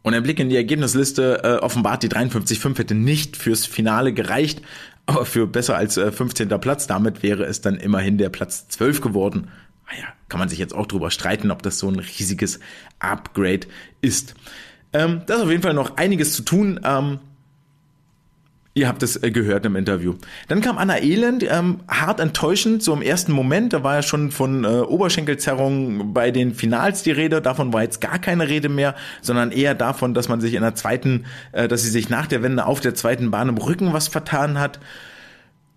Und 0.02 0.14
ein 0.14 0.22
Blick 0.22 0.38
in 0.40 0.48
die 0.48 0.56
Ergebnisliste 0.56 1.42
äh, 1.44 1.62
offenbart, 1.62 2.02
die 2.02 2.08
53,5 2.08 2.78
hätte 2.78 2.94
nicht 2.94 3.36
fürs 3.36 3.66
Finale 3.66 4.12
gereicht, 4.12 4.62
aber 5.06 5.26
für 5.26 5.46
besser 5.46 5.76
als 5.76 5.96
äh, 5.96 6.10
15. 6.10 6.48
Platz. 6.60 6.86
Damit 6.86 7.22
wäre 7.22 7.44
es 7.44 7.60
dann 7.60 7.76
immerhin 7.76 8.16
der 8.16 8.30
Platz 8.30 8.68
12 8.68 9.00
geworden. 9.00 9.48
Naja, 9.90 10.04
ah 10.08 10.12
kann 10.28 10.38
man 10.38 10.48
sich 10.48 10.58
jetzt 10.58 10.74
auch 10.74 10.86
drüber 10.86 11.10
streiten, 11.10 11.50
ob 11.50 11.62
das 11.62 11.78
so 11.78 11.88
ein 11.88 11.98
riesiges 11.98 12.60
Upgrade 13.00 13.66
ist. 14.00 14.34
Ähm, 14.92 15.22
da 15.26 15.34
ist 15.34 15.42
auf 15.42 15.50
jeden 15.50 15.62
Fall 15.62 15.74
noch 15.74 15.96
einiges 15.96 16.32
zu 16.32 16.42
tun. 16.42 16.80
Ähm, 16.84 17.18
Ihr 18.72 18.86
habt 18.86 19.02
es 19.02 19.20
äh, 19.20 19.32
gehört 19.32 19.66
im 19.66 19.74
Interview. 19.74 20.14
Dann 20.46 20.60
kam 20.60 20.78
Anna 20.78 21.02
Elend, 21.02 21.44
ähm, 21.48 21.80
hart 21.88 22.20
enttäuschend, 22.20 22.84
so 22.84 22.92
im 22.92 23.02
ersten 23.02 23.32
Moment. 23.32 23.72
Da 23.72 23.82
war 23.82 23.96
ja 23.96 24.02
schon 24.02 24.30
von 24.30 24.64
äh, 24.64 24.68
Oberschenkelzerrung 24.68 26.14
bei 26.14 26.30
den 26.30 26.54
Finals 26.54 27.02
die 27.02 27.10
Rede. 27.10 27.42
Davon 27.42 27.72
war 27.72 27.82
jetzt 27.82 28.00
gar 28.00 28.20
keine 28.20 28.48
Rede 28.48 28.68
mehr, 28.68 28.94
sondern 29.22 29.50
eher 29.50 29.74
davon, 29.74 30.14
dass 30.14 30.28
man 30.28 30.40
sich 30.40 30.54
in 30.54 30.62
der 30.62 30.76
zweiten, 30.76 31.24
äh, 31.50 31.66
dass 31.66 31.82
sie 31.82 31.90
sich 31.90 32.10
nach 32.10 32.28
der 32.28 32.44
Wende 32.44 32.64
auf 32.64 32.80
der 32.80 32.94
zweiten 32.94 33.32
Bahn 33.32 33.48
im 33.48 33.58
Rücken 33.58 33.92
was 33.92 34.06
vertan 34.06 34.60
hat. 34.60 34.78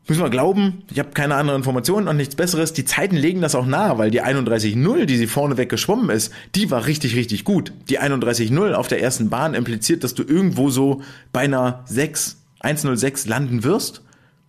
Müssen 0.07 0.21
wir 0.21 0.29
glauben, 0.29 0.83
ich 0.91 0.99
habe 0.99 1.11
keine 1.11 1.35
andere 1.35 1.55
Information 1.55 2.09
und 2.09 2.17
nichts 2.17 2.35
Besseres. 2.35 2.73
Die 2.73 2.83
Zeiten 2.83 3.15
legen 3.15 3.41
das 3.41 3.55
auch 3.55 3.65
nahe, 3.65 3.97
weil 3.97 4.11
die 4.11 4.21
31.0, 4.21 5.05
die 5.05 5.17
sie 5.17 5.27
vorneweg 5.27 5.69
geschwommen 5.69 6.09
ist, 6.09 6.31
die 6.55 6.69
war 6.69 6.85
richtig, 6.85 7.15
richtig 7.15 7.45
gut. 7.45 7.71
Die 7.89 8.01
31.0 8.01 8.73
auf 8.73 8.89
der 8.89 9.01
ersten 9.01 9.29
Bahn 9.29 9.53
impliziert, 9.53 10.03
dass 10.03 10.13
du 10.13 10.23
irgendwo 10.23 10.69
so 10.69 11.01
bei 11.31 11.41
einer 11.41 11.83
6, 11.85 12.42
106 12.63 13.27
landen 13.27 13.63
wirst. 13.63 14.01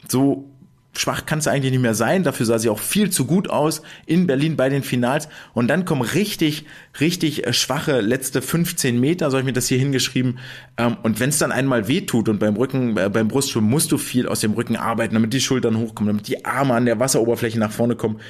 So 0.09 0.51
schwach 0.99 1.27
kannst 1.27 1.47
du 1.47 1.51
eigentlich 1.51 1.73
nicht 1.73 1.81
mehr 1.81 1.95
sein. 1.95 2.23
Dafür 2.23 2.47
sah 2.47 2.59
sie 2.59 2.69
auch 2.69 2.79
viel 2.79 3.11
zu 3.11 3.27
gut 3.27 3.51
aus 3.51 3.83
in 4.07 4.27
Berlin 4.27 4.57
bei 4.57 4.69
den 4.69 4.83
Finals. 4.83 5.29
Und 5.53 5.69
dann 5.69 5.85
kommen 5.85 6.03
richtig, 6.03 6.65
richtig 7.01 7.47
äh, 7.47 7.53
schwache 7.53 8.01
letzte 8.01 8.43
15 8.43 8.99
Meter, 8.99 9.31
so 9.31 9.37
habe 9.37 9.43
ich 9.43 9.47
mir 9.47 9.53
das 9.53 9.69
hier 9.69 9.79
hingeschrieben. 9.79 10.39
Ähm, 10.77 10.97
und 11.03 11.21
wenn 11.21 11.31
es 11.31 11.39
dann 11.39 11.53
einmal 11.53 11.89
wehtut 11.89 12.29
und 12.29 12.39
beim 12.39 12.57
Rücken, 12.57 12.97
äh, 12.97 13.11
beim 13.13 13.29
Brustschwimmen 13.29 13.69
musst 13.69 13.93
du 13.93 13.99
viel 13.99 14.29
aus 14.29 14.41
dem 14.41 14.53
Rücken 14.53 14.77
arbeiten, 14.77 15.15
damit 15.15 15.33
die 15.33 15.41
Schultern 15.41 15.79
hochkommen, 15.79 16.09
damit 16.09 16.29
die 16.29 16.45
Arme 16.45 16.75
an 16.75 16.87
der 16.87 17.01
Wasseroberfläche 17.01 17.59
nach 17.59 17.73
vorne 17.73 17.97
kommen. 17.97 18.21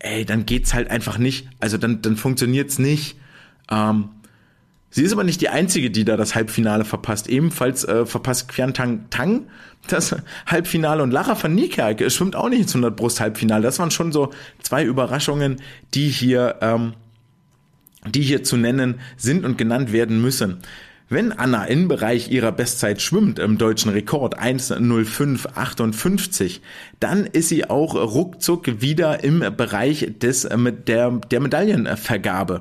Ey, 0.00 0.24
dann 0.24 0.46
geht's 0.46 0.74
halt 0.74 0.90
einfach 0.90 1.18
nicht. 1.18 1.48
Also 1.60 1.78
dann, 1.78 2.02
dann 2.02 2.16
funktioniert's 2.16 2.78
nicht. 2.78 3.16
Ähm, 3.70 4.10
Sie 4.90 5.02
ist 5.02 5.12
aber 5.12 5.24
nicht 5.24 5.40
die 5.40 5.50
einzige, 5.50 5.90
die 5.90 6.04
da 6.04 6.16
das 6.16 6.34
Halbfinale 6.34 6.84
verpasst. 6.84 7.28
Ebenfalls 7.28 7.84
äh, 7.84 8.06
verpasst 8.06 8.48
Qian 8.48 8.72
Tang 8.72 9.46
das 9.86 10.16
Halbfinale 10.46 11.02
und 11.02 11.10
Lara 11.10 11.40
van 11.40 11.54
Niekerk 11.54 12.10
schwimmt 12.10 12.36
auch 12.36 12.48
nicht 12.48 12.62
ins 12.62 12.72
100 12.72 12.96
Brust 12.96 13.20
Halbfinale. 13.20 13.62
Das 13.62 13.78
waren 13.78 13.90
schon 13.90 14.12
so 14.12 14.30
zwei 14.60 14.84
Überraschungen, 14.84 15.60
die 15.94 16.08
hier, 16.08 16.56
ähm, 16.60 16.94
die 18.06 18.22
hier 18.22 18.42
zu 18.42 18.56
nennen 18.56 19.00
sind 19.16 19.44
und 19.44 19.58
genannt 19.58 19.92
werden 19.92 20.20
müssen. 20.20 20.58
Wenn 21.10 21.32
Anna 21.32 21.64
im 21.64 21.88
Bereich 21.88 22.30
ihrer 22.30 22.52
Bestzeit 22.52 23.00
schwimmt, 23.00 23.38
im 23.38 23.56
deutschen 23.56 23.90
Rekord 23.90 24.38
1.05.58, 24.38 26.60
dann 27.00 27.24
ist 27.24 27.48
sie 27.48 27.70
auch 27.70 27.94
ruckzuck 27.94 28.82
wieder 28.82 29.24
im 29.24 29.42
Bereich 29.56 30.06
des, 30.20 30.46
der, 30.86 31.12
der 31.12 31.40
Medaillenvergabe. 31.40 32.60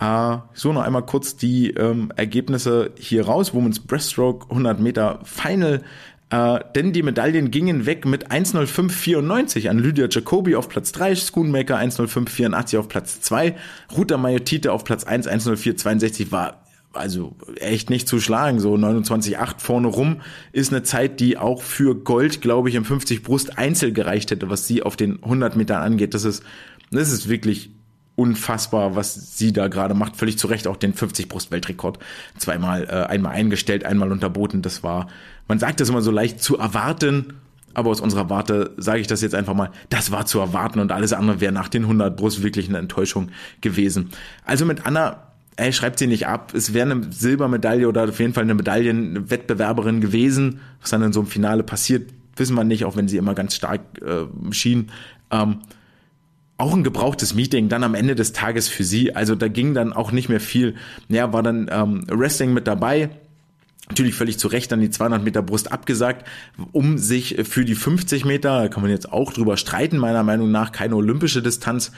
Äh, 0.00 0.38
so 0.54 0.72
noch 0.72 0.82
einmal 0.82 1.04
kurz 1.04 1.36
die 1.36 1.70
ähm, 1.70 2.12
Ergebnisse 2.16 2.92
hier 2.98 3.26
raus. 3.26 3.52
Women's 3.54 3.80
Breaststroke 3.80 4.46
100 4.50 4.80
Meter 4.80 5.20
Final. 5.24 5.82
Äh, 6.30 6.60
denn 6.74 6.92
die 6.92 7.02
Medaillen 7.02 7.50
gingen 7.50 7.86
weg 7.86 8.04
mit 8.04 8.30
1.05.94 8.30 9.68
an 9.68 9.78
Lydia 9.78 10.08
Jacobi 10.10 10.56
auf 10.56 10.68
Platz 10.68 10.92
3, 10.92 11.16
Schoonmaker 11.16 11.78
1.05.84 11.78 12.78
auf 12.78 12.88
Platz 12.88 13.22
2, 13.22 13.56
Ruta 13.96 14.18
Majotite 14.18 14.72
auf 14.72 14.84
Platz 14.84 15.04
1, 15.04 15.26
1.04.62 15.26 16.30
war 16.30 16.62
also 16.92 17.34
echt 17.56 17.90
nicht 17.90 18.08
zu 18.08 18.20
schlagen, 18.20 18.60
so 18.60 18.74
29,8 18.74 19.54
vorne 19.58 19.88
rum 19.88 20.20
ist 20.52 20.72
eine 20.72 20.82
Zeit, 20.82 21.20
die 21.20 21.38
auch 21.38 21.62
für 21.62 21.94
Gold, 21.94 22.40
glaube 22.40 22.68
ich, 22.68 22.74
im 22.74 22.84
50 22.84 23.22
Brust 23.22 23.56
Einzel 23.56 23.92
gereicht 23.92 24.30
hätte, 24.30 24.50
was 24.50 24.66
sie 24.66 24.82
auf 24.82 24.96
den 24.96 25.22
100 25.22 25.56
Metern 25.56 25.82
angeht. 25.82 26.12
Das 26.12 26.24
ist, 26.24 26.42
das 26.90 27.10
ist 27.12 27.28
wirklich 27.28 27.70
unfassbar, 28.18 28.96
was 28.96 29.38
sie 29.38 29.52
da 29.52 29.68
gerade 29.68 29.94
macht. 29.94 30.16
Völlig 30.16 30.38
zu 30.38 30.48
Recht 30.48 30.66
auch 30.66 30.76
den 30.76 30.92
50 30.92 31.28
Brust 31.28 31.52
Weltrekord 31.52 32.00
zweimal, 32.36 32.84
äh, 32.84 33.06
einmal 33.06 33.32
eingestellt, 33.32 33.84
einmal 33.84 34.10
unterboten. 34.10 34.60
Das 34.60 34.82
war, 34.82 35.06
man 35.46 35.60
sagt 35.60 35.78
das 35.78 35.88
immer 35.88 36.02
so 36.02 36.10
leicht 36.10 36.42
zu 36.42 36.58
erwarten, 36.58 37.34
aber 37.74 37.90
aus 37.90 38.00
unserer 38.00 38.28
Warte 38.28 38.72
sage 38.76 38.98
ich 38.98 39.06
das 39.06 39.22
jetzt 39.22 39.36
einfach 39.36 39.54
mal, 39.54 39.70
das 39.88 40.10
war 40.10 40.26
zu 40.26 40.40
erwarten 40.40 40.80
und 40.80 40.90
alles 40.90 41.12
andere 41.12 41.40
wäre 41.40 41.52
nach 41.52 41.68
den 41.68 41.82
100 41.84 42.16
Brust 42.16 42.42
wirklich 42.42 42.68
eine 42.68 42.78
Enttäuschung 42.78 43.28
gewesen. 43.60 44.10
Also 44.44 44.64
mit 44.64 44.84
Anna 44.84 45.28
ey, 45.54 45.72
schreibt 45.72 46.00
sie 46.00 46.08
nicht 46.08 46.26
ab. 46.26 46.54
Es 46.54 46.74
wäre 46.74 46.90
eine 46.90 47.12
Silbermedaille 47.12 47.86
oder 47.88 48.04
auf 48.04 48.18
jeden 48.18 48.32
Fall 48.32 48.44
eine 48.44 48.54
Medaillenwettbewerberin 48.54 50.00
gewesen. 50.00 50.60
Was 50.80 50.90
dann 50.90 51.02
in 51.02 51.12
so 51.12 51.20
einem 51.20 51.28
Finale 51.28 51.62
passiert, 51.62 52.10
wissen 52.36 52.54
wir 52.54 52.64
nicht, 52.64 52.84
auch 52.84 52.96
wenn 52.96 53.06
sie 53.06 53.16
immer 53.16 53.34
ganz 53.34 53.54
stark 53.54 53.80
äh, 54.02 54.52
schien. 54.52 54.90
Ähm, 55.30 55.58
auch 56.58 56.74
ein 56.74 56.82
gebrauchtes 56.82 57.34
Meeting 57.34 57.68
dann 57.68 57.84
am 57.84 57.94
Ende 57.94 58.16
des 58.16 58.32
Tages 58.32 58.68
für 58.68 58.84
sie. 58.84 59.14
Also 59.14 59.34
da 59.36 59.48
ging 59.48 59.74
dann 59.74 59.92
auch 59.92 60.12
nicht 60.12 60.28
mehr 60.28 60.40
viel. 60.40 60.74
Ja, 61.08 61.32
war 61.32 61.42
dann 61.42 61.70
ähm, 61.72 62.04
Wrestling 62.08 62.52
mit 62.52 62.66
dabei. 62.66 63.10
Natürlich 63.88 64.14
völlig 64.14 64.38
zu 64.38 64.48
Recht 64.48 64.70
dann 64.70 64.80
die 64.80 64.90
200 64.90 65.24
Meter 65.24 65.40
Brust 65.40 65.72
abgesagt, 65.72 66.26
um 66.72 66.98
sich 66.98 67.36
für 67.44 67.64
die 67.64 67.74
50 67.74 68.26
Meter, 68.26 68.62
da 68.62 68.68
kann 68.68 68.82
man 68.82 68.90
jetzt 68.90 69.10
auch 69.10 69.32
drüber 69.32 69.56
streiten, 69.56 69.96
meiner 69.96 70.22
Meinung 70.22 70.50
nach 70.50 70.72
keine 70.72 70.94
olympische 70.94 71.40
Distanz, 71.40 71.92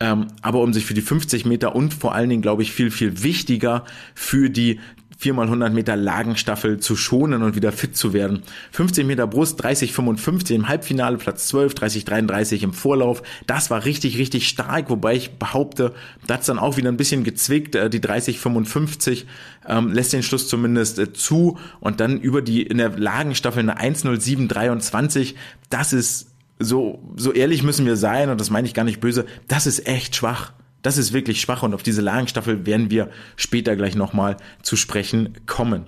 ähm, 0.00 0.26
aber 0.42 0.60
um 0.60 0.72
sich 0.72 0.86
für 0.86 0.94
die 0.94 1.02
50 1.02 1.46
Meter 1.46 1.76
und 1.76 1.94
vor 1.94 2.14
allen 2.16 2.30
Dingen, 2.30 2.42
glaube 2.42 2.62
ich, 2.62 2.72
viel, 2.72 2.90
viel 2.90 3.22
wichtiger 3.22 3.84
für 4.14 4.50
die 4.50 4.80
4x100 5.20 5.70
Meter 5.70 5.96
Lagenstaffel 5.96 6.78
zu 6.78 6.94
schonen 6.94 7.42
und 7.42 7.56
wieder 7.56 7.72
fit 7.72 7.96
zu 7.96 8.12
werden. 8.12 8.42
15 8.72 9.06
Meter 9.06 9.26
Brust, 9.26 9.64
30,55 9.64 10.54
im 10.54 10.68
Halbfinale, 10.68 11.16
Platz 11.16 11.48
12, 11.48 11.74
30,33 11.74 12.62
im 12.62 12.72
Vorlauf. 12.72 13.22
Das 13.46 13.70
war 13.70 13.84
richtig, 13.84 14.18
richtig 14.18 14.48
stark, 14.48 14.90
wobei 14.90 15.14
ich 15.14 15.32
behaupte, 15.38 15.94
da 16.26 16.34
hat's 16.34 16.46
dann 16.46 16.58
auch 16.58 16.76
wieder 16.76 16.90
ein 16.90 16.98
bisschen 16.98 17.24
gezwickt. 17.24 17.74
Äh, 17.74 17.88
die 17.88 18.00
30,55 18.00 19.24
ähm, 19.66 19.92
lässt 19.92 20.12
den 20.12 20.22
Schluss 20.22 20.48
zumindest 20.48 20.98
äh, 20.98 21.12
zu 21.12 21.58
und 21.80 22.00
dann 22.00 22.20
über 22.20 22.42
die 22.42 22.62
in 22.62 22.78
der 22.78 22.90
Lagenstaffel 22.90 23.60
eine 23.60 23.80
1,07,23. 23.80 25.34
Das 25.70 25.92
ist 25.92 26.28
so, 26.58 27.02
so 27.16 27.32
ehrlich 27.32 27.62
müssen 27.62 27.86
wir 27.86 27.96
sein 27.96 28.30
und 28.30 28.40
das 28.40 28.50
meine 28.50 28.66
ich 28.66 28.74
gar 28.74 28.84
nicht 28.84 29.00
böse. 29.00 29.26
Das 29.48 29.66
ist 29.66 29.86
echt 29.86 30.16
schwach. 30.16 30.52
Das 30.82 30.98
ist 30.98 31.12
wirklich 31.12 31.40
schwach 31.40 31.62
und 31.62 31.74
auf 31.74 31.82
diese 31.82 32.00
Lagenstaffel 32.00 32.66
werden 32.66 32.90
wir 32.90 33.10
später 33.36 33.76
gleich 33.76 33.96
nochmal 33.96 34.36
zu 34.62 34.76
sprechen 34.76 35.34
kommen. 35.46 35.86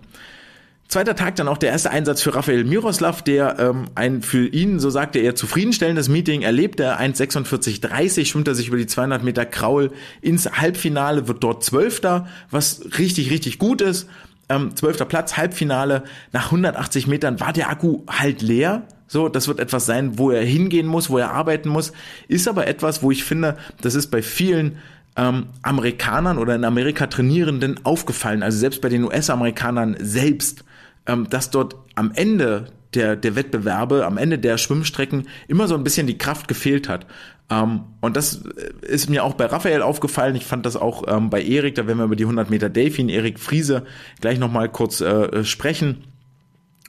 Zweiter 0.89 1.15
Tag 1.15 1.37
dann 1.37 1.49
auch 1.49 1.59
der 1.59 1.71
erste 1.71 1.91
Einsatz 1.91 2.23
für 2.23 2.35
Rafael 2.35 2.65
Miroslav, 2.65 3.21
der 3.21 3.59
ähm, 3.59 3.85
ein 3.95 4.23
für 4.23 4.47
ihn, 4.47 4.81
so 4.81 4.89
sagte 4.89 5.19
er, 5.19 5.35
zufriedenstellendes 5.35 6.09
Meeting 6.09 6.41
erlebte. 6.41 6.99
1,46,30 6.99 8.25
schwimmt 8.25 8.49
er 8.49 8.55
sich 8.55 8.69
über 8.69 8.79
die 8.79 8.87
200 8.87 9.23
Meter 9.23 9.45
Kraul 9.45 9.93
ins 10.23 10.51
Halbfinale, 10.51 11.29
wird 11.29 11.45
dort 11.45 11.63
Zwölfter, 11.63 12.27
was 12.51 12.81
richtig, 12.99 13.31
richtig 13.31 13.59
gut 13.59 13.83
ist. 13.83 14.09
Ähm, 14.49 14.75
Zwölfter 14.77 15.05
Platz, 15.05 15.37
Halbfinale. 15.37 16.05
Nach 16.33 16.47
180 16.47 17.07
Metern 17.07 17.39
war 17.39 17.53
der 17.53 17.69
Akku 17.69 18.05
halt 18.09 18.41
leer. 18.41 18.89
So, 19.09 19.29
das 19.29 19.49
wird 19.49 19.59
etwas 19.59 19.87
sein, 19.87 20.19
wo 20.19 20.31
er 20.31 20.45
hingehen 20.45 20.87
muss, 20.87 21.11
wo 21.11 21.19
er 21.19 21.33
arbeiten 21.33 21.71
muss. 21.71 21.93
Ist 22.29 22.47
aber 22.47 22.67
etwas, 22.67 23.03
wo 23.03 23.11
ich 23.11 23.25
finde, 23.25 23.57
das 23.81 23.95
ist 23.95 24.09
bei 24.09 24.23
vielen 24.23 24.79
ähm, 25.17 25.47
Amerikanern 25.63 26.39
oder 26.39 26.55
in 26.55 26.65
Amerika 26.65 27.09
Trainierenden 27.09 27.85
aufgefallen, 27.85 28.43
also 28.43 28.59
selbst 28.59 28.81
bei 28.81 28.89
den 28.89 29.05
US-Amerikanern 29.05 29.97
selbst, 29.99 30.65
ähm, 31.07 31.29
dass 31.29 31.51
dort 31.51 31.75
am 31.97 32.13
Ende 32.15 32.67
der, 32.95 33.17
der 33.17 33.35
Wettbewerbe, 33.35 34.07
am 34.07 34.17
Ende 34.17 34.39
der 34.39 34.57
Schwimmstrecken 34.59 35.27
immer 35.49 35.69
so 35.69 35.75
ein 35.75 35.85
bisschen 35.85 36.07
die 36.07 36.19
Kraft 36.19 36.47
gefehlt 36.49 36.89
hat. 36.89 37.07
Ähm, 37.51 37.81
und 38.01 38.17
das 38.17 38.43
ist 38.83 39.11
mir 39.11 39.25
auch 39.25 39.35
bei 39.35 39.47
Raphael 39.47 39.83
aufgefallen. 39.83 40.37
Ich 40.37 40.47
fand 40.47 40.65
das 40.65 40.77
auch 40.77 41.05
ähm, 41.09 41.31
bei 41.31 41.43
Erik, 41.43 41.75
da 41.75 41.87
werden 41.87 41.99
wir 41.99 42.05
über 42.05 42.17
die 42.17 42.25
100 42.25 42.49
Meter 42.49 42.69
Delfin, 42.69 43.09
Erik 43.09 43.41
Friese, 43.41 43.85
gleich 44.21 44.39
nochmal 44.39 44.69
kurz 44.69 45.01
äh, 45.01 45.45
sprechen 45.45 46.05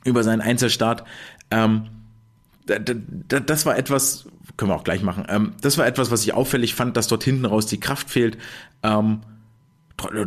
über 0.04 0.24
seinen 0.24 0.42
Einzelstart. 0.42 1.04
Ähm, 1.52 1.86
das 2.70 3.66
war 3.66 3.78
etwas, 3.78 4.28
können 4.58 4.72
wir 4.72 4.76
auch 4.76 4.84
gleich 4.84 5.02
machen, 5.02 5.26
ähm, 5.30 5.54
das 5.62 5.78
war 5.78 5.88
etwas, 5.88 6.12
was 6.12 6.24
ich 6.24 6.34
auffällig 6.34 6.76
fand, 6.76 6.98
dass 6.98 7.08
dort 7.08 7.24
hinten 7.24 7.46
raus 7.46 7.66
die 7.66 7.80
Kraft 7.80 8.10
fehlt. 8.10 8.38
Ähm, 8.84 9.22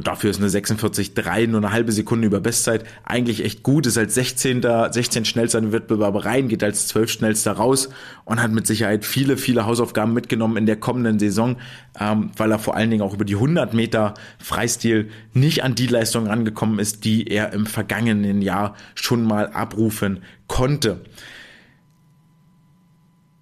dafür 0.02 0.30
ist 0.30 0.40
eine 0.40 0.48
46,3 0.48 1.46
nur 1.46 1.60
eine 1.60 1.72
halbe 1.72 1.92
Sekunde 1.92 2.26
über 2.26 2.40
Bestzeit 2.40 2.84
eigentlich 3.04 3.44
echt 3.44 3.62
gut, 3.62 3.86
ist 3.86 3.98
als 3.98 4.14
16. 4.14 4.62
16 4.62 5.24
schnellster 5.24 5.58
in 5.58 5.66
den 5.66 5.72
Wettbewerb 5.72 6.24
rein, 6.24 6.48
geht 6.48 6.62
als 6.62 6.88
12 6.88 7.10
schnellster 7.10 7.52
raus 7.52 7.88
und 8.24 8.42
hat 8.42 8.52
mit 8.52 8.66
Sicherheit 8.66 9.04
viele, 9.04 9.36
viele 9.36 9.66
Hausaufgaben 9.66 10.12
mitgenommen 10.12 10.56
in 10.56 10.66
der 10.66 10.76
kommenden 10.76 11.18
Saison, 11.18 11.56
ähm, 11.98 12.30
weil 12.36 12.50
er 12.50 12.58
vor 12.58 12.76
allen 12.76 12.90
Dingen 12.90 13.02
auch 13.02 13.14
über 13.14 13.24
die 13.24 13.36
100 13.36 13.74
Meter 13.74 14.14
Freistil 14.38 15.10
nicht 15.32 15.64
an 15.64 15.74
die 15.74 15.86
Leistung 15.86 16.26
rangekommen 16.26 16.78
ist, 16.78 17.04
die 17.04 17.26
er 17.28 17.52
im 17.52 17.66
vergangenen 17.66 18.42
Jahr 18.42 18.74
schon 18.94 19.24
mal 19.24 19.48
abrufen 19.48 20.22
konnte. 20.46 21.00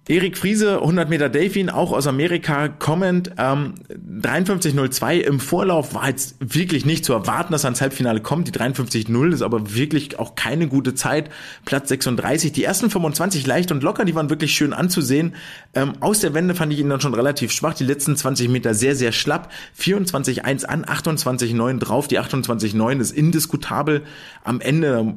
Erik 0.07 0.35
Friese, 0.35 0.79
100 0.79 1.09
Meter 1.09 1.29
Delfin, 1.29 1.69
auch 1.69 1.91
aus 1.91 2.07
Amerika 2.07 2.69
kommend, 2.69 3.33
ähm, 3.37 3.75
53.02 4.19 5.19
im 5.19 5.39
Vorlauf 5.39 5.93
war 5.93 6.09
jetzt 6.09 6.37
wirklich 6.39 6.87
nicht 6.87 7.05
zu 7.05 7.13
erwarten, 7.13 7.53
dass 7.53 7.63
er 7.63 7.67
ans 7.67 7.81
Halbfinale 7.81 8.19
kommt. 8.19 8.47
Die 8.47 8.51
53.0 8.51 9.31
ist 9.31 9.43
aber 9.43 9.75
wirklich 9.75 10.17
auch 10.17 10.33
keine 10.33 10.67
gute 10.67 10.95
Zeit. 10.95 11.29
Platz 11.65 11.89
36. 11.89 12.51
Die 12.51 12.63
ersten 12.63 12.89
25 12.89 13.45
leicht 13.45 13.71
und 13.71 13.83
locker, 13.83 14.03
die 14.03 14.15
waren 14.15 14.31
wirklich 14.31 14.53
schön 14.55 14.73
anzusehen. 14.73 15.35
Ähm, 15.75 15.93
aus 15.99 16.19
der 16.19 16.33
Wende 16.33 16.55
fand 16.55 16.73
ich 16.73 16.79
ihn 16.79 16.89
dann 16.89 16.99
schon 16.99 17.13
relativ 17.13 17.51
schwach. 17.51 17.75
Die 17.75 17.85
letzten 17.85 18.15
20 18.15 18.49
Meter 18.49 18.73
sehr, 18.73 18.95
sehr 18.95 19.11
schlapp. 19.11 19.51
24.1 19.79 20.65
an, 20.65 20.83
28.9 20.83 21.77
drauf. 21.77 22.07
Die 22.07 22.19
28.9 22.19 22.99
ist 22.99 23.11
indiskutabel. 23.11 24.01
Am 24.43 24.61
Ende 24.61 25.15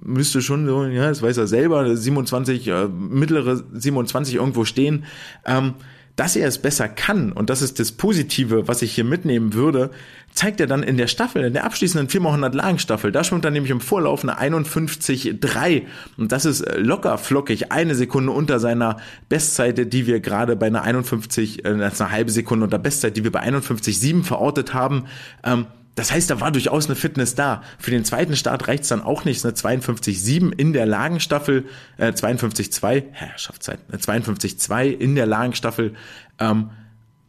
müsste 0.00 0.42
schon 0.42 0.64
so, 0.66 0.84
ja, 0.84 1.08
das 1.08 1.22
weiß 1.22 1.38
er 1.38 1.48
selber, 1.48 1.96
27, 1.96 2.68
äh, 2.68 2.86
mittlere 2.86 3.64
27 3.72 4.11
20 4.12 4.36
irgendwo 4.36 4.64
stehen. 4.64 5.04
Ähm, 5.44 5.74
dass 6.16 6.36
er 6.36 6.46
es 6.46 6.58
besser 6.58 6.88
kann, 6.88 7.32
und 7.32 7.48
das 7.48 7.62
ist 7.62 7.80
das 7.80 7.92
Positive, 7.92 8.68
was 8.68 8.82
ich 8.82 8.94
hier 8.94 9.04
mitnehmen 9.04 9.54
würde, 9.54 9.90
zeigt 10.32 10.60
er 10.60 10.66
dann 10.66 10.82
in 10.82 10.96
der 10.96 11.06
Staffel, 11.06 11.42
in 11.42 11.52
der 11.54 11.64
abschließenden 11.64 12.08
4x100 12.08 12.54
Lagenstaffel. 12.54 13.12
Da 13.12 13.24
schwimmt 13.24 13.44
er 13.44 13.50
nämlich 13.50 13.70
im 13.70 13.80
Vorlauf 13.80 14.22
eine 14.22 14.38
51,3 14.38 15.82
und 16.18 16.32
das 16.32 16.44
ist 16.44 16.64
locker 16.76 17.16
flockig, 17.16 17.72
eine 17.72 17.94
Sekunde 17.94 18.32
unter 18.32 18.60
seiner 18.60 18.98
Bestzeit, 19.28 19.92
die 19.92 20.06
wir 20.06 20.20
gerade 20.20 20.56
bei 20.56 20.66
einer 20.66 20.82
51, 20.82 21.64
äh, 21.64 21.76
das 21.78 21.94
ist 21.94 22.00
eine 22.02 22.12
halbe 22.12 22.30
Sekunde 22.30 22.64
unter 22.64 22.78
Bestzeit, 22.78 23.16
die 23.16 23.24
wir 23.24 23.32
bei 23.32 23.42
51,7 23.42 24.22
verortet 24.22 24.74
haben. 24.74 25.04
Ähm, 25.44 25.66
das 25.94 26.10
heißt, 26.10 26.30
da 26.30 26.40
war 26.40 26.50
durchaus 26.50 26.86
eine 26.86 26.96
Fitness 26.96 27.34
da. 27.34 27.62
Für 27.78 27.90
den 27.90 28.04
zweiten 28.04 28.34
Start 28.34 28.66
reicht's 28.66 28.88
dann 28.88 29.02
auch 29.02 29.24
nicht. 29.24 29.44
Eine 29.44 29.54
52,7 29.54 30.50
in 30.52 30.72
der 30.72 30.86
Lagenstaffel, 30.86 31.66
äh, 31.98 32.12
52,2, 32.12 33.04
Herrschaftszeit, 33.12 33.80
eine 33.88 33.98
52,2 33.98 34.86
in 34.86 35.14
der 35.14 35.26
Lagenstaffel. 35.26 35.94
Ähm, 36.38 36.70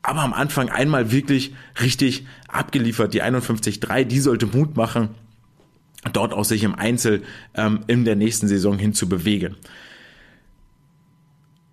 aber 0.02 0.22
am 0.22 0.34
Anfang 0.34 0.70
einmal 0.70 1.12
wirklich 1.12 1.54
richtig 1.82 2.26
abgeliefert. 2.48 3.14
Die 3.14 3.22
51,3, 3.22 4.06
die 4.06 4.20
sollte 4.20 4.46
Mut 4.46 4.78
machen, 4.78 5.10
dort 6.14 6.34
auch 6.34 6.46
sich 6.46 6.64
im 6.64 6.76
Einzel 6.76 7.24
ähm, 7.56 7.82
in 7.88 8.06
der 8.06 8.16
nächsten 8.16 8.48
Saison 8.48 8.78
hin 8.78 8.94
zu 8.94 9.10
bewegen. 9.10 9.56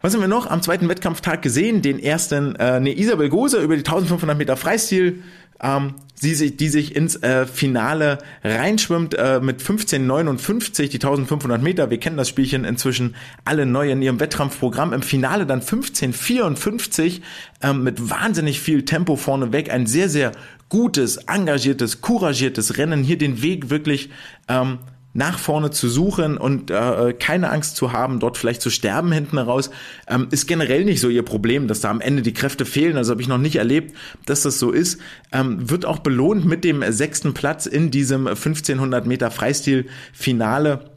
Was 0.00 0.14
haben 0.14 0.22
wir 0.22 0.28
noch 0.28 0.46
am 0.48 0.62
zweiten 0.62 0.88
Wettkampftag 0.88 1.42
gesehen? 1.42 1.82
Den 1.82 1.98
ersten, 1.98 2.56
äh, 2.56 2.80
ne, 2.80 2.98
Isabel 2.98 3.28
Gose 3.28 3.60
über 3.60 3.74
die 3.74 3.84
1500 3.84 4.36
Meter 4.38 4.56
Freistil 4.56 5.22
ähm, 5.62 5.94
sie 6.14 6.34
sich, 6.34 6.56
die 6.56 6.68
sich 6.68 6.94
ins 6.94 7.16
äh, 7.22 7.46
Finale 7.46 8.18
reinschwimmt 8.44 9.14
äh, 9.14 9.40
mit 9.40 9.62
15,59, 9.62 10.88
die 10.88 10.96
1500 10.96 11.62
Meter. 11.62 11.90
Wir 11.90 11.98
kennen 11.98 12.16
das 12.16 12.28
Spielchen 12.28 12.64
inzwischen 12.64 13.14
alle 13.44 13.66
neu 13.66 13.90
in 13.90 14.02
ihrem 14.02 14.20
Wettkampfprogramm. 14.20 14.92
Im 14.92 15.02
Finale 15.02 15.46
dann 15.46 15.62
15,54 15.62 17.22
ähm, 17.62 17.82
mit 17.82 18.10
wahnsinnig 18.10 18.60
viel 18.60 18.84
Tempo 18.84 19.16
vorneweg. 19.16 19.70
Ein 19.70 19.86
sehr, 19.86 20.08
sehr 20.08 20.32
gutes, 20.68 21.16
engagiertes, 21.16 22.00
couragiertes 22.00 22.76
Rennen. 22.76 23.02
Hier 23.02 23.18
den 23.18 23.42
Weg 23.42 23.70
wirklich 23.70 24.10
ähm, 24.48 24.78
nach 25.12 25.38
vorne 25.38 25.70
zu 25.70 25.88
suchen 25.88 26.36
und 26.36 26.70
äh, 26.70 27.12
keine 27.18 27.50
Angst 27.50 27.76
zu 27.76 27.92
haben, 27.92 28.20
dort 28.20 28.38
vielleicht 28.38 28.62
zu 28.62 28.70
sterben 28.70 29.10
hinten 29.10 29.38
raus, 29.38 29.70
ähm, 30.06 30.28
ist 30.30 30.46
generell 30.46 30.84
nicht 30.84 31.00
so 31.00 31.08
ihr 31.08 31.24
Problem, 31.24 31.66
dass 31.66 31.80
da 31.80 31.90
am 31.90 32.00
Ende 32.00 32.22
die 32.22 32.32
Kräfte 32.32 32.64
fehlen. 32.64 32.96
Also 32.96 33.10
habe 33.12 33.22
ich 33.22 33.28
noch 33.28 33.38
nicht 33.38 33.56
erlebt, 33.56 33.94
dass 34.26 34.42
das 34.42 34.58
so 34.58 34.70
ist. 34.70 35.00
Ähm, 35.32 35.68
wird 35.68 35.84
auch 35.84 35.98
belohnt 35.98 36.44
mit 36.44 36.62
dem 36.62 36.84
sechsten 36.92 37.34
Platz 37.34 37.66
in 37.66 37.90
diesem 37.90 38.28
1500 38.28 39.06
Meter 39.06 39.30
Freistil-Finale, 39.30 40.90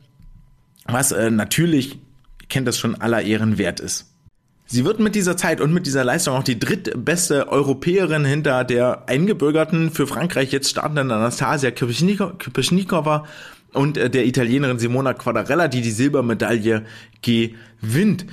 was 0.86 1.12
äh, 1.12 1.32
natürlich, 1.32 1.98
kennt 2.50 2.68
das 2.68 2.78
schon 2.78 3.02
aller 3.02 3.24
Ehren 3.24 3.58
wert 3.58 3.80
ist. 3.80 4.14
Sie 4.66 4.86
wird 4.86 5.00
mit 5.00 5.16
dieser 5.16 5.38
Zeit 5.38 5.60
und 5.60 5.74
mit 5.74 5.86
dieser 5.86 6.04
Leistung 6.04 6.36
auch 6.36 6.44
die 6.44 6.58
drittbeste 6.58 7.50
Europäerin 7.50 8.26
hinter 8.26 8.64
der 8.64 9.08
eingebürgerten 9.08 9.92
für 9.92 10.08
Frankreich 10.08 10.52
jetzt 10.52 10.70
startenden 10.70 11.12
Anastasia 11.12 11.72
Kripschnikova 11.72 13.26
und 13.74 13.98
äh, 13.98 14.10
der 14.10 14.26
Italienerin 14.26 14.80
Simona 14.80 15.14
Quadarella, 15.14 15.68
die 15.68 15.82
die 15.82 15.92
Silbermedaille 15.92 16.84
gewinnt 17.22 18.26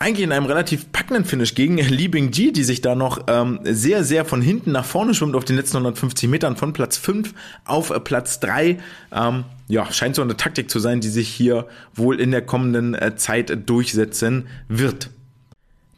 eigentlich 0.00 0.24
in 0.24 0.32
einem 0.32 0.46
relativ 0.46 0.90
packenden 0.92 1.26
Finish 1.26 1.54
gegen 1.54 1.76
Li 1.88 2.08
Bingji, 2.08 2.52
die 2.52 2.64
sich 2.64 2.80
da 2.80 2.94
noch 2.94 3.24
ähm, 3.28 3.60
sehr, 3.64 4.02
sehr 4.02 4.24
von 4.24 4.40
hinten 4.40 4.72
nach 4.72 4.86
vorne 4.86 5.14
schwimmt 5.14 5.36
auf 5.36 5.44
den 5.44 5.56
letzten 5.56 5.76
150 5.76 6.28
Metern 6.28 6.56
von 6.56 6.72
Platz 6.72 6.96
5 6.96 7.34
auf 7.66 7.90
äh, 7.90 8.00
Platz 8.00 8.40
3. 8.40 8.78
Ähm, 9.12 9.44
ja, 9.68 9.92
scheint 9.92 10.16
so 10.16 10.22
eine 10.22 10.36
Taktik 10.36 10.70
zu 10.70 10.80
sein, 10.80 11.00
die 11.00 11.10
sich 11.10 11.28
hier 11.28 11.66
wohl 11.94 12.18
in 12.18 12.30
der 12.30 12.40
kommenden 12.42 12.94
äh, 12.94 13.14
Zeit 13.16 13.68
durchsetzen 13.68 14.46
wird. 14.68 15.10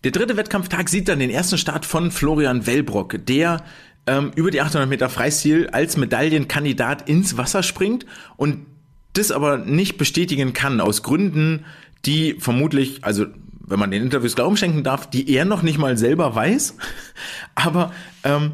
Der 0.03 0.11
dritte 0.11 0.37
Wettkampftag 0.37 0.89
sieht 0.89 1.09
dann 1.09 1.21
den 1.21 1.31
ersten 1.31 1.57
Start 1.57 1.87
von 1.87 2.11
Florian 2.11 2.67
Wellbrock, 2.67 3.25
der 3.27 3.63
ähm, 4.07 4.33
über 4.35 4.51
die 4.51 4.61
800 4.61 4.89
Meter 4.89 5.09
Freistil 5.09 5.69
als 5.69 5.97
Medaillenkandidat 5.97 7.09
ins 7.09 7.37
Wasser 7.37 7.63
springt 7.63 8.07
und 8.37 8.67
das 9.13 9.31
aber 9.31 9.59
nicht 9.59 9.99
bestätigen 9.99 10.53
kann 10.53 10.81
aus 10.81 11.03
Gründen, 11.03 11.65
die 12.05 12.37
vermutlich, 12.39 13.05
also 13.05 13.27
wenn 13.61 13.79
man 13.79 13.91
den 13.91 14.03
Interviews 14.03 14.35
Glauben 14.35 14.57
schenken 14.57 14.83
darf, 14.83 15.09
die 15.09 15.31
er 15.33 15.45
noch 15.45 15.63
nicht 15.63 15.79
mal 15.79 15.97
selber 15.97 16.35
weiß, 16.35 16.77
aber 17.55 17.93
ähm, 18.25 18.53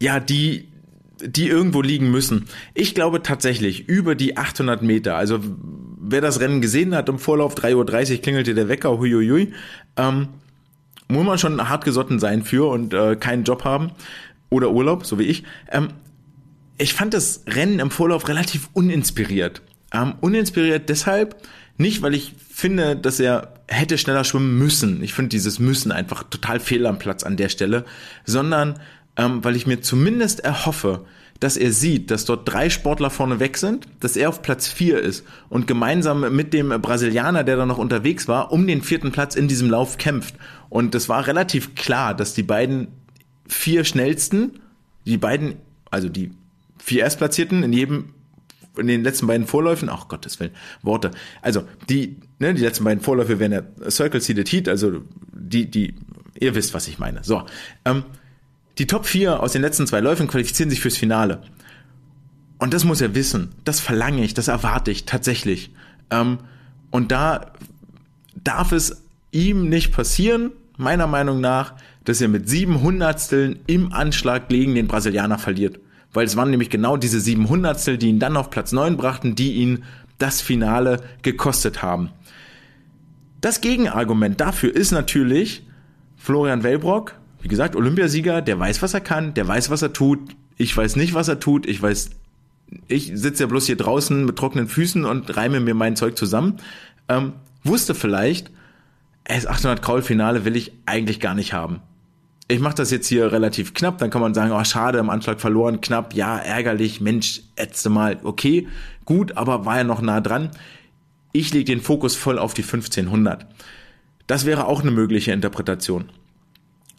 ja, 0.00 0.20
die, 0.20 0.68
die 1.20 1.48
irgendwo 1.48 1.82
liegen 1.82 2.10
müssen. 2.10 2.46
Ich 2.74 2.94
glaube 2.94 3.22
tatsächlich, 3.22 3.88
über 3.88 4.14
die 4.14 4.36
800 4.36 4.82
Meter, 4.82 5.16
also 5.16 5.40
wer 6.00 6.20
das 6.20 6.40
Rennen 6.40 6.60
gesehen 6.60 6.94
hat, 6.94 7.08
im 7.08 7.18
Vorlauf 7.18 7.54
3.30 7.54 8.12
Uhr 8.16 8.22
klingelte 8.22 8.54
der 8.54 8.68
Wecker, 8.68 8.98
huiuiui, 8.98 9.52
ähm, 9.96 10.28
muss 11.08 11.24
man 11.24 11.38
schon 11.38 11.68
hart 11.68 11.84
gesotten 11.84 12.18
sein 12.18 12.42
für 12.42 12.68
und 12.68 12.92
äh, 12.92 13.16
keinen 13.16 13.44
Job 13.44 13.64
haben 13.64 13.92
oder 14.50 14.70
Urlaub, 14.70 15.06
so 15.06 15.18
wie 15.18 15.24
ich. 15.24 15.44
Ähm, 15.70 15.88
ich 16.78 16.94
fand 16.94 17.14
das 17.14 17.42
Rennen 17.46 17.78
im 17.78 17.90
Vorlauf 17.90 18.28
relativ 18.28 18.68
uninspiriert. 18.72 19.62
Ähm, 19.92 20.14
uninspiriert 20.20 20.88
deshalb, 20.88 21.36
nicht 21.78 22.02
weil 22.02 22.14
ich 22.14 22.34
finde, 22.50 22.96
dass 22.96 23.20
er 23.20 23.54
hätte 23.68 23.98
schneller 23.98 24.24
schwimmen 24.24 24.58
müssen. 24.58 25.02
Ich 25.02 25.14
finde 25.14 25.30
dieses 25.30 25.58
Müssen 25.58 25.92
einfach 25.92 26.22
total 26.24 26.60
fehl 26.60 26.86
am 26.86 26.98
Platz 26.98 27.22
an 27.22 27.36
der 27.36 27.48
Stelle, 27.48 27.84
sondern 28.24 28.78
ähm, 29.16 29.42
weil 29.44 29.56
ich 29.56 29.66
mir 29.66 29.80
zumindest 29.80 30.40
erhoffe, 30.40 31.06
dass 31.40 31.56
er 31.56 31.72
sieht, 31.72 32.10
dass 32.10 32.24
dort 32.24 32.50
drei 32.50 32.70
Sportler 32.70 33.10
vorne 33.10 33.40
weg 33.40 33.58
sind, 33.58 33.86
dass 34.00 34.16
er 34.16 34.28
auf 34.28 34.42
Platz 34.42 34.68
vier 34.68 35.00
ist 35.00 35.24
und 35.48 35.66
gemeinsam 35.66 36.34
mit 36.34 36.54
dem 36.54 36.68
Brasilianer, 36.68 37.44
der 37.44 37.56
da 37.56 37.66
noch 37.66 37.78
unterwegs 37.78 38.26
war, 38.26 38.52
um 38.52 38.66
den 38.66 38.82
vierten 38.82 39.12
Platz 39.12 39.34
in 39.34 39.48
diesem 39.48 39.68
Lauf 39.68 39.98
kämpft. 39.98 40.34
Und 40.68 40.94
es 40.94 41.08
war 41.08 41.26
relativ 41.26 41.74
klar, 41.74 42.14
dass 42.14 42.34
die 42.34 42.42
beiden 42.42 42.88
vier 43.48 43.84
schnellsten, 43.84 44.60
die 45.06 45.18
beiden, 45.18 45.56
also 45.90 46.08
die 46.08 46.32
vier 46.78 47.02
Erstplatzierten 47.02 47.62
in 47.62 47.72
jedem 47.72 48.14
in 48.78 48.86
den 48.86 49.02
letzten 49.02 49.26
beiden 49.26 49.46
Vorläufen, 49.46 49.88
ach 49.88 50.08
Gottes 50.08 50.38
Willen, 50.38 50.52
Worte. 50.82 51.10
Also 51.42 51.64
die, 51.88 52.16
ne, 52.38 52.54
die 52.54 52.62
letzten 52.62 52.84
beiden 52.84 53.02
Vorläufe 53.02 53.38
wären 53.38 53.52
ja 53.52 53.62
Circle 53.90 54.20
Seeded 54.20 54.52
Heat, 54.52 54.68
also 54.68 55.00
die, 55.32 55.70
die, 55.70 55.94
ihr 56.38 56.54
wisst, 56.54 56.74
was 56.74 56.88
ich 56.88 56.98
meine. 56.98 57.24
So, 57.24 57.44
ähm, 57.84 58.04
die 58.78 58.86
Top 58.86 59.06
4 59.06 59.42
aus 59.42 59.52
den 59.52 59.62
letzten 59.62 59.86
zwei 59.86 60.00
Läufen 60.00 60.26
qualifizieren 60.26 60.70
sich 60.70 60.80
fürs 60.80 60.96
Finale. 60.96 61.42
Und 62.58 62.74
das 62.74 62.84
muss 62.84 63.00
er 63.00 63.14
wissen. 63.14 63.52
Das 63.64 63.80
verlange 63.80 64.24
ich, 64.24 64.34
das 64.34 64.48
erwarte 64.48 64.90
ich 64.90 65.06
tatsächlich. 65.06 65.72
Ähm, 66.10 66.38
und 66.90 67.12
da 67.12 67.52
darf 68.34 68.72
es 68.72 69.02
ihm 69.32 69.68
nicht 69.68 69.92
passieren, 69.92 70.52
meiner 70.76 71.06
Meinung 71.06 71.40
nach, 71.40 71.74
dass 72.06 72.20
er 72.20 72.28
mit 72.28 72.48
sieben 72.48 72.80
Hundertsteln 72.80 73.58
im 73.66 73.92
Anschlag 73.92 74.48
gegen 74.48 74.74
den 74.74 74.86
Brasilianer 74.86 75.38
verliert. 75.38 75.80
Weil 76.12 76.24
es 76.24 76.36
waren 76.36 76.50
nämlich 76.50 76.70
genau 76.70 76.96
diese 76.96 77.20
sieben 77.20 77.48
Hundertstel, 77.48 77.98
die 77.98 78.08
ihn 78.08 78.20
dann 78.20 78.36
auf 78.36 78.48
Platz 78.48 78.72
9 78.72 78.96
brachten, 78.96 79.34
die 79.34 79.54
ihn 79.54 79.84
das 80.18 80.40
Finale 80.40 81.02
gekostet 81.22 81.82
haben. 81.82 82.10
Das 83.40 83.60
Gegenargument 83.60 84.40
dafür 84.40 84.74
ist 84.74 84.92
natürlich 84.92 85.66
Florian 86.16 86.62
Wellbrock, 86.62 87.14
wie 87.42 87.48
gesagt, 87.48 87.76
Olympiasieger, 87.76 88.40
der 88.40 88.58
weiß, 88.58 88.82
was 88.82 88.94
er 88.94 89.00
kann, 89.00 89.34
der 89.34 89.46
weiß, 89.46 89.68
was 89.68 89.82
er 89.82 89.92
tut. 89.92 90.20
Ich 90.56 90.74
weiß 90.74 90.96
nicht, 90.96 91.12
was 91.12 91.28
er 91.28 91.38
tut. 91.38 91.66
Ich 91.66 91.82
weiß, 91.82 92.10
ich 92.88 93.12
sitze 93.14 93.42
ja 93.42 93.46
bloß 93.46 93.66
hier 93.66 93.76
draußen 93.76 94.24
mit 94.24 94.36
trockenen 94.36 94.68
Füßen 94.68 95.04
und 95.04 95.36
reime 95.36 95.60
mir 95.60 95.74
mein 95.74 95.96
Zeug 95.96 96.16
zusammen. 96.16 96.56
Ähm, 97.08 97.34
wusste 97.62 97.94
vielleicht, 97.94 98.50
das 99.24 99.46
800 99.46 99.82
Kraul 99.82 100.02
Finale 100.02 100.44
will 100.44 100.56
ich 100.56 100.72
eigentlich 100.86 101.20
gar 101.20 101.34
nicht 101.34 101.52
haben. 101.52 101.80
Ich 102.48 102.60
mache 102.60 102.76
das 102.76 102.90
jetzt 102.90 103.08
hier 103.08 103.32
relativ 103.32 103.74
knapp, 103.74 103.98
dann 103.98 104.10
kann 104.10 104.20
man 104.20 104.34
sagen, 104.34 104.52
oh 104.52 104.64
schade, 104.64 104.98
im 104.98 105.10
Anschlag 105.10 105.40
verloren, 105.40 105.80
knapp, 105.80 106.14
ja, 106.14 106.38
ärgerlich, 106.38 107.00
Mensch, 107.00 107.42
ätzte 107.56 107.90
mal, 107.90 108.18
okay, 108.22 108.68
gut, 109.04 109.36
aber 109.36 109.64
war 109.64 109.78
ja 109.78 109.84
noch 109.84 110.00
nah 110.00 110.20
dran. 110.20 110.50
Ich 111.32 111.52
lege 111.52 111.64
den 111.64 111.80
Fokus 111.80 112.14
voll 112.14 112.38
auf 112.38 112.54
die 112.54 112.62
1500. 112.62 113.46
Das 114.28 114.46
wäre 114.46 114.66
auch 114.66 114.82
eine 114.82 114.92
mögliche 114.92 115.32
Interpretation 115.32 116.10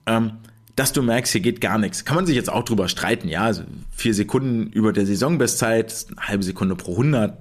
ähm, 0.07 0.31
dass 0.75 0.93
du 0.93 1.01
merkst, 1.03 1.31
hier 1.33 1.41
geht 1.41 1.61
gar 1.61 1.77
nichts. 1.77 2.05
Kann 2.05 2.15
man 2.15 2.25
sich 2.25 2.35
jetzt 2.35 2.51
auch 2.51 2.63
drüber 2.63 2.87
streiten, 2.87 3.27
ja, 3.27 3.43
also 3.43 3.63
vier 3.91 4.13
Sekunden 4.13 4.67
über 4.71 4.93
der 4.93 5.05
Saisonbestzeit, 5.05 6.07
eine 6.15 6.27
halbe 6.27 6.43
Sekunde 6.43 6.75
pro 6.75 6.91
100, 6.91 7.37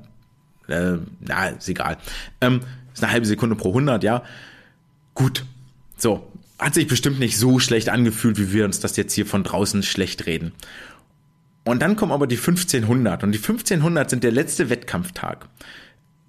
äh, 0.69 0.97
na, 1.21 1.49
ist 1.49 1.69
egal. 1.69 1.97
Ähm, 2.41 2.61
ist 2.93 3.03
eine 3.03 3.13
halbe 3.13 3.27
Sekunde 3.27 3.55
pro 3.57 3.69
100, 3.69 4.03
ja. 4.03 4.23
Gut, 5.15 5.45
so, 5.97 6.31
hat 6.59 6.75
sich 6.75 6.87
bestimmt 6.87 7.19
nicht 7.19 7.39
so 7.39 7.59
schlecht 7.59 7.89
angefühlt, 7.89 8.39
wie 8.39 8.53
wir 8.53 8.65
uns 8.65 8.81
das 8.81 8.97
jetzt 8.97 9.13
hier 9.13 9.27
von 9.27 9.45
draußen 9.45 9.83
schlecht 9.83 10.27
reden. 10.27 10.53
Und 11.65 11.83
dann 11.83 11.97
kommen 11.97 12.13
aber 12.13 12.27
die 12.27 12.37
1500 12.37 13.25
und 13.25 13.33
die 13.33 13.39
1500 13.39 14.09
sind 14.09 14.25
der 14.25 14.33
letzte 14.33 14.71
Wettkampftag 14.71 15.49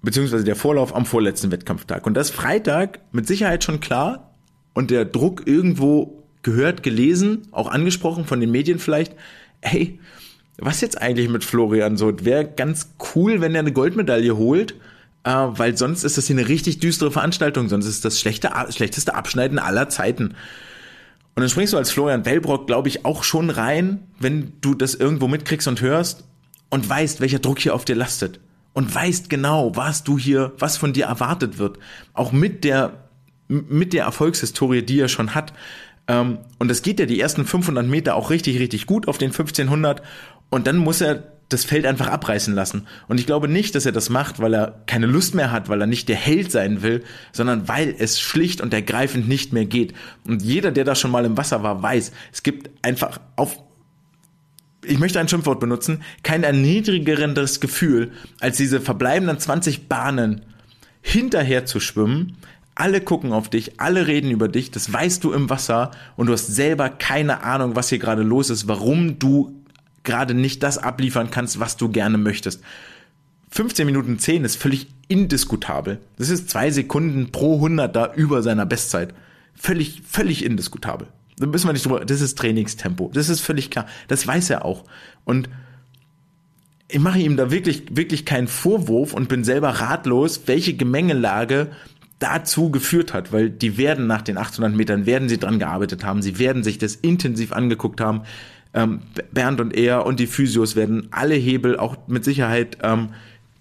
beziehungsweise 0.02 0.44
der 0.44 0.56
Vorlauf 0.56 0.94
am 0.94 1.06
vorletzten 1.06 1.50
Wettkampftag. 1.50 2.06
Und 2.06 2.14
das 2.14 2.30
Freitag 2.30 3.00
mit 3.12 3.26
Sicherheit 3.26 3.64
schon 3.64 3.80
klar 3.80 4.34
und 4.74 4.90
der 4.90 5.04
Druck 5.04 5.46
irgendwo 5.46 6.24
gehört, 6.42 6.82
gelesen, 6.82 7.48
auch 7.50 7.68
angesprochen 7.68 8.24
von 8.24 8.40
den 8.40 8.50
Medien 8.50 8.78
vielleicht, 8.78 9.14
hey, 9.60 9.98
was 10.56 10.80
jetzt 10.80 11.00
eigentlich 11.00 11.28
mit 11.28 11.44
Florian 11.44 11.96
so? 11.96 12.12
Wäre 12.24 12.44
ganz 12.44 12.94
cool, 13.14 13.40
wenn 13.40 13.54
er 13.54 13.60
eine 13.60 13.72
Goldmedaille 13.72 14.36
holt, 14.36 14.74
äh, 15.28 15.58
weil 15.58 15.76
sonst 15.76 16.04
ist 16.04 16.16
das 16.16 16.26
hier 16.26 16.36
eine 16.36 16.48
richtig 16.48 16.80
düstere 16.80 17.10
Veranstaltung, 17.10 17.68
sonst 17.68 17.84
ist 17.84 18.02
das 18.04 18.18
schlechte, 18.18 18.50
schlechteste 18.70 19.14
Abschneiden 19.14 19.58
aller 19.58 19.90
Zeiten. 19.90 20.28
Und 21.34 21.42
dann 21.42 21.50
springst 21.50 21.74
du 21.74 21.76
als 21.76 21.90
Florian 21.90 22.24
Wellbrock, 22.24 22.66
glaube 22.66 22.88
ich, 22.88 23.04
auch 23.04 23.22
schon 23.22 23.50
rein, 23.50 24.06
wenn 24.18 24.54
du 24.62 24.74
das 24.74 24.94
irgendwo 24.94 25.28
mitkriegst 25.28 25.68
und 25.68 25.82
hörst 25.82 26.24
und 26.70 26.88
weißt, 26.88 27.20
welcher 27.20 27.40
Druck 27.40 27.58
hier 27.58 27.74
auf 27.74 27.84
dir 27.84 27.94
lastet. 27.94 28.40
Und 28.72 28.94
weißt 28.94 29.28
genau, 29.28 29.76
was 29.76 30.02
du 30.02 30.18
hier, 30.18 30.52
was 30.58 30.78
von 30.78 30.94
dir 30.94 31.06
erwartet 31.06 31.58
wird. 31.58 31.78
Auch 32.14 32.32
mit 32.32 32.64
der, 32.64 33.10
mit 33.48 33.92
der 33.92 34.04
Erfolgshistorie, 34.04 34.82
die 34.82 34.98
er 34.98 35.08
schon 35.08 35.34
hat. 35.34 35.52
Ähm, 36.06 36.38
und 36.58 36.70
es 36.70 36.80
geht 36.80 37.00
ja 37.00 37.06
die 37.06 37.20
ersten 37.20 37.44
500 37.44 37.86
Meter 37.86 38.14
auch 38.14 38.30
richtig, 38.30 38.58
richtig 38.58 38.86
gut 38.86 39.08
auf 39.08 39.18
den 39.18 39.30
1500. 39.30 40.02
Und 40.48 40.66
dann 40.66 40.78
muss 40.78 41.02
er 41.02 41.37
das 41.48 41.64
Feld 41.64 41.86
einfach 41.86 42.08
abreißen 42.08 42.54
lassen. 42.54 42.86
Und 43.06 43.18
ich 43.18 43.26
glaube 43.26 43.48
nicht, 43.48 43.74
dass 43.74 43.86
er 43.86 43.92
das 43.92 44.10
macht, 44.10 44.38
weil 44.38 44.54
er 44.54 44.82
keine 44.86 45.06
Lust 45.06 45.34
mehr 45.34 45.50
hat, 45.50 45.68
weil 45.68 45.80
er 45.80 45.86
nicht 45.86 46.08
der 46.08 46.16
Held 46.16 46.52
sein 46.52 46.82
will, 46.82 47.02
sondern 47.32 47.68
weil 47.68 47.94
es 47.98 48.20
schlicht 48.20 48.60
und 48.60 48.74
ergreifend 48.74 49.28
nicht 49.28 49.52
mehr 49.52 49.64
geht. 49.64 49.94
Und 50.26 50.42
jeder, 50.42 50.70
der 50.70 50.84
da 50.84 50.94
schon 50.94 51.10
mal 51.10 51.24
im 51.24 51.36
Wasser 51.36 51.62
war, 51.62 51.82
weiß, 51.82 52.12
es 52.32 52.42
gibt 52.42 52.70
einfach 52.82 53.18
auf 53.36 53.58
ich 54.84 55.00
möchte 55.00 55.18
ein 55.18 55.28
Schimpfwort 55.28 55.58
benutzen, 55.58 56.02
kein 56.22 56.44
erniedrigerendes 56.44 57.60
Gefühl, 57.60 58.12
als 58.40 58.56
diese 58.56 58.80
verbleibenden 58.80 59.38
20 59.38 59.88
Bahnen 59.88 60.42
hinterher 61.02 61.66
zu 61.66 61.80
schwimmen 61.80 62.36
alle 62.78 63.00
gucken 63.00 63.32
auf 63.32 63.48
dich, 63.48 63.80
alle 63.80 64.06
reden 64.06 64.30
über 64.30 64.46
dich, 64.46 64.70
das 64.70 64.92
weißt 64.92 65.24
du 65.24 65.32
im 65.32 65.50
Wasser 65.50 65.90
und 66.16 66.28
du 66.28 66.32
hast 66.32 66.46
selber 66.46 66.88
keine 66.88 67.42
Ahnung, 67.42 67.74
was 67.74 67.88
hier 67.88 67.98
gerade 67.98 68.22
los 68.22 68.50
ist, 68.50 68.68
warum 68.68 69.18
du 69.18 69.57
gerade 70.08 70.34
nicht 70.34 70.62
das 70.62 70.78
abliefern 70.78 71.30
kannst, 71.30 71.60
was 71.60 71.76
du 71.76 71.90
gerne 71.90 72.18
möchtest. 72.18 72.62
15 73.50 73.86
Minuten 73.86 74.18
10 74.18 74.44
ist 74.44 74.56
völlig 74.56 74.88
indiskutabel. 75.06 76.00
Das 76.16 76.30
ist 76.30 76.50
zwei 76.50 76.70
Sekunden 76.70 77.30
pro 77.30 77.56
100 77.56 77.94
da 77.94 78.12
über 78.14 78.42
seiner 78.42 78.66
Bestzeit. 78.66 79.14
Völlig, 79.54 80.02
völlig 80.06 80.44
indiskutabel. 80.44 81.08
Da 81.36 81.46
müssen 81.46 81.68
wir 81.68 81.72
nicht 81.72 81.84
drüber, 81.84 82.04
das 82.04 82.20
ist 82.20 82.38
Trainingstempo. 82.38 83.10
Das 83.12 83.28
ist 83.28 83.40
völlig 83.40 83.70
klar. 83.70 83.86
Das 84.08 84.26
weiß 84.26 84.50
er 84.50 84.64
auch. 84.64 84.84
Und 85.24 85.48
ich 86.88 86.98
mache 86.98 87.18
ihm 87.18 87.36
da 87.36 87.50
wirklich, 87.50 87.84
wirklich 87.96 88.24
keinen 88.24 88.48
Vorwurf 88.48 89.12
und 89.12 89.28
bin 89.28 89.44
selber 89.44 89.68
ratlos, 89.68 90.42
welche 90.46 90.74
Gemengelage 90.74 91.70
dazu 92.18 92.70
geführt 92.70 93.14
hat, 93.14 93.32
weil 93.32 93.50
die 93.50 93.78
werden 93.78 94.06
nach 94.06 94.22
den 94.22 94.38
800 94.38 94.74
Metern, 94.74 95.06
werden 95.06 95.28
sie 95.28 95.38
dran 95.38 95.58
gearbeitet 95.58 96.04
haben, 96.04 96.22
sie 96.22 96.38
werden 96.38 96.64
sich 96.64 96.78
das 96.78 96.96
intensiv 96.96 97.52
angeguckt 97.52 98.00
haben. 98.00 98.22
Ähm, 98.74 99.00
Bernd 99.32 99.60
und 99.60 99.74
er 99.74 100.04
und 100.04 100.20
die 100.20 100.26
Physios 100.26 100.76
werden 100.76 101.08
alle 101.10 101.34
Hebel, 101.34 101.78
auch 101.78 101.96
mit 102.06 102.24
Sicherheit 102.24 102.78
ähm, 102.82 103.10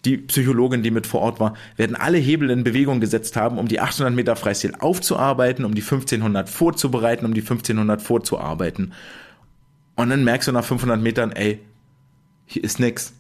die 0.06 0.18
Psychologin, 0.18 0.84
die 0.84 0.92
mit 0.92 1.08
vor 1.08 1.22
Ort 1.22 1.40
war, 1.40 1.56
werden 1.76 1.96
alle 1.96 2.18
Hebel 2.18 2.50
in 2.50 2.64
Bewegung 2.64 3.00
gesetzt 3.00 3.36
haben, 3.36 3.58
um 3.58 3.68
die 3.68 3.80
800 3.80 4.14
Meter 4.14 4.36
Freistil 4.36 4.74
aufzuarbeiten, 4.80 5.66
um 5.66 5.76
die 5.76 5.82
1500 5.82 6.50
vorzubereiten, 6.50 7.26
um 7.26 7.34
die 7.34 7.42
1500 7.42 8.02
vorzuarbeiten. 8.02 8.94
Und 9.96 10.10
dann 10.10 10.24
merkst 10.24 10.48
du 10.48 10.52
nach 10.52 10.64
500 10.64 11.02
Metern, 11.02 11.32
ey, 11.32 11.60
hier 12.46 12.64
ist 12.64 12.80
nix. 12.80 13.14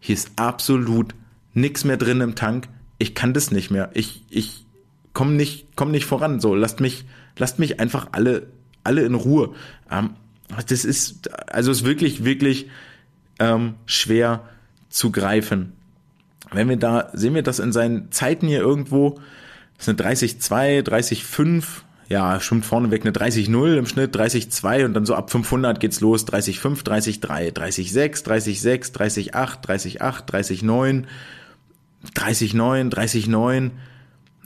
Hier 0.00 0.14
ist 0.14 0.32
absolut 0.36 1.14
nix 1.54 1.84
mehr 1.84 1.96
drin 1.96 2.20
im 2.20 2.34
Tank. 2.34 2.68
Ich 2.98 3.14
kann 3.14 3.32
das 3.32 3.50
nicht 3.50 3.70
mehr. 3.70 3.90
Ich, 3.94 4.24
ich, 4.28 4.66
komm 5.12 5.36
nicht, 5.36 5.68
komm 5.76 5.90
nicht 5.90 6.04
voran. 6.04 6.40
So, 6.40 6.54
lasst 6.54 6.80
mich, 6.80 7.06
lasst 7.38 7.58
mich 7.58 7.80
einfach 7.80 8.08
alle, 8.12 8.48
alle 8.84 9.02
in 9.02 9.14
Ruhe. 9.14 9.54
Ähm, 9.90 10.10
das 10.68 10.84
ist, 10.84 11.30
also 11.50 11.70
ist 11.70 11.84
wirklich, 11.84 12.24
wirklich 12.24 12.68
ähm, 13.38 13.74
schwer 13.86 14.48
zu 14.88 15.10
greifen. 15.10 15.72
Wenn 16.52 16.68
wir 16.68 16.76
da, 16.76 17.10
sehen 17.12 17.34
wir 17.34 17.42
das 17.42 17.58
in 17.58 17.72
seinen 17.72 18.12
Zeiten 18.12 18.46
hier 18.46 18.60
irgendwo, 18.60 19.20
das 19.78 19.88
eine 19.88 19.98
30,2, 19.98 20.82
30,5, 20.82 21.64
ja, 22.08 22.40
schon 22.40 22.62
vorneweg 22.62 23.02
eine 23.02 23.10
30,0 23.10 23.76
im 23.76 23.86
Schnitt, 23.86 24.16
30,2 24.16 24.84
und 24.84 24.94
dann 24.94 25.04
so 25.04 25.16
ab 25.16 25.30
500 25.30 25.80
geht's 25.80 26.00
los, 26.00 26.26
30,5, 26.26 26.84
30,3, 26.84 27.52
30,6, 27.52 28.24
30,6, 28.24 29.32
30,8, 29.32 29.64
30,8, 29.64 30.28
30,9, 30.28 31.04
30,9, 32.14 32.94
30,9, 32.94 33.70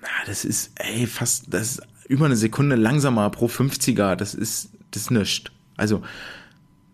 na, 0.01 0.09
das 0.27 0.45
ist, 0.45 0.73
ey, 0.77 1.07
fast, 1.07 1.53
das 1.53 1.73
ist 1.73 1.83
über 2.09 2.27
eine 2.27 2.37
Sekunde 2.37 2.77
langsamer 2.77 3.31
pro 3.31 3.47
50er. 3.47 4.17
Das 4.17 4.35
ist, 4.35 4.71
das 4.91 5.03
ist 5.03 5.11
nichts. 5.11 5.51
Also, 5.81 6.03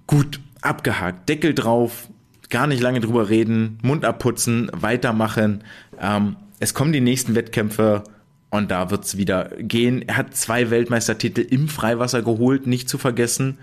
gut, 0.07 0.41
abgehakt, 0.63 1.29
Deckel 1.29 1.55
drauf, 1.55 2.09
gar 2.51 2.67
nicht 2.67 2.81
lange 2.81 3.01
drüber 3.01 3.29
reden, 3.29 3.79
Mund 3.83 4.05
abputzen, 4.05 4.71
weitermachen. 4.73 5.65
Ähm, 6.01 6.37
es 6.61 6.73
kommen 6.73 6.93
die 6.93 7.01
nächsten 7.01 7.35
Wettkämpfe 7.35 8.05
und 8.51 8.71
da 8.71 8.91
wird's 8.91 9.17
wieder 9.17 9.51
gehen. 9.59 10.03
Er 10.03 10.17
hat 10.17 10.37
zwei 10.37 10.71
Weltmeistertitel 10.71 11.41
im 11.41 11.69
Freiwasser 11.69 12.23
geholt, 12.23 12.67
nicht 12.67 12.89
zu 12.89 12.97
vergessen. 12.97 13.59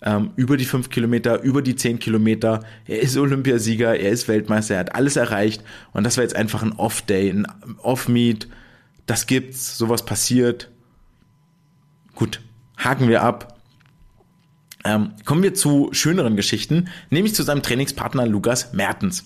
Ähm, 0.00 0.30
über 0.36 0.56
die 0.56 0.64
fünf 0.64 0.90
Kilometer, 0.90 1.42
über 1.42 1.60
die 1.60 1.74
zehn 1.74 1.98
Kilometer. 1.98 2.60
Er 2.86 3.00
ist 3.00 3.16
Olympiasieger, 3.16 3.98
er 3.98 4.10
ist 4.10 4.28
Weltmeister, 4.28 4.74
er 4.74 4.80
hat 4.80 4.94
alles 4.94 5.16
erreicht. 5.16 5.64
Und 5.92 6.04
das 6.04 6.16
war 6.16 6.22
jetzt 6.22 6.36
einfach 6.36 6.62
ein 6.62 6.72
Off-Day, 6.72 7.30
ein 7.30 7.48
Off-Meet. 7.78 8.46
Das 9.06 9.26
gibt's, 9.26 9.76
sowas 9.76 10.04
passiert. 10.04 10.70
Gut, 12.14 12.40
haken 12.76 13.08
wir 13.08 13.24
ab. 13.24 13.57
Ähm, 14.84 15.12
kommen 15.24 15.42
wir 15.42 15.54
zu 15.54 15.88
schöneren 15.92 16.36
Geschichten, 16.36 16.88
nämlich 17.10 17.34
zu 17.34 17.42
seinem 17.42 17.62
Trainingspartner 17.62 18.26
Lukas 18.26 18.72
Mertens. 18.72 19.24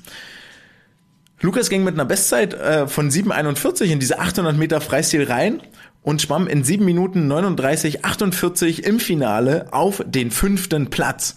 Lukas 1.41 1.69
ging 1.69 1.85
mit 1.85 1.95
einer 1.95 2.05
Bestzeit 2.05 2.55
äh, 2.55 2.87
von 2.87 3.11
7,41 3.11 3.85
in 3.85 3.99
diese 3.99 4.19
800 4.19 4.57
Meter 4.57 4.81
Freistil 4.81 5.25
rein 5.25 5.61
und 6.03 6.23
schwamm 6.23 6.47
in 6.47 6.65
7 6.65 6.85
Minuten 6.85 7.27
39, 7.27 8.05
48 8.05 8.85
im 8.85 9.01
Finale 9.01 9.67
auf 9.73 10.03
den 10.07 10.31
fünften 10.31 10.89
Platz. 10.89 11.37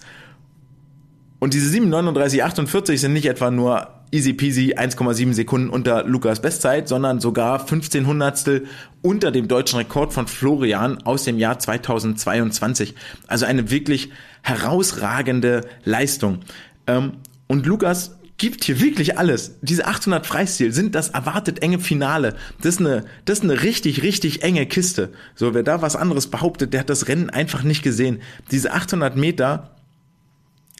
Und 1.38 1.54
diese 1.54 1.76
7,39, 1.76 2.42
48 2.42 3.00
sind 3.00 3.12
nicht 3.12 3.26
etwa 3.26 3.50
nur 3.50 3.95
easy 4.10 4.32
peasy 4.32 4.74
1,7 4.74 5.32
Sekunden 5.32 5.68
unter 5.68 6.04
Lukas 6.04 6.40
Bestzeit, 6.40 6.88
sondern 6.88 7.20
sogar 7.20 7.66
15 7.66 8.06
Hundertstel 8.06 8.66
unter 9.02 9.30
dem 9.30 9.48
deutschen 9.48 9.78
Rekord 9.78 10.12
von 10.12 10.26
Florian 10.26 11.02
aus 11.02 11.24
dem 11.24 11.38
Jahr 11.38 11.58
2022. 11.58 12.94
Also 13.26 13.46
eine 13.46 13.70
wirklich 13.70 14.10
herausragende 14.42 15.62
Leistung. 15.84 16.40
Ähm, 16.86 17.12
und 17.48 17.66
Lukas 17.66 18.16
gibt 18.38 18.64
hier 18.64 18.80
wirklich 18.80 19.18
alles. 19.18 19.58
Diese 19.62 19.86
800 19.86 20.26
Freistil 20.26 20.72
sind 20.72 20.94
das 20.94 21.10
erwartet 21.10 21.62
enge 21.62 21.78
Finale. 21.78 22.36
Das 22.58 22.74
ist 22.74 22.80
eine, 22.80 23.04
das 23.24 23.38
ist 23.38 23.44
eine 23.44 23.62
richtig, 23.62 24.02
richtig 24.02 24.42
enge 24.42 24.66
Kiste. 24.66 25.12
So, 25.34 25.54
wer 25.54 25.62
da 25.62 25.82
was 25.82 25.96
anderes 25.96 26.26
behauptet, 26.26 26.72
der 26.72 26.80
hat 26.80 26.90
das 26.90 27.08
Rennen 27.08 27.30
einfach 27.30 27.62
nicht 27.62 27.82
gesehen. 27.82 28.20
Diese 28.50 28.72
800 28.72 29.16
Meter 29.16 29.75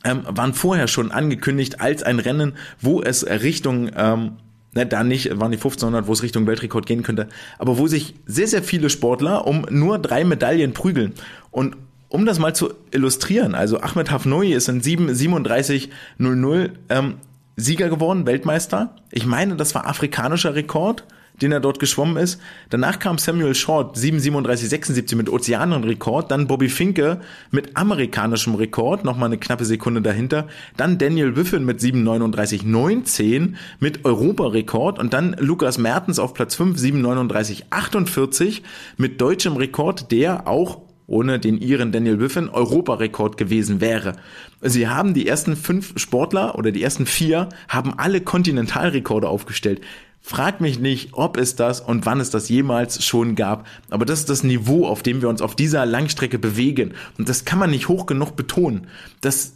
ähm, 0.06 0.22
waren 0.28 0.54
vorher 0.54 0.88
schon 0.88 1.10
angekündigt 1.10 1.80
als 1.80 2.02
ein 2.02 2.20
Rennen, 2.20 2.52
wo 2.80 3.02
es 3.02 3.26
Richtung, 3.26 3.90
ähm, 3.96 4.32
ne, 4.74 4.86
da 4.86 5.02
nicht, 5.02 5.28
waren 5.40 5.50
die 5.50 5.58
1500, 5.58 6.06
wo 6.06 6.12
es 6.12 6.22
Richtung 6.22 6.46
Weltrekord 6.46 6.86
gehen 6.86 7.02
könnte, 7.02 7.28
aber 7.58 7.76
wo 7.76 7.88
sich 7.88 8.14
sehr, 8.24 8.46
sehr 8.46 8.62
viele 8.62 8.88
Sportler 8.88 9.46
um 9.46 9.66
nur 9.68 9.98
drei 9.98 10.24
Medaillen 10.24 10.72
prügeln. 10.72 11.12
Und 11.50 11.76
um 12.08 12.24
das 12.24 12.38
mal 12.38 12.54
zu 12.54 12.72
illustrieren, 12.92 13.54
also 13.56 13.80
Ahmed 13.80 14.12
Hafnoui 14.12 14.52
ist 14.52 14.68
in 14.68 14.80
7,37,00 14.80 16.70
ähm, 16.88 17.14
Sieger 17.56 17.88
geworden, 17.88 18.26
Weltmeister. 18.26 18.94
Ich 19.10 19.26
meine, 19.26 19.56
das 19.56 19.74
war 19.74 19.86
afrikanischer 19.86 20.54
Rekord, 20.54 21.04
den 21.42 21.52
er 21.52 21.60
dort 21.60 21.78
geschwommen 21.78 22.16
ist. 22.16 22.40
Danach 22.70 22.98
kam 22.98 23.18
Samuel 23.18 23.54
Short 23.54 23.96
7,37,76 23.96 25.16
mit 25.16 25.28
Ozeanenrekord. 25.28 26.30
Dann 26.30 26.46
Bobby 26.46 26.68
Finke 26.68 27.20
mit 27.50 27.76
amerikanischem 27.76 28.54
Rekord, 28.54 29.04
nochmal 29.04 29.26
eine 29.26 29.38
knappe 29.38 29.64
Sekunde 29.64 30.02
dahinter. 30.02 30.48
Dann 30.76 30.98
Daniel 30.98 31.36
Wiffen 31.36 31.64
mit 31.64 31.80
7,39,19 31.80 33.54
mit 33.80 34.04
Europarekord. 34.04 34.98
Und 34.98 35.12
dann 35.12 35.36
Lukas 35.38 35.78
Mertens 35.78 36.18
auf 36.18 36.34
Platz 36.34 36.54
5, 36.54 36.78
7,39,48 36.78 38.62
mit 38.96 39.20
deutschem 39.20 39.56
Rekord, 39.56 40.10
der 40.12 40.46
auch 40.48 40.80
ohne 41.06 41.38
den 41.38 41.58
ihren 41.58 41.92
Daniel 41.92 42.18
Wiffen 42.18 42.48
Europarekord 42.48 43.36
gewesen 43.36 43.80
wäre. 43.80 44.14
Sie 44.60 44.88
haben 44.88 45.14
die 45.14 45.28
ersten 45.28 45.56
fünf 45.56 45.92
Sportler 45.96 46.58
oder 46.58 46.72
die 46.72 46.82
ersten 46.82 47.06
vier 47.06 47.48
haben 47.68 47.96
alle 47.96 48.20
Kontinentalrekorde 48.20 49.28
aufgestellt. 49.28 49.80
Frag 50.28 50.60
mich 50.60 50.80
nicht, 50.80 51.10
ob 51.12 51.36
es 51.36 51.54
das 51.54 51.80
und 51.80 52.04
wann 52.04 52.18
es 52.18 52.30
das 52.30 52.48
jemals 52.48 53.04
schon 53.04 53.36
gab. 53.36 53.64
Aber 53.90 54.04
das 54.04 54.18
ist 54.18 54.28
das 54.28 54.42
Niveau, 54.42 54.84
auf 54.84 55.04
dem 55.04 55.22
wir 55.22 55.28
uns 55.28 55.40
auf 55.40 55.54
dieser 55.54 55.86
Langstrecke 55.86 56.40
bewegen. 56.40 56.94
Und 57.16 57.28
das 57.28 57.44
kann 57.44 57.60
man 57.60 57.70
nicht 57.70 57.86
hoch 57.86 58.06
genug 58.06 58.34
betonen, 58.34 58.88
dass 59.20 59.52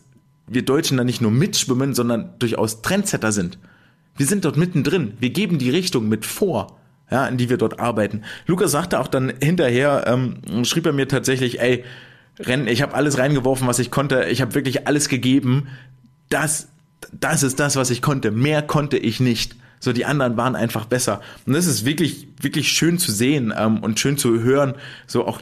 wir 0.46 0.64
Deutschen 0.64 0.96
da 0.96 1.02
nicht 1.02 1.20
nur 1.20 1.32
mitschwimmen, 1.32 1.92
sondern 1.92 2.34
durchaus 2.38 2.82
Trendsetter 2.82 3.32
sind. 3.32 3.58
Wir 4.16 4.26
sind 4.26 4.44
dort 4.44 4.56
mittendrin. 4.56 5.14
Wir 5.18 5.30
geben 5.30 5.58
die 5.58 5.70
Richtung 5.70 6.08
mit 6.08 6.24
vor 6.24 6.76
ja, 7.10 7.26
in 7.26 7.36
die 7.36 7.48
wir 7.50 7.56
dort 7.56 7.80
arbeiten. 7.80 8.22
Lukas 8.46 8.70
sagte 8.70 9.00
auch 9.00 9.08
dann 9.08 9.32
hinterher, 9.42 10.04
ähm, 10.06 10.64
schrieb 10.64 10.86
er 10.86 10.92
mir 10.92 11.08
tatsächlich, 11.08 11.60
ey, 11.60 11.82
Rennen, 12.38 12.68
ich 12.68 12.80
habe 12.80 12.94
alles 12.94 13.18
reingeworfen, 13.18 13.66
was 13.66 13.80
ich 13.80 13.90
konnte, 13.90 14.26
ich 14.30 14.40
habe 14.40 14.54
wirklich 14.54 14.86
alles 14.86 15.08
gegeben. 15.08 15.66
Das, 16.28 16.68
das 17.12 17.42
ist 17.42 17.58
das, 17.58 17.74
was 17.74 17.90
ich 17.90 18.00
konnte. 18.02 18.30
Mehr 18.30 18.62
konnte 18.62 18.98
ich 18.98 19.18
nicht. 19.18 19.56
So, 19.80 19.92
die 19.92 20.04
anderen 20.04 20.36
waren 20.36 20.54
einfach 20.54 20.84
besser. 20.84 21.20
Und 21.46 21.54
das 21.54 21.66
ist 21.66 21.84
wirklich, 21.84 22.28
wirklich 22.40 22.68
schön 22.68 22.98
zu 22.98 23.10
sehen 23.10 23.52
ähm, 23.56 23.78
und 23.78 23.98
schön 23.98 24.16
zu 24.16 24.40
hören. 24.40 24.74
So 25.06 25.26
auch 25.26 25.40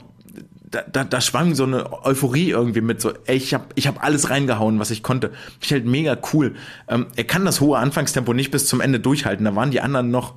da, 0.70 0.82
da, 0.82 1.04
da 1.04 1.20
schwang 1.20 1.54
so 1.54 1.64
eine 1.64 2.04
Euphorie 2.04 2.50
irgendwie 2.50 2.80
mit, 2.80 3.00
so, 3.00 3.12
ey, 3.26 3.36
ich 3.36 3.54
habe 3.54 3.66
ich 3.74 3.86
hab 3.86 4.04
alles 4.04 4.30
reingehauen, 4.30 4.78
was 4.78 4.90
ich 4.90 5.02
konnte. 5.02 5.32
Ich 5.60 5.72
halt 5.72 5.86
mega 5.86 6.16
cool. 6.32 6.54
Ähm, 6.88 7.06
er 7.16 7.24
kann 7.24 7.44
das 7.44 7.60
hohe 7.60 7.78
Anfangstempo 7.78 8.32
nicht 8.32 8.50
bis 8.50 8.66
zum 8.66 8.80
Ende 8.80 9.00
durchhalten. 9.00 9.44
Da 9.44 9.54
waren 9.54 9.70
die 9.70 9.80
anderen 9.80 10.10
noch 10.10 10.34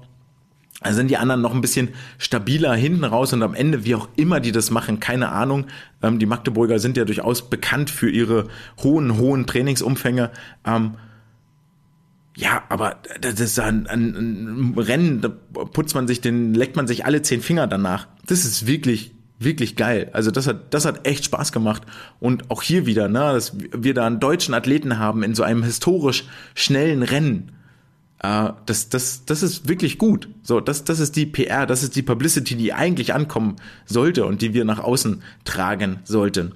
also 0.84 0.98
sind 0.98 1.12
die 1.12 1.18
anderen 1.18 1.42
noch 1.42 1.54
ein 1.54 1.62
bisschen 1.62 1.90
stabiler 2.18 2.74
hinten 2.74 3.04
raus 3.04 3.34
und 3.34 3.44
am 3.44 3.54
Ende, 3.54 3.86
wie 3.86 3.94
auch 3.94 4.10
immer 4.16 4.40
die 4.40 4.52
das 4.52 4.72
machen, 4.72 5.00
keine 5.00 5.30
Ahnung. 5.30 5.68
Ähm, 6.02 6.18
die 6.18 6.26
Magdeburger 6.26 6.80
sind 6.80 6.98
ja 6.98 7.06
durchaus 7.06 7.50
bekannt 7.50 7.92
für 7.92 8.10
ihre 8.10 8.48
hohen, 8.82 9.18
hohen 9.18 9.46
Trainingsumfänge. 9.46 10.32
Ähm, 10.66 10.96
ja, 12.36 12.64
aber 12.70 12.98
das 13.20 13.40
ist 13.40 13.60
ein, 13.60 13.88
ein, 13.88 14.74
ein 14.74 14.80
Rennen, 14.80 15.22
da 15.22 15.30
putzt 15.30 15.96
man 15.96 16.08
sich 16.08 16.22
den, 16.22 16.54
leckt 16.54 16.76
man 16.76 16.88
sich 16.88 17.06
alle 17.06 17.22
zehn 17.22 17.42
Finger 17.42 17.68
danach. 17.68 18.08
Das 18.26 18.46
ist 18.46 18.68
wirklich, 18.68 19.12
wirklich 19.38 19.76
geil. 19.76 20.10
Also 20.14 20.32
das 20.32 20.48
hat, 20.48 20.74
das 20.74 20.86
hat 20.86 21.06
echt 21.06 21.26
Spaß 21.26 21.52
gemacht. 21.52 21.84
Und 22.20 22.50
auch 22.50 22.62
hier 22.62 22.86
wieder, 22.86 23.10
ne, 23.10 23.20
dass 23.34 23.58
wir 23.58 23.94
da 23.94 24.08
einen 24.08 24.20
deutschen 24.20 24.54
Athleten 24.54 24.98
haben 24.98 25.24
in 25.24 25.36
so 25.36 25.44
einem 25.44 25.64
historisch 25.64 26.26
schnellen 26.56 27.04
Rennen 27.04 27.52
äh, 28.24 28.50
das, 28.66 28.90
das, 28.90 29.26
das 29.26 29.44
ist 29.44 29.68
wirklich 29.68 29.98
gut. 29.98 30.30
So, 30.44 30.60
das, 30.60 30.84
das 30.84 31.00
ist 31.00 31.16
die 31.16 31.26
PR, 31.26 31.66
das 31.66 31.84
ist 31.84 31.96
die 31.96 32.04
Publicity, 32.04 32.56
die 32.56 32.74
eigentlich 32.74 33.14
ankommen 33.14 33.56
sollte 33.86 34.26
und 34.26 34.42
die 34.42 34.54
wir 34.54 34.66
nach 34.66 34.80
außen 34.80 35.24
tragen 35.44 36.00
sollten. 36.04 36.54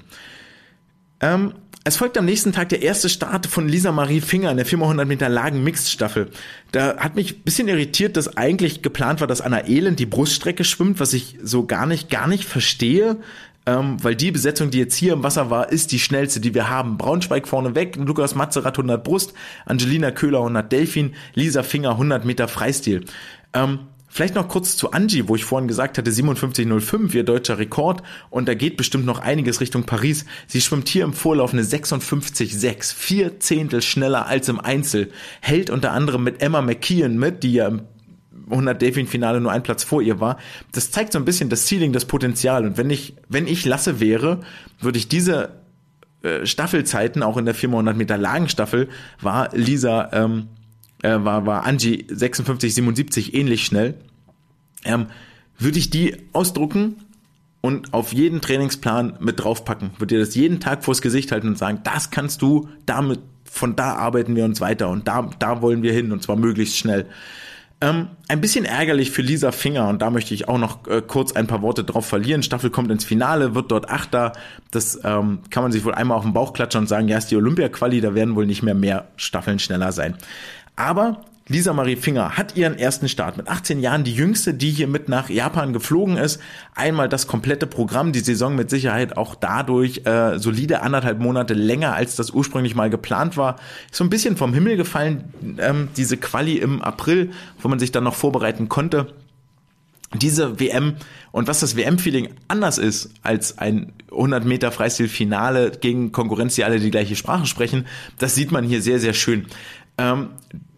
Ähm, 1.21 1.53
es 1.85 1.97
folgt 1.97 2.17
am 2.17 2.25
nächsten 2.25 2.51
Tag 2.51 2.69
der 2.69 2.81
erste 2.81 3.07
Start 3.07 3.45
von 3.45 3.69
Lisa 3.69 3.91
Marie 3.91 4.19
Finger 4.19 4.51
in 4.51 4.57
der 4.57 4.65
400 4.65 5.07
Meter 5.07 5.29
Lagen 5.29 5.63
Mixed 5.63 5.89
Staffel. 5.89 6.29
Da 6.71 6.97
hat 6.97 7.15
mich 7.15 7.37
ein 7.37 7.41
bisschen 7.43 7.67
irritiert, 7.67 8.17
dass 8.17 8.35
eigentlich 8.35 8.81
geplant 8.81 9.21
war, 9.21 9.27
dass 9.27 9.39
Anna 9.39 9.67
Elend 9.67 9.99
die 9.99 10.05
Bruststrecke 10.05 10.63
schwimmt, 10.63 10.99
was 10.99 11.13
ich 11.13 11.37
so 11.41 11.65
gar 11.65 11.85
nicht, 11.85 12.09
gar 12.09 12.27
nicht 12.27 12.43
verstehe 12.43 13.17
ähm, 13.65 14.03
weil 14.03 14.15
die 14.15 14.31
Besetzung, 14.31 14.69
die 14.69 14.77
jetzt 14.77 14.95
hier 14.95 15.13
im 15.13 15.23
Wasser 15.23 15.49
war, 15.49 15.71
ist 15.71 15.91
die 15.91 15.99
schnellste, 15.99 16.39
die 16.39 16.53
wir 16.53 16.69
haben. 16.69 16.97
Braunschweig 16.97 17.47
vorne 17.47 17.73
weg, 17.75 17.95
Lukas 17.95 18.35
Matzerath 18.35 18.77
100 18.77 19.03
Brust, 19.03 19.33
Angelina 19.65 20.11
Köhler 20.11 20.39
100 20.39 20.71
Delfin, 20.71 21.15
Lisa 21.33 21.63
Finger 21.63 21.91
100 21.91 22.25
Meter 22.25 22.47
Freistil. 22.47 23.05
Ähm, 23.53 23.79
Vielleicht 24.15 24.35
noch 24.35 24.47
kurz 24.47 24.77
zu 24.77 24.93
Angie, 24.93 25.27
wo 25.27 25.35
ich 25.35 25.43
vorhin 25.43 25.67
gesagt 25.67 25.97
hatte, 25.97 26.09
57,05, 26.09 27.13
ihr 27.15 27.25
deutscher 27.25 27.57
Rekord. 27.57 28.01
Und 28.29 28.47
da 28.47 28.53
geht 28.53 28.77
bestimmt 28.77 29.05
noch 29.05 29.19
einiges 29.19 29.59
Richtung 29.59 29.83
Paris. 29.83 30.23
Sie 30.47 30.61
schwimmt 30.61 30.87
hier 30.87 31.03
im 31.03 31.11
Vorlauf 31.11 31.51
eine 31.51 31.63
56,6, 31.63 32.95
vier 32.95 33.41
Zehntel 33.41 33.81
schneller 33.81 34.25
als 34.25 34.47
im 34.47 34.61
Einzel. 34.61 35.11
Hält 35.41 35.69
unter 35.69 35.91
anderem 35.91 36.23
mit 36.23 36.41
Emma 36.41 36.61
McKeon 36.61 37.17
mit, 37.17 37.43
die 37.43 37.55
ja 37.55 37.67
im 37.67 37.81
100 38.49 38.81
Delfin-Finale 38.81 39.41
nur 39.41 39.51
ein 39.51 39.63
Platz 39.63 39.83
vor 39.83 40.01
ihr 40.01 40.21
war. 40.21 40.37
Das 40.71 40.91
zeigt 40.91 41.11
so 41.11 41.19
ein 41.19 41.25
bisschen 41.25 41.49
das 41.49 41.67
Ceiling, 41.67 41.91
das 41.91 42.05
Potenzial. 42.05 42.65
Und 42.65 42.77
wenn 42.77 42.89
ich, 42.89 43.15
wenn 43.27 43.47
ich 43.47 43.65
Lasse 43.65 43.99
wäre, 43.99 44.39
würde 44.79 44.97
ich 44.97 45.09
diese 45.09 45.61
äh, 46.23 46.45
Staffelzeiten, 46.45 47.21
auch 47.21 47.35
in 47.35 47.43
der 47.43 47.53
400 47.53 47.97
Meter 47.97 48.17
Lagenstaffel, 48.17 48.87
war 49.19 49.49
Lisa, 49.53 50.09
ähm, 50.13 50.47
äh, 51.05 51.23
war, 51.23 51.45
war 51.45 51.65
Angie 51.65 52.05
56, 52.09 52.73
77 52.73 53.33
ähnlich 53.33 53.65
schnell. 53.65 53.95
Ähm, 54.83 55.07
würde 55.57 55.77
ich 55.77 55.89
die 55.89 56.17
ausdrucken 56.33 56.95
und 57.61 57.93
auf 57.93 58.13
jeden 58.13 58.41
Trainingsplan 58.41 59.17
mit 59.19 59.43
draufpacken. 59.43 59.91
Würde 59.97 60.15
dir 60.15 60.19
das 60.19 60.35
jeden 60.35 60.59
Tag 60.59 60.83
vors 60.83 61.01
Gesicht 61.01 61.31
halten 61.31 61.47
und 61.47 61.57
sagen, 61.57 61.81
das 61.83 62.11
kannst 62.11 62.41
du, 62.41 62.69
damit, 62.85 63.19
von 63.49 63.75
da 63.75 63.95
arbeiten 63.95 64.35
wir 64.35 64.45
uns 64.45 64.61
weiter 64.61 64.89
und 64.89 65.07
da, 65.07 65.29
da 65.39 65.61
wollen 65.61 65.81
wir 65.81 65.93
hin 65.93 66.11
und 66.11 66.23
zwar 66.23 66.35
möglichst 66.35 66.77
schnell. 66.77 67.05
Ähm, 67.81 68.07
ein 68.29 68.41
bisschen 68.41 68.63
ärgerlich 68.65 69.11
für 69.11 69.21
Lisa 69.21 69.51
Finger 69.51 69.89
und 69.89 70.01
da 70.01 70.09
möchte 70.09 70.33
ich 70.33 70.47
auch 70.47 70.57
noch 70.57 70.87
äh, 70.87 71.01
kurz 71.05 71.33
ein 71.33 71.45
paar 71.45 71.61
Worte 71.61 71.83
drauf 71.83 72.05
verlieren. 72.05 72.41
Staffel 72.41 72.69
kommt 72.69 72.89
ins 72.89 73.03
Finale, 73.03 73.53
wird 73.53 73.71
dort 73.71 73.89
Achter. 73.89 74.33
Das 74.71 74.99
ähm, 75.03 75.39
kann 75.49 75.63
man 75.63 75.71
sich 75.71 75.83
wohl 75.83 75.93
einmal 75.93 76.17
auf 76.17 76.23
den 76.23 76.33
Bauch 76.33 76.53
klatschen 76.53 76.81
und 76.81 76.87
sagen, 76.87 77.07
ja, 77.09 77.17
ist 77.17 77.31
die 77.31 77.35
Olympia-Quali, 77.35 77.99
da 78.01 78.15
werden 78.15 78.35
wohl 78.35 78.45
nicht 78.45 78.63
mehr 78.63 78.75
mehr 78.75 79.09
Staffeln 79.17 79.59
schneller 79.59 79.91
sein. 79.91 80.15
Aber 80.75 81.21
Lisa 81.47 81.73
Marie 81.73 81.95
Finger 81.95 82.37
hat 82.37 82.55
ihren 82.55 82.79
ersten 82.79 83.07
Start 83.07 83.37
mit 83.37 83.47
18 83.47 83.79
Jahren, 83.79 84.03
die 84.03 84.15
jüngste, 84.15 84.55
die 84.55 84.71
hier 84.71 84.87
mit 84.87 85.09
nach 85.09 85.29
Japan 85.29 85.73
geflogen 85.73 86.17
ist. 86.17 86.41
Einmal 86.73 87.07
das 87.07 87.27
komplette 87.27 87.67
Programm, 87.67 88.13
die 88.13 88.21
Saison 88.21 88.55
mit 88.55 88.71
Sicherheit 88.71 89.15
auch 89.15 89.35
dadurch 89.35 90.01
äh, 90.05 90.39
solide 90.39 90.81
anderthalb 90.81 91.19
Monate 91.19 91.53
länger, 91.53 91.93
als 91.93 92.15
das 92.15 92.31
ursprünglich 92.31 92.73
mal 92.73 92.89
geplant 92.89 93.37
war. 93.37 93.57
so 93.91 94.03
ein 94.03 94.09
bisschen 94.09 94.37
vom 94.37 94.55
Himmel 94.55 94.75
gefallen, 94.75 95.25
ähm, 95.59 95.89
diese 95.95 96.17
Quali 96.17 96.57
im 96.57 96.81
April, 96.81 97.29
wo 97.59 97.67
man 97.67 97.77
sich 97.77 97.91
dann 97.91 98.03
noch 98.03 98.15
vorbereiten 98.15 98.67
konnte 98.67 99.13
diese 100.13 100.59
WM 100.59 100.95
und 101.31 101.47
was 101.47 101.59
das 101.59 101.75
WM-Feeling 101.75 102.29
anders 102.47 102.77
ist 102.77 103.09
als 103.21 103.57
ein 103.57 103.91
100 104.11 104.45
Meter 104.45 104.71
Freistil-Finale 104.71 105.71
gegen 105.71 106.11
Konkurrenz, 106.11 106.55
die 106.55 106.63
alle 106.63 106.79
die 106.79 106.91
gleiche 106.91 107.15
Sprache 107.15 107.45
sprechen, 107.45 107.85
das 108.17 108.35
sieht 108.35 108.51
man 108.51 108.63
hier 108.63 108.81
sehr, 108.81 108.99
sehr 108.99 109.13
schön. 109.13 109.47
Ähm, 109.97 110.29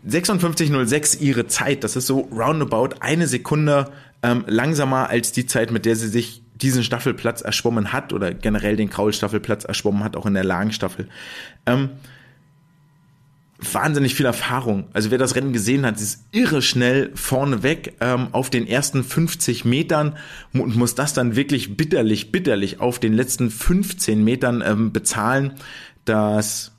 56.06 0.08 1.20
ihre 1.20 1.48
Zeit, 1.48 1.84
das 1.84 1.96
ist 1.96 2.08
so 2.08 2.22
roundabout 2.32 2.96
eine 3.02 3.28
Sekunde 3.28 3.92
ähm, 4.24 4.44
langsamer 4.48 5.10
als 5.10 5.32
die 5.32 5.46
Zeit, 5.46 5.72
mit 5.72 5.86
der 5.86 5.96
sie 5.96 6.08
sich 6.08 6.44
diesen 6.56 6.84
Staffelplatz 6.84 7.42
erschwommen 7.42 7.94
hat 7.94 8.14
oder 8.14 8.34
generell 8.34 8.76
den 8.76 8.90
Kraul-Staffelplatz 8.90 9.64
erschwommen 9.66 10.04
hat, 10.04 10.16
auch 10.16 10.26
in 10.26 10.34
der 10.34 10.44
Lagenstaffel. 10.44 11.08
Ähm, 11.66 11.90
wahnsinnig 13.60 14.16
viel 14.16 14.26
Erfahrung. 14.26 14.88
Also 14.94 15.12
wer 15.12 15.18
das 15.18 15.36
Rennen 15.36 15.54
gesehen 15.54 15.86
hat, 15.86 16.00
ist 16.00 16.26
irre 16.32 16.62
schnell 16.62 17.12
vorneweg 17.16 17.96
ähm, 18.00 18.30
auf 18.32 18.50
den 18.50 18.68
ersten 18.68 19.04
50 19.04 19.66
Metern 19.66 20.16
und 20.54 20.76
muss 20.76 20.96
das 20.96 21.14
dann 21.14 21.36
wirklich 21.36 21.76
bitterlich, 21.76 22.32
bitterlich 22.32 22.80
auf 22.80 23.00
den 23.00 23.14
letzten 23.14 23.50
15 23.50 24.24
Metern 24.24 24.64
ähm, 24.66 24.94
bezahlen. 24.94 25.54
Das 26.06 26.77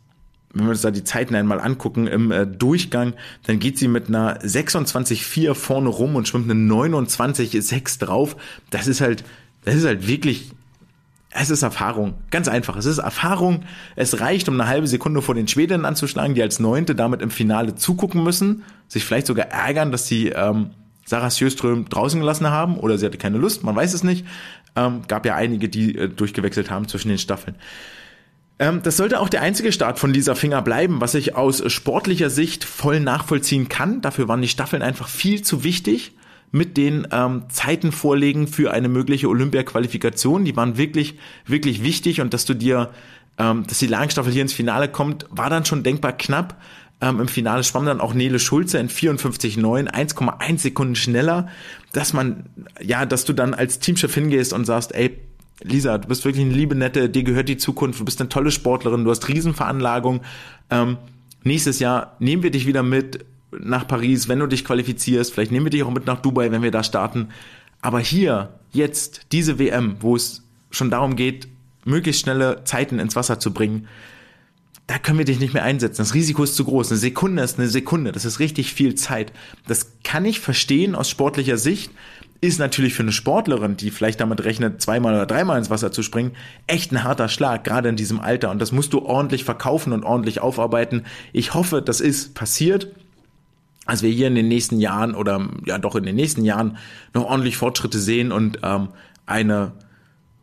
wenn 0.52 0.64
wir 0.64 0.70
uns 0.70 0.80
da 0.80 0.90
die 0.90 1.04
Zeiten 1.04 1.34
einmal 1.34 1.60
angucken 1.60 2.06
im 2.06 2.30
äh, 2.30 2.46
Durchgang, 2.46 3.14
dann 3.46 3.58
geht 3.58 3.78
sie 3.78 3.88
mit 3.88 4.08
einer 4.08 4.40
26,4 4.40 5.54
vorne 5.54 5.88
rum 5.88 6.16
und 6.16 6.26
schwimmt 6.26 6.50
eine 6.50 6.60
29,6 6.60 8.00
drauf. 8.00 8.36
Das 8.70 8.86
ist 8.86 9.00
halt, 9.00 9.24
das 9.64 9.74
ist 9.74 9.84
halt 9.84 10.06
wirklich, 10.08 10.52
es 11.30 11.50
ist 11.50 11.62
Erfahrung. 11.62 12.14
Ganz 12.30 12.48
einfach. 12.48 12.76
Es 12.76 12.86
ist 12.86 12.98
Erfahrung. 12.98 13.64
Es 13.94 14.20
reicht, 14.20 14.48
um 14.48 14.58
eine 14.58 14.68
halbe 14.68 14.86
Sekunde 14.86 15.20
vor 15.20 15.34
den 15.34 15.48
Schwedinnen 15.48 15.84
anzuschlagen, 15.84 16.34
die 16.34 16.42
als 16.42 16.58
Neunte 16.58 16.94
damit 16.94 17.20
im 17.20 17.30
Finale 17.30 17.74
zugucken 17.74 18.22
müssen, 18.22 18.64
sich 18.88 19.04
vielleicht 19.04 19.26
sogar 19.26 19.46
ärgern, 19.46 19.92
dass 19.92 20.06
sie 20.06 20.28
ähm, 20.28 20.70
Sarah 21.04 21.30
Sjöström 21.30 21.88
draußen 21.88 22.20
gelassen 22.20 22.48
haben 22.48 22.76
oder 22.78 22.98
sie 22.98 23.06
hatte 23.06 23.18
keine 23.18 23.38
Lust, 23.38 23.64
man 23.64 23.76
weiß 23.76 23.94
es 23.94 24.02
nicht. 24.02 24.26
Ähm, 24.76 25.02
gab 25.08 25.24
ja 25.26 25.34
einige, 25.34 25.68
die 25.68 25.96
äh, 25.96 26.08
durchgewechselt 26.08 26.70
haben 26.70 26.88
zwischen 26.88 27.08
den 27.08 27.18
Staffeln. 27.18 27.56
Ähm, 28.58 28.82
das 28.82 28.96
sollte 28.96 29.20
auch 29.20 29.28
der 29.28 29.42
einzige 29.42 29.72
Start 29.72 29.98
von 29.98 30.12
Lisa 30.12 30.34
Finger 30.34 30.62
bleiben, 30.62 31.00
was 31.00 31.14
ich 31.14 31.36
aus 31.36 31.62
sportlicher 31.70 32.30
Sicht 32.30 32.64
voll 32.64 33.00
nachvollziehen 33.00 33.68
kann. 33.68 34.00
Dafür 34.00 34.28
waren 34.28 34.42
die 34.42 34.48
Staffeln 34.48 34.82
einfach 34.82 35.08
viel 35.08 35.42
zu 35.42 35.64
wichtig 35.64 36.12
mit 36.50 36.76
den 36.76 37.06
ähm, 37.12 37.44
Zeiten 37.50 37.92
vorlegen 37.92 38.48
für 38.48 38.72
eine 38.72 38.88
mögliche 38.88 39.28
Olympia-Qualifikation. 39.28 40.44
Die 40.44 40.56
waren 40.56 40.76
wirklich, 40.76 41.18
wirklich 41.46 41.82
wichtig 41.82 42.20
und 42.20 42.32
dass 42.34 42.46
du 42.46 42.54
dir, 42.54 42.90
ähm, 43.38 43.66
dass 43.66 43.78
die 43.78 43.86
Langstaffel 43.86 44.32
hier 44.32 44.42
ins 44.42 44.54
Finale 44.54 44.88
kommt, 44.88 45.26
war 45.30 45.50
dann 45.50 45.64
schon 45.64 45.82
denkbar 45.82 46.12
knapp. 46.12 46.60
Ähm, 47.00 47.20
Im 47.20 47.28
Finale 47.28 47.62
schwamm 47.62 47.86
dann 47.86 48.00
auch 48.00 48.14
Nele 48.14 48.38
Schulze 48.38 48.78
in 48.78 48.88
54,9, 48.88 49.88
1,1 49.88 50.58
Sekunden 50.58 50.96
schneller, 50.96 51.48
dass 51.92 52.12
man, 52.12 52.46
ja, 52.80 53.06
dass 53.06 53.24
du 53.24 53.34
dann 53.34 53.54
als 53.54 53.78
Teamchef 53.78 54.12
hingehst 54.12 54.52
und 54.52 54.64
sagst, 54.64 54.94
ey, 54.94 55.16
Lisa, 55.62 55.98
du 55.98 56.08
bist 56.08 56.24
wirklich 56.24 56.44
eine 56.44 56.54
liebe 56.54 56.74
Nette, 56.74 57.08
dir 57.08 57.24
gehört 57.24 57.48
die 57.48 57.56
Zukunft, 57.56 58.00
du 58.00 58.04
bist 58.04 58.20
eine 58.20 58.28
tolle 58.28 58.50
Sportlerin, 58.50 59.04
du 59.04 59.10
hast 59.10 59.28
Riesenveranlagung. 59.28 60.20
Ähm, 60.70 60.98
nächstes 61.42 61.80
Jahr 61.80 62.16
nehmen 62.20 62.42
wir 62.42 62.50
dich 62.50 62.66
wieder 62.66 62.82
mit 62.82 63.24
nach 63.50 63.86
Paris, 63.88 64.28
wenn 64.28 64.38
du 64.38 64.46
dich 64.46 64.64
qualifizierst. 64.64 65.32
Vielleicht 65.32 65.50
nehmen 65.50 65.66
wir 65.66 65.70
dich 65.70 65.82
auch 65.82 65.90
mit 65.90 66.06
nach 66.06 66.20
Dubai, 66.20 66.50
wenn 66.52 66.62
wir 66.62 66.70
da 66.70 66.82
starten. 66.82 67.28
Aber 67.80 67.98
hier, 68.00 68.50
jetzt, 68.72 69.26
diese 69.32 69.58
WM, 69.58 69.96
wo 70.00 70.16
es 70.16 70.42
schon 70.70 70.90
darum 70.90 71.16
geht, 71.16 71.48
möglichst 71.84 72.22
schnelle 72.22 72.64
Zeiten 72.64 72.98
ins 72.98 73.16
Wasser 73.16 73.40
zu 73.40 73.52
bringen, 73.52 73.88
da 74.86 74.98
können 74.98 75.18
wir 75.18 75.26
dich 75.26 75.38
nicht 75.38 75.52
mehr 75.52 75.64
einsetzen. 75.64 75.98
Das 75.98 76.14
Risiko 76.14 76.42
ist 76.42 76.56
zu 76.56 76.64
groß. 76.64 76.90
Eine 76.90 76.98
Sekunde 76.98 77.42
ist 77.42 77.58
eine 77.58 77.68
Sekunde. 77.68 78.10
Das 78.10 78.24
ist 78.24 78.38
richtig 78.38 78.72
viel 78.72 78.94
Zeit. 78.94 79.32
Das 79.66 79.92
kann 80.02 80.24
ich 80.24 80.40
verstehen 80.40 80.94
aus 80.94 81.10
sportlicher 81.10 81.58
Sicht 81.58 81.90
ist 82.40 82.58
natürlich 82.58 82.94
für 82.94 83.02
eine 83.02 83.12
Sportlerin, 83.12 83.76
die 83.76 83.90
vielleicht 83.90 84.20
damit 84.20 84.44
rechnet, 84.44 84.80
zweimal 84.80 85.14
oder 85.14 85.26
dreimal 85.26 85.58
ins 85.58 85.70
Wasser 85.70 85.90
zu 85.90 86.02
springen, 86.02 86.32
echt 86.66 86.92
ein 86.92 87.02
harter 87.02 87.28
Schlag, 87.28 87.64
gerade 87.64 87.88
in 87.88 87.96
diesem 87.96 88.20
Alter. 88.20 88.50
Und 88.50 88.60
das 88.60 88.70
musst 88.70 88.92
du 88.92 89.04
ordentlich 89.04 89.44
verkaufen 89.44 89.92
und 89.92 90.04
ordentlich 90.04 90.40
aufarbeiten. 90.40 91.04
Ich 91.32 91.54
hoffe, 91.54 91.82
das 91.82 92.00
ist 92.00 92.34
passiert 92.34 92.88
als 93.88 94.02
wir 94.02 94.10
hier 94.10 94.26
in 94.26 94.34
den 94.34 94.48
nächsten 94.48 94.80
Jahren 94.80 95.14
oder 95.14 95.48
ja 95.64 95.78
doch 95.78 95.96
in 95.96 96.04
den 96.04 96.14
nächsten 96.14 96.44
Jahren 96.44 96.76
noch 97.14 97.24
ordentlich 97.24 97.56
Fortschritte 97.56 97.98
sehen 97.98 98.32
und 98.32 98.58
ähm, 98.62 98.88
eine 99.24 99.72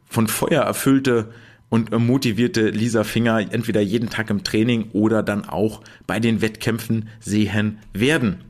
von 0.07 0.27
Feuer 0.27 0.63
erfüllte 0.63 1.31
und 1.69 1.91
motivierte 1.91 2.69
Lisa 2.69 3.03
Finger 3.03 3.37
entweder 3.37 3.81
jeden 3.81 4.09
Tag 4.09 4.31
im 4.31 4.43
Training 4.43 4.89
oder 4.93 5.21
dann 5.21 5.47
auch 5.47 5.81
bei 6.07 6.19
den 6.19 6.41
Wettkämpfen 6.41 7.07
sehen 7.19 7.77
werden. 7.93 8.43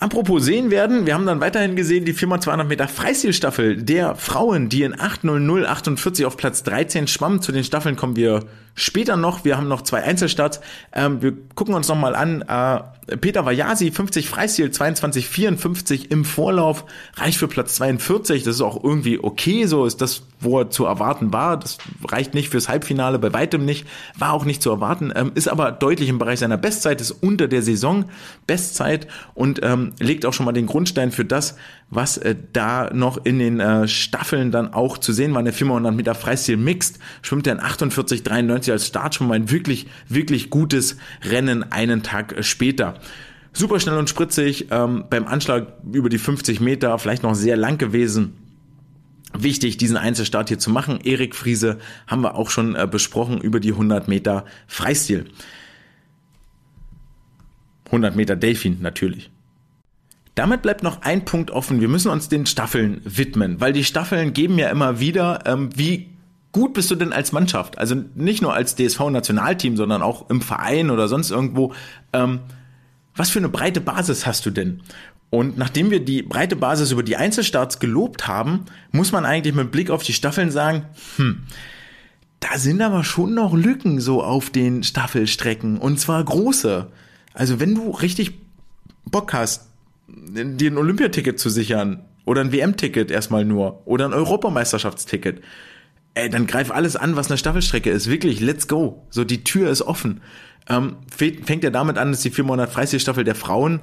Apropos 0.00 0.42
sehen 0.42 0.70
werden, 0.70 1.04
wir 1.04 1.12
haben 1.12 1.26
dann 1.26 1.40
weiterhin 1.40 1.76
gesehen 1.76 2.06
die 2.06 2.14
4x200 2.14 2.64
Meter 2.64 2.88
Freistilstaffel 2.88 3.82
der 3.82 4.16
Frauen, 4.16 4.70
die 4.70 4.82
in 4.82 4.94
8.00.48 4.94 6.24
auf 6.24 6.38
Platz 6.38 6.62
13 6.62 7.06
schwammen. 7.06 7.42
Zu 7.42 7.52
den 7.52 7.64
Staffeln 7.64 7.96
kommen 7.96 8.16
wir 8.16 8.46
später 8.74 9.16
noch. 9.16 9.44
Wir 9.44 9.56
haben 9.56 9.68
noch 9.68 9.82
zwei 9.82 10.02
Einzelstarts. 10.02 10.60
Ähm, 10.92 11.22
wir 11.22 11.32
gucken 11.54 11.74
uns 11.74 11.88
nochmal 11.88 12.14
an. 12.14 12.42
Äh, 12.42 13.16
Peter 13.16 13.44
Vajasi, 13.44 13.90
50 13.90 14.28
Freistil, 14.28 14.68
22,54 14.68 16.10
im 16.10 16.24
Vorlauf, 16.24 16.84
reicht 17.16 17.38
für 17.38 17.48
Platz 17.48 17.74
42. 17.76 18.42
Das 18.44 18.56
ist 18.56 18.60
auch 18.60 18.82
irgendwie 18.82 19.18
okay. 19.22 19.66
So 19.66 19.84
ist 19.84 20.00
das, 20.00 20.22
wo 20.38 20.60
er 20.60 20.70
zu 20.70 20.84
erwarten 20.84 21.32
war. 21.32 21.58
Das 21.58 21.78
reicht 22.06 22.34
nicht 22.34 22.50
fürs 22.50 22.68
Halbfinale, 22.68 23.18
bei 23.18 23.32
weitem 23.32 23.64
nicht. 23.64 23.86
War 24.16 24.32
auch 24.32 24.44
nicht 24.44 24.62
zu 24.62 24.70
erwarten. 24.70 25.12
Ähm, 25.14 25.32
ist 25.34 25.48
aber 25.48 25.72
deutlich 25.72 26.08
im 26.08 26.18
Bereich 26.18 26.38
seiner 26.38 26.56
Bestzeit, 26.56 27.00
ist 27.00 27.10
unter 27.10 27.48
der 27.48 27.62
Saison 27.62 28.04
Bestzeit 28.46 29.08
und 29.34 29.60
ähm, 29.62 29.92
legt 29.98 30.24
auch 30.26 30.32
schon 30.32 30.46
mal 30.46 30.52
den 30.52 30.66
Grundstein 30.66 31.10
für 31.10 31.24
das, 31.24 31.56
was 31.88 32.16
äh, 32.18 32.36
da 32.52 32.90
noch 32.92 33.24
in 33.24 33.38
den 33.38 33.60
äh, 33.60 33.88
Staffeln 33.88 34.50
dann 34.52 34.72
auch 34.72 34.98
zu 34.98 35.12
sehen 35.12 35.32
war. 35.32 35.40
In 35.40 35.46
der 35.46 35.54
400 35.54 35.94
Meter 35.94 36.14
Freistil 36.14 36.56
Mixed 36.56 36.98
schwimmt 37.22 37.46
er 37.46 37.54
in 37.54 37.60
48,93 37.60 38.59
als 38.68 38.86
Start 38.86 39.14
schon 39.14 39.28
mal 39.28 39.34
ein 39.34 39.50
wirklich, 39.50 39.86
wirklich 40.08 40.50
gutes 40.50 40.96
Rennen 41.22 41.62
einen 41.72 42.02
Tag 42.02 42.32
äh, 42.32 42.42
später. 42.42 42.94
Super 43.52 43.80
schnell 43.80 43.96
und 43.96 44.08
spritzig, 44.08 44.66
ähm, 44.70 45.04
beim 45.10 45.26
Anschlag 45.26 45.72
über 45.92 46.08
die 46.08 46.18
50 46.18 46.60
Meter, 46.60 46.98
vielleicht 46.98 47.22
noch 47.22 47.34
sehr 47.34 47.56
lang 47.56 47.78
gewesen. 47.78 48.34
Wichtig, 49.36 49.76
diesen 49.76 49.96
Einzelstart 49.96 50.48
hier 50.48 50.58
zu 50.58 50.70
machen. 50.70 51.00
Erik 51.02 51.34
Friese 51.34 51.78
haben 52.06 52.22
wir 52.22 52.34
auch 52.34 52.50
schon 52.50 52.74
äh, 52.74 52.86
besprochen 52.90 53.40
über 53.40 53.60
die 53.60 53.72
100 53.72 54.08
Meter 54.08 54.44
Freistil. 54.66 55.26
100 57.86 58.14
Meter 58.14 58.36
Delfin 58.36 58.78
natürlich. 58.80 59.30
Damit 60.34 60.62
bleibt 60.62 60.82
noch 60.82 61.02
ein 61.02 61.24
Punkt 61.24 61.50
offen. 61.50 61.80
Wir 61.80 61.88
müssen 61.88 62.10
uns 62.10 62.28
den 62.28 62.46
Staffeln 62.46 63.00
widmen, 63.04 63.60
weil 63.60 63.72
die 63.72 63.84
Staffeln 63.84 64.32
geben 64.32 64.58
ja 64.58 64.68
immer 64.70 65.00
wieder, 65.00 65.44
ähm, 65.44 65.70
wie 65.76 66.09
gut 66.52 66.74
bist 66.74 66.90
du 66.90 66.94
denn 66.94 67.12
als 67.12 67.32
Mannschaft? 67.32 67.78
Also 67.78 67.96
nicht 68.14 68.42
nur 68.42 68.54
als 68.54 68.74
DSV-Nationalteam, 68.74 69.76
sondern 69.76 70.02
auch 70.02 70.28
im 70.30 70.40
Verein 70.40 70.90
oder 70.90 71.08
sonst 71.08 71.30
irgendwo. 71.30 71.72
Ähm, 72.12 72.40
was 73.14 73.30
für 73.30 73.38
eine 73.38 73.48
breite 73.48 73.80
Basis 73.80 74.26
hast 74.26 74.46
du 74.46 74.50
denn? 74.50 74.82
Und 75.30 75.56
nachdem 75.56 75.90
wir 75.90 76.04
die 76.04 76.22
breite 76.22 76.56
Basis 76.56 76.90
über 76.90 77.04
die 77.04 77.16
Einzelstarts 77.16 77.78
gelobt 77.78 78.26
haben, 78.26 78.64
muss 78.90 79.12
man 79.12 79.24
eigentlich 79.24 79.54
mit 79.54 79.70
Blick 79.70 79.90
auf 79.90 80.02
die 80.02 80.12
Staffeln 80.12 80.50
sagen, 80.50 80.86
hm, 81.16 81.42
da 82.40 82.58
sind 82.58 82.82
aber 82.82 83.04
schon 83.04 83.34
noch 83.34 83.54
Lücken 83.54 84.00
so 84.00 84.24
auf 84.24 84.50
den 84.50 84.82
Staffelstrecken 84.82 85.78
und 85.78 86.00
zwar 86.00 86.24
große. 86.24 86.88
Also 87.32 87.60
wenn 87.60 87.74
du 87.74 87.90
richtig 87.90 88.32
Bock 89.04 89.32
hast, 89.32 89.68
dir 90.08 90.70
ein 90.70 90.78
Olympiaticket 90.78 91.38
zu 91.38 91.48
sichern 91.48 92.04
oder 92.24 92.40
ein 92.40 92.52
WM-Ticket 92.52 93.10
erstmal 93.10 93.44
nur 93.44 93.86
oder 93.86 94.06
ein 94.06 94.12
Europameisterschaftsticket, 94.12 95.42
ey, 96.14 96.28
dann 96.28 96.46
greif 96.46 96.70
alles 96.70 96.96
an, 96.96 97.16
was 97.16 97.28
eine 97.28 97.38
Staffelstrecke 97.38 97.90
ist. 97.90 98.08
Wirklich, 98.08 98.40
let's 98.40 98.68
go. 98.68 99.06
So, 99.10 99.24
die 99.24 99.44
Tür 99.44 99.70
ist 99.70 99.82
offen. 99.82 100.20
Ähm, 100.68 100.96
fängt 101.08 101.64
ja 101.64 101.70
damit 101.70 101.98
an, 101.98 102.12
dass 102.12 102.20
die 102.20 102.30
400 102.30 102.70
Freistilstaffel 102.70 103.24
der 103.24 103.34
Frauen 103.34 103.80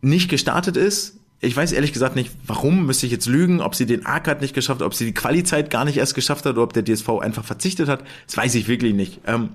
nicht 0.00 0.28
gestartet 0.28 0.76
ist. 0.76 1.18
Ich 1.40 1.56
weiß 1.56 1.72
ehrlich 1.72 1.92
gesagt 1.92 2.14
nicht, 2.14 2.32
warum, 2.46 2.86
müsste 2.86 3.06
ich 3.06 3.12
jetzt 3.12 3.26
lügen, 3.26 3.60
ob 3.60 3.74
sie 3.74 3.86
den 3.86 4.06
A-Card 4.06 4.40
nicht 4.40 4.54
geschafft 4.54 4.80
hat, 4.80 4.86
ob 4.86 4.94
sie 4.94 5.04
die 5.04 5.14
Quali-Zeit 5.14 5.70
gar 5.70 5.84
nicht 5.84 5.96
erst 5.96 6.14
geschafft 6.14 6.44
hat 6.44 6.52
oder 6.52 6.62
ob 6.62 6.72
der 6.72 6.84
DSV 6.84 7.08
einfach 7.20 7.44
verzichtet 7.44 7.88
hat. 7.88 8.04
Das 8.26 8.36
weiß 8.36 8.54
ich 8.54 8.68
wirklich 8.68 8.94
nicht. 8.94 9.20
Ähm, 9.26 9.50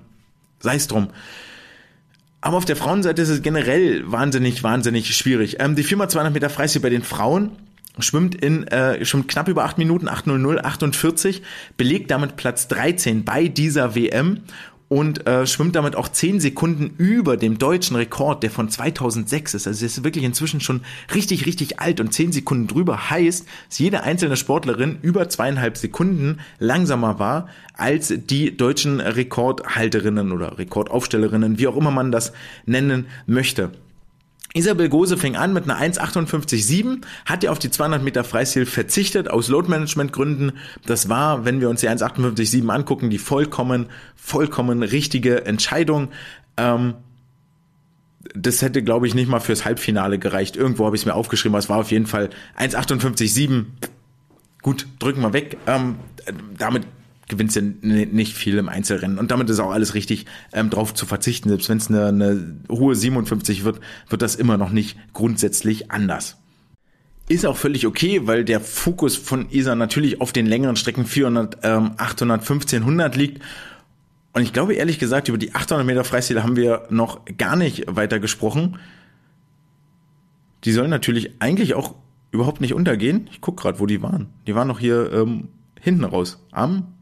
Sei 0.60 0.74
es 0.74 0.88
drum. 0.88 1.08
Aber 2.40 2.56
auf 2.56 2.64
der 2.64 2.76
Frauenseite 2.76 3.22
ist 3.22 3.28
es 3.28 3.42
generell 3.42 4.10
wahnsinnig, 4.10 4.62
wahnsinnig 4.62 5.14
schwierig. 5.14 5.56
Ähm, 5.60 5.76
die 5.76 5.84
4x200 5.84 6.30
Meter 6.30 6.50
Freistil 6.50 6.82
bei 6.82 6.90
den 6.90 7.02
Frauen 7.02 7.52
schwimmt 8.00 8.34
in 8.34 8.66
äh, 8.68 9.04
schwimmt 9.04 9.28
knapp 9.28 9.48
über 9.48 9.64
8 9.64 9.78
Minuten, 9.78 10.08
8.00, 10.08 10.58
48, 10.58 11.42
belegt 11.76 12.10
damit 12.10 12.36
Platz 12.36 12.68
13 12.68 13.24
bei 13.24 13.48
dieser 13.48 13.94
WM 13.94 14.40
und 14.88 15.26
äh, 15.26 15.46
schwimmt 15.46 15.76
damit 15.76 15.96
auch 15.96 16.08
10 16.08 16.40
Sekunden 16.40 16.94
über 16.96 17.36
dem 17.36 17.58
deutschen 17.58 17.96
Rekord, 17.96 18.42
der 18.42 18.50
von 18.50 18.70
2006 18.70 19.54
ist. 19.54 19.66
Also 19.66 19.84
ist 19.84 20.02
wirklich 20.02 20.24
inzwischen 20.24 20.60
schon 20.60 20.80
richtig, 21.14 21.46
richtig 21.46 21.78
alt 21.78 22.00
und 22.00 22.12
10 22.12 22.32
Sekunden 22.32 22.66
drüber 22.66 23.10
heißt, 23.10 23.46
dass 23.68 23.78
jede 23.78 24.02
einzelne 24.02 24.36
Sportlerin 24.36 24.98
über 25.02 25.28
zweieinhalb 25.28 25.76
Sekunden 25.76 26.40
langsamer 26.58 27.18
war 27.18 27.48
als 27.74 28.12
die 28.16 28.56
deutschen 28.56 29.00
Rekordhalterinnen 29.00 30.32
oder 30.32 30.58
Rekordaufstellerinnen, 30.58 31.58
wie 31.58 31.68
auch 31.68 31.76
immer 31.76 31.90
man 31.90 32.10
das 32.10 32.32
nennen 32.64 33.06
möchte. 33.26 33.70
Isabel 34.54 34.88
Gose 34.88 35.16
fing 35.16 35.36
an 35.36 35.52
mit 35.52 35.64
einer 35.64 35.78
1,58,7, 35.78 37.02
hat 37.26 37.42
ja 37.42 37.50
auf 37.50 37.58
die 37.58 37.70
200 37.70 38.02
Meter 38.02 38.24
Freistil 38.24 38.64
verzichtet 38.66 39.28
aus 39.28 39.48
Load-Management-Gründen. 39.48 40.52
Das 40.86 41.08
war, 41.08 41.44
wenn 41.44 41.60
wir 41.60 41.68
uns 41.68 41.80
die 41.80 41.88
1,58,7 41.88 42.68
angucken, 42.68 43.10
die 43.10 43.18
vollkommen, 43.18 43.86
vollkommen 44.16 44.82
richtige 44.82 45.44
Entscheidung. 45.44 46.08
Ähm, 46.56 46.94
das 48.34 48.62
hätte, 48.62 48.82
glaube 48.82 49.06
ich, 49.06 49.14
nicht 49.14 49.28
mal 49.28 49.40
fürs 49.40 49.64
Halbfinale 49.64 50.18
gereicht. 50.18 50.56
Irgendwo 50.56 50.86
habe 50.86 50.96
ich 50.96 51.02
es 51.02 51.06
mir 51.06 51.14
aufgeschrieben, 51.14 51.54
aber 51.54 51.60
es 51.60 51.68
war 51.68 51.78
auf 51.78 51.90
jeden 51.90 52.06
Fall 52.06 52.30
1,58,7. 52.58 53.66
Gut, 54.62 54.86
drücken 54.98 55.20
wir 55.20 55.32
weg. 55.32 55.58
Ähm, 55.66 55.96
damit 56.56 56.86
gewinnst 57.28 57.56
du 57.56 57.62
nicht 57.62 58.34
viel 58.34 58.58
im 58.58 58.68
Einzelrennen. 58.68 59.18
Und 59.18 59.30
damit 59.30 59.50
ist 59.50 59.60
auch 59.60 59.70
alles 59.70 59.94
richtig, 59.94 60.26
ähm, 60.52 60.70
drauf 60.70 60.94
zu 60.94 61.06
verzichten. 61.06 61.48
Selbst 61.50 61.68
wenn 61.68 61.78
es 61.78 61.88
eine, 61.88 62.06
eine 62.06 62.56
hohe 62.70 62.94
57 62.94 63.64
wird, 63.64 63.80
wird 64.08 64.22
das 64.22 64.34
immer 64.34 64.56
noch 64.56 64.70
nicht 64.70 64.98
grundsätzlich 65.12 65.90
anders. 65.90 66.38
Ist 67.28 67.44
auch 67.44 67.58
völlig 67.58 67.86
okay, 67.86 68.22
weil 68.24 68.44
der 68.44 68.60
Fokus 68.60 69.16
von 69.16 69.50
ISA 69.50 69.74
natürlich 69.74 70.20
auf 70.22 70.32
den 70.32 70.46
längeren 70.46 70.76
Strecken 70.76 71.04
400, 71.04 71.58
ähm, 71.62 71.90
800, 71.98 72.40
1500 72.40 73.16
liegt. 73.16 73.42
Und 74.32 74.42
ich 74.42 74.54
glaube 74.54 74.74
ehrlich 74.74 74.98
gesagt, 74.98 75.28
über 75.28 75.36
die 75.36 75.54
800 75.54 75.84
Meter 75.84 76.04
Freistil 76.04 76.42
haben 76.42 76.56
wir 76.56 76.86
noch 76.88 77.20
gar 77.36 77.56
nicht 77.56 77.84
weiter 77.94 78.18
gesprochen. 78.18 78.78
Die 80.64 80.72
sollen 80.72 80.90
natürlich 80.90 81.32
eigentlich 81.40 81.74
auch 81.74 81.94
überhaupt 82.30 82.62
nicht 82.62 82.72
untergehen. 82.72 83.28
Ich 83.30 83.42
guck 83.42 83.58
gerade, 83.58 83.78
wo 83.78 83.86
die 83.86 84.02
waren. 84.02 84.28
Die 84.46 84.54
waren 84.54 84.68
noch 84.68 84.80
hier 84.80 85.12
ähm, 85.12 85.48
hinten 85.80 86.04
raus. 86.04 86.42
Am 86.50 86.94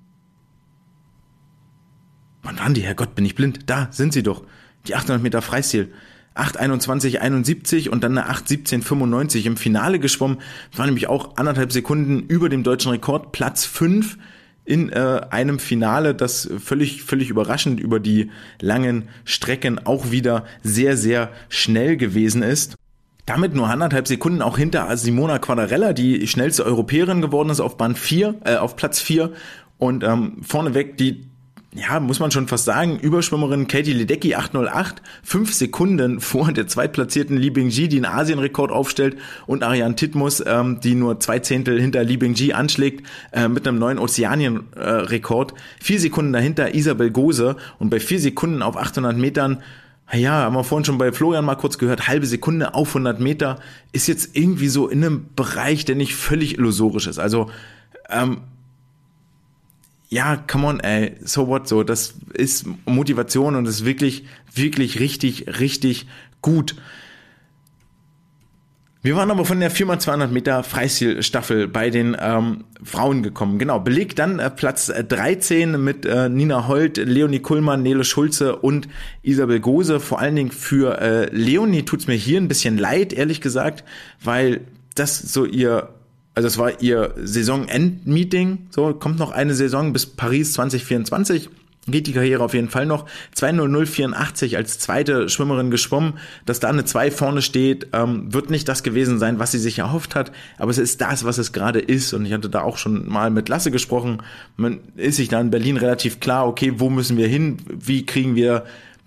Wann 2.46 2.60
waren 2.60 2.74
die? 2.74 2.82
Herrgott, 2.82 3.16
bin 3.16 3.24
ich 3.24 3.34
blind. 3.34 3.60
Da 3.66 3.88
sind 3.90 4.12
sie 4.12 4.22
doch. 4.22 4.44
Die 4.86 4.94
800 4.94 5.20
Meter 5.20 5.42
Freistil. 5.42 5.92
8,21,71 6.36 7.88
und 7.88 8.04
dann 8.04 8.16
eine 8.16 8.30
8,17,95 8.30 9.46
im 9.46 9.56
Finale 9.56 9.98
geschwommen. 9.98 10.38
Das 10.70 10.78
war 10.78 10.86
nämlich 10.86 11.08
auch 11.08 11.36
anderthalb 11.38 11.72
Sekunden 11.72 12.20
über 12.20 12.48
dem 12.48 12.62
deutschen 12.62 12.92
Rekord. 12.92 13.32
Platz 13.32 13.64
5 13.64 14.16
in 14.64 14.90
äh, 14.90 15.22
einem 15.30 15.58
Finale, 15.58 16.14
das 16.14 16.48
völlig, 16.62 17.02
völlig 17.02 17.30
überraschend 17.30 17.80
über 17.80 17.98
die 17.98 18.30
langen 18.60 19.08
Strecken 19.24 19.84
auch 19.84 20.12
wieder 20.12 20.44
sehr, 20.62 20.96
sehr 20.96 21.30
schnell 21.48 21.96
gewesen 21.96 22.42
ist. 22.42 22.76
Damit 23.24 23.54
nur 23.54 23.68
anderthalb 23.68 24.06
Sekunden 24.06 24.40
auch 24.40 24.56
hinter 24.56 24.96
Simona 24.96 25.40
Quadarella, 25.40 25.92
die 25.92 26.28
schnellste 26.28 26.64
Europäerin 26.64 27.22
geworden 27.22 27.50
ist 27.50 27.58
auf 27.58 27.76
Band 27.76 27.98
4, 27.98 28.34
äh, 28.44 28.56
auf 28.56 28.76
Platz 28.76 29.00
4 29.00 29.32
und 29.78 30.04
ähm, 30.04 30.38
vorneweg 30.42 30.96
die 30.96 31.24
ja, 31.76 32.00
muss 32.00 32.20
man 32.20 32.30
schon 32.30 32.48
fast 32.48 32.64
sagen, 32.64 32.98
Überschwimmerin 32.98 33.68
Katie 33.68 33.92
Ledecky 33.92 34.34
808, 34.34 35.02
fünf 35.22 35.52
Sekunden 35.52 36.20
vor 36.20 36.50
der 36.50 36.66
zweitplatzierten 36.66 37.36
Li 37.36 37.50
Bingji, 37.50 37.88
die 37.88 37.96
einen 37.96 38.06
Asienrekord 38.06 38.70
aufstellt, 38.70 39.16
und 39.46 39.62
Ariane 39.62 39.94
Titmus, 39.94 40.42
ähm, 40.46 40.80
die 40.80 40.94
nur 40.94 41.20
zwei 41.20 41.38
Zehntel 41.40 41.78
hinter 41.78 42.02
Li 42.02 42.16
Bingji 42.16 42.54
anschlägt, 42.54 43.06
äh, 43.32 43.48
mit 43.48 43.68
einem 43.68 43.78
neuen 43.78 43.98
Ozeanienrekord. 43.98 45.52
vier 45.78 46.00
Sekunden 46.00 46.32
dahinter 46.32 46.74
Isabel 46.74 47.10
Gose 47.10 47.56
und 47.78 47.90
bei 47.90 48.00
vier 48.00 48.20
Sekunden 48.20 48.62
auf 48.62 48.76
800 48.76 49.16
Metern 49.16 49.62
ja, 50.14 50.32
haben 50.32 50.54
wir 50.54 50.62
vorhin 50.64 50.84
schon 50.84 50.98
bei 50.98 51.10
Florian 51.10 51.44
mal 51.44 51.56
kurz 51.56 51.78
gehört, 51.78 52.06
halbe 52.06 52.26
Sekunde 52.26 52.74
auf 52.74 52.88
100 52.90 53.18
Meter 53.18 53.58
ist 53.92 54.06
jetzt 54.06 54.36
irgendwie 54.36 54.68
so 54.68 54.88
in 54.88 55.04
einem 55.04 55.26
Bereich, 55.34 55.84
der 55.84 55.96
nicht 55.96 56.14
völlig 56.14 56.58
illusorisch 56.58 57.08
ist. 57.08 57.18
Also 57.18 57.50
ähm, 58.08 58.42
ja, 60.08 60.36
come 60.36 60.66
on, 60.66 60.80
ey, 60.80 61.16
so 61.24 61.48
what, 61.48 61.66
so, 61.68 61.82
das 61.82 62.14
ist 62.32 62.66
Motivation 62.86 63.56
und 63.56 63.66
ist 63.66 63.84
wirklich, 63.84 64.24
wirklich 64.54 65.00
richtig, 65.00 65.58
richtig 65.58 66.06
gut. 66.42 66.76
Wir 69.06 69.14
waren 69.14 69.30
aber 69.30 69.44
von 69.44 69.60
der 69.60 69.70
4x200 69.70 70.28
Meter 70.28 70.64
Freistilstaffel 70.64 71.68
bei 71.68 71.90
den 71.90 72.16
ähm, 72.18 72.64
Frauen 72.82 73.22
gekommen. 73.22 73.56
Genau, 73.56 73.78
belegt 73.78 74.18
dann 74.18 74.40
äh, 74.40 74.50
Platz 74.50 74.86
13 74.86 75.80
mit 75.80 76.04
äh, 76.04 76.28
Nina 76.28 76.66
Holt, 76.66 76.96
Leonie 76.96 77.38
Kuhlmann, 77.38 77.84
Nele 77.84 78.02
Schulze 78.02 78.56
und 78.56 78.88
Isabel 79.22 79.60
Gose. 79.60 80.00
Vor 80.00 80.18
allen 80.18 80.34
Dingen 80.34 80.50
für 80.50 81.00
äh, 81.00 81.26
Leonie 81.30 81.84
tut's 81.84 82.08
mir 82.08 82.14
hier 82.14 82.40
ein 82.40 82.48
bisschen 82.48 82.78
leid, 82.78 83.12
ehrlich 83.12 83.40
gesagt, 83.40 83.84
weil 84.24 84.62
das 84.96 85.20
so 85.20 85.44
ihr 85.44 85.90
also 86.36 86.46
es 86.48 86.58
war 86.58 86.82
ihr 86.82 87.14
Saisonend-Meeting, 87.16 88.68
so 88.70 88.92
kommt 88.92 89.18
noch 89.18 89.32
eine 89.32 89.54
Saison 89.54 89.92
bis 89.92 90.04
Paris 90.06 90.52
2024 90.52 91.48
geht 91.88 92.08
die 92.08 92.12
Karriere 92.12 92.42
auf 92.42 92.52
jeden 92.52 92.68
Fall 92.68 92.84
noch. 92.84 93.06
2.0084 93.36 94.56
als 94.56 94.80
zweite 94.80 95.28
Schwimmerin 95.28 95.70
geschwommen. 95.70 96.14
Dass 96.44 96.58
da 96.58 96.68
eine 96.68 96.84
2 96.84 97.12
vorne 97.12 97.42
steht, 97.42 97.88
ähm, 97.92 98.34
wird 98.34 98.50
nicht 98.50 98.68
das 98.68 98.82
gewesen 98.82 99.20
sein, 99.20 99.38
was 99.38 99.52
sie 99.52 99.60
sich 99.60 99.78
erhofft 99.78 100.16
hat. 100.16 100.32
Aber 100.58 100.72
es 100.72 100.78
ist 100.78 101.00
das, 101.00 101.24
was 101.24 101.38
es 101.38 101.52
gerade 101.52 101.78
ist. 101.78 102.12
Und 102.12 102.26
ich 102.26 102.32
hatte 102.32 102.48
da 102.48 102.62
auch 102.62 102.76
schon 102.76 103.08
mal 103.08 103.30
mit 103.30 103.48
Lasse 103.48 103.70
gesprochen. 103.70 104.18
Man 104.56 104.80
ist 104.96 105.16
sich 105.16 105.28
da 105.28 105.40
in 105.40 105.50
Berlin 105.50 105.76
relativ 105.76 106.18
klar, 106.18 106.48
okay, 106.48 106.72
wo 106.78 106.90
müssen 106.90 107.16
wir 107.16 107.28
hin? 107.28 107.58
Wie 107.68 108.04
kriegen 108.04 108.34
wir 108.34 108.64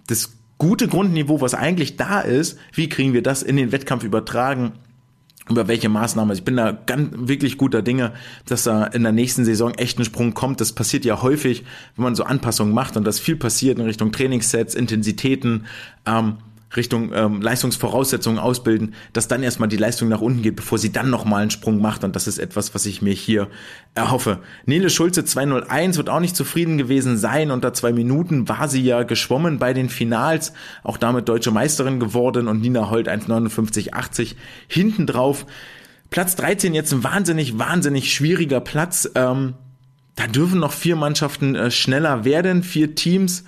das 0.07 0.31
gute 0.57 0.87
Grundniveau, 0.87 1.41
was 1.41 1.53
eigentlich 1.53 1.97
da 1.97 2.21
ist, 2.21 2.57
wie 2.73 2.89
kriegen 2.89 3.13
wir 3.13 3.23
das 3.23 3.43
in 3.43 3.57
den 3.57 3.71
Wettkampf 3.71 4.03
übertragen? 4.03 4.73
Über 5.49 5.67
welche 5.67 5.89
Maßnahmen. 5.89 6.29
Also 6.29 6.41
ich 6.41 6.45
bin 6.45 6.55
da 6.55 6.71
ganz 6.71 7.09
wirklich 7.15 7.57
guter 7.57 7.81
Dinge, 7.81 8.13
dass 8.45 8.63
da 8.63 8.85
in 8.85 9.03
der 9.03 9.11
nächsten 9.11 9.45
Saison 9.45 9.73
echt 9.73 9.99
ein 9.99 10.05
Sprung 10.05 10.33
kommt. 10.33 10.61
Das 10.61 10.73
passiert 10.73 11.05
ja 11.05 11.21
häufig, 11.21 11.63
wenn 11.95 12.03
man 12.03 12.15
so 12.15 12.23
Anpassungen 12.23 12.73
macht 12.73 12.97
und 12.97 13.05
das 13.05 13.19
viel 13.19 13.35
passiert 13.35 13.79
in 13.79 13.85
Richtung 13.85 14.11
Trainingssets, 14.11 14.75
Intensitäten. 14.75 15.65
Ähm, 16.05 16.37
Richtung 16.75 17.11
ähm, 17.13 17.41
Leistungsvoraussetzungen 17.41 18.37
ausbilden, 18.37 18.93
dass 19.13 19.27
dann 19.27 19.41
erstmal 19.41 19.69
die 19.69 19.77
Leistung 19.77 20.07
nach 20.07 20.21
unten 20.21 20.43
geht, 20.43 20.55
bevor 20.55 20.77
sie 20.77 20.91
dann 20.91 21.09
nochmal 21.09 21.41
einen 21.41 21.51
Sprung 21.51 21.81
macht. 21.81 22.03
Und 22.03 22.15
das 22.15 22.27
ist 22.27 22.37
etwas, 22.37 22.75
was 22.75 22.85
ich 22.85 23.01
mir 23.01 23.13
hier 23.13 23.47
erhoffe. 23.95 24.39
Nele 24.65 24.89
Schulze 24.89 25.25
201 25.25 25.97
wird 25.97 26.09
auch 26.09 26.19
nicht 26.19 26.35
zufrieden 26.35 26.77
gewesen 26.77 27.17
sein. 27.17 27.49
Unter 27.49 27.73
zwei 27.73 27.91
Minuten 27.91 28.47
war 28.47 28.67
sie 28.67 28.83
ja 28.83 29.03
geschwommen 29.03 29.57
bei 29.57 29.73
den 29.73 29.89
Finals, 29.89 30.53
auch 30.83 30.97
damit 30.97 31.27
deutsche 31.27 31.51
Meisterin 31.51 31.99
geworden 31.99 32.47
und 32.47 32.61
Nina 32.61 32.91
Holt 32.91 33.09
1,59,80 33.09 34.35
hinten 34.67 35.07
drauf. 35.07 35.47
Platz 36.11 36.35
13 36.35 36.73
jetzt 36.73 36.91
ein 36.91 37.03
wahnsinnig, 37.03 37.57
wahnsinnig 37.57 38.13
schwieriger 38.13 38.61
Platz. 38.61 39.09
Ähm, 39.15 39.55
da 40.15 40.27
dürfen 40.27 40.59
noch 40.59 40.73
vier 40.73 40.95
Mannschaften 40.95 41.55
äh, 41.55 41.71
schneller 41.71 42.25
werden, 42.25 42.61
vier 42.61 42.93
Teams. 42.93 43.43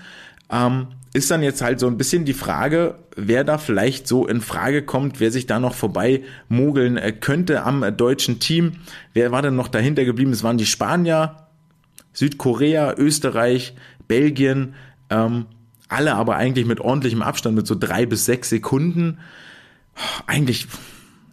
Ähm, 0.49 0.87
ist 1.13 1.29
dann 1.29 1.43
jetzt 1.43 1.61
halt 1.61 1.79
so 1.79 1.87
ein 1.87 1.97
bisschen 1.97 2.23
die 2.23 2.33
Frage, 2.33 2.95
wer 3.15 3.43
da 3.43 3.57
vielleicht 3.57 4.07
so 4.07 4.27
in 4.27 4.39
Frage 4.39 4.81
kommt, 4.81 5.19
wer 5.19 5.31
sich 5.31 5.45
da 5.45 5.59
noch 5.59 5.75
vorbei 5.75 6.23
mogeln 6.47 6.97
äh, 6.97 7.11
könnte 7.11 7.63
am 7.63 7.83
äh, 7.83 7.91
deutschen 7.91 8.39
Team. 8.39 8.73
Wer 9.13 9.31
war 9.31 9.41
denn 9.41 9.55
noch 9.55 9.67
dahinter 9.67 10.05
geblieben? 10.05 10.31
Es 10.31 10.43
waren 10.43 10.57
die 10.57 10.65
Spanier, 10.65 11.47
Südkorea, 12.13 12.95
Österreich, 12.97 13.73
Belgien, 14.07 14.73
ähm, 15.09 15.47
alle 15.89 16.15
aber 16.15 16.37
eigentlich 16.37 16.65
mit 16.65 16.79
ordentlichem 16.79 17.21
Abstand, 17.21 17.55
mit 17.55 17.67
so 17.67 17.75
drei 17.75 18.05
bis 18.05 18.25
sechs 18.25 18.49
Sekunden. 18.49 19.17
Eigentlich, 20.27 20.67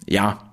ja, 0.08 0.50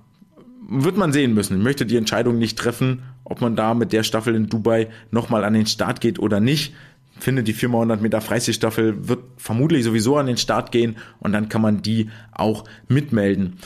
wird 0.69 0.97
man 0.97 1.11
sehen 1.11 1.33
müssen. 1.33 1.57
Ich 1.57 1.63
möchte 1.63 1.87
die 1.87 1.97
Entscheidung 1.97 2.37
nicht 2.37 2.59
treffen, 2.59 3.01
ob 3.23 3.41
man 3.41 3.55
da 3.55 3.73
mit 3.73 3.91
der 3.91 4.03
Staffel 4.03 4.35
in 4.35 4.47
Dubai 4.47 4.89
nochmal 5.09 5.43
an 5.43 5.53
den 5.53 5.65
Start 5.65 6.01
geht 6.01 6.19
oder 6.19 6.39
nicht 6.39 6.73
finde, 7.19 7.43
die 7.43 7.53
400 7.53 8.01
Meter 8.01 8.21
Freistilstaffel 8.21 9.07
wird 9.07 9.19
vermutlich 9.37 9.83
sowieso 9.83 10.17
an 10.17 10.27
den 10.27 10.37
Start 10.37 10.71
gehen 10.71 10.97
und 11.19 11.33
dann 11.33 11.49
kann 11.49 11.61
man 11.61 11.81
die 11.81 12.09
auch 12.31 12.65
mitmelden. 12.87 13.57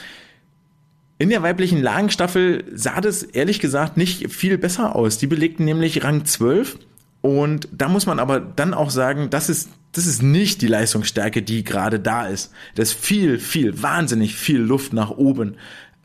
In 1.17 1.29
der 1.29 1.43
weiblichen 1.43 1.81
Lagenstaffel 1.81 2.63
sah 2.73 3.01
das 3.01 3.23
ehrlich 3.23 3.59
gesagt 3.59 3.97
nicht 3.97 4.31
viel 4.31 4.57
besser 4.57 4.95
aus. 4.95 5.17
Die 5.17 5.27
belegten 5.27 5.65
nämlich 5.65 6.03
Rang 6.03 6.23
12 6.25 6.79
und 7.21 7.67
da 7.71 7.89
muss 7.89 8.05
man 8.05 8.19
aber 8.19 8.39
dann 8.39 8.73
auch 8.73 8.89
sagen, 8.89 9.29
das 9.29 9.49
ist, 9.49 9.69
das 9.91 10.05
ist 10.05 10.23
nicht 10.23 10.61
die 10.61 10.67
Leistungsstärke, 10.67 11.41
die 11.41 11.63
gerade 11.63 11.99
da 11.99 12.27
ist. 12.27 12.53
Das 12.75 12.91
ist 12.91 12.99
viel, 12.99 13.39
viel, 13.39 13.81
wahnsinnig 13.81 14.35
viel 14.35 14.59
Luft 14.59 14.93
nach 14.93 15.09
oben. 15.09 15.55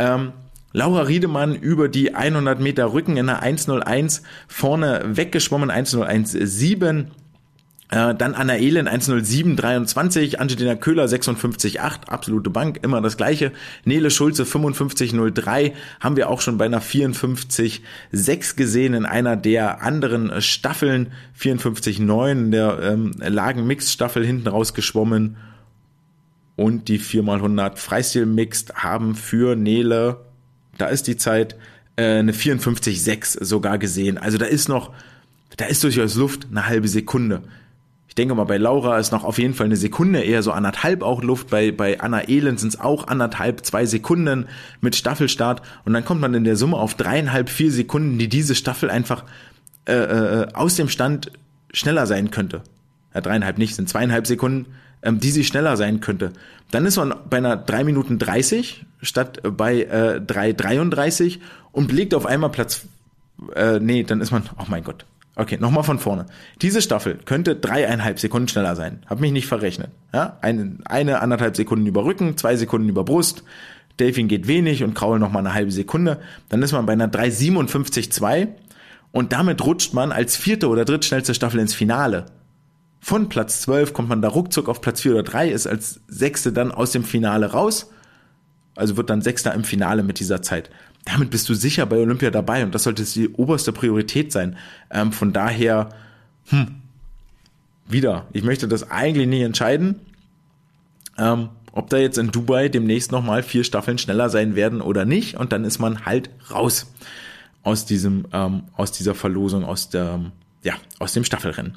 Ähm, 0.00 0.32
Laura 0.72 1.02
Riedemann 1.02 1.54
über 1.54 1.88
die 1.88 2.16
100 2.16 2.58
Meter 2.58 2.92
Rücken 2.92 3.16
in 3.16 3.26
der 3.26 3.40
101 3.40 4.22
vorne 4.48 5.02
weggeschwommen, 5.04 5.70
101,7 5.70 7.06
Äh, 7.90 8.15
dann 8.15 8.35
Anna 8.35 8.56
Elend 8.56 8.89
107,23, 8.89 10.36
Angelina 10.36 10.74
Köhler 10.74 11.05
56,8, 11.05 12.06
absolute 12.06 12.51
Bank, 12.51 12.81
immer 12.82 13.02
das 13.02 13.16
gleiche. 13.16 13.52
Nele 13.85 14.11
Schulze 14.11 14.44
55,03, 14.44 15.73
haben 16.01 16.16
wir 16.16 16.31
auch 16.31 16.40
schon 16.40 16.56
bei 16.56 16.65
einer 16.65 16.81
54,6 16.81 18.56
gesehen 18.56 18.94
in 18.94 19.05
einer 19.05 19.36
der 19.36 19.82
anderen 19.82 20.40
Staffeln. 20.40 21.12
54,9 21.39 22.51
der 22.51 22.78
ähm, 22.82 23.12
Lagen-Mix-Staffel 23.19 24.24
hinten 24.24 24.48
rausgeschwommen. 24.48 25.36
Und 26.56 26.89
die 26.89 27.01
4x100 27.01 27.77
Freistil-Mixed 27.77 28.77
haben 28.77 29.15
für 29.15 29.56
Nele, 29.56 30.24
da 30.78 30.86
ist 30.86 31.06
die 31.06 31.16
Zeit, 31.16 31.56
äh, 31.97 32.19
eine 32.19 32.32
54,6 32.32 33.44
sogar 33.44 33.78
gesehen. 33.78 34.19
Also 34.19 34.39
da 34.39 34.47
ist 34.47 34.69
noch, 34.69 34.93
da 35.56 35.66
ist 35.66 35.85
durchaus 35.85 36.15
Luft, 36.15 36.47
eine 36.51 36.66
halbe 36.66 36.89
Sekunde. 36.89 37.43
Ich 38.14 38.16
denke 38.16 38.36
mal, 38.36 38.44
bei 38.44 38.58
Laura 38.58 38.96
ist 39.00 39.10
noch 39.10 39.24
auf 39.24 39.38
jeden 39.38 39.54
Fall 39.54 39.66
eine 39.66 39.74
Sekunde, 39.74 40.20
eher 40.20 40.44
so 40.44 40.52
anderthalb 40.52 41.02
auch 41.02 41.20
Luft. 41.20 41.50
Bei, 41.50 41.72
bei 41.72 42.00
Anna 42.00 42.28
Elend 42.28 42.60
sind 42.60 42.68
es 42.68 42.78
auch 42.78 43.08
anderthalb, 43.08 43.66
zwei 43.66 43.86
Sekunden 43.86 44.46
mit 44.80 44.94
Staffelstart. 44.94 45.62
Und 45.84 45.94
dann 45.94 46.04
kommt 46.04 46.20
man 46.20 46.32
in 46.32 46.44
der 46.44 46.54
Summe 46.54 46.76
auf 46.76 46.94
dreieinhalb, 46.94 47.48
vier 47.48 47.72
Sekunden, 47.72 48.16
die 48.16 48.28
diese 48.28 48.54
Staffel 48.54 48.88
einfach 48.88 49.24
äh, 49.88 49.94
äh, 49.94 50.46
aus 50.54 50.76
dem 50.76 50.88
Stand 50.88 51.32
schneller 51.72 52.06
sein 52.06 52.30
könnte. 52.30 52.62
Ja, 53.12 53.20
dreieinhalb 53.20 53.58
nicht, 53.58 53.74
sind 53.74 53.88
zweieinhalb 53.88 54.28
Sekunden, 54.28 54.66
ähm, 55.02 55.18
die 55.18 55.32
sie 55.32 55.42
schneller 55.42 55.76
sein 55.76 55.98
könnte. 55.98 56.32
Dann 56.70 56.86
ist 56.86 56.96
man 56.96 57.14
bei 57.28 57.38
einer 57.38 57.56
drei 57.56 57.82
Minuten 57.82 58.20
dreißig 58.20 58.86
statt 59.02 59.40
bei 59.42 59.82
äh, 59.82 60.20
3,33 60.24 61.40
und 61.72 61.88
belegt 61.88 62.14
auf 62.14 62.26
einmal 62.26 62.50
Platz, 62.50 62.86
äh, 63.56 63.80
nee, 63.80 64.04
dann 64.04 64.20
ist 64.20 64.30
man, 64.30 64.48
oh 64.56 64.66
mein 64.68 64.84
Gott, 64.84 65.04
Okay, 65.36 65.59
nochmal 65.61 65.82
von 65.82 65.98
vorne. 65.98 66.27
Diese 66.62 66.81
Staffel 66.81 67.19
könnte 67.24 67.56
dreieinhalb 67.56 68.20
Sekunden 68.20 68.48
schneller 68.48 68.77
sein. 68.77 69.01
Hab 69.06 69.20
mich 69.20 69.32
nicht 69.32 69.47
verrechnet. 69.47 69.90
Ja, 70.12 70.39
eine, 70.43 70.78
eine 70.85 71.20
anderthalb 71.20 71.56
Sekunden 71.56 71.86
über 71.86 72.05
Rücken, 72.05 72.36
zwei 72.36 72.55
Sekunden 72.56 72.89
über 72.89 73.05
Brust. 73.05 73.43
Delfin 73.98 74.28
geht 74.28 74.47
wenig 74.47 74.85
und 74.85 74.94
Kraul 74.94 75.19
nochmal 75.19 75.44
eine 75.44 75.55
halbe 75.55 75.73
Sekunde. 75.73 76.20
Dann 76.48 76.62
ist 76.62 76.73
man 76.73 76.86
bei 76.86 76.93
einer 76.93 77.09
3,57,2 77.09 78.48
und 79.12 79.32
damit 79.32 79.65
rutscht 79.65 79.93
man 79.93 80.12
als 80.12 80.36
vierte 80.36 80.69
oder 80.69 80.85
drittschnellste 80.85 81.35
Staffel 81.35 81.61
ins 81.61 81.74
Finale. 81.74 82.27
Von 83.01 83.28
Platz 83.28 83.61
12 83.62 83.93
kommt 83.93 84.09
man 84.09 84.23
da 84.23 84.28
ruckzuck 84.28 84.69
auf 84.69 84.81
Platz 84.81 85.02
4 85.02 85.12
oder 85.12 85.23
3, 85.24 85.51
ist 85.51 85.66
als 85.66 86.01
Sechste 86.09 86.52
dann 86.52 86.73
aus 86.73 86.93
dem 86.93 87.05
Finale 87.05 87.52
raus. 87.52 87.90
Also 88.77 88.97
wird 88.97 89.11
dann 89.11 89.20
Sechster 89.20 89.52
im 89.55 89.62
Finale 89.62 90.02
mit 90.02 90.19
dieser 90.20 90.43
Zeit 90.43 90.70
damit 91.05 91.31
bist 91.31 91.48
du 91.48 91.55
sicher 91.55 91.86
bei 91.86 91.98
Olympia 91.98 92.31
dabei 92.31 92.64
und 92.64 92.74
das 92.74 92.85
sollte 92.85 93.05
die 93.05 93.28
oberste 93.31 93.72
Priorität 93.72 94.32
sein. 94.32 94.56
Ähm, 94.90 95.12
von 95.12 95.32
daher, 95.32 95.90
hm, 96.48 96.76
wieder, 97.86 98.26
ich 98.32 98.43
möchte 98.43 98.68
das 98.68 98.90
eigentlich 98.90 99.28
nicht 99.28 99.43
entscheiden, 99.43 100.01
ähm, 101.18 101.51
ob 101.72 101.90
da 101.90 101.98
jetzt 101.98 102.18
in 102.18 102.31
Dubai 102.31 102.68
demnächst 102.68 103.12
nochmal 103.12 103.43
vier 103.43 103.64
Staffeln 103.64 103.98
schneller 103.98 104.31
sein 104.31 104.55
werden 104.55 104.81
oder 104.81 105.05
nicht 105.05 105.36
und 105.36 105.52
dann 105.52 105.64
ist 105.64 105.78
man 105.78 106.06
halt 106.06 106.31
raus 106.51 106.86
aus 107.62 107.85
diesem, 107.85 108.26
ähm, 108.32 108.64
aus 108.76 108.93
dieser 108.93 109.14
Verlosung, 109.14 109.64
aus 109.64 109.90
der, 109.90 110.20
ja, 110.62 110.74
aus 110.98 111.12
dem 111.12 111.24
Staffelrennen. 111.24 111.74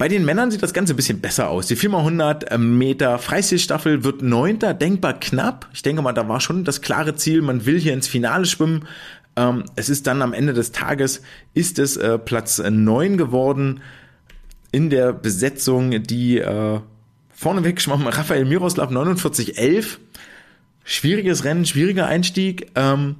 Bei 0.00 0.08
den 0.08 0.24
Männern 0.24 0.50
sieht 0.50 0.62
das 0.62 0.72
Ganze 0.72 0.94
ein 0.94 0.96
bisschen 0.96 1.20
besser 1.20 1.50
aus. 1.50 1.66
Die 1.66 1.76
4x100 1.76 2.56
Meter 2.56 3.18
Freistilstaffel 3.18 4.02
wird 4.02 4.22
neunter, 4.22 4.72
denkbar 4.72 5.20
knapp. 5.20 5.68
Ich 5.74 5.82
denke 5.82 6.00
mal, 6.00 6.14
da 6.14 6.26
war 6.26 6.40
schon 6.40 6.64
das 6.64 6.80
klare 6.80 7.16
Ziel, 7.16 7.42
man 7.42 7.66
will 7.66 7.78
hier 7.78 7.92
ins 7.92 8.08
Finale 8.08 8.46
schwimmen. 8.46 8.88
Ähm, 9.36 9.64
es 9.76 9.90
ist 9.90 10.06
dann 10.06 10.22
am 10.22 10.32
Ende 10.32 10.54
des 10.54 10.72
Tages, 10.72 11.20
ist 11.52 11.78
es 11.78 11.98
äh, 11.98 12.18
Platz 12.18 12.62
neun 12.70 13.18
geworden 13.18 13.82
in 14.72 14.88
der 14.88 15.12
Besetzung, 15.12 16.02
die 16.02 16.38
äh, 16.38 16.80
vorneweg 17.34 17.78
schwamm 17.78 18.06
Raphael 18.06 18.46
Miroslav 18.46 18.88
4911. 18.88 20.00
Schwieriges 20.82 21.44
Rennen, 21.44 21.66
schwieriger 21.66 22.06
Einstieg. 22.06 22.68
Ähm, 22.74 23.16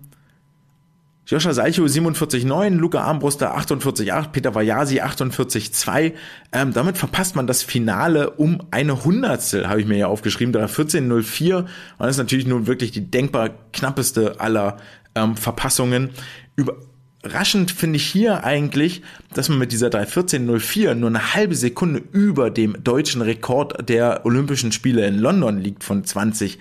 Joscha 1.30 1.54
Seicho 1.54 1.84
47,9, 1.84 2.70
Luca 2.70 3.02
Armbruster 3.02 3.56
48,8, 3.56 4.32
Peter 4.32 4.52
Vajasi 4.52 5.00
48,2. 5.00 6.14
Ähm, 6.50 6.72
damit 6.72 6.98
verpasst 6.98 7.36
man 7.36 7.46
das 7.46 7.62
Finale 7.62 8.30
um 8.30 8.60
eine 8.72 9.04
Hundertstel, 9.04 9.68
habe 9.68 9.80
ich 9.80 9.86
mir 9.86 9.96
ja 9.96 10.08
aufgeschrieben, 10.08 10.52
14,04. 10.52 11.58
Und 11.58 11.68
das 12.00 12.10
ist 12.10 12.18
natürlich 12.18 12.48
nun 12.48 12.66
wirklich 12.66 12.90
die 12.90 13.08
denkbar 13.12 13.50
knappeste 13.72 14.40
aller 14.40 14.78
ähm, 15.14 15.36
Verpassungen. 15.36 16.10
Überraschend 16.56 17.70
finde 17.70 17.98
ich 17.98 18.06
hier 18.06 18.42
eigentlich, 18.42 19.02
dass 19.32 19.48
man 19.48 19.60
mit 19.60 19.70
dieser 19.70 19.86
3.14.04 19.86 20.94
nur 20.94 21.10
eine 21.10 21.34
halbe 21.34 21.54
Sekunde 21.54 22.02
über 22.10 22.50
dem 22.50 22.82
deutschen 22.82 23.22
Rekord 23.22 23.88
der 23.88 24.26
Olympischen 24.26 24.72
Spiele 24.72 25.06
in 25.06 25.20
London 25.20 25.58
liegt 25.58 25.84
von 25.84 26.02
20, 26.02 26.58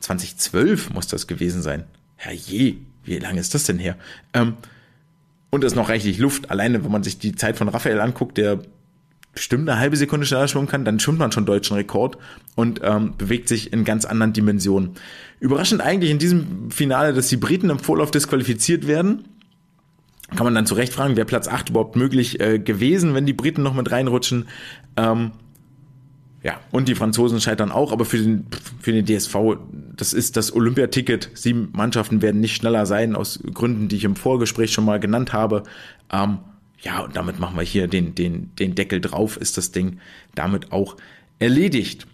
2012 0.00 0.90
muss 0.90 1.06
das 1.06 1.26
gewesen 1.26 1.62
sein. 1.62 1.84
Herrje, 2.16 2.76
wie 3.04 3.18
lange 3.18 3.40
ist 3.40 3.54
das 3.54 3.64
denn 3.64 3.78
her? 3.78 3.96
Ähm, 4.32 4.56
und 5.50 5.64
es 5.64 5.72
ist 5.72 5.76
noch 5.76 5.88
reichlich 5.88 6.18
Luft. 6.18 6.50
Alleine, 6.50 6.82
wenn 6.84 6.90
man 6.90 7.02
sich 7.02 7.18
die 7.18 7.34
Zeit 7.34 7.56
von 7.56 7.68
Raphael 7.68 8.00
anguckt, 8.00 8.38
der 8.38 8.60
bestimmt 9.34 9.68
eine 9.68 9.78
halbe 9.78 9.96
Sekunde 9.96 10.26
schneller 10.26 10.48
schwimmen 10.48 10.68
kann, 10.68 10.84
dann 10.84 11.00
schwimmt 11.00 11.18
man 11.18 11.32
schon 11.32 11.46
deutschen 11.46 11.76
Rekord 11.76 12.18
und 12.54 12.80
ähm, 12.82 13.14
bewegt 13.16 13.48
sich 13.48 13.72
in 13.72 13.84
ganz 13.84 14.04
anderen 14.04 14.32
Dimensionen. 14.32 14.92
Überraschend 15.40 15.80
eigentlich 15.80 16.10
in 16.10 16.18
diesem 16.18 16.70
Finale, 16.70 17.12
dass 17.12 17.28
die 17.28 17.36
Briten 17.36 17.70
im 17.70 17.78
Vorlauf 17.78 18.10
disqualifiziert 18.10 18.86
werden. 18.86 19.24
Kann 20.36 20.44
man 20.44 20.54
dann 20.54 20.66
zu 20.66 20.74
Recht 20.74 20.92
fragen, 20.92 21.16
wäre 21.16 21.26
Platz 21.26 21.48
8 21.48 21.70
überhaupt 21.70 21.96
möglich 21.96 22.40
äh, 22.40 22.58
gewesen, 22.58 23.14
wenn 23.14 23.26
die 23.26 23.34
Briten 23.34 23.62
noch 23.62 23.74
mit 23.74 23.90
reinrutschen. 23.90 24.48
Ähm, 24.96 25.32
ja, 26.42 26.60
und 26.72 26.88
die 26.88 26.96
Franzosen 26.96 27.40
scheitern 27.40 27.70
auch, 27.70 27.92
aber 27.92 28.04
für 28.04 28.18
den, 28.18 28.46
für 28.80 28.92
den 28.92 29.06
DSV, 29.06 29.36
das 29.96 30.12
ist 30.12 30.36
das 30.36 30.52
Olympiaticket. 30.52 31.30
Sieben 31.34 31.68
Mannschaften 31.72 32.20
werden 32.20 32.40
nicht 32.40 32.56
schneller 32.56 32.84
sein, 32.84 33.14
aus 33.14 33.40
Gründen, 33.54 33.88
die 33.88 33.96
ich 33.96 34.04
im 34.04 34.16
Vorgespräch 34.16 34.72
schon 34.72 34.84
mal 34.84 34.98
genannt 34.98 35.32
habe. 35.32 35.62
Ähm, 36.12 36.38
ja, 36.80 37.00
und 37.00 37.14
damit 37.14 37.38
machen 37.38 37.56
wir 37.56 37.62
hier 37.62 37.86
den, 37.86 38.16
den, 38.16 38.50
den 38.56 38.74
Deckel 38.74 39.00
drauf, 39.00 39.36
ist 39.36 39.56
das 39.56 39.70
Ding 39.70 39.98
damit 40.34 40.72
auch 40.72 40.96
erledigt. 41.38 42.08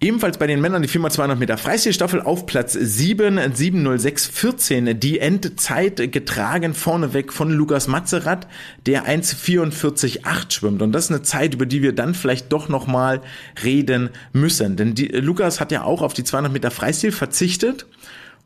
Ebenfalls 0.00 0.38
bei 0.38 0.46
den 0.46 0.60
Männern 0.60 0.82
die 0.82 0.88
4x200 0.88 1.34
Meter 1.34 1.58
Freistilstaffel 1.58 2.20
auf 2.20 2.46
Platz 2.46 2.72
7, 2.72 3.36
70614. 3.52 5.00
Die 5.00 5.18
Endzeit 5.18 6.12
getragen 6.12 6.74
vorneweg 6.74 7.32
von 7.32 7.50
Lukas 7.50 7.88
Mazerat, 7.88 8.46
der 8.86 9.06
1,44,8 9.06 10.52
schwimmt. 10.52 10.82
Und 10.82 10.92
das 10.92 11.06
ist 11.06 11.10
eine 11.10 11.22
Zeit, 11.22 11.54
über 11.54 11.66
die 11.66 11.82
wir 11.82 11.96
dann 11.96 12.14
vielleicht 12.14 12.52
doch 12.52 12.68
nochmal 12.68 13.22
reden 13.64 14.10
müssen. 14.32 14.76
Denn 14.76 14.94
die, 14.94 15.08
Lukas 15.08 15.58
hat 15.58 15.72
ja 15.72 15.82
auch 15.82 16.02
auf 16.02 16.14
die 16.14 16.22
200 16.22 16.52
Meter 16.52 16.70
Freistil 16.70 17.10
verzichtet 17.10 17.86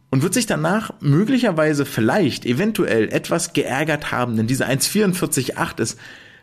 und 0.09 0.23
wird 0.23 0.33
sich 0.33 0.47
danach 0.47 0.95
möglicherweise 1.01 1.85
vielleicht 1.85 2.47
eventuell 2.47 3.13
etwas 3.13 3.53
geärgert 3.53 4.11
haben, 4.11 4.37
denn 4.37 4.47
diese 4.47 4.67
1,44,8 4.67 5.81
ist 5.81 5.99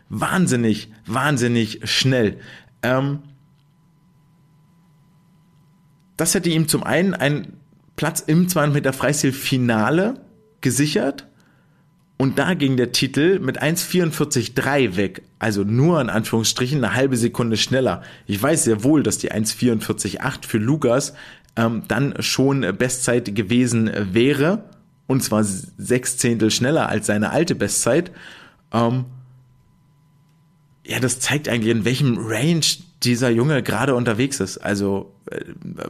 wahnsinnig, 0.08 0.88
wahnsinnig 1.06 1.80
schnell. 1.84 2.38
Ähm, 2.82 3.20
das 6.20 6.34
hätte 6.34 6.50
ihm 6.50 6.68
zum 6.68 6.82
einen 6.82 7.14
einen 7.14 7.54
Platz 7.96 8.20
im 8.20 8.48
200 8.48 8.74
Meter 8.74 8.92
Freistil-Finale 8.92 10.20
gesichert 10.60 11.26
und 12.20 12.38
da 12.38 12.52
ging 12.52 12.76
der 12.76 12.92
Titel 12.92 13.38
mit 13.38 13.62
1,44,3 13.62 14.96
weg. 14.96 15.22
Also 15.38 15.64
nur 15.64 16.02
in 16.02 16.10
Anführungsstrichen 16.10 16.84
eine 16.84 16.94
halbe 16.94 17.16
Sekunde 17.16 17.56
schneller. 17.56 18.02
Ich 18.26 18.42
weiß 18.42 18.64
sehr 18.64 18.84
wohl, 18.84 19.02
dass 19.02 19.16
die 19.16 19.32
1,44,8 19.32 20.46
für 20.46 20.58
Lukas 20.58 21.14
ähm, 21.56 21.84
dann 21.88 22.14
schon 22.20 22.60
Bestzeit 22.76 23.34
gewesen 23.34 23.90
wäre. 24.12 24.64
Und 25.06 25.22
zwar 25.22 25.44
sechs 25.44 26.18
Zehntel 26.18 26.50
schneller 26.50 26.90
als 26.90 27.06
seine 27.06 27.30
alte 27.30 27.54
Bestzeit. 27.54 28.10
Ähm, 28.70 29.06
ja, 30.86 31.00
das 31.00 31.20
zeigt 31.20 31.48
eigentlich, 31.48 31.74
in 31.74 31.86
welchem 31.86 32.18
Range 32.18 32.66
dieser 33.02 33.30
Junge 33.30 33.62
gerade 33.62 33.94
unterwegs 33.94 34.40
ist. 34.40 34.58
Also 34.58 35.12
äh, 35.30 35.40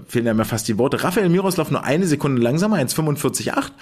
fehlen 0.07 0.27
ja 0.27 0.35
mir 0.35 0.45
fast 0.45 0.69
die 0.69 0.79
Worte. 0.79 1.03
Raphael 1.03 1.29
Miroslav 1.29 1.71
nur 1.71 1.85
eine 1.85 2.07
Sekunde 2.07 2.41
langsamer, 2.41 2.77
1,45,8. 2.77 3.73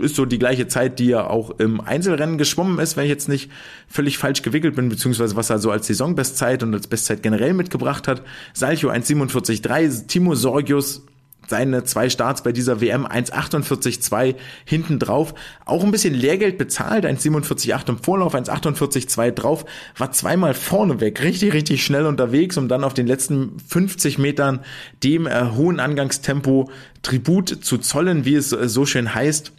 Ist 0.00 0.16
so 0.16 0.24
die 0.24 0.38
gleiche 0.38 0.68
Zeit, 0.68 0.98
die 0.98 1.10
er 1.10 1.30
auch 1.30 1.50
im 1.58 1.80
Einzelrennen 1.80 2.38
geschwommen 2.38 2.78
ist, 2.78 2.96
wenn 2.96 3.04
ich 3.04 3.10
jetzt 3.10 3.28
nicht 3.28 3.50
völlig 3.88 4.16
falsch 4.16 4.42
gewickelt 4.42 4.74
bin, 4.74 4.88
beziehungsweise 4.88 5.36
was 5.36 5.50
er 5.50 5.58
so 5.58 5.70
als 5.70 5.86
Saisonbestzeit 5.86 6.62
und 6.62 6.72
als 6.72 6.86
Bestzeit 6.86 7.22
generell 7.22 7.52
mitgebracht 7.52 8.08
hat. 8.08 8.22
Salcho 8.54 8.88
1,47,3, 8.88 10.06
Timo 10.06 10.34
Sorgius 10.34 11.02
seine 11.48 11.84
zwei 11.84 12.08
Starts 12.08 12.42
bei 12.42 12.52
dieser 12.52 12.80
WM 12.80 13.06
1,48,2 13.06 14.36
hinten 14.64 14.98
drauf. 14.98 15.34
Auch 15.64 15.84
ein 15.84 15.90
bisschen 15.90 16.14
Lehrgeld 16.14 16.58
bezahlt, 16.58 17.04
1,47,8 17.04 17.88
im 17.90 17.98
Vorlauf, 17.98 18.34
1,48,2 18.34 19.30
drauf, 19.32 19.64
war 19.96 20.12
zweimal 20.12 20.54
vorneweg, 20.54 21.22
richtig, 21.22 21.52
richtig 21.52 21.84
schnell 21.84 22.06
unterwegs, 22.06 22.56
um 22.56 22.68
dann 22.68 22.84
auf 22.84 22.94
den 22.94 23.06
letzten 23.06 23.58
50 23.58 24.18
Metern 24.18 24.60
dem 25.02 25.26
äh, 25.26 25.50
hohen 25.54 25.80
Angangstempo 25.80 26.70
Tribut 27.02 27.64
zu 27.64 27.78
zollen, 27.78 28.24
wie 28.24 28.34
es 28.34 28.52
äh, 28.52 28.68
so 28.68 28.86
schön 28.86 29.14
heißt. 29.14 29.52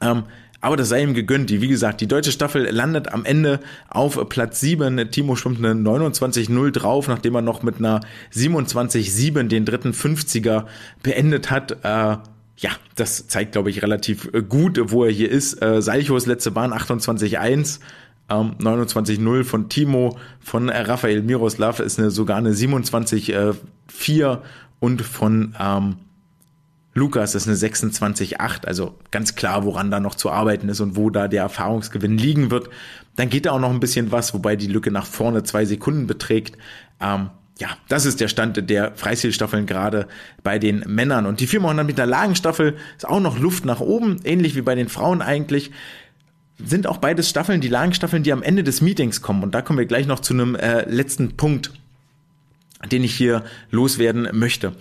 Ähm, 0.00 0.24
Aber 0.60 0.76
das 0.76 0.88
sei 0.88 1.02
ihm 1.02 1.14
gegönnt. 1.14 1.50
Wie 1.50 1.68
gesagt, 1.68 2.00
die 2.00 2.08
deutsche 2.08 2.32
Staffel 2.32 2.68
landet 2.68 3.12
am 3.12 3.24
Ende 3.24 3.60
auf 3.88 4.28
Platz 4.28 4.60
7. 4.60 5.10
Timo 5.10 5.36
schwimmt 5.36 5.64
eine 5.64 5.80
29-0 5.80 6.70
drauf, 6.72 7.06
nachdem 7.06 7.36
er 7.36 7.42
noch 7.42 7.62
mit 7.62 7.78
einer 7.78 8.00
27-7 8.34 9.44
den 9.44 9.64
dritten 9.64 9.92
50er 9.92 10.64
beendet 11.02 11.50
hat. 11.50 11.72
Äh, 11.84 12.16
ja, 12.56 12.70
das 12.96 13.28
zeigt, 13.28 13.52
glaube 13.52 13.70
ich, 13.70 13.82
relativ 13.82 14.30
äh, 14.32 14.42
gut, 14.42 14.80
wo 14.82 15.04
er 15.04 15.12
hier 15.12 15.30
ist. 15.30 15.62
Äh, 15.62 15.80
Salchos 15.80 16.26
letzte 16.26 16.50
Bahn 16.50 16.72
28-1. 16.72 17.78
Ähm, 18.30 18.56
29-0 18.58 19.44
von 19.44 19.68
Timo, 19.68 20.18
von 20.40 20.68
Rafael 20.68 21.22
Miroslav 21.22 21.80
ist 21.80 21.98
eine, 21.98 22.10
sogar 22.10 22.36
eine 22.36 22.50
27-4 22.50 23.54
äh, 24.10 24.38
und 24.80 25.02
von 25.02 25.54
ähm, 25.58 25.96
Lukas 26.98 27.34
ist 27.34 27.46
eine 27.46 27.56
26,8, 27.56 28.66
also 28.66 28.94
ganz 29.10 29.34
klar, 29.34 29.64
woran 29.64 29.90
da 29.90 30.00
noch 30.00 30.14
zu 30.14 30.30
arbeiten 30.30 30.68
ist 30.68 30.80
und 30.80 30.96
wo 30.96 31.10
da 31.10 31.28
der 31.28 31.42
Erfahrungsgewinn 31.42 32.18
liegen 32.18 32.50
wird. 32.50 32.68
Dann 33.16 33.30
geht 33.30 33.46
da 33.46 33.52
auch 33.52 33.60
noch 33.60 33.70
ein 33.70 33.80
bisschen 33.80 34.12
was, 34.12 34.34
wobei 34.34 34.56
die 34.56 34.66
Lücke 34.66 34.90
nach 34.90 35.06
vorne 35.06 35.42
zwei 35.44 35.64
Sekunden 35.64 36.06
beträgt. 36.06 36.58
Ähm, 37.00 37.30
ja, 37.58 37.68
das 37.88 38.04
ist 38.04 38.20
der 38.20 38.28
Stand 38.28 38.68
der 38.70 38.92
Freistilstaffeln 38.94 39.66
gerade 39.66 40.06
bei 40.42 40.58
den 40.58 40.84
Männern. 40.86 41.26
Und 41.26 41.40
die 41.40 41.46
400 41.46 41.86
Meter 41.86 42.06
Lagenstaffel 42.06 42.76
ist 42.96 43.08
auch 43.08 43.20
noch 43.20 43.38
Luft 43.38 43.64
nach 43.64 43.80
oben, 43.80 44.20
ähnlich 44.24 44.54
wie 44.54 44.62
bei 44.62 44.74
den 44.74 44.88
Frauen 44.88 45.22
eigentlich. 45.22 45.72
Sind 46.64 46.86
auch 46.86 46.98
beides 46.98 47.28
Staffeln, 47.28 47.60
die 47.60 47.68
Lagenstaffeln, 47.68 48.22
die 48.22 48.32
am 48.32 48.42
Ende 48.42 48.64
des 48.64 48.80
Meetings 48.80 49.22
kommen. 49.22 49.42
Und 49.42 49.54
da 49.54 49.62
kommen 49.62 49.78
wir 49.78 49.86
gleich 49.86 50.06
noch 50.06 50.20
zu 50.20 50.34
einem 50.34 50.54
äh, 50.56 50.88
letzten 50.88 51.36
Punkt, 51.36 51.72
den 52.90 53.04
ich 53.04 53.14
hier 53.14 53.44
loswerden 53.70 54.28
möchte. 54.32 54.72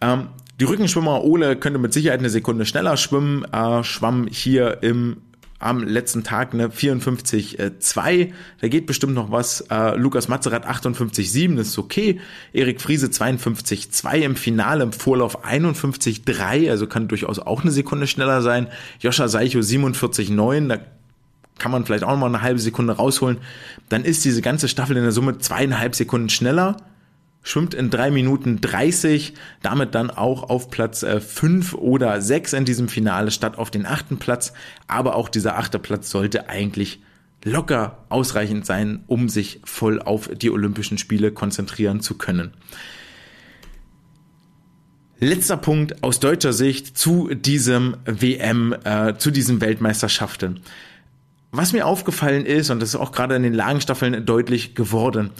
Ähm, 0.00 0.28
die 0.58 0.64
Rückenschwimmer 0.64 1.22
Ole 1.22 1.56
könnte 1.56 1.78
mit 1.78 1.92
Sicherheit 1.92 2.20
eine 2.20 2.30
Sekunde 2.30 2.64
schneller 2.64 2.96
schwimmen, 2.96 3.44
äh, 3.52 3.84
schwamm 3.84 4.26
hier 4.30 4.82
im 4.82 5.18
am 5.58 5.82
letzten 5.82 6.22
Tag 6.22 6.52
eine 6.52 6.68
54,2. 6.68 8.32
Da 8.60 8.68
geht 8.68 8.86
bestimmt 8.86 9.14
noch 9.14 9.30
was. 9.30 9.62
Äh, 9.62 9.96
Lukas 9.96 10.28
Mazerat 10.28 10.66
58,7, 10.66 11.56
das 11.56 11.68
ist 11.68 11.78
okay. 11.78 12.20
Erik 12.52 12.80
Friese 12.80 13.06
52,2 13.06 14.16
im 14.18 14.36
Finale, 14.36 14.84
im 14.84 14.92
Vorlauf 14.92 15.46
51,3, 15.46 16.70
also 16.70 16.86
kann 16.86 17.08
durchaus 17.08 17.38
auch 17.38 17.62
eine 17.62 17.70
Sekunde 17.70 18.06
schneller 18.06 18.42
sein. 18.42 18.68
Joscha 19.00 19.28
Seicho 19.28 19.60
47,9, 19.60 20.68
da 20.68 20.78
kann 21.58 21.72
man 21.72 21.86
vielleicht 21.86 22.04
auch 22.04 22.10
noch 22.10 22.18
mal 22.18 22.26
eine 22.26 22.42
halbe 22.42 22.60
Sekunde 22.60 22.94
rausholen. 22.94 23.38
Dann 23.88 24.04
ist 24.04 24.24
diese 24.26 24.42
ganze 24.42 24.68
Staffel 24.68 24.96
in 24.96 25.04
der 25.04 25.12
Summe 25.12 25.38
zweieinhalb 25.38 25.94
Sekunden 25.94 26.28
schneller 26.28 26.76
schwimmt 27.46 27.74
in 27.74 27.90
drei 27.90 28.10
Minuten 28.10 28.60
30, 28.60 29.34
damit 29.62 29.94
dann 29.94 30.10
auch 30.10 30.50
auf 30.50 30.68
Platz 30.68 31.04
äh, 31.04 31.20
5 31.20 31.74
oder 31.74 32.20
6 32.20 32.52
in 32.54 32.64
diesem 32.64 32.88
Finale 32.88 33.30
statt 33.30 33.56
auf 33.56 33.70
den 33.70 33.86
achten 33.86 34.18
Platz. 34.18 34.52
Aber 34.88 35.14
auch 35.14 35.28
dieser 35.28 35.56
achte 35.56 35.78
Platz 35.78 36.10
sollte 36.10 36.48
eigentlich 36.48 37.00
locker 37.44 38.04
ausreichend 38.08 38.66
sein, 38.66 39.04
um 39.06 39.28
sich 39.28 39.60
voll 39.62 40.02
auf 40.02 40.28
die 40.34 40.50
Olympischen 40.50 40.98
Spiele 40.98 41.30
konzentrieren 41.30 42.00
zu 42.00 42.18
können. 42.18 42.50
Letzter 45.20 45.56
Punkt 45.56 46.02
aus 46.02 46.18
deutscher 46.18 46.52
Sicht 46.52 46.98
zu 46.98 47.32
diesem 47.32 47.96
WM, 48.06 48.74
äh, 48.82 49.14
zu 49.18 49.30
diesen 49.30 49.60
Weltmeisterschaften. 49.60 50.60
Was 51.52 51.72
mir 51.72 51.86
aufgefallen 51.86 52.44
ist, 52.44 52.70
und 52.70 52.80
das 52.80 52.88
ist 52.88 52.96
auch 52.96 53.12
gerade 53.12 53.36
in 53.36 53.44
den 53.44 53.54
Lagenstaffeln 53.54 54.26
deutlich 54.26 54.74
geworden, 54.74 55.30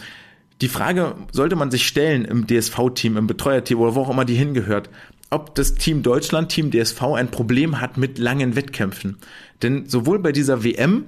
die 0.60 0.68
Frage 0.68 1.14
sollte 1.32 1.56
man 1.56 1.70
sich 1.70 1.86
stellen 1.86 2.24
im 2.24 2.46
DSV-Team, 2.46 3.16
im 3.16 3.26
Betreuerteam 3.26 3.78
oder 3.78 3.94
wo 3.94 4.02
auch 4.02 4.10
immer 4.10 4.24
die 4.24 4.34
hingehört, 4.34 4.88
ob 5.30 5.54
das 5.54 5.74
Team 5.74 6.02
Deutschland, 6.02 6.50
Team 6.50 6.70
DSV 6.70 7.02
ein 7.14 7.30
Problem 7.30 7.80
hat 7.80 7.96
mit 7.96 8.18
langen 8.18 8.56
Wettkämpfen. 8.56 9.18
Denn 9.62 9.86
sowohl 9.86 10.18
bei 10.18 10.32
dieser 10.32 10.64
WM, 10.64 11.04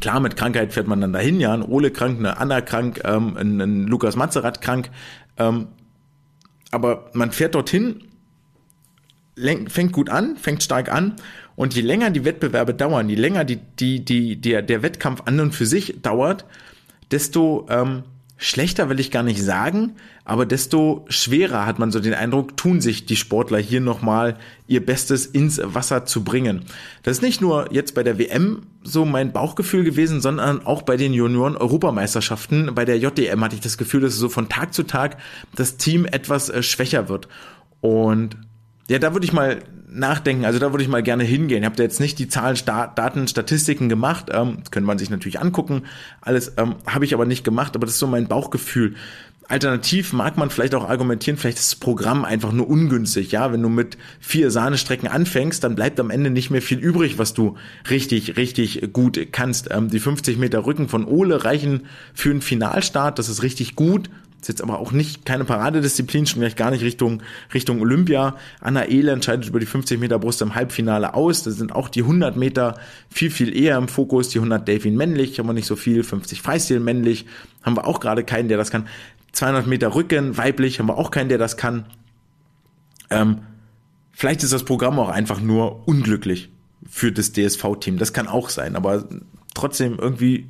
klar, 0.00 0.20
mit 0.20 0.36
Krankheit 0.36 0.72
fährt 0.72 0.86
man 0.86 1.00
dann 1.00 1.12
dahin, 1.12 1.40
ja, 1.40 1.52
ein 1.52 1.62
Ole 1.62 1.90
krank, 1.90 2.18
eine 2.18 2.36
Anna 2.38 2.60
krank, 2.60 3.00
ähm, 3.04 3.36
ein, 3.36 3.60
ein 3.60 3.86
Lukas 3.86 4.14
Mazerat 4.14 4.60
krank, 4.60 4.90
ähm, 5.38 5.68
aber 6.70 7.10
man 7.14 7.32
fährt 7.32 7.54
dorthin, 7.54 8.04
fängt 9.68 9.92
gut 9.92 10.10
an, 10.10 10.36
fängt 10.36 10.62
stark 10.62 10.92
an 10.92 11.16
und 11.56 11.74
je 11.74 11.82
länger 11.82 12.10
die 12.10 12.24
Wettbewerbe 12.24 12.74
dauern, 12.74 13.08
je 13.08 13.16
länger 13.16 13.44
die, 13.44 13.56
die, 13.56 14.04
die, 14.04 14.40
der, 14.40 14.62
der 14.62 14.82
Wettkampf 14.82 15.22
an 15.24 15.40
und 15.40 15.54
für 15.54 15.66
sich 15.66 16.00
dauert, 16.02 16.44
desto 17.10 17.66
ähm, 17.70 18.04
schlechter 18.42 18.88
will 18.88 19.00
ich 19.00 19.10
gar 19.10 19.22
nicht 19.22 19.42
sagen, 19.42 19.92
aber 20.24 20.46
desto 20.46 21.04
schwerer 21.08 21.64
hat 21.64 21.78
man 21.78 21.90
so 21.90 22.00
den 22.00 22.14
Eindruck, 22.14 22.56
tun 22.56 22.80
sich 22.80 23.06
die 23.06 23.16
Sportler 23.16 23.58
hier 23.58 23.80
nochmal 23.80 24.36
ihr 24.66 24.84
Bestes 24.84 25.26
ins 25.26 25.60
Wasser 25.62 26.04
zu 26.04 26.24
bringen. 26.24 26.64
Das 27.02 27.18
ist 27.18 27.22
nicht 27.22 27.40
nur 27.40 27.72
jetzt 27.72 27.94
bei 27.94 28.02
der 28.02 28.18
WM 28.18 28.62
so 28.82 29.04
mein 29.04 29.32
Bauchgefühl 29.32 29.84
gewesen, 29.84 30.20
sondern 30.20 30.66
auch 30.66 30.82
bei 30.82 30.96
den 30.96 31.14
Junioren-Europameisterschaften. 31.14 32.74
Bei 32.74 32.84
der 32.84 32.98
JDM 32.98 33.42
hatte 33.42 33.54
ich 33.54 33.60
das 33.60 33.78
Gefühl, 33.78 34.00
dass 34.00 34.16
so 34.16 34.28
von 34.28 34.48
Tag 34.48 34.74
zu 34.74 34.82
Tag 34.82 35.18
das 35.54 35.76
Team 35.76 36.04
etwas 36.04 36.50
äh, 36.50 36.62
schwächer 36.62 37.08
wird. 37.08 37.28
Und 37.80 38.36
ja, 38.88 38.98
da 38.98 39.12
würde 39.12 39.24
ich 39.24 39.32
mal 39.32 39.62
nachdenken. 39.88 40.44
Also 40.44 40.58
da 40.58 40.72
würde 40.72 40.82
ich 40.82 40.88
mal 40.88 41.02
gerne 41.02 41.24
hingehen. 41.24 41.62
Ich 41.62 41.66
habe 41.66 41.76
da 41.76 41.82
jetzt 41.82 42.00
nicht 42.00 42.18
die 42.18 42.28
Zahlen, 42.28 42.56
Daten, 42.64 43.28
Statistiken 43.28 43.88
gemacht. 43.88 44.26
Ähm, 44.32 44.58
könnte 44.70 44.86
man 44.86 44.98
sich 44.98 45.10
natürlich 45.10 45.40
angucken. 45.40 45.82
Alles 46.20 46.52
ähm, 46.56 46.76
habe 46.86 47.04
ich 47.04 47.14
aber 47.14 47.26
nicht 47.26 47.44
gemacht. 47.44 47.76
Aber 47.76 47.86
das 47.86 47.94
ist 47.94 48.00
so 48.00 48.06
mein 48.06 48.26
Bauchgefühl. 48.26 48.94
Alternativ 49.48 50.12
mag 50.12 50.38
man 50.38 50.50
vielleicht 50.50 50.74
auch 50.74 50.88
argumentieren, 50.88 51.36
vielleicht 51.36 51.58
ist 51.58 51.72
das 51.72 51.78
Programm 51.78 52.24
einfach 52.24 52.52
nur 52.52 52.68
ungünstig. 52.70 53.32
Ja, 53.32 53.52
wenn 53.52 53.60
du 53.60 53.68
mit 53.68 53.98
vier 54.20 54.50
Sahnestrecken 54.50 55.08
anfängst, 55.08 55.62
dann 55.62 55.74
bleibt 55.74 56.00
am 56.00 56.10
Ende 56.10 56.30
nicht 56.30 56.50
mehr 56.50 56.62
viel 56.62 56.78
übrig, 56.78 57.18
was 57.18 57.34
du 57.34 57.56
richtig, 57.90 58.36
richtig 58.36 58.92
gut 58.92 59.20
kannst. 59.32 59.68
Ähm, 59.70 59.90
die 59.90 59.98
50 59.98 60.38
Meter 60.38 60.64
Rücken 60.64 60.88
von 60.88 61.04
Ole 61.04 61.44
reichen 61.44 61.82
für 62.14 62.30
einen 62.30 62.40
Finalstart. 62.40 63.18
Das 63.18 63.28
ist 63.28 63.42
richtig 63.42 63.76
gut. 63.76 64.08
Ist 64.42 64.48
jetzt 64.48 64.60
aber 64.60 64.80
auch 64.80 64.90
nicht 64.90 65.24
keine 65.24 65.44
Paradedisziplin, 65.44 66.26
schon 66.26 66.40
gleich 66.40 66.56
gar 66.56 66.72
nicht 66.72 66.82
Richtung, 66.82 67.22
Richtung 67.54 67.80
Olympia. 67.80 68.34
Anna 68.60 68.88
Ehle 68.88 69.12
entscheidet 69.12 69.46
über 69.46 69.60
die 69.60 69.66
50 69.66 70.00
Meter 70.00 70.18
Brust 70.18 70.42
im 70.42 70.56
Halbfinale 70.56 71.14
aus. 71.14 71.44
Da 71.44 71.52
sind 71.52 71.72
auch 71.72 71.88
die 71.88 72.00
100 72.00 72.36
Meter 72.36 72.74
viel, 73.08 73.30
viel 73.30 73.56
eher 73.56 73.78
im 73.78 73.86
Fokus. 73.86 74.30
Die 74.30 74.38
100 74.38 74.66
Delfin 74.66 74.96
männlich, 74.96 75.38
haben 75.38 75.46
wir 75.46 75.52
nicht 75.52 75.68
so 75.68 75.76
viel. 75.76 76.02
50 76.02 76.42
Freistil 76.42 76.80
männlich, 76.80 77.26
haben 77.62 77.76
wir 77.76 77.86
auch 77.86 78.00
gerade 78.00 78.24
keinen, 78.24 78.48
der 78.48 78.58
das 78.58 78.72
kann. 78.72 78.88
200 79.30 79.68
Meter 79.68 79.94
Rücken 79.94 80.36
weiblich, 80.36 80.80
haben 80.80 80.88
wir 80.88 80.98
auch 80.98 81.12
keinen, 81.12 81.28
der 81.28 81.38
das 81.38 81.56
kann. 81.56 81.86
Ähm, 83.10 83.42
vielleicht 84.10 84.42
ist 84.42 84.52
das 84.52 84.64
Programm 84.64 84.98
auch 84.98 85.08
einfach 85.08 85.40
nur 85.40 85.86
unglücklich 85.86 86.50
für 86.90 87.12
das 87.12 87.32
DSV-Team. 87.32 87.96
Das 87.96 88.12
kann 88.12 88.26
auch 88.26 88.48
sein, 88.48 88.74
aber 88.74 89.04
trotzdem 89.54 90.00
irgendwie 90.00 90.48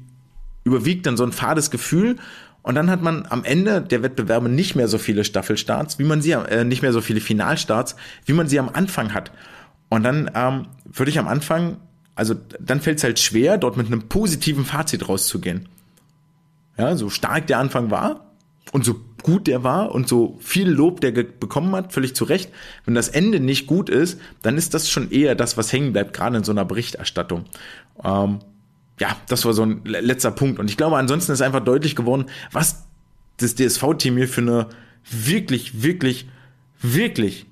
überwiegt 0.65 1.05
dann 1.05 1.19
so 1.19 1.25
ein 1.25 1.33
fades 1.33 1.71
Gefühl 1.71 2.17
und 2.63 2.75
dann 2.77 2.91
hat 2.91 3.03
man 3.03 3.27
am 3.29 3.45
Ende 3.45 3.83
der 3.83 4.03
Wettbewerbe 4.03 4.49
nicht 4.49 4.77
mehr 4.77 4.89
so 4.89 4.99
viele 4.99 5.25
Staffelstarts, 5.25 5.99
wie 5.99 6.05
man 6.05 6.23
sie, 6.23 6.33
äh, 6.33 6.65
nicht 6.65 6.83
mehr 6.83 6.93
so 6.93 7.01
viele 7.01 7.21
Finalstarts, 7.21 7.97
wie 8.25 8.33
man 8.33 8.49
sie 8.49 8.59
am 8.59 8.69
Anfang 8.69 9.15
hat. 9.15 9.33
Und 9.89 10.05
dann 10.05 10.31
ähm, 10.35 10.67
würde 10.85 11.11
ich 11.11 11.19
am 11.19 11.29
Anfang, 11.29 11.79
also 12.15 12.35
dann 12.61 12.81
fällt 12.81 12.99
es 12.99 13.05
halt 13.05 13.19
schwer, 13.19 13.59
dort 13.59 13.77
mit 13.77 13.89
einem 13.89 14.09
positiven 14.09 14.65
Fazit 14.65 15.09
rauszugehen. 15.09 15.69
Ja, 16.79 16.97
so 16.97 17.11
stark 17.11 17.49
der 17.49 17.59
Anfang 17.59 17.91
war 17.91 18.33
und 18.73 18.85
so 18.85 19.01
gut 19.23 19.47
der 19.47 19.63
war 19.63 19.93
und 19.93 20.09
so 20.09 20.39
viel 20.41 20.69
Lob 20.69 21.01
der 21.01 21.11
bekommen 21.13 21.75
hat, 21.75 21.93
völlig 21.93 22.15
zu 22.15 22.25
Recht. 22.25 22.51
Wenn 22.85 22.95
das 22.95 23.09
Ende 23.09 23.41
nicht 23.41 23.67
gut 23.67 23.91
ist, 23.91 24.21
dann 24.43 24.57
ist 24.57 24.73
das 24.73 24.89
schon 24.89 25.11
eher 25.11 25.35
das, 25.35 25.57
was 25.57 25.73
hängen 25.73 25.93
bleibt, 25.93 26.13
gerade 26.13 26.39
in 26.39 26.45
so 26.45 26.53
einer 26.53 26.65
Berichterstattung. 26.65 27.45
Ähm, 28.03 28.39
ja, 29.03 29.17
das 29.27 29.45
war 29.45 29.53
so 29.53 29.65
ein 29.65 29.81
letzter 29.85 30.31
Punkt. 30.31 30.61
Und 30.61 30.71
ich 30.71 30.77
glaube, 30.77 30.97
ansonsten 30.97 31.33
ist 31.33 31.43
einfach 31.43 31.65
deutlich 31.65 31.97
geworden, 31.97 32.27
was 32.53 32.87
das 33.39 33.57
DSV-Team 33.57 34.17
hier 34.17 34.29
für 34.29 34.43
eine 34.43 34.69
wirklich, 35.11 35.83
wirklich, 35.83 36.29
wirklich 36.81 37.47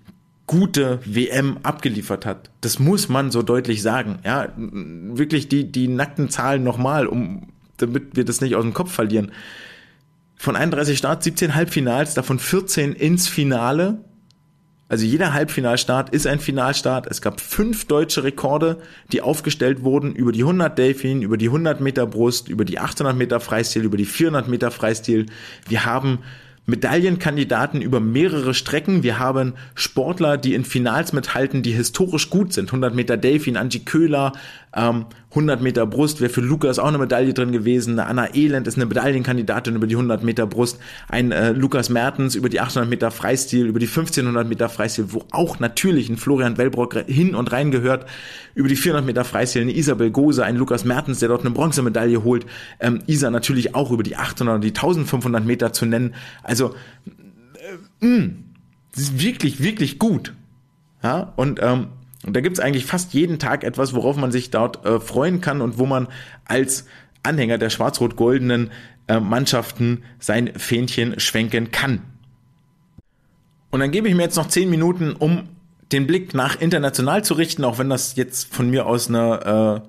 gute 0.46 1.00
WM 1.04 1.58
abgeliefert 1.64 2.24
hat. 2.24 2.50
Das 2.60 2.78
muss 2.78 3.08
man 3.08 3.32
so 3.32 3.42
deutlich 3.42 3.82
sagen. 3.82 4.20
Ja, 4.24 4.52
wirklich 4.56 5.48
die, 5.48 5.72
die 5.72 5.88
nackten 5.88 6.28
Zahlen 6.28 6.62
nochmal, 6.62 7.08
um, 7.08 7.48
damit 7.78 8.14
wir 8.14 8.24
das 8.24 8.40
nicht 8.40 8.54
aus 8.54 8.62
dem 8.62 8.72
Kopf 8.72 8.92
verlieren. 8.92 9.32
Von 10.36 10.54
31 10.54 10.98
Starts, 10.98 11.24
17 11.24 11.56
Halbfinals, 11.56 12.14
davon 12.14 12.38
14 12.38 12.92
ins 12.92 13.26
Finale. 13.26 14.04
Also 14.90 15.04
jeder 15.04 15.32
Halbfinalstart 15.32 16.10
ist 16.10 16.26
ein 16.26 16.40
Finalstart. 16.40 17.06
Es 17.06 17.22
gab 17.22 17.40
fünf 17.40 17.84
deutsche 17.84 18.24
Rekorde, 18.24 18.78
die 19.12 19.22
aufgestellt 19.22 19.84
wurden 19.84 20.16
über 20.16 20.32
die 20.32 20.40
100 20.40 20.76
Delfin, 20.76 21.22
über 21.22 21.36
die 21.36 21.46
100 21.46 21.80
Meter 21.80 22.08
Brust, 22.08 22.48
über 22.48 22.64
die 22.64 22.80
800 22.80 23.16
Meter 23.16 23.38
Freistil, 23.38 23.84
über 23.84 23.96
die 23.96 24.04
400 24.04 24.48
Meter 24.48 24.72
Freistil. 24.72 25.26
Wir 25.68 25.84
haben 25.84 26.18
Medaillenkandidaten 26.66 27.82
über 27.82 28.00
mehrere 28.00 28.52
Strecken. 28.52 29.04
Wir 29.04 29.20
haben 29.20 29.54
Sportler, 29.76 30.36
die 30.36 30.54
in 30.54 30.64
Finals 30.64 31.12
mithalten, 31.12 31.62
die 31.62 31.72
historisch 31.72 32.28
gut 32.28 32.52
sind. 32.52 32.66
100 32.70 32.92
Meter 32.92 33.16
Delfin, 33.16 33.56
Angie 33.56 33.84
Köhler, 33.84 34.32
Ähm, 34.74 35.06
100 35.30 35.60
Meter 35.60 35.86
Brust 35.86 36.20
wäre 36.20 36.30
für 36.30 36.40
Lukas 36.40 36.78
auch 36.78 36.86
eine 36.86 36.98
Medaille 36.98 37.34
drin 37.34 37.50
gewesen. 37.50 37.98
Eine 37.98 38.06
Anna 38.06 38.34
Elend 38.34 38.66
ist 38.68 38.76
eine 38.76 38.86
Medaillenkandidatin 38.86 39.74
über 39.74 39.86
die 39.86 39.94
100 39.94 40.22
Meter 40.22 40.46
Brust. 40.46 40.78
Ein 41.08 41.32
äh, 41.32 41.52
Lukas 41.52 41.88
Mertens 41.88 42.34
über 42.36 42.48
die 42.48 42.60
800 42.60 42.88
Meter 42.88 43.10
Freistil, 43.10 43.66
über 43.66 43.80
die 43.80 43.86
1500 43.86 44.48
Meter 44.48 44.68
Freistil, 44.68 45.06
wo 45.08 45.24
auch 45.32 45.58
natürlich 45.58 46.08
ein 46.08 46.16
Florian 46.16 46.56
Wellbrock 46.56 47.04
hin 47.06 47.34
und 47.34 47.50
rein 47.50 47.70
gehört. 47.70 48.06
Über 48.54 48.68
die 48.68 48.76
400 48.76 49.04
Meter 49.04 49.24
Freistil 49.24 49.62
eine 49.62 49.74
Isabel 49.74 50.10
Gose, 50.10 50.44
ein 50.44 50.56
Lukas 50.56 50.84
Mertens, 50.84 51.18
der 51.18 51.28
dort 51.28 51.40
eine 51.40 51.50
Bronzemedaille 51.50 52.22
holt. 52.22 52.46
Ähm, 52.78 53.00
Isa 53.06 53.30
natürlich 53.30 53.74
auch 53.74 53.90
über 53.90 54.02
die 54.04 54.16
800 54.16 54.54
und 54.56 54.62
die 54.62 54.68
1500 54.68 55.44
Meter 55.44 55.72
zu 55.72 55.86
nennen. 55.86 56.14
Also, 56.44 56.74
äh, 58.00 58.06
mh, 58.06 58.18
mm, 58.18 58.44
das 58.92 59.02
ist 59.04 59.22
wirklich, 59.22 59.62
wirklich 59.62 59.98
gut. 59.98 60.34
Ja, 61.02 61.32
und 61.36 61.60
ähm, 61.62 61.86
und 62.26 62.36
da 62.36 62.40
gibt's 62.40 62.60
eigentlich 62.60 62.84
fast 62.84 63.14
jeden 63.14 63.38
Tag 63.38 63.64
etwas, 63.64 63.94
worauf 63.94 64.16
man 64.16 64.30
sich 64.30 64.50
dort 64.50 64.84
äh, 64.84 65.00
freuen 65.00 65.40
kann 65.40 65.60
und 65.60 65.78
wo 65.78 65.86
man 65.86 66.08
als 66.44 66.86
Anhänger 67.22 67.58
der 67.58 67.70
schwarz-rot-goldenen 67.70 68.70
äh, 69.08 69.20
Mannschaften 69.20 70.02
sein 70.18 70.52
Fähnchen 70.56 71.18
schwenken 71.18 71.70
kann. 71.70 72.02
Und 73.70 73.80
dann 73.80 73.90
gebe 73.90 74.08
ich 74.08 74.14
mir 74.14 74.22
jetzt 74.22 74.36
noch 74.36 74.48
zehn 74.48 74.68
Minuten, 74.68 75.12
um 75.12 75.48
den 75.92 76.06
Blick 76.06 76.34
nach 76.34 76.60
international 76.60 77.24
zu 77.24 77.34
richten, 77.34 77.64
auch 77.64 77.78
wenn 77.78 77.88
das 77.88 78.16
jetzt 78.16 78.52
von 78.52 78.68
mir 78.70 78.86
aus 78.86 79.08
eine 79.08 79.82
äh, 79.84 79.88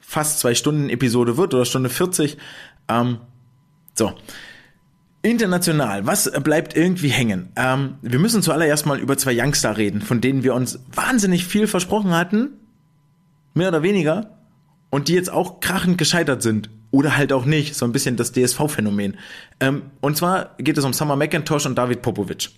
fast 0.00 0.40
zwei 0.40 0.54
Stunden 0.54 0.88
Episode 0.88 1.36
wird 1.36 1.54
oder 1.54 1.64
Stunde 1.64 1.88
40. 1.88 2.36
Ähm, 2.88 3.18
so. 3.94 4.12
International, 5.26 6.06
was 6.06 6.30
bleibt 6.42 6.76
irgendwie 6.76 7.08
hängen? 7.08 7.48
Ähm, 7.56 7.96
wir 8.00 8.18
müssen 8.18 8.42
zuallererst 8.42 8.86
mal 8.86 8.98
über 8.98 9.18
zwei 9.18 9.36
Youngster 9.36 9.76
reden, 9.76 10.00
von 10.00 10.20
denen 10.20 10.44
wir 10.44 10.54
uns 10.54 10.78
wahnsinnig 10.94 11.44
viel 11.44 11.66
versprochen 11.66 12.12
hatten, 12.12 12.50
mehr 13.52 13.68
oder 13.68 13.82
weniger, 13.82 14.38
und 14.90 15.08
die 15.08 15.14
jetzt 15.14 15.32
auch 15.32 15.60
krachend 15.60 15.98
gescheitert 15.98 16.42
sind. 16.42 16.70
Oder 16.92 17.16
halt 17.16 17.32
auch 17.32 17.44
nicht, 17.44 17.74
so 17.74 17.84
ein 17.84 17.92
bisschen 17.92 18.16
das 18.16 18.32
DSV-Phänomen. 18.32 19.16
Ähm, 19.58 19.82
und 20.00 20.16
zwar 20.16 20.54
geht 20.58 20.78
es 20.78 20.84
um 20.84 20.92
Summer 20.92 21.16
McIntosh 21.16 21.66
und 21.66 21.76
David 21.76 22.02
Popovic. 22.02 22.50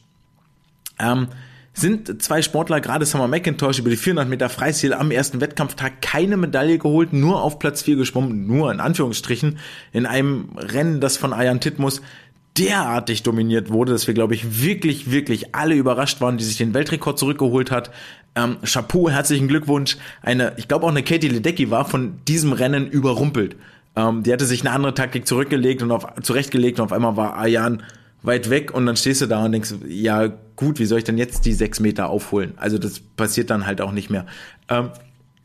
Ähm, 0.99 1.29
sind 1.73 2.23
zwei 2.23 2.43
Sportler, 2.43 2.81
gerade 2.81 3.07
Summer 3.07 3.29
McIntosh, 3.29 3.79
über 3.79 3.91
die 3.91 3.97
400 3.97 4.29
Meter 4.29 4.49
Freistil 4.49 4.93
am 4.93 5.11
ersten 5.11 5.41
Wettkampftag 5.41 6.03
keine 6.03 6.37
Medaille 6.37 6.79
geholt, 6.79 7.13
nur 7.13 7.43
auf 7.43 7.59
Platz 7.59 7.83
4 7.83 7.97
geschwommen, 7.97 8.47
nur 8.47 8.73
in 8.73 8.81
Anführungsstrichen, 8.81 9.59
in 9.93 10.07
einem 10.07 10.51
Rennen, 10.57 11.01
das 11.01 11.17
von 11.17 11.33
Ayan 11.33 11.61
Titmus 11.61 12.03
derartig 12.59 13.23
dominiert 13.23 13.71
wurde, 13.71 13.93
dass 13.93 14.07
wir, 14.07 14.15
glaube 14.15 14.35
ich, 14.35 14.63
wirklich, 14.63 15.11
wirklich 15.11 15.55
alle 15.55 15.75
überrascht 15.75 16.21
waren, 16.21 16.39
die 16.39 16.45
sich 16.45 16.57
den 16.57 16.75
Weltrekord 16.75 17.19
zurückgeholt 17.19 17.71
hat. 17.71 17.91
Ähm, 18.35 18.59
Chapeau, 18.65 19.09
herzlichen 19.09 19.49
Glückwunsch. 19.49 19.97
Eine, 20.23 20.55
ich 20.57 20.69
glaube 20.69 20.87
auch 20.87 20.91
eine 20.91 21.03
Katie 21.03 21.29
Ledecky 21.29 21.71
war 21.71 21.85
von 21.85 22.19
diesem 22.27 22.53
Rennen 22.53 22.89
überrumpelt. 22.89 23.57
Ähm, 23.97 24.23
die 24.23 24.33
hatte 24.33 24.47
sich 24.47 24.61
eine 24.61 24.71
andere 24.71 24.95
Taktik 24.95 25.27
zurückgelegt 25.27 25.83
und 25.83 25.91
auf, 25.91 26.07
zurechtgelegt 26.23 26.79
und 26.79 26.87
auf 26.87 26.93
einmal 26.93 27.17
war 27.17 27.37
Ayan 27.37 27.83
weit 28.23 28.51
weg 28.51 28.75
und 28.75 28.87
dann 28.87 28.97
stehst 28.97 29.21
du 29.21 29.27
da 29.27 29.45
und 29.45 29.53
denkst, 29.53 29.75
ja 29.87 30.27
gut, 30.57 30.79
wie 30.79 30.87
soll 30.87 30.99
ich 30.99 31.05
denn 31.05 31.19
jetzt 31.19 31.45
die 31.45 31.53
sechs 31.53 31.81
Meter 31.81 32.09
aufholen? 32.09 32.55
Also 32.57 32.79
das 32.79 33.01
passiert 33.01 33.51
dann 33.51 33.67
halt 33.67 33.81
auch 33.81 33.93
nicht 33.93 34.11
mehr. 34.11 34.27
Ähm, 34.69 34.91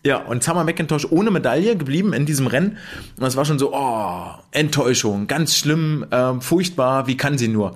ja, 0.06 0.18
und 0.18 0.44
Summer 0.44 0.64
McIntosh 0.64 1.08
ohne 1.10 1.32
Medaille 1.32 1.78
geblieben 1.78 2.14
in 2.14 2.26
diesem 2.26 2.48
Rennen. 2.48 2.78
Und 3.18 3.26
es 3.26 3.38
war 3.38 3.46
schon 3.46 3.60
so, 3.60 3.74
oh, 3.74 4.32
Enttäuschung, 4.52 5.28
ganz 5.28 5.56
schlimm, 5.58 6.06
äh, 6.12 6.40
furchtbar, 6.42 7.08
wie 7.08 7.16
kann 7.16 7.38
sie 7.38 7.48
nur? 7.48 7.76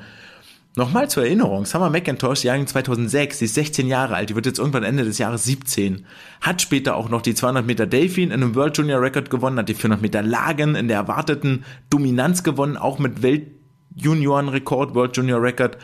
Nochmal 0.76 1.10
zur 1.10 1.24
Erinnerung, 1.24 1.66
Summer 1.66 1.90
McIntosh, 1.90 2.44
Jahrgang 2.44 2.68
2006, 2.68 3.40
sie 3.40 3.46
ist 3.46 3.56
16 3.56 3.88
Jahre 3.88 4.14
alt, 4.14 4.30
die 4.30 4.36
wird 4.36 4.46
jetzt 4.46 4.60
irgendwann 4.60 4.84
Ende 4.84 5.06
des 5.06 5.18
Jahres 5.18 5.44
17, 5.46 6.06
hat 6.42 6.62
später 6.62 6.96
auch 6.96 7.10
noch 7.10 7.24
die 7.24 7.34
200 7.34 7.66
Meter 7.66 7.88
Delfin 7.88 8.30
in 8.30 8.44
einem 8.44 8.54
World 8.54 8.78
Junior 8.78 9.02
Record 9.02 9.32
gewonnen, 9.32 9.58
hat 9.58 9.70
die 9.70 9.74
400 9.74 10.04
Meter 10.04 10.22
Lagen 10.22 10.76
in 10.76 10.88
der 10.88 10.98
erwarteten 10.98 11.64
Dominanz 11.90 12.44
gewonnen, 12.44 12.78
auch 12.78 13.00
mit 13.00 13.24
Weltjuniorenrekord, 13.24 14.94
World 14.94 15.18
Junior 15.18 15.42
Record. 15.42 15.78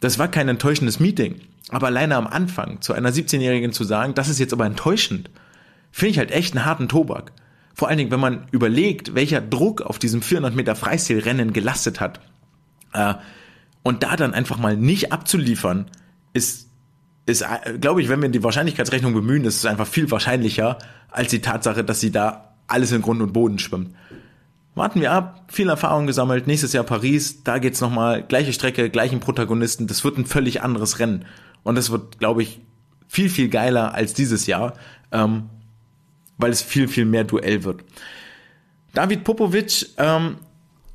Das 0.00 0.18
war 0.18 0.26
kein 0.26 0.48
enttäuschendes 0.48 0.98
Meeting. 0.98 1.36
Aber 1.68 1.86
alleine 1.86 2.16
am 2.16 2.26
Anfang 2.26 2.80
zu 2.80 2.94
einer 2.94 3.12
17-Jährigen 3.12 3.72
zu 3.72 3.84
sagen, 3.84 4.14
das 4.14 4.28
ist 4.28 4.40
jetzt 4.40 4.52
aber 4.52 4.66
enttäuschend, 4.66 5.30
finde 5.92 6.10
ich 6.10 6.18
halt 6.18 6.30
echt 6.32 6.56
einen 6.56 6.64
harten 6.64 6.88
Tobak. 6.88 7.32
Vor 7.74 7.88
allen 7.88 7.98
Dingen, 7.98 8.10
wenn 8.10 8.20
man 8.20 8.46
überlegt, 8.50 9.14
welcher 9.14 9.40
Druck 9.40 9.82
auf 9.82 9.98
diesem 9.98 10.22
400 10.22 10.54
Meter 10.54 10.74
Freistilrennen 10.74 11.52
gelastet 11.52 12.00
hat. 12.00 12.20
Äh, 12.92 13.14
und 13.82 14.02
da 14.02 14.16
dann 14.16 14.34
einfach 14.34 14.58
mal 14.58 14.76
nicht 14.76 15.12
abzuliefern, 15.12 15.86
ist, 16.32 16.68
ist, 17.26 17.42
äh, 17.42 17.78
glaube 17.78 18.02
ich, 18.02 18.08
wenn 18.08 18.20
wir 18.20 18.28
die 18.28 18.42
Wahrscheinlichkeitsrechnung 18.42 19.14
bemühen, 19.14 19.44
ist 19.44 19.56
es 19.56 19.66
einfach 19.66 19.86
viel 19.86 20.10
wahrscheinlicher 20.10 20.78
als 21.10 21.30
die 21.30 21.40
Tatsache, 21.40 21.84
dass 21.84 22.00
sie 22.00 22.10
da 22.10 22.54
alles 22.66 22.92
in 22.92 23.02
Grund 23.02 23.20
und 23.20 23.32
Boden 23.32 23.58
schwimmt. 23.58 23.94
Warten 24.74 25.00
wir 25.02 25.12
ab, 25.12 25.44
viel 25.48 25.68
Erfahrung 25.68 26.06
gesammelt, 26.06 26.46
nächstes 26.46 26.72
Jahr 26.72 26.84
Paris, 26.84 27.42
da 27.44 27.58
geht's 27.58 27.82
nochmal, 27.82 28.22
gleiche 28.22 28.54
Strecke, 28.54 28.88
gleichen 28.88 29.20
Protagonisten, 29.20 29.86
das 29.86 30.02
wird 30.02 30.16
ein 30.16 30.24
völlig 30.24 30.62
anderes 30.62 30.98
Rennen. 30.98 31.26
Und 31.62 31.74
das 31.74 31.90
wird, 31.90 32.18
glaube 32.18 32.42
ich, 32.42 32.60
viel, 33.06 33.28
viel 33.28 33.48
geiler 33.50 33.92
als 33.94 34.14
dieses 34.14 34.46
Jahr. 34.46 34.72
Ähm, 35.10 35.50
weil 36.38 36.50
es 36.50 36.62
viel, 36.62 36.88
viel 36.88 37.04
mehr 37.04 37.24
Duell 37.24 37.64
wird. 37.64 37.82
David 38.94 39.24
Popovic, 39.24 39.86
ähm, 39.98 40.36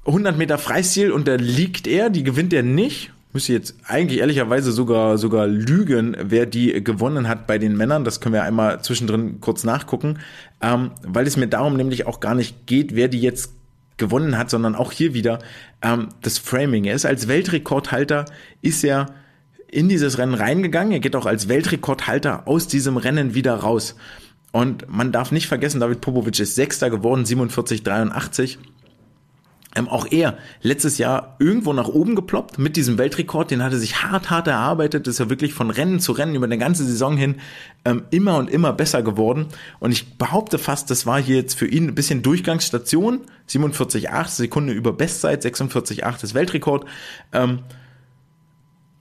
100 0.06 0.38
Meter 0.38 0.58
Freistil 0.58 1.12
und 1.12 1.28
da 1.28 1.36
liegt 1.36 1.88
er, 1.88 2.10
die 2.10 2.24
gewinnt 2.24 2.54
er 2.54 2.64
nicht. 2.64 3.12
Müsste 3.34 3.54
jetzt 3.54 3.76
eigentlich 3.86 4.20
ehrlicherweise 4.20 4.72
sogar, 4.72 5.18
sogar 5.18 5.48
lügen, 5.48 6.16
wer 6.20 6.46
die 6.46 6.84
gewonnen 6.84 7.28
hat 7.28 7.46
bei 7.46 7.58
den 7.58 7.76
Männern. 7.76 8.06
Das 8.06 8.22
können 8.22 8.34
wir 8.34 8.44
einmal 8.44 8.82
zwischendrin 8.82 9.42
kurz 9.42 9.64
nachgucken, 9.64 10.20
ähm, 10.62 10.92
weil 11.04 11.28
es 11.28 11.38
mir 11.38 11.48
darum 11.48 11.76
nämlich 11.76 12.08
auch 12.08 12.20
gar 12.20 12.36
nicht 12.36 12.66
geht, 12.68 12.96
wer 12.96 13.10
die 13.10 13.20
jetzt 13.20 13.54
gewonnen 13.98 14.38
hat, 14.38 14.50
sondern 14.50 14.76
auch 14.76 14.92
hier 14.92 15.14
wieder 15.14 15.40
ähm, 15.82 16.10
das 16.22 16.38
Framing. 16.38 16.86
Er 16.86 16.96
ist 16.96 17.06
als 17.06 17.28
Weltrekordhalter, 17.28 18.26
ist 18.62 18.84
er 18.84 19.08
in 19.70 19.90
dieses 19.90 20.18
Rennen 20.18 20.36
reingegangen. 20.36 20.94
Er 20.94 21.00
geht 21.00 21.16
auch 21.16 21.26
als 21.26 21.50
Weltrekordhalter 21.50 22.48
aus 22.48 22.68
diesem 22.68 22.98
Rennen 22.98 23.34
wieder 23.34 23.56
raus. 23.56 23.96
Und 24.52 24.90
man 24.90 25.12
darf 25.12 25.32
nicht 25.32 25.48
vergessen, 25.48 25.80
David 25.80 26.02
Popovic 26.02 26.40
ist 26.40 26.56
Sechster 26.56 26.90
geworden, 26.90 27.26
47,83. 27.26 28.58
Ähm, 29.78 29.88
auch 29.88 30.08
er 30.10 30.38
letztes 30.64 30.98
Jahr 30.98 31.36
irgendwo 31.38 31.72
nach 31.72 31.88
oben 31.88 32.16
geploppt 32.16 32.58
mit 32.58 32.76
diesem 32.76 32.98
Weltrekord. 32.98 33.52
Den 33.52 33.62
hatte 33.62 33.78
sich 33.78 34.02
hart, 34.02 34.32
hart 34.32 34.48
erarbeitet. 34.48 35.08
Ist 35.08 35.20
ja 35.20 35.30
wirklich 35.30 35.54
von 35.54 35.70
Rennen 35.70 36.00
zu 36.00 36.14
Rennen 36.14 36.34
über 36.34 36.46
eine 36.46 36.58
ganze 36.58 36.84
Saison 36.84 37.16
hin 37.16 37.36
ähm, 37.86 38.04
immer 38.10 38.38
und 38.38 38.50
immer 38.50 38.74
besser 38.74 39.04
geworden. 39.04 39.48
Und 39.80 39.92
ich 39.92 40.18
behaupte 40.18 40.58
fast, 40.58 40.90
das 40.90 41.06
war 41.06 41.22
hier 41.22 41.36
jetzt 41.36 41.60
für 41.60 41.68
ihn 41.68 41.90
ein 41.90 41.96
bisschen 41.96 42.24
Durchgangsstation. 42.24 43.22
47,8 43.48 44.28
Sekunde 44.30 44.74
über 44.74 44.94
Bestzeit, 44.94 45.46
46,8 45.46 46.24
ist 46.24 46.34
Weltrekord. 46.34 46.86
Ähm, 47.32 47.60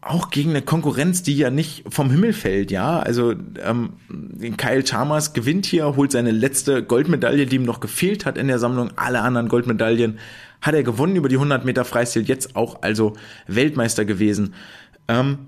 auch 0.09 0.31
gegen 0.31 0.51
eine 0.51 0.62
Konkurrenz, 0.62 1.23
die 1.23 1.37
ja 1.37 1.51
nicht 1.51 1.85
vom 1.89 2.11
Himmel 2.11 2.33
fällt, 2.33 2.70
ja. 2.70 3.01
Also 3.01 3.35
ähm, 3.62 3.95
Kyle 4.57 4.83
Chalmers 4.83 5.33
gewinnt 5.33 5.66
hier, 5.66 5.97
holt 5.97 6.12
seine 6.12 6.31
letzte 6.31 6.83
Goldmedaille, 6.83 7.47
die 7.47 7.57
ihm 7.57 7.65
noch 7.65 7.81
gefehlt 7.81 8.24
hat 8.24 8.39
in 8.39 8.49
der 8.49 8.59
Sammlung. 8.59 8.91
Alle 8.97 9.20
anderen 9.20 9.49
Goldmedaillen 9.49 10.19
hat 10.62 10.74
er 10.74 10.83
gewonnen 10.83 11.16
über 11.16 11.28
die 11.28 11.37
100 11.37 11.65
Meter 11.65 11.85
Freistil, 11.85 12.23
jetzt 12.23 12.57
auch 12.57 12.83
also 12.83 13.15
Weltmeister 13.47 14.05
gewesen. 14.05 14.55
Ähm, 15.09 15.39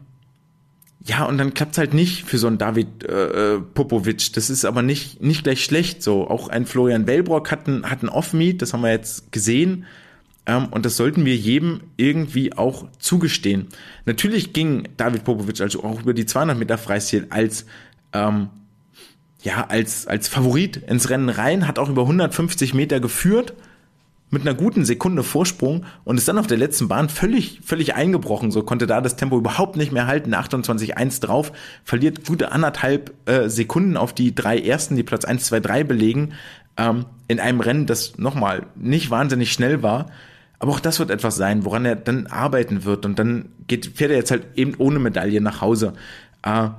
ja, 1.05 1.25
und 1.25 1.39
dann 1.39 1.55
klappt's 1.55 1.79
halt 1.79 1.95
nicht 1.95 2.25
für 2.25 2.39
so 2.39 2.49
einen 2.49 2.59
David 2.59 3.05
äh, 3.05 3.55
äh 3.55 3.61
Popovic. 3.61 4.33
Das 4.35 4.51
ist 4.51 4.65
aber 4.65 4.83
nicht, 4.83 5.23
nicht 5.23 5.45
gleich 5.45 5.65
schlecht 5.65 6.03
so. 6.03 6.29
Auch 6.29 6.49
ein 6.49 6.67
Florian 6.67 7.07
Wellbrock 7.07 7.51
hat 7.51 7.67
ein, 7.67 7.89
hat 7.89 8.03
ein 8.03 8.09
Off-Meet, 8.09 8.61
das 8.61 8.73
haben 8.73 8.83
wir 8.83 8.91
jetzt 8.91 9.33
gesehen. 9.33 9.87
Ähm, 10.49 10.67
und 10.71 10.85
das 10.85 10.97
sollten 10.97 11.25
wir 11.25 11.37
jedem 11.37 11.83
irgendwie 11.97 12.55
auch 12.55 12.89
zugestehen. 12.99 13.69
Natürlich 14.07 14.53
ging 14.53 14.89
David 14.97 15.23
Popovic 15.23 15.61
also 15.61 15.85
auch 15.85 16.01
über 16.01 16.15
die 16.15 16.27
200 16.27 16.59
Meter 16.59 16.79
Freistil 16.79 17.29
als 17.31 17.67
ähm, 18.13 18.49
ja, 19.43 19.67
als, 19.69 20.07
als 20.07 20.27
Favorit 20.27 20.79
ins 20.79 21.11
Rennen 21.11 21.29
rein, 21.29 21.69
hat 21.69 21.79
auch 21.79 21.89
über 21.89 22.03
150 22.03 22.75
Meter 22.75 22.99
geführt, 22.99 23.55
mit 24.31 24.43
einer 24.43 24.55
guten 24.55 24.85
Sekunde 24.85 25.23
Vorsprung 25.23 25.87
und 26.05 26.19
ist 26.19 26.29
dann 26.29 26.39
auf 26.39 26.47
der 26.47 26.59
letzten 26.59 26.89
Bahn 26.89 27.09
völlig, 27.09 27.61
völlig 27.65 27.95
eingebrochen. 27.95 28.51
So 28.51 28.63
konnte 28.63 28.87
da 28.87 29.01
das 29.01 29.17
Tempo 29.17 29.39
überhaupt 29.39 29.77
nicht 29.77 29.91
mehr 29.91 30.07
halten. 30.07 30.35
28,1 30.35 31.23
drauf, 31.23 31.53
verliert 31.83 32.27
gute 32.27 32.53
anderthalb 32.53 33.15
äh, 33.27 33.49
Sekunden 33.49 33.97
auf 33.97 34.13
die 34.13 34.35
drei 34.35 34.59
ersten, 34.59 34.97
die 34.97 35.03
Platz 35.03 35.25
1, 35.25 35.47
2, 35.47 35.61
3 35.61 35.85
belegen, 35.85 36.35
ähm, 36.77 37.07
in 37.27 37.41
einem 37.41 37.61
Rennen, 37.61 37.87
das 37.87 38.19
nochmal 38.19 38.67
nicht 38.75 39.11
wahnsinnig 39.11 39.53
schnell 39.53 39.83
war. 39.83 40.11
Aber 40.59 40.73
auch 40.73 40.81
das 40.81 40.99
wird 40.99 41.11
etwas 41.11 41.37
sein, 41.37 41.65
woran 41.65 41.85
er 41.85 41.97
dann 41.97 42.27
arbeiten 42.27 42.85
wird. 42.85 43.07
Und 43.07 43.19
dann 43.19 43.51
geht, 43.67 43.87
fährt 43.97 44.11
er 44.11 44.17
jetzt 44.17 44.31
halt 44.31 44.47
eben 44.57 44.75
ohne 44.79 44.99
Medaille 44.99 45.41
nach 45.41 45.61
Hause. 45.61 45.93
Äh, 46.43 46.71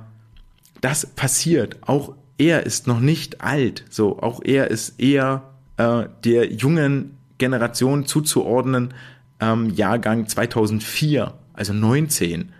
das 0.80 1.06
passiert. 1.06 1.78
Auch 1.82 2.14
er 2.38 2.64
ist 2.66 2.86
noch 2.86 3.00
nicht 3.00 3.40
alt. 3.40 3.84
So, 3.90 4.18
auch 4.18 4.40
er 4.44 4.70
ist 4.70 5.00
eher 5.00 5.42
äh, 5.76 6.04
der 6.24 6.52
jungen 6.52 7.16
Generation 7.38 8.06
zuzuordnen. 8.06 8.92
Ähm, 9.40 9.70
Jahrgang 9.70 10.26
2004, 10.26 11.32
also 11.54 11.72
19. 11.72 12.52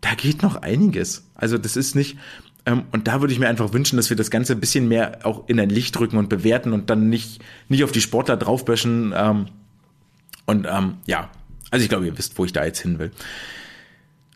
Da 0.00 0.14
geht 0.14 0.42
noch 0.42 0.56
einiges. 0.56 1.30
Also 1.34 1.58
das 1.58 1.76
ist 1.76 1.94
nicht 1.94 2.18
Ähm, 2.66 2.84
und 2.92 3.08
da 3.08 3.20
würde 3.20 3.32
ich 3.32 3.38
mir 3.38 3.48
einfach 3.48 3.72
wünschen, 3.72 3.96
dass 3.96 4.08
wir 4.08 4.16
das 4.16 4.30
Ganze 4.30 4.54
ein 4.54 4.60
bisschen 4.60 4.88
mehr 4.88 5.18
auch 5.24 5.48
in 5.48 5.60
ein 5.60 5.68
Licht 5.68 5.98
drücken 5.98 6.16
und 6.16 6.28
bewerten 6.30 6.72
und 6.72 6.88
dann 6.88 7.10
nicht, 7.10 7.42
nicht 7.68 7.84
auf 7.84 7.92
die 7.92 8.00
Sportler 8.00 8.36
draufböschen. 8.38 9.12
Ähm, 9.14 9.46
und 10.46 10.66
ähm, 10.70 10.98
ja, 11.06 11.30
also 11.70 11.82
ich 11.82 11.88
glaube, 11.88 12.06
ihr 12.06 12.16
wisst, 12.16 12.38
wo 12.38 12.44
ich 12.44 12.52
da 12.52 12.64
jetzt 12.64 12.80
hin 12.80 12.98
will. 12.98 13.10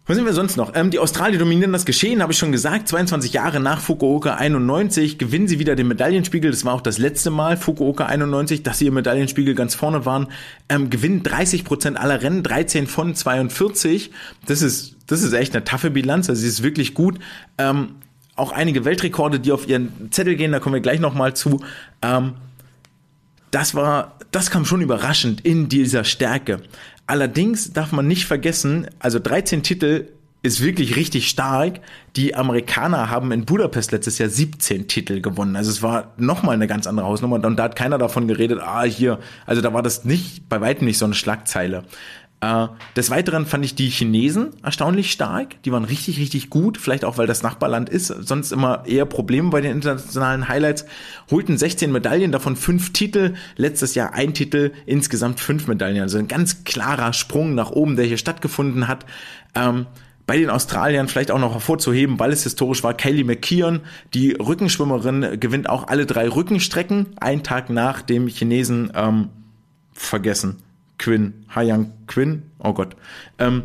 Was 0.08 0.16
sind 0.16 0.24
wir 0.24 0.32
sonst 0.32 0.56
noch? 0.56 0.72
Ähm, 0.74 0.90
die 0.90 0.98
Australier 1.00 1.38
dominieren 1.38 1.70
das 1.70 1.84
Geschehen, 1.84 2.22
habe 2.22 2.32
ich 2.32 2.38
schon 2.38 2.50
gesagt. 2.50 2.88
22 2.88 3.34
Jahre 3.34 3.60
nach 3.60 3.78
Fukuoka 3.82 4.36
91 4.36 5.18
gewinnen 5.18 5.48
sie 5.48 5.58
wieder 5.58 5.76
den 5.76 5.86
Medaillenspiegel. 5.86 6.50
Das 6.50 6.64
war 6.64 6.72
auch 6.72 6.80
das 6.80 6.96
letzte 6.96 7.30
Mal 7.30 7.58
Fukuoka 7.58 8.06
91, 8.06 8.62
dass 8.62 8.78
sie 8.78 8.86
im 8.86 8.94
Medaillenspiegel 8.94 9.54
ganz 9.54 9.74
vorne 9.74 10.06
waren. 10.06 10.28
Ähm, 10.70 10.88
gewinnen 10.88 11.22
30 11.24 11.62
Prozent 11.62 11.98
aller 11.98 12.22
Rennen, 12.22 12.42
13 12.42 12.86
von 12.86 13.14
42. 13.14 14.10
Das 14.46 14.62
ist, 14.62 14.96
das 15.08 15.22
ist 15.22 15.34
echt 15.34 15.54
eine 15.54 15.64
taffe 15.64 15.90
Bilanz. 15.90 16.30
Also 16.30 16.40
sie 16.40 16.48
ist 16.48 16.62
wirklich 16.62 16.94
gut. 16.94 17.18
Ähm, 17.58 17.96
auch 18.34 18.52
einige 18.52 18.86
Weltrekorde, 18.86 19.40
die 19.40 19.52
auf 19.52 19.68
ihren 19.68 20.10
Zettel 20.10 20.36
gehen, 20.36 20.52
da 20.52 20.58
kommen 20.58 20.74
wir 20.74 20.80
gleich 20.80 21.00
nochmal 21.00 21.36
zu. 21.36 21.60
Ähm, 22.00 22.32
das 23.50 23.74
war, 23.74 24.16
das 24.30 24.50
kam 24.50 24.64
schon 24.64 24.80
überraschend 24.80 25.40
in 25.42 25.68
dieser 25.68 26.04
Stärke. 26.04 26.60
Allerdings 27.06 27.72
darf 27.72 27.92
man 27.92 28.06
nicht 28.06 28.26
vergessen, 28.26 28.88
also 28.98 29.18
13 29.18 29.62
Titel 29.62 30.08
ist 30.42 30.62
wirklich 30.62 30.94
richtig 30.94 31.28
stark. 31.28 31.80
Die 32.14 32.34
Amerikaner 32.34 33.10
haben 33.10 33.32
in 33.32 33.44
Budapest 33.44 33.90
letztes 33.90 34.18
Jahr 34.18 34.28
17 34.28 34.86
Titel 34.86 35.20
gewonnen. 35.20 35.56
Also 35.56 35.70
es 35.70 35.82
war 35.82 36.12
nochmal 36.16 36.54
eine 36.54 36.68
ganz 36.68 36.86
andere 36.86 37.06
Hausnummer. 37.06 37.44
Und 37.44 37.56
da 37.56 37.64
hat 37.64 37.76
keiner 37.76 37.98
davon 37.98 38.28
geredet, 38.28 38.60
ah, 38.62 38.84
hier, 38.84 39.18
also 39.46 39.62
da 39.62 39.72
war 39.74 39.82
das 39.82 40.04
nicht, 40.04 40.48
bei 40.48 40.60
weitem 40.60 40.86
nicht 40.86 40.98
so 40.98 41.06
eine 41.06 41.14
Schlagzeile. 41.14 41.84
Äh, 42.40 42.68
des 42.96 43.10
Weiteren 43.10 43.46
fand 43.46 43.64
ich 43.64 43.74
die 43.74 43.88
Chinesen 43.88 44.50
erstaunlich 44.62 45.10
stark. 45.10 45.60
Die 45.64 45.72
waren 45.72 45.84
richtig, 45.84 46.18
richtig 46.18 46.50
gut. 46.50 46.78
Vielleicht 46.78 47.04
auch, 47.04 47.18
weil 47.18 47.26
das 47.26 47.42
Nachbarland 47.42 47.88
ist. 47.88 48.06
Sonst 48.06 48.52
immer 48.52 48.84
eher 48.86 49.06
Probleme 49.06 49.50
bei 49.50 49.60
den 49.60 49.72
internationalen 49.72 50.48
Highlights. 50.48 50.86
Holten 51.30 51.58
16 51.58 51.90
Medaillen, 51.90 52.30
davon 52.30 52.54
fünf 52.54 52.92
Titel. 52.92 53.34
Letztes 53.56 53.94
Jahr 53.94 54.14
ein 54.14 54.34
Titel, 54.34 54.72
insgesamt 54.86 55.40
fünf 55.40 55.66
Medaillen. 55.66 56.02
Also 56.02 56.18
ein 56.18 56.28
ganz 56.28 56.64
klarer 56.64 57.12
Sprung 57.12 57.54
nach 57.54 57.70
oben, 57.70 57.96
der 57.96 58.04
hier 58.04 58.18
stattgefunden 58.18 58.86
hat. 58.86 59.04
Ähm, 59.56 59.86
bei 60.24 60.36
den 60.36 60.50
Australiern 60.50 61.08
vielleicht 61.08 61.30
auch 61.30 61.38
noch 61.38 61.54
hervorzuheben, 61.54 62.20
weil 62.20 62.32
es 62.32 62.42
historisch 62.42 62.84
war, 62.84 62.92
Kaylee 62.92 63.24
McKeon, 63.24 63.80
die 64.12 64.32
Rückenschwimmerin, 64.32 65.40
gewinnt 65.40 65.70
auch 65.70 65.88
alle 65.88 66.04
drei 66.04 66.28
Rückenstrecken, 66.28 67.06
einen 67.18 67.42
Tag 67.42 67.70
nach 67.70 68.02
dem 68.02 68.28
Chinesen 68.28 68.92
ähm, 68.94 69.30
vergessen 69.94 70.58
Quinn, 70.98 71.44
Hayang 71.54 71.92
Quinn, 72.06 72.42
oh 72.58 72.72
Gott. 72.72 72.96
Ähm, 73.38 73.64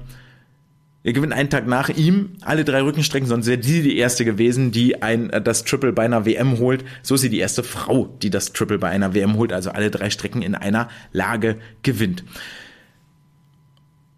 er 1.05 1.11
gewinnt 1.11 1.33
einen 1.33 1.49
Tag 1.49 1.67
nach 1.67 1.89
ihm 1.89 2.37
alle 2.41 2.63
drei 2.63 2.81
Rückenstrecken, 2.81 3.27
sonst 3.27 3.47
wäre 3.47 3.61
sie 3.61 3.83
die 3.83 3.97
erste 3.97 4.23
gewesen, 4.23 4.71
die 4.71 5.01
ein 5.01 5.29
äh, 5.31 5.41
das 5.41 5.65
Triple 5.65 5.91
bei 5.91 6.05
einer 6.05 6.25
WM 6.25 6.59
holt. 6.59 6.85
So 7.01 7.15
ist 7.15 7.21
sie 7.21 7.29
die 7.29 7.39
erste 7.39 7.63
Frau, 7.63 8.05
die 8.21 8.29
das 8.29 8.53
Triple 8.53 8.79
bei 8.79 8.89
einer 8.89 9.13
WM 9.13 9.35
holt, 9.35 9.51
also 9.51 9.71
alle 9.71 9.91
drei 9.91 10.09
Strecken 10.09 10.41
in 10.41 10.55
einer 10.55 10.87
Lage 11.11 11.57
gewinnt. 11.81 12.23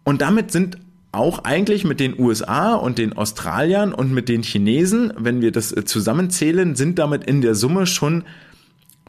Und 0.04 0.20
damit 0.20 0.52
sind 0.52 0.78
auch 1.10 1.40
eigentlich 1.44 1.84
mit 1.84 1.98
den 1.98 2.18
USA 2.20 2.74
und 2.74 2.98
den 2.98 3.14
Australiern 3.14 3.92
und 3.92 4.12
mit 4.12 4.28
den 4.28 4.42
Chinesen, 4.42 5.12
wenn 5.16 5.40
wir 5.40 5.50
das 5.50 5.72
äh, 5.72 5.84
zusammenzählen, 5.84 6.76
sind 6.76 7.00
damit 7.00 7.24
in 7.24 7.40
der 7.40 7.56
Summe 7.56 7.86
schon 7.86 8.22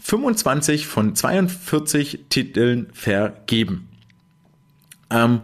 25 0.02 0.88
von 0.88 1.14
42 1.14 2.26
Titeln 2.30 2.88
vergeben. 2.94 3.86
Ähm, 5.10 5.42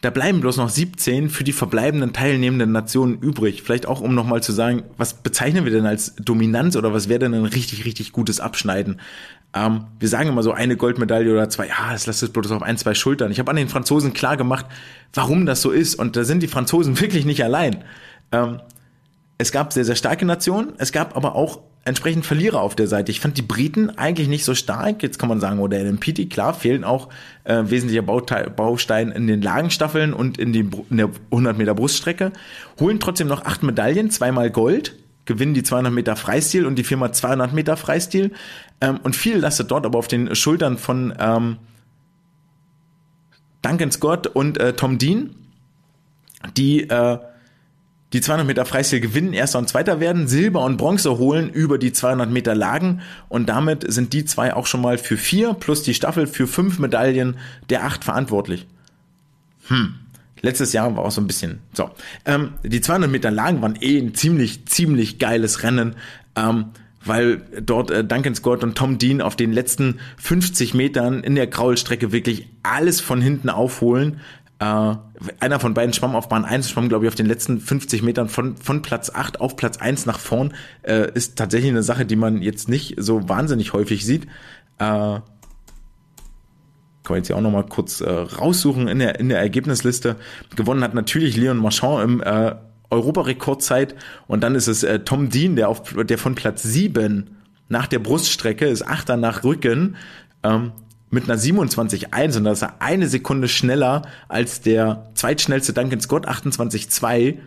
da 0.00 0.10
bleiben 0.10 0.40
bloß 0.40 0.58
noch 0.58 0.68
17 0.68 1.28
für 1.28 1.42
die 1.42 1.52
verbleibenden 1.52 2.12
teilnehmenden 2.12 2.70
Nationen 2.70 3.18
übrig. 3.18 3.62
Vielleicht 3.62 3.86
auch, 3.86 4.00
um 4.00 4.14
nochmal 4.14 4.42
zu 4.42 4.52
sagen, 4.52 4.84
was 4.96 5.14
bezeichnen 5.14 5.64
wir 5.64 5.72
denn 5.72 5.86
als 5.86 6.14
Dominanz 6.16 6.76
oder 6.76 6.92
was 6.92 7.08
wäre 7.08 7.18
denn 7.18 7.34
ein 7.34 7.46
richtig, 7.46 7.84
richtig 7.84 8.12
gutes 8.12 8.38
Abschneiden? 8.38 9.00
Ähm, 9.54 9.86
wir 9.98 10.08
sagen 10.08 10.28
immer 10.28 10.44
so 10.44 10.52
eine 10.52 10.76
Goldmedaille 10.76 11.32
oder 11.32 11.48
zwei, 11.48 11.66
ja, 11.66 11.92
es 11.94 12.06
lasst 12.06 12.22
es 12.22 12.30
bloß 12.30 12.52
auf 12.52 12.62
ein, 12.62 12.76
zwei 12.76 12.94
Schultern. 12.94 13.32
Ich 13.32 13.40
habe 13.40 13.50
an 13.50 13.56
den 13.56 13.68
Franzosen 13.68 14.12
klar 14.12 14.36
gemacht, 14.36 14.66
warum 15.14 15.46
das 15.46 15.62
so 15.62 15.70
ist. 15.70 15.96
Und 15.96 16.14
da 16.14 16.22
sind 16.22 16.42
die 16.44 16.48
Franzosen 16.48 17.00
wirklich 17.00 17.24
nicht 17.24 17.42
allein. 17.42 17.82
Ähm, 18.30 18.60
es 19.36 19.50
gab 19.50 19.72
sehr, 19.72 19.84
sehr 19.84 19.96
starke 19.96 20.26
Nationen, 20.26 20.74
es 20.78 20.92
gab 20.92 21.16
aber 21.16 21.34
auch 21.34 21.60
entsprechend 21.88 22.26
Verlierer 22.26 22.60
auf 22.60 22.76
der 22.76 22.86
Seite. 22.86 23.10
Ich 23.10 23.20
fand 23.20 23.36
die 23.36 23.42
Briten 23.42 23.90
eigentlich 23.90 24.28
nicht 24.28 24.44
so 24.44 24.54
stark. 24.54 25.02
Jetzt 25.02 25.18
kann 25.18 25.28
man 25.28 25.40
sagen, 25.40 25.58
oder 25.58 25.78
oh, 25.78 25.92
MPT, 25.92 26.30
klar, 26.30 26.54
fehlen 26.54 26.84
auch 26.84 27.08
äh, 27.44 27.62
wesentliche 27.64 28.02
Bauteil, 28.02 28.52
in 29.14 29.26
den 29.26 29.42
Lagenstaffeln 29.42 30.12
und 30.12 30.38
in, 30.38 30.52
die, 30.52 30.68
in 30.90 30.96
der 30.96 31.10
100 31.30 31.58
Meter 31.58 31.74
Bruststrecke. 31.74 32.32
Holen 32.78 33.00
trotzdem 33.00 33.26
noch 33.26 33.44
acht 33.44 33.62
Medaillen, 33.62 34.10
zweimal 34.10 34.50
Gold, 34.50 34.94
gewinnen 35.24 35.54
die 35.54 35.62
200 35.62 35.92
Meter 35.92 36.14
Freistil 36.14 36.66
und 36.66 36.76
die 36.76 36.84
Firma 36.84 37.12
200 37.12 37.52
Meter 37.52 37.76
Freistil. 37.76 38.32
Ähm, 38.80 39.00
und 39.02 39.16
viel 39.16 39.38
lastet 39.38 39.70
dort 39.70 39.86
aber 39.86 39.98
auf 39.98 40.08
den 40.08 40.34
Schultern 40.34 40.78
von 40.78 41.14
ähm, 41.18 41.56
Duncan 43.62 43.90
Scott 43.90 44.26
und 44.26 44.58
äh, 44.58 44.74
Tom 44.74 44.98
Dean, 44.98 45.34
die 46.56 46.88
äh, 46.88 47.18
die 48.12 48.20
200 48.20 48.46
Meter 48.46 48.64
Freistil 48.64 49.00
gewinnen, 49.00 49.32
erster 49.32 49.58
und 49.58 49.68
zweiter 49.68 50.00
werden, 50.00 50.28
Silber 50.28 50.64
und 50.64 50.78
Bronze 50.78 51.18
holen 51.18 51.50
über 51.50 51.78
die 51.78 51.92
200 51.92 52.30
Meter 52.30 52.54
Lagen 52.54 53.02
und 53.28 53.48
damit 53.48 53.90
sind 53.92 54.12
die 54.12 54.24
zwei 54.24 54.54
auch 54.54 54.66
schon 54.66 54.80
mal 54.80 54.98
für 54.98 55.16
vier 55.16 55.54
plus 55.54 55.82
die 55.82 55.94
Staffel 55.94 56.26
für 56.26 56.46
fünf 56.46 56.78
Medaillen 56.78 57.36
der 57.68 57.84
acht 57.84 58.04
verantwortlich. 58.04 58.66
Hm. 59.68 59.94
Letztes 60.40 60.72
Jahr 60.72 60.96
war 60.96 61.04
auch 61.04 61.10
so 61.10 61.20
ein 61.20 61.26
bisschen 61.26 61.58
so. 61.72 61.90
Ähm, 62.24 62.52
die 62.62 62.80
200 62.80 63.10
Meter 63.10 63.30
Lagen 63.30 63.60
waren 63.60 63.76
eh 63.80 63.98
ein 63.98 64.14
ziemlich, 64.14 64.66
ziemlich 64.66 65.18
geiles 65.18 65.62
Rennen. 65.62 65.96
Ähm, 66.36 66.66
weil 67.04 67.42
dort 67.60 67.90
äh, 67.90 68.04
Duncan 68.04 68.34
Scott 68.34 68.62
und 68.62 68.76
Tom 68.76 68.98
Dean 68.98 69.20
auf 69.20 69.36
den 69.36 69.52
letzten 69.52 69.98
50 70.18 70.74
Metern 70.74 71.22
in 71.22 71.34
der 71.34 71.48
Kraulstrecke 71.48 72.12
wirklich 72.12 72.48
alles 72.62 73.00
von 73.00 73.20
hinten 73.20 73.48
aufholen. 73.48 74.20
Äh, 74.60 74.94
einer 75.40 75.60
von 75.60 75.74
beiden 75.74 75.92
schwamm 75.92 76.16
auf 76.16 76.28
Bahn 76.28 76.44
1, 76.44 76.68
schwamm, 76.70 76.88
glaube 76.88 77.04
ich, 77.04 77.08
auf 77.08 77.14
den 77.14 77.26
letzten 77.26 77.60
50 77.60 78.02
Metern 78.02 78.28
von, 78.28 78.56
von 78.56 78.82
Platz 78.82 79.10
8 79.10 79.40
auf 79.40 79.56
Platz 79.56 79.78
1 79.78 80.06
nach 80.06 80.18
vorn. 80.18 80.54
Äh, 80.82 81.12
ist 81.12 81.36
tatsächlich 81.36 81.70
eine 81.70 81.82
Sache, 81.82 82.06
die 82.06 82.16
man 82.16 82.42
jetzt 82.42 82.68
nicht 82.68 82.94
so 82.98 83.28
wahnsinnig 83.28 83.72
häufig 83.72 84.04
sieht. 84.04 84.24
Äh, 84.78 85.20
kann 87.08 87.14
man 87.14 87.18
jetzt 87.18 87.28
hier 87.28 87.36
auch 87.36 87.40
nochmal 87.40 87.66
kurz 87.66 88.00
äh, 88.00 88.10
raussuchen 88.10 88.88
in 88.88 88.98
der, 88.98 89.18
in 89.18 89.28
der 89.28 89.38
Ergebnisliste. 89.38 90.16
Gewonnen 90.56 90.82
hat 90.82 90.94
natürlich 90.94 91.36
Leon 91.36 91.56
Marchand 91.56 92.04
im 92.04 92.22
äh, 92.22 92.54
Europarekordzeit 92.90 93.94
und 94.26 94.42
dann 94.42 94.54
ist 94.54 94.66
es 94.66 94.82
äh, 94.82 95.00
Tom 95.00 95.30
Dean, 95.30 95.56
der, 95.56 95.68
auf, 95.68 95.82
der 95.94 96.18
von 96.18 96.34
Platz 96.34 96.62
7 96.62 97.36
nach 97.68 97.86
der 97.86 97.98
Bruststrecke 97.98 98.66
ist 98.66 98.86
Achter 98.86 99.16
nach 99.16 99.44
Rücken. 99.44 99.96
Ähm, 100.42 100.72
mit 101.10 101.24
einer 101.24 101.38
27,1 101.38 102.36
und 102.36 102.44
das 102.44 102.62
ist 102.62 102.68
eine 102.80 103.08
Sekunde 103.08 103.48
schneller 103.48 104.02
als 104.28 104.60
der 104.60 105.10
zweitschnellste 105.14 105.72
Duncan 105.72 106.00
Scott 106.00 106.28
28,2 106.28 107.38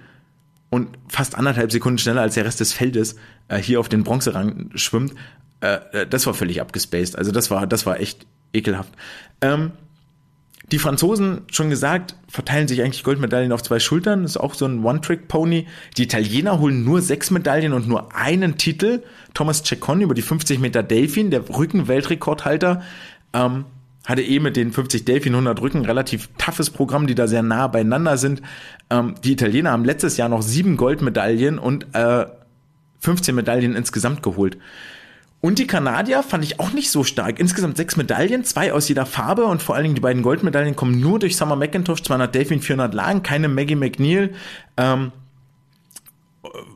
und 0.69 0.97
fast 1.07 1.35
anderthalb 1.35 1.71
Sekunden 1.71 1.99
schneller 1.99 2.21
als 2.21 2.35
der 2.35 2.45
Rest 2.45 2.59
des 2.59 2.73
Feldes 2.73 3.17
äh, 3.49 3.57
hier 3.57 3.79
auf 3.79 3.89
den 3.89 4.03
Bronzerang 4.03 4.71
schwimmt. 4.75 5.13
Äh, 5.59 5.79
äh, 5.91 6.07
das 6.07 6.25
war 6.25 6.33
völlig 6.33 6.61
abgespaced. 6.61 7.17
Also 7.17 7.31
das 7.31 7.51
war, 7.51 7.67
das 7.67 7.85
war 7.85 7.99
echt 7.99 8.25
ekelhaft. 8.53 8.93
Ähm, 9.41 9.73
die 10.71 10.79
Franzosen, 10.79 11.41
schon 11.51 11.69
gesagt, 11.69 12.15
verteilen 12.29 12.69
sich 12.69 12.81
eigentlich 12.81 13.03
Goldmedaillen 13.03 13.51
auf 13.51 13.61
zwei 13.61 13.79
Schultern. 13.79 14.21
Das 14.21 14.31
ist 14.31 14.37
auch 14.37 14.53
so 14.53 14.65
ein 14.65 14.85
One-Trick-Pony. 14.85 15.67
Die 15.97 16.03
Italiener 16.03 16.59
holen 16.59 16.85
nur 16.85 17.01
sechs 17.01 17.29
Medaillen 17.29 17.73
und 17.73 17.89
nur 17.89 18.15
einen 18.15 18.57
Titel. 18.57 19.03
Thomas 19.33 19.63
Ceccon 19.63 19.99
über 19.99 20.13
die 20.13 20.21
50 20.21 20.59
Meter 20.59 20.81
Delfin, 20.81 21.29
der 21.29 21.49
Rücken-Weltrekordhalter, 21.49 22.83
ähm, 23.33 23.65
hatte 24.05 24.23
eh 24.23 24.39
mit 24.39 24.55
den 24.55 24.71
50 24.71 25.05
Delfin 25.05 25.33
100 25.33 25.61
Rücken 25.61 25.85
relativ 25.85 26.29
toughes 26.37 26.69
Programm, 26.69 27.07
die 27.07 27.15
da 27.15 27.27
sehr 27.27 27.43
nah 27.43 27.67
beieinander 27.67 28.17
sind. 28.17 28.41
Ähm, 28.89 29.15
die 29.23 29.33
Italiener 29.33 29.71
haben 29.71 29.85
letztes 29.85 30.17
Jahr 30.17 30.29
noch 30.29 30.41
sieben 30.41 30.77
Goldmedaillen 30.77 31.59
und 31.59 31.85
äh, 31.93 32.25
15 32.99 33.35
Medaillen 33.35 33.75
insgesamt 33.75 34.23
geholt. 34.23 34.57
Und 35.39 35.57
die 35.57 35.65
Kanadier 35.65 36.21
fand 36.21 36.43
ich 36.43 36.59
auch 36.59 36.71
nicht 36.71 36.91
so 36.91 37.03
stark. 37.03 37.39
Insgesamt 37.39 37.75
sechs 37.75 37.97
Medaillen, 37.97 38.43
zwei 38.43 38.73
aus 38.73 38.87
jeder 38.87 39.07
Farbe 39.07 39.45
und 39.45 39.61
vor 39.63 39.73
allen 39.73 39.83
Dingen 39.83 39.95
die 39.95 40.01
beiden 40.01 40.21
Goldmedaillen 40.21 40.75
kommen 40.75 40.99
nur 40.99 41.17
durch 41.17 41.35
Summer 41.35 41.55
McIntosh, 41.55 42.03
200 42.03 42.33
Delfin, 42.33 42.61
400 42.61 42.93
Lagen, 42.93 43.23
keine 43.23 43.47
Maggie 43.47 43.75
McNeil. 43.75 44.33
Ähm, 44.77 45.11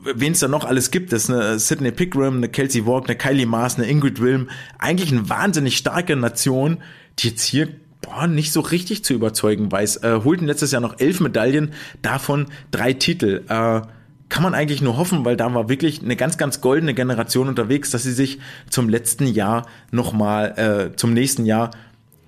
wen 0.02 0.32
es 0.32 0.40
da 0.40 0.48
noch 0.48 0.64
alles 0.64 0.90
gibt, 0.90 1.12
das 1.12 1.24
ist 1.24 1.30
eine 1.30 1.58
Sydney 1.58 1.90
Pickram, 1.90 2.36
eine 2.36 2.48
Kelsey 2.48 2.86
Walk, 2.86 3.08
eine 3.08 3.16
Kylie 3.16 3.46
Maas, 3.46 3.76
eine 3.76 3.86
Ingrid 3.86 4.20
Wilm, 4.20 4.48
eigentlich 4.78 5.12
eine 5.12 5.28
wahnsinnig 5.28 5.76
starke 5.76 6.16
Nation, 6.16 6.78
die 7.18 7.28
jetzt 7.28 7.42
hier 7.42 7.68
boah, 8.00 8.26
nicht 8.26 8.52
so 8.52 8.60
richtig 8.60 9.04
zu 9.04 9.14
überzeugen 9.14 9.70
weiß. 9.70 10.02
Äh, 10.02 10.20
holten 10.24 10.46
letztes 10.46 10.70
Jahr 10.70 10.80
noch 10.80 11.00
elf 11.00 11.20
Medaillen, 11.20 11.72
davon 12.02 12.46
drei 12.70 12.92
Titel. 12.92 13.42
Äh, 13.48 13.82
kann 14.28 14.42
man 14.42 14.54
eigentlich 14.54 14.82
nur 14.82 14.96
hoffen, 14.96 15.24
weil 15.24 15.36
da 15.36 15.52
war 15.54 15.68
wirklich 15.68 16.02
eine 16.02 16.16
ganz, 16.16 16.36
ganz 16.36 16.60
goldene 16.60 16.94
Generation 16.94 17.48
unterwegs, 17.48 17.90
dass 17.90 18.02
sie 18.02 18.12
sich 18.12 18.40
zum 18.68 18.88
letzten 18.88 19.26
Jahr 19.26 19.66
nochmal, 19.92 20.90
äh, 20.92 20.96
zum 20.96 21.12
nächsten 21.12 21.46
Jahr 21.46 21.70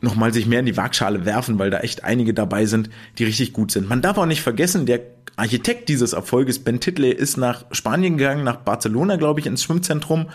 nochmal 0.01 0.33
sich 0.33 0.47
mehr 0.47 0.61
in 0.61 0.67
die 0.67 0.77
Waagschale 0.77 1.25
werfen, 1.25 1.59
weil 1.59 1.71
da 1.71 1.81
echt 1.81 2.05
einige 2.05 2.35
dabei 2.35 2.67
sind, 2.67 2.91
die 3.19 3.25
richtig 3.25 3.53
gut 3.53 3.71
sind. 3.71 3.89
Man 3.89 4.03
darf 4.03 4.19
auch 4.19 4.27
nicht 4.27 4.43
vergessen, 4.43 4.87
der 4.87 5.01
Architekt 5.37 5.89
dieses 5.89 6.13
Erfolges, 6.13 6.59
Ben 6.61 6.81
Titley, 6.81 7.13
ist 7.13 7.37
nach 7.37 7.65
Spanien 7.71 8.17
gegangen, 8.17 8.45
nach 8.45 8.57
Barcelona, 8.57 9.17
glaube 9.17 9.41
ich, 9.41 9.47
ins 9.47 9.63
Schwimmzentrum. 9.63 10.27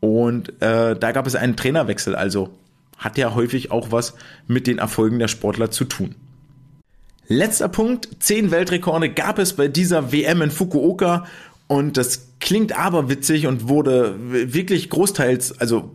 Und 0.00 0.60
äh, 0.62 0.96
da 0.96 1.12
gab 1.12 1.26
es 1.26 1.34
einen 1.34 1.56
Trainerwechsel. 1.56 2.14
Also 2.14 2.50
hat 2.96 3.18
ja 3.18 3.34
häufig 3.34 3.70
auch 3.70 3.92
was 3.92 4.14
mit 4.46 4.66
den 4.66 4.78
Erfolgen 4.78 5.18
der 5.18 5.28
Sportler 5.28 5.70
zu 5.70 5.84
tun. 5.84 6.14
Letzter 7.28 7.68
Punkt, 7.68 8.08
zehn 8.18 8.50
Weltrekorde 8.50 9.08
gab 9.08 9.38
es 9.38 9.52
bei 9.54 9.68
dieser 9.68 10.12
WM 10.12 10.42
in 10.42 10.50
Fukuoka 10.50 11.26
und 11.68 11.96
das 11.96 12.32
klingt 12.40 12.76
aber 12.76 13.08
witzig 13.08 13.46
und 13.46 13.68
wurde 13.68 14.16
wirklich 14.18 14.90
großteils, 14.90 15.60
also 15.60 15.92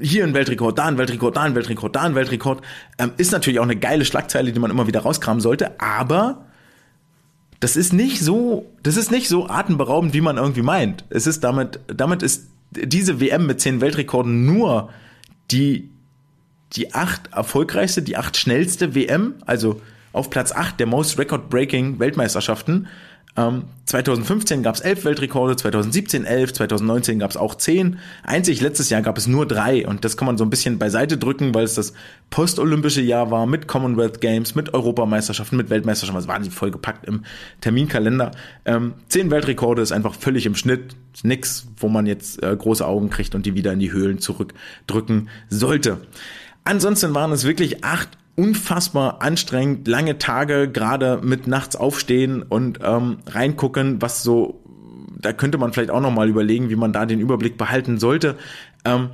hier 0.00 0.24
ein 0.24 0.34
Weltrekord, 0.34 0.78
da 0.78 0.86
ein 0.86 0.98
Weltrekord, 0.98 1.36
da 1.36 1.42
ein 1.42 1.54
Weltrekord, 1.54 1.96
da 1.96 2.02
ein 2.02 2.14
Weltrekord, 2.14 2.62
ähm, 2.98 3.12
ist 3.16 3.32
natürlich 3.32 3.58
auch 3.58 3.64
eine 3.64 3.76
geile 3.76 4.04
Schlagzeile, 4.04 4.52
die 4.52 4.60
man 4.60 4.70
immer 4.70 4.86
wieder 4.86 5.00
rauskramen 5.00 5.40
sollte, 5.40 5.80
aber 5.80 6.44
das 7.60 7.76
ist 7.76 7.92
nicht 7.92 8.20
so, 8.20 8.70
das 8.82 8.96
ist 8.96 9.10
nicht 9.10 9.28
so 9.28 9.48
atemberaubend, 9.48 10.12
wie 10.12 10.20
man 10.20 10.36
irgendwie 10.36 10.62
meint. 10.62 11.04
Es 11.08 11.26
ist 11.26 11.42
damit, 11.44 11.80
damit 11.86 12.22
ist 12.22 12.48
diese 12.72 13.20
WM 13.20 13.46
mit 13.46 13.60
zehn 13.60 13.80
Weltrekorden 13.80 14.44
nur 14.44 14.90
die, 15.50 15.88
die 16.74 16.92
acht 16.94 17.32
erfolgreichste, 17.32 18.02
die 18.02 18.16
acht 18.16 18.36
schnellste 18.36 18.94
WM, 18.94 19.34
also 19.46 19.80
auf 20.12 20.30
Platz 20.30 20.52
acht 20.52 20.78
der 20.78 20.86
Most 20.86 21.18
Record-Breaking 21.18 21.98
Weltmeisterschaften. 21.98 22.88
Ähm, 23.36 23.64
2015 23.86 24.62
gab 24.62 24.76
es 24.76 24.80
elf 24.80 25.04
Weltrekorde, 25.04 25.56
2017 25.56 26.24
elf, 26.24 26.52
2019 26.52 27.18
gab 27.18 27.30
es 27.30 27.36
auch 27.36 27.56
zehn. 27.56 27.98
Einzig 28.22 28.60
letztes 28.60 28.90
Jahr 28.90 29.02
gab 29.02 29.18
es 29.18 29.26
nur 29.26 29.46
drei 29.46 29.86
und 29.86 30.04
das 30.04 30.16
kann 30.16 30.26
man 30.26 30.38
so 30.38 30.44
ein 30.44 30.50
bisschen 30.50 30.78
beiseite 30.78 31.18
drücken, 31.18 31.54
weil 31.54 31.64
es 31.64 31.74
das 31.74 31.92
postolympische 32.30 33.02
Jahr 33.02 33.30
war 33.30 33.46
mit 33.46 33.66
Commonwealth 33.66 34.20
Games, 34.20 34.54
mit 34.54 34.72
Europameisterschaften, 34.72 35.56
mit 35.56 35.68
Weltmeisterschaften. 35.68 36.20
Das 36.20 36.28
war 36.28 36.38
nicht 36.38 36.52
vollgepackt 36.52 37.06
im 37.06 37.24
Terminkalender. 37.60 38.30
Ähm, 38.64 38.94
zehn 39.08 39.30
Weltrekorde 39.30 39.82
ist 39.82 39.92
einfach 39.92 40.14
völlig 40.14 40.46
im 40.46 40.54
Schnitt. 40.54 40.96
Nix, 41.22 41.66
wo 41.76 41.88
man 41.88 42.06
jetzt 42.06 42.42
äh, 42.42 42.56
große 42.56 42.86
Augen 42.86 43.10
kriegt 43.10 43.34
und 43.34 43.46
die 43.46 43.54
wieder 43.54 43.72
in 43.72 43.78
die 43.78 43.92
Höhlen 43.92 44.18
zurückdrücken 44.18 45.28
sollte. 45.48 45.98
Ansonsten 46.64 47.14
waren 47.14 47.30
es 47.32 47.44
wirklich 47.44 47.84
acht 47.84 48.08
unfassbar 48.36 49.22
anstrengend, 49.22 49.86
lange 49.86 50.18
Tage, 50.18 50.68
gerade 50.68 51.20
mit 51.22 51.46
nachts 51.46 51.76
aufstehen 51.76 52.42
und 52.42 52.80
ähm, 52.82 53.18
reingucken, 53.26 54.02
was 54.02 54.22
so, 54.22 54.60
da 55.20 55.32
könnte 55.32 55.58
man 55.58 55.72
vielleicht 55.72 55.90
auch 55.90 56.00
nochmal 56.00 56.28
überlegen, 56.28 56.68
wie 56.70 56.76
man 56.76 56.92
da 56.92 57.06
den 57.06 57.20
Überblick 57.20 57.56
behalten 57.56 57.98
sollte. 57.98 58.36
Ähm, 58.84 59.10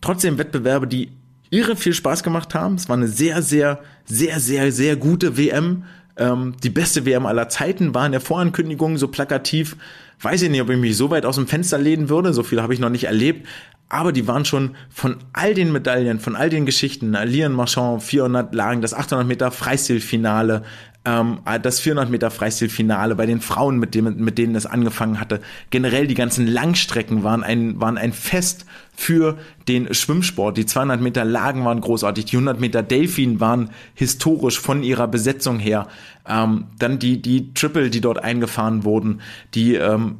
trotzdem 0.00 0.38
Wettbewerbe, 0.38 0.86
die 0.86 1.10
irre 1.50 1.74
viel 1.74 1.94
Spaß 1.94 2.22
gemacht 2.22 2.54
haben. 2.54 2.76
Es 2.76 2.88
war 2.88 2.96
eine 2.96 3.08
sehr, 3.08 3.42
sehr, 3.42 3.80
sehr, 4.04 4.38
sehr, 4.38 4.70
sehr 4.70 4.96
gute 4.96 5.36
WM. 5.36 5.84
Ähm, 6.16 6.54
die 6.62 6.70
beste 6.70 7.04
WM 7.04 7.26
aller 7.26 7.48
Zeiten 7.48 7.92
war 7.92 8.06
in 8.06 8.12
der 8.12 8.20
Vorankündigung 8.20 8.98
so 8.98 9.08
plakativ. 9.08 9.76
Weiß 10.20 10.42
ich 10.42 10.50
nicht, 10.50 10.62
ob 10.62 10.70
ich 10.70 10.78
mich 10.78 10.96
so 10.96 11.10
weit 11.10 11.26
aus 11.26 11.36
dem 11.36 11.48
Fenster 11.48 11.78
lehnen 11.78 12.08
würde. 12.08 12.32
So 12.32 12.44
viel 12.44 12.62
habe 12.62 12.72
ich 12.72 12.78
noch 12.78 12.90
nicht 12.90 13.04
erlebt 13.04 13.48
aber 13.90 14.12
die 14.12 14.26
waren 14.26 14.44
schon 14.44 14.76
von 14.88 15.16
all 15.32 15.52
den 15.52 15.72
Medaillen, 15.72 16.20
von 16.20 16.36
all 16.36 16.48
den 16.48 16.64
Geschichten, 16.64 17.12
Lian 17.12 17.52
Marchand 17.52 18.02
400 18.02 18.54
Lagen, 18.54 18.80
das 18.80 18.94
800 18.94 19.26
Meter 19.26 19.50
Freistilfinale, 19.50 20.62
ähm, 21.04 21.40
das 21.60 21.80
400 21.80 22.08
Meter 22.08 22.30
Freistilfinale 22.30 23.16
bei 23.16 23.26
den 23.26 23.40
Frauen, 23.40 23.78
mit, 23.78 23.96
dem, 23.96 24.22
mit 24.22 24.38
denen 24.38 24.54
es 24.54 24.64
angefangen 24.64 25.18
hatte. 25.18 25.40
Generell 25.70 26.06
die 26.06 26.14
ganzen 26.14 26.46
Langstrecken 26.46 27.24
waren 27.24 27.42
ein, 27.42 27.80
waren 27.80 27.98
ein 27.98 28.12
Fest 28.12 28.64
für 28.94 29.38
den 29.66 29.92
Schwimmsport. 29.92 30.56
Die 30.56 30.66
200 30.66 31.00
Meter 31.00 31.24
Lagen 31.24 31.64
waren 31.64 31.80
großartig, 31.80 32.26
die 32.26 32.36
100 32.36 32.60
Meter 32.60 32.84
Delfin 32.84 33.40
waren 33.40 33.70
historisch 33.94 34.60
von 34.60 34.84
ihrer 34.84 35.08
Besetzung 35.08 35.58
her. 35.58 35.88
Ähm, 36.28 36.66
dann 36.78 37.00
die, 37.00 37.20
die 37.20 37.54
Triple, 37.54 37.90
die 37.90 38.00
dort 38.00 38.22
eingefahren 38.22 38.84
wurden, 38.84 39.20
die 39.54 39.74
ähm, 39.74 40.16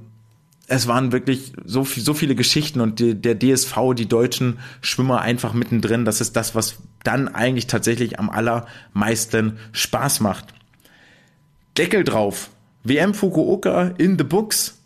es 0.70 0.86
waren 0.86 1.10
wirklich 1.10 1.52
so, 1.64 1.82
so 1.82 2.14
viele 2.14 2.36
Geschichten 2.36 2.80
und 2.80 3.00
die, 3.00 3.20
der 3.20 3.36
DSV, 3.36 3.76
die 3.96 4.06
deutschen 4.06 4.60
Schwimmer 4.80 5.20
einfach 5.20 5.52
mittendrin. 5.52 6.04
Das 6.04 6.20
ist 6.20 6.36
das, 6.36 6.54
was 6.54 6.76
dann 7.02 7.26
eigentlich 7.26 7.66
tatsächlich 7.66 8.20
am 8.20 8.30
allermeisten 8.30 9.58
Spaß 9.72 10.20
macht. 10.20 10.54
Deckel 11.76 12.04
drauf. 12.04 12.50
WM 12.84 13.14
Fukuoka 13.14 13.94
in 13.98 14.16
the 14.16 14.22
books. 14.22 14.80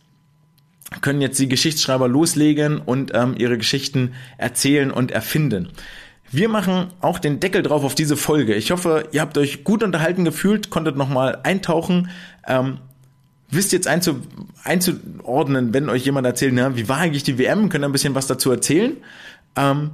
Können 1.03 1.21
jetzt 1.21 1.39
die 1.39 1.49
Geschichtsschreiber 1.49 2.09
loslegen 2.09 2.79
und 2.79 3.13
ähm, 3.13 3.35
ihre 3.37 3.59
Geschichten 3.59 4.15
erzählen 4.39 4.91
und 4.91 5.11
erfinden. 5.11 5.69
Wir 6.31 6.49
machen 6.49 6.93
auch 7.03 7.19
den 7.19 7.41
Deckel 7.41 7.63
drauf 7.63 7.85
auf 7.85 7.95
diese 7.95 8.17
Folge. 8.17 8.55
Ich 8.55 8.71
hoffe, 8.71 9.07
ihr 9.13 9.21
habt 9.21 9.37
euch 9.37 9.65
gut 9.65 9.83
unterhalten 9.83 10.25
gefühlt, 10.25 10.71
konntet 10.71 10.97
nochmal 10.97 11.41
eintauchen. 11.43 12.09
Ähm, 12.47 12.79
wisst 13.55 13.73
jetzt 13.73 13.87
einzu, 13.87 14.21
einzuordnen, 14.63 15.75
wenn 15.75 15.89
euch 15.89 16.05
jemand 16.05 16.27
erzählt, 16.27 16.55
na, 16.55 16.77
wie 16.77 16.89
war 16.89 16.99
eigentlich 16.99 17.23
die 17.23 17.39
WM, 17.39 17.69
könnt 17.69 17.85
ihr 17.85 17.89
ein 17.89 17.93
bisschen 17.93 18.15
was 18.15 18.27
dazu 18.27 18.51
erzählen. 18.51 18.97
Ähm, 19.57 19.93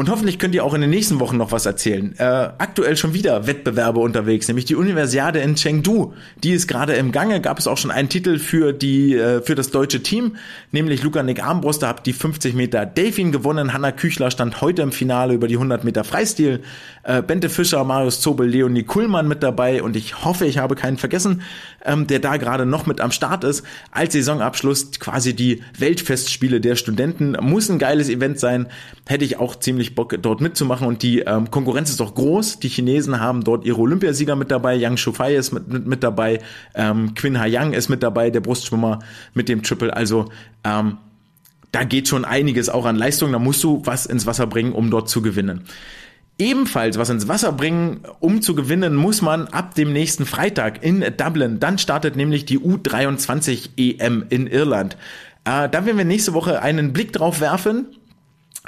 und 0.00 0.08
hoffentlich 0.08 0.38
könnt 0.38 0.54
ihr 0.54 0.64
auch 0.64 0.72
in 0.72 0.80
den 0.80 0.88
nächsten 0.88 1.20
Wochen 1.20 1.36
noch 1.36 1.52
was 1.52 1.66
erzählen. 1.66 2.14
Äh, 2.16 2.24
aktuell 2.24 2.96
schon 2.96 3.12
wieder 3.12 3.46
Wettbewerbe 3.46 4.00
unterwegs, 4.00 4.48
nämlich 4.48 4.64
die 4.64 4.74
Universiade 4.74 5.40
in 5.40 5.56
Chengdu. 5.56 6.14
Die 6.42 6.52
ist 6.52 6.68
gerade 6.68 6.94
im 6.94 7.12
Gange. 7.12 7.42
Gab 7.42 7.58
es 7.58 7.66
auch 7.66 7.76
schon 7.76 7.90
einen 7.90 8.08
Titel 8.08 8.38
für 8.38 8.72
die 8.72 9.14
äh, 9.14 9.42
für 9.42 9.54
das 9.54 9.70
deutsche 9.70 10.02
Team, 10.02 10.36
nämlich 10.72 11.02
Luca 11.02 11.22
Nick 11.22 11.44
Armbruster 11.44 11.86
hat 11.86 12.06
die 12.06 12.14
50 12.14 12.54
Meter 12.54 12.86
Delfin 12.86 13.30
gewonnen. 13.30 13.74
Hanna 13.74 13.92
Küchler 13.92 14.30
stand 14.30 14.62
heute 14.62 14.80
im 14.80 14.90
Finale 14.90 15.34
über 15.34 15.48
die 15.48 15.56
100 15.56 15.84
Meter 15.84 16.02
Freistil. 16.02 16.62
Äh, 17.02 17.20
Bente 17.20 17.50
Fischer, 17.50 17.84
Marius 17.84 18.22
Zobel, 18.22 18.48
Leonie 18.48 18.84
Kuhlmann 18.84 19.28
mit 19.28 19.42
dabei 19.42 19.82
und 19.82 19.96
ich 19.96 20.24
hoffe, 20.24 20.46
ich 20.46 20.56
habe 20.56 20.76
keinen 20.76 20.96
vergessen, 20.96 21.42
ähm, 21.84 22.06
der 22.06 22.20
da 22.20 22.38
gerade 22.38 22.64
noch 22.64 22.86
mit 22.86 23.02
am 23.02 23.12
Start 23.12 23.44
ist. 23.44 23.64
Als 23.90 24.14
Saisonabschluss 24.14 24.92
quasi 24.98 25.36
die 25.36 25.62
Weltfestspiele 25.78 26.62
der 26.62 26.76
Studenten. 26.76 27.36
Muss 27.42 27.68
ein 27.68 27.78
geiles 27.78 28.08
Event 28.08 28.38
sein. 28.38 28.66
Hätte 29.06 29.26
ich 29.26 29.38
auch 29.38 29.56
ziemlich 29.56 29.89
Bock, 29.94 30.16
dort 30.20 30.40
mitzumachen. 30.40 30.86
Und 30.86 31.02
die 31.02 31.20
ähm, 31.20 31.50
Konkurrenz 31.50 31.90
ist 31.90 32.00
auch 32.00 32.14
groß. 32.14 32.58
Die 32.60 32.68
Chinesen 32.68 33.20
haben 33.20 33.44
dort 33.44 33.64
ihre 33.64 33.78
Olympiasieger 33.78 34.36
mit 34.36 34.50
dabei. 34.50 34.76
Yang 34.76 34.96
Shufai 34.98 35.34
ist 35.34 35.52
mit, 35.52 35.68
mit, 35.68 35.86
mit 35.86 36.02
dabei. 36.02 36.40
Ähm, 36.74 37.14
Quinn 37.14 37.34
Yang 37.34 37.72
ist 37.72 37.88
mit 37.88 38.02
dabei, 38.02 38.30
der 38.30 38.40
Brustschwimmer 38.40 39.00
mit 39.34 39.48
dem 39.48 39.62
Triple. 39.62 39.94
Also 39.94 40.26
ähm, 40.64 40.98
da 41.72 41.84
geht 41.84 42.08
schon 42.08 42.24
einiges 42.24 42.68
auch 42.68 42.86
an 42.86 42.96
Leistung. 42.96 43.32
Da 43.32 43.38
musst 43.38 43.62
du 43.62 43.82
was 43.84 44.06
ins 44.06 44.26
Wasser 44.26 44.46
bringen, 44.46 44.72
um 44.72 44.90
dort 44.90 45.08
zu 45.08 45.22
gewinnen. 45.22 45.62
Ebenfalls 46.38 46.96
was 46.96 47.10
ins 47.10 47.28
Wasser 47.28 47.52
bringen, 47.52 48.00
um 48.18 48.40
zu 48.40 48.54
gewinnen, 48.54 48.96
muss 48.96 49.20
man 49.20 49.46
ab 49.48 49.74
dem 49.74 49.92
nächsten 49.92 50.24
Freitag 50.24 50.82
in 50.82 51.04
Dublin. 51.16 51.60
Dann 51.60 51.76
startet 51.76 52.16
nämlich 52.16 52.46
die 52.46 52.58
U23 52.58 53.70
EM 53.76 54.24
in 54.30 54.46
Irland. 54.46 54.96
Äh, 55.44 55.68
da 55.68 55.84
werden 55.84 55.98
wir 55.98 56.04
nächste 56.04 56.32
Woche 56.32 56.62
einen 56.62 56.92
Blick 56.92 57.12
drauf 57.12 57.40
werfen 57.40 57.86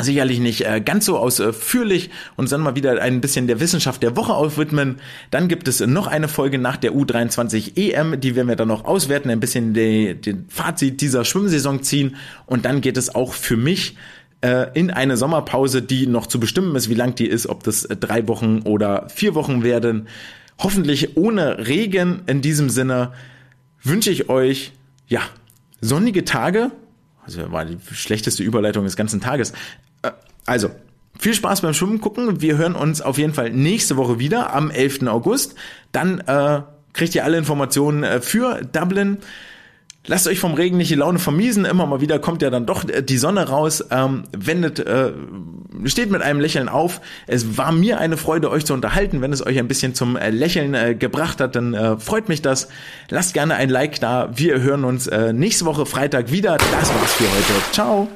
sicherlich 0.00 0.40
nicht 0.40 0.66
äh, 0.66 0.80
ganz 0.80 1.04
so 1.04 1.18
ausführlich 1.18 2.10
und 2.36 2.50
dann 2.50 2.62
mal 2.62 2.74
wieder 2.76 3.00
ein 3.02 3.20
bisschen 3.20 3.46
der 3.46 3.60
Wissenschaft 3.60 4.02
der 4.02 4.16
Woche 4.16 4.32
aufwidmen. 4.32 5.00
Dann 5.30 5.48
gibt 5.48 5.68
es 5.68 5.80
noch 5.80 6.06
eine 6.06 6.28
Folge 6.28 6.58
nach 6.58 6.76
der 6.76 6.92
U23 6.92 7.76
EM, 7.76 8.20
die 8.20 8.34
werden 8.34 8.48
wir 8.48 8.56
dann 8.56 8.68
noch 8.68 8.84
auswerten, 8.84 9.30
ein 9.30 9.40
bisschen 9.40 9.74
den 9.74 10.46
Fazit 10.48 11.00
dieser 11.00 11.24
Schwimmsaison 11.24 11.82
ziehen 11.82 12.16
und 12.46 12.64
dann 12.64 12.80
geht 12.80 12.96
es 12.96 13.14
auch 13.14 13.34
für 13.34 13.56
mich 13.56 13.96
äh, 14.40 14.66
in 14.74 14.90
eine 14.90 15.16
Sommerpause, 15.16 15.82
die 15.82 16.06
noch 16.06 16.26
zu 16.26 16.40
bestimmen 16.40 16.74
ist, 16.74 16.88
wie 16.88 16.94
lang 16.94 17.14
die 17.14 17.26
ist, 17.26 17.46
ob 17.46 17.62
das 17.62 17.82
drei 17.82 18.26
Wochen 18.28 18.62
oder 18.62 19.08
vier 19.08 19.34
Wochen 19.34 19.62
werden. 19.62 20.08
Hoffentlich 20.58 21.16
ohne 21.16 21.66
Regen 21.66 22.22
in 22.26 22.40
diesem 22.40 22.70
Sinne 22.70 23.12
wünsche 23.82 24.10
ich 24.10 24.28
euch, 24.28 24.72
ja, 25.06 25.20
sonnige 25.80 26.24
Tage, 26.24 26.70
also 27.24 27.52
war 27.52 27.64
die 27.64 27.78
schlechteste 27.92 28.42
Überleitung 28.42 28.84
des 28.84 28.96
ganzen 28.96 29.20
Tages. 29.20 29.52
Äh, 30.02 30.10
also, 30.46 30.70
viel 31.18 31.34
Spaß 31.34 31.60
beim 31.60 31.74
Schwimmen 31.74 32.00
gucken. 32.00 32.40
Wir 32.40 32.56
hören 32.56 32.74
uns 32.74 33.00
auf 33.00 33.18
jeden 33.18 33.34
Fall 33.34 33.50
nächste 33.50 33.96
Woche 33.96 34.18
wieder 34.18 34.54
am 34.54 34.70
11. 34.70 35.06
August. 35.06 35.54
Dann 35.92 36.20
äh, 36.20 36.62
kriegt 36.92 37.14
ihr 37.14 37.24
alle 37.24 37.38
Informationen 37.38 38.02
äh, 38.02 38.20
für 38.20 38.62
Dublin. 38.62 39.18
Lasst 40.06 40.26
euch 40.26 40.40
vom 40.40 40.54
Regen 40.54 40.76
nicht 40.76 40.90
die 40.90 40.96
Laune 40.96 41.20
vermiesen. 41.20 41.64
Immer 41.64 41.86
mal 41.86 42.00
wieder 42.00 42.18
kommt 42.18 42.42
ja 42.42 42.50
dann 42.50 42.66
doch 42.66 42.88
äh, 42.88 43.02
die 43.02 43.18
Sonne 43.18 43.48
raus. 43.48 43.84
Ähm, 43.90 44.24
wendet, 44.36 44.80
äh, 44.80 45.12
steht 45.84 46.10
mit 46.10 46.22
einem 46.22 46.40
Lächeln 46.40 46.68
auf. 46.68 47.00
Es 47.28 47.56
war 47.56 47.70
mir 47.70 47.98
eine 47.98 48.16
Freude, 48.16 48.50
euch 48.50 48.64
zu 48.64 48.74
unterhalten. 48.74 49.20
Wenn 49.20 49.32
es 49.32 49.46
euch 49.46 49.58
ein 49.58 49.68
bisschen 49.68 49.94
zum 49.94 50.16
äh, 50.16 50.30
Lächeln 50.30 50.74
äh, 50.74 50.96
gebracht 50.96 51.40
hat, 51.40 51.54
dann 51.54 51.74
äh, 51.74 51.96
freut 51.98 52.28
mich 52.28 52.42
das. 52.42 52.68
Lasst 53.10 53.32
gerne 53.32 53.54
ein 53.54 53.70
Like 53.70 54.00
da. 54.00 54.30
Wir 54.34 54.60
hören 54.60 54.84
uns 54.84 55.06
äh, 55.06 55.32
nächste 55.32 55.66
Woche 55.66 55.86
Freitag 55.86 56.32
wieder. 56.32 56.56
Das 56.56 56.94
war's 56.94 57.12
für 57.12 57.24
heute. 57.24 57.72
Ciao. 57.72 58.08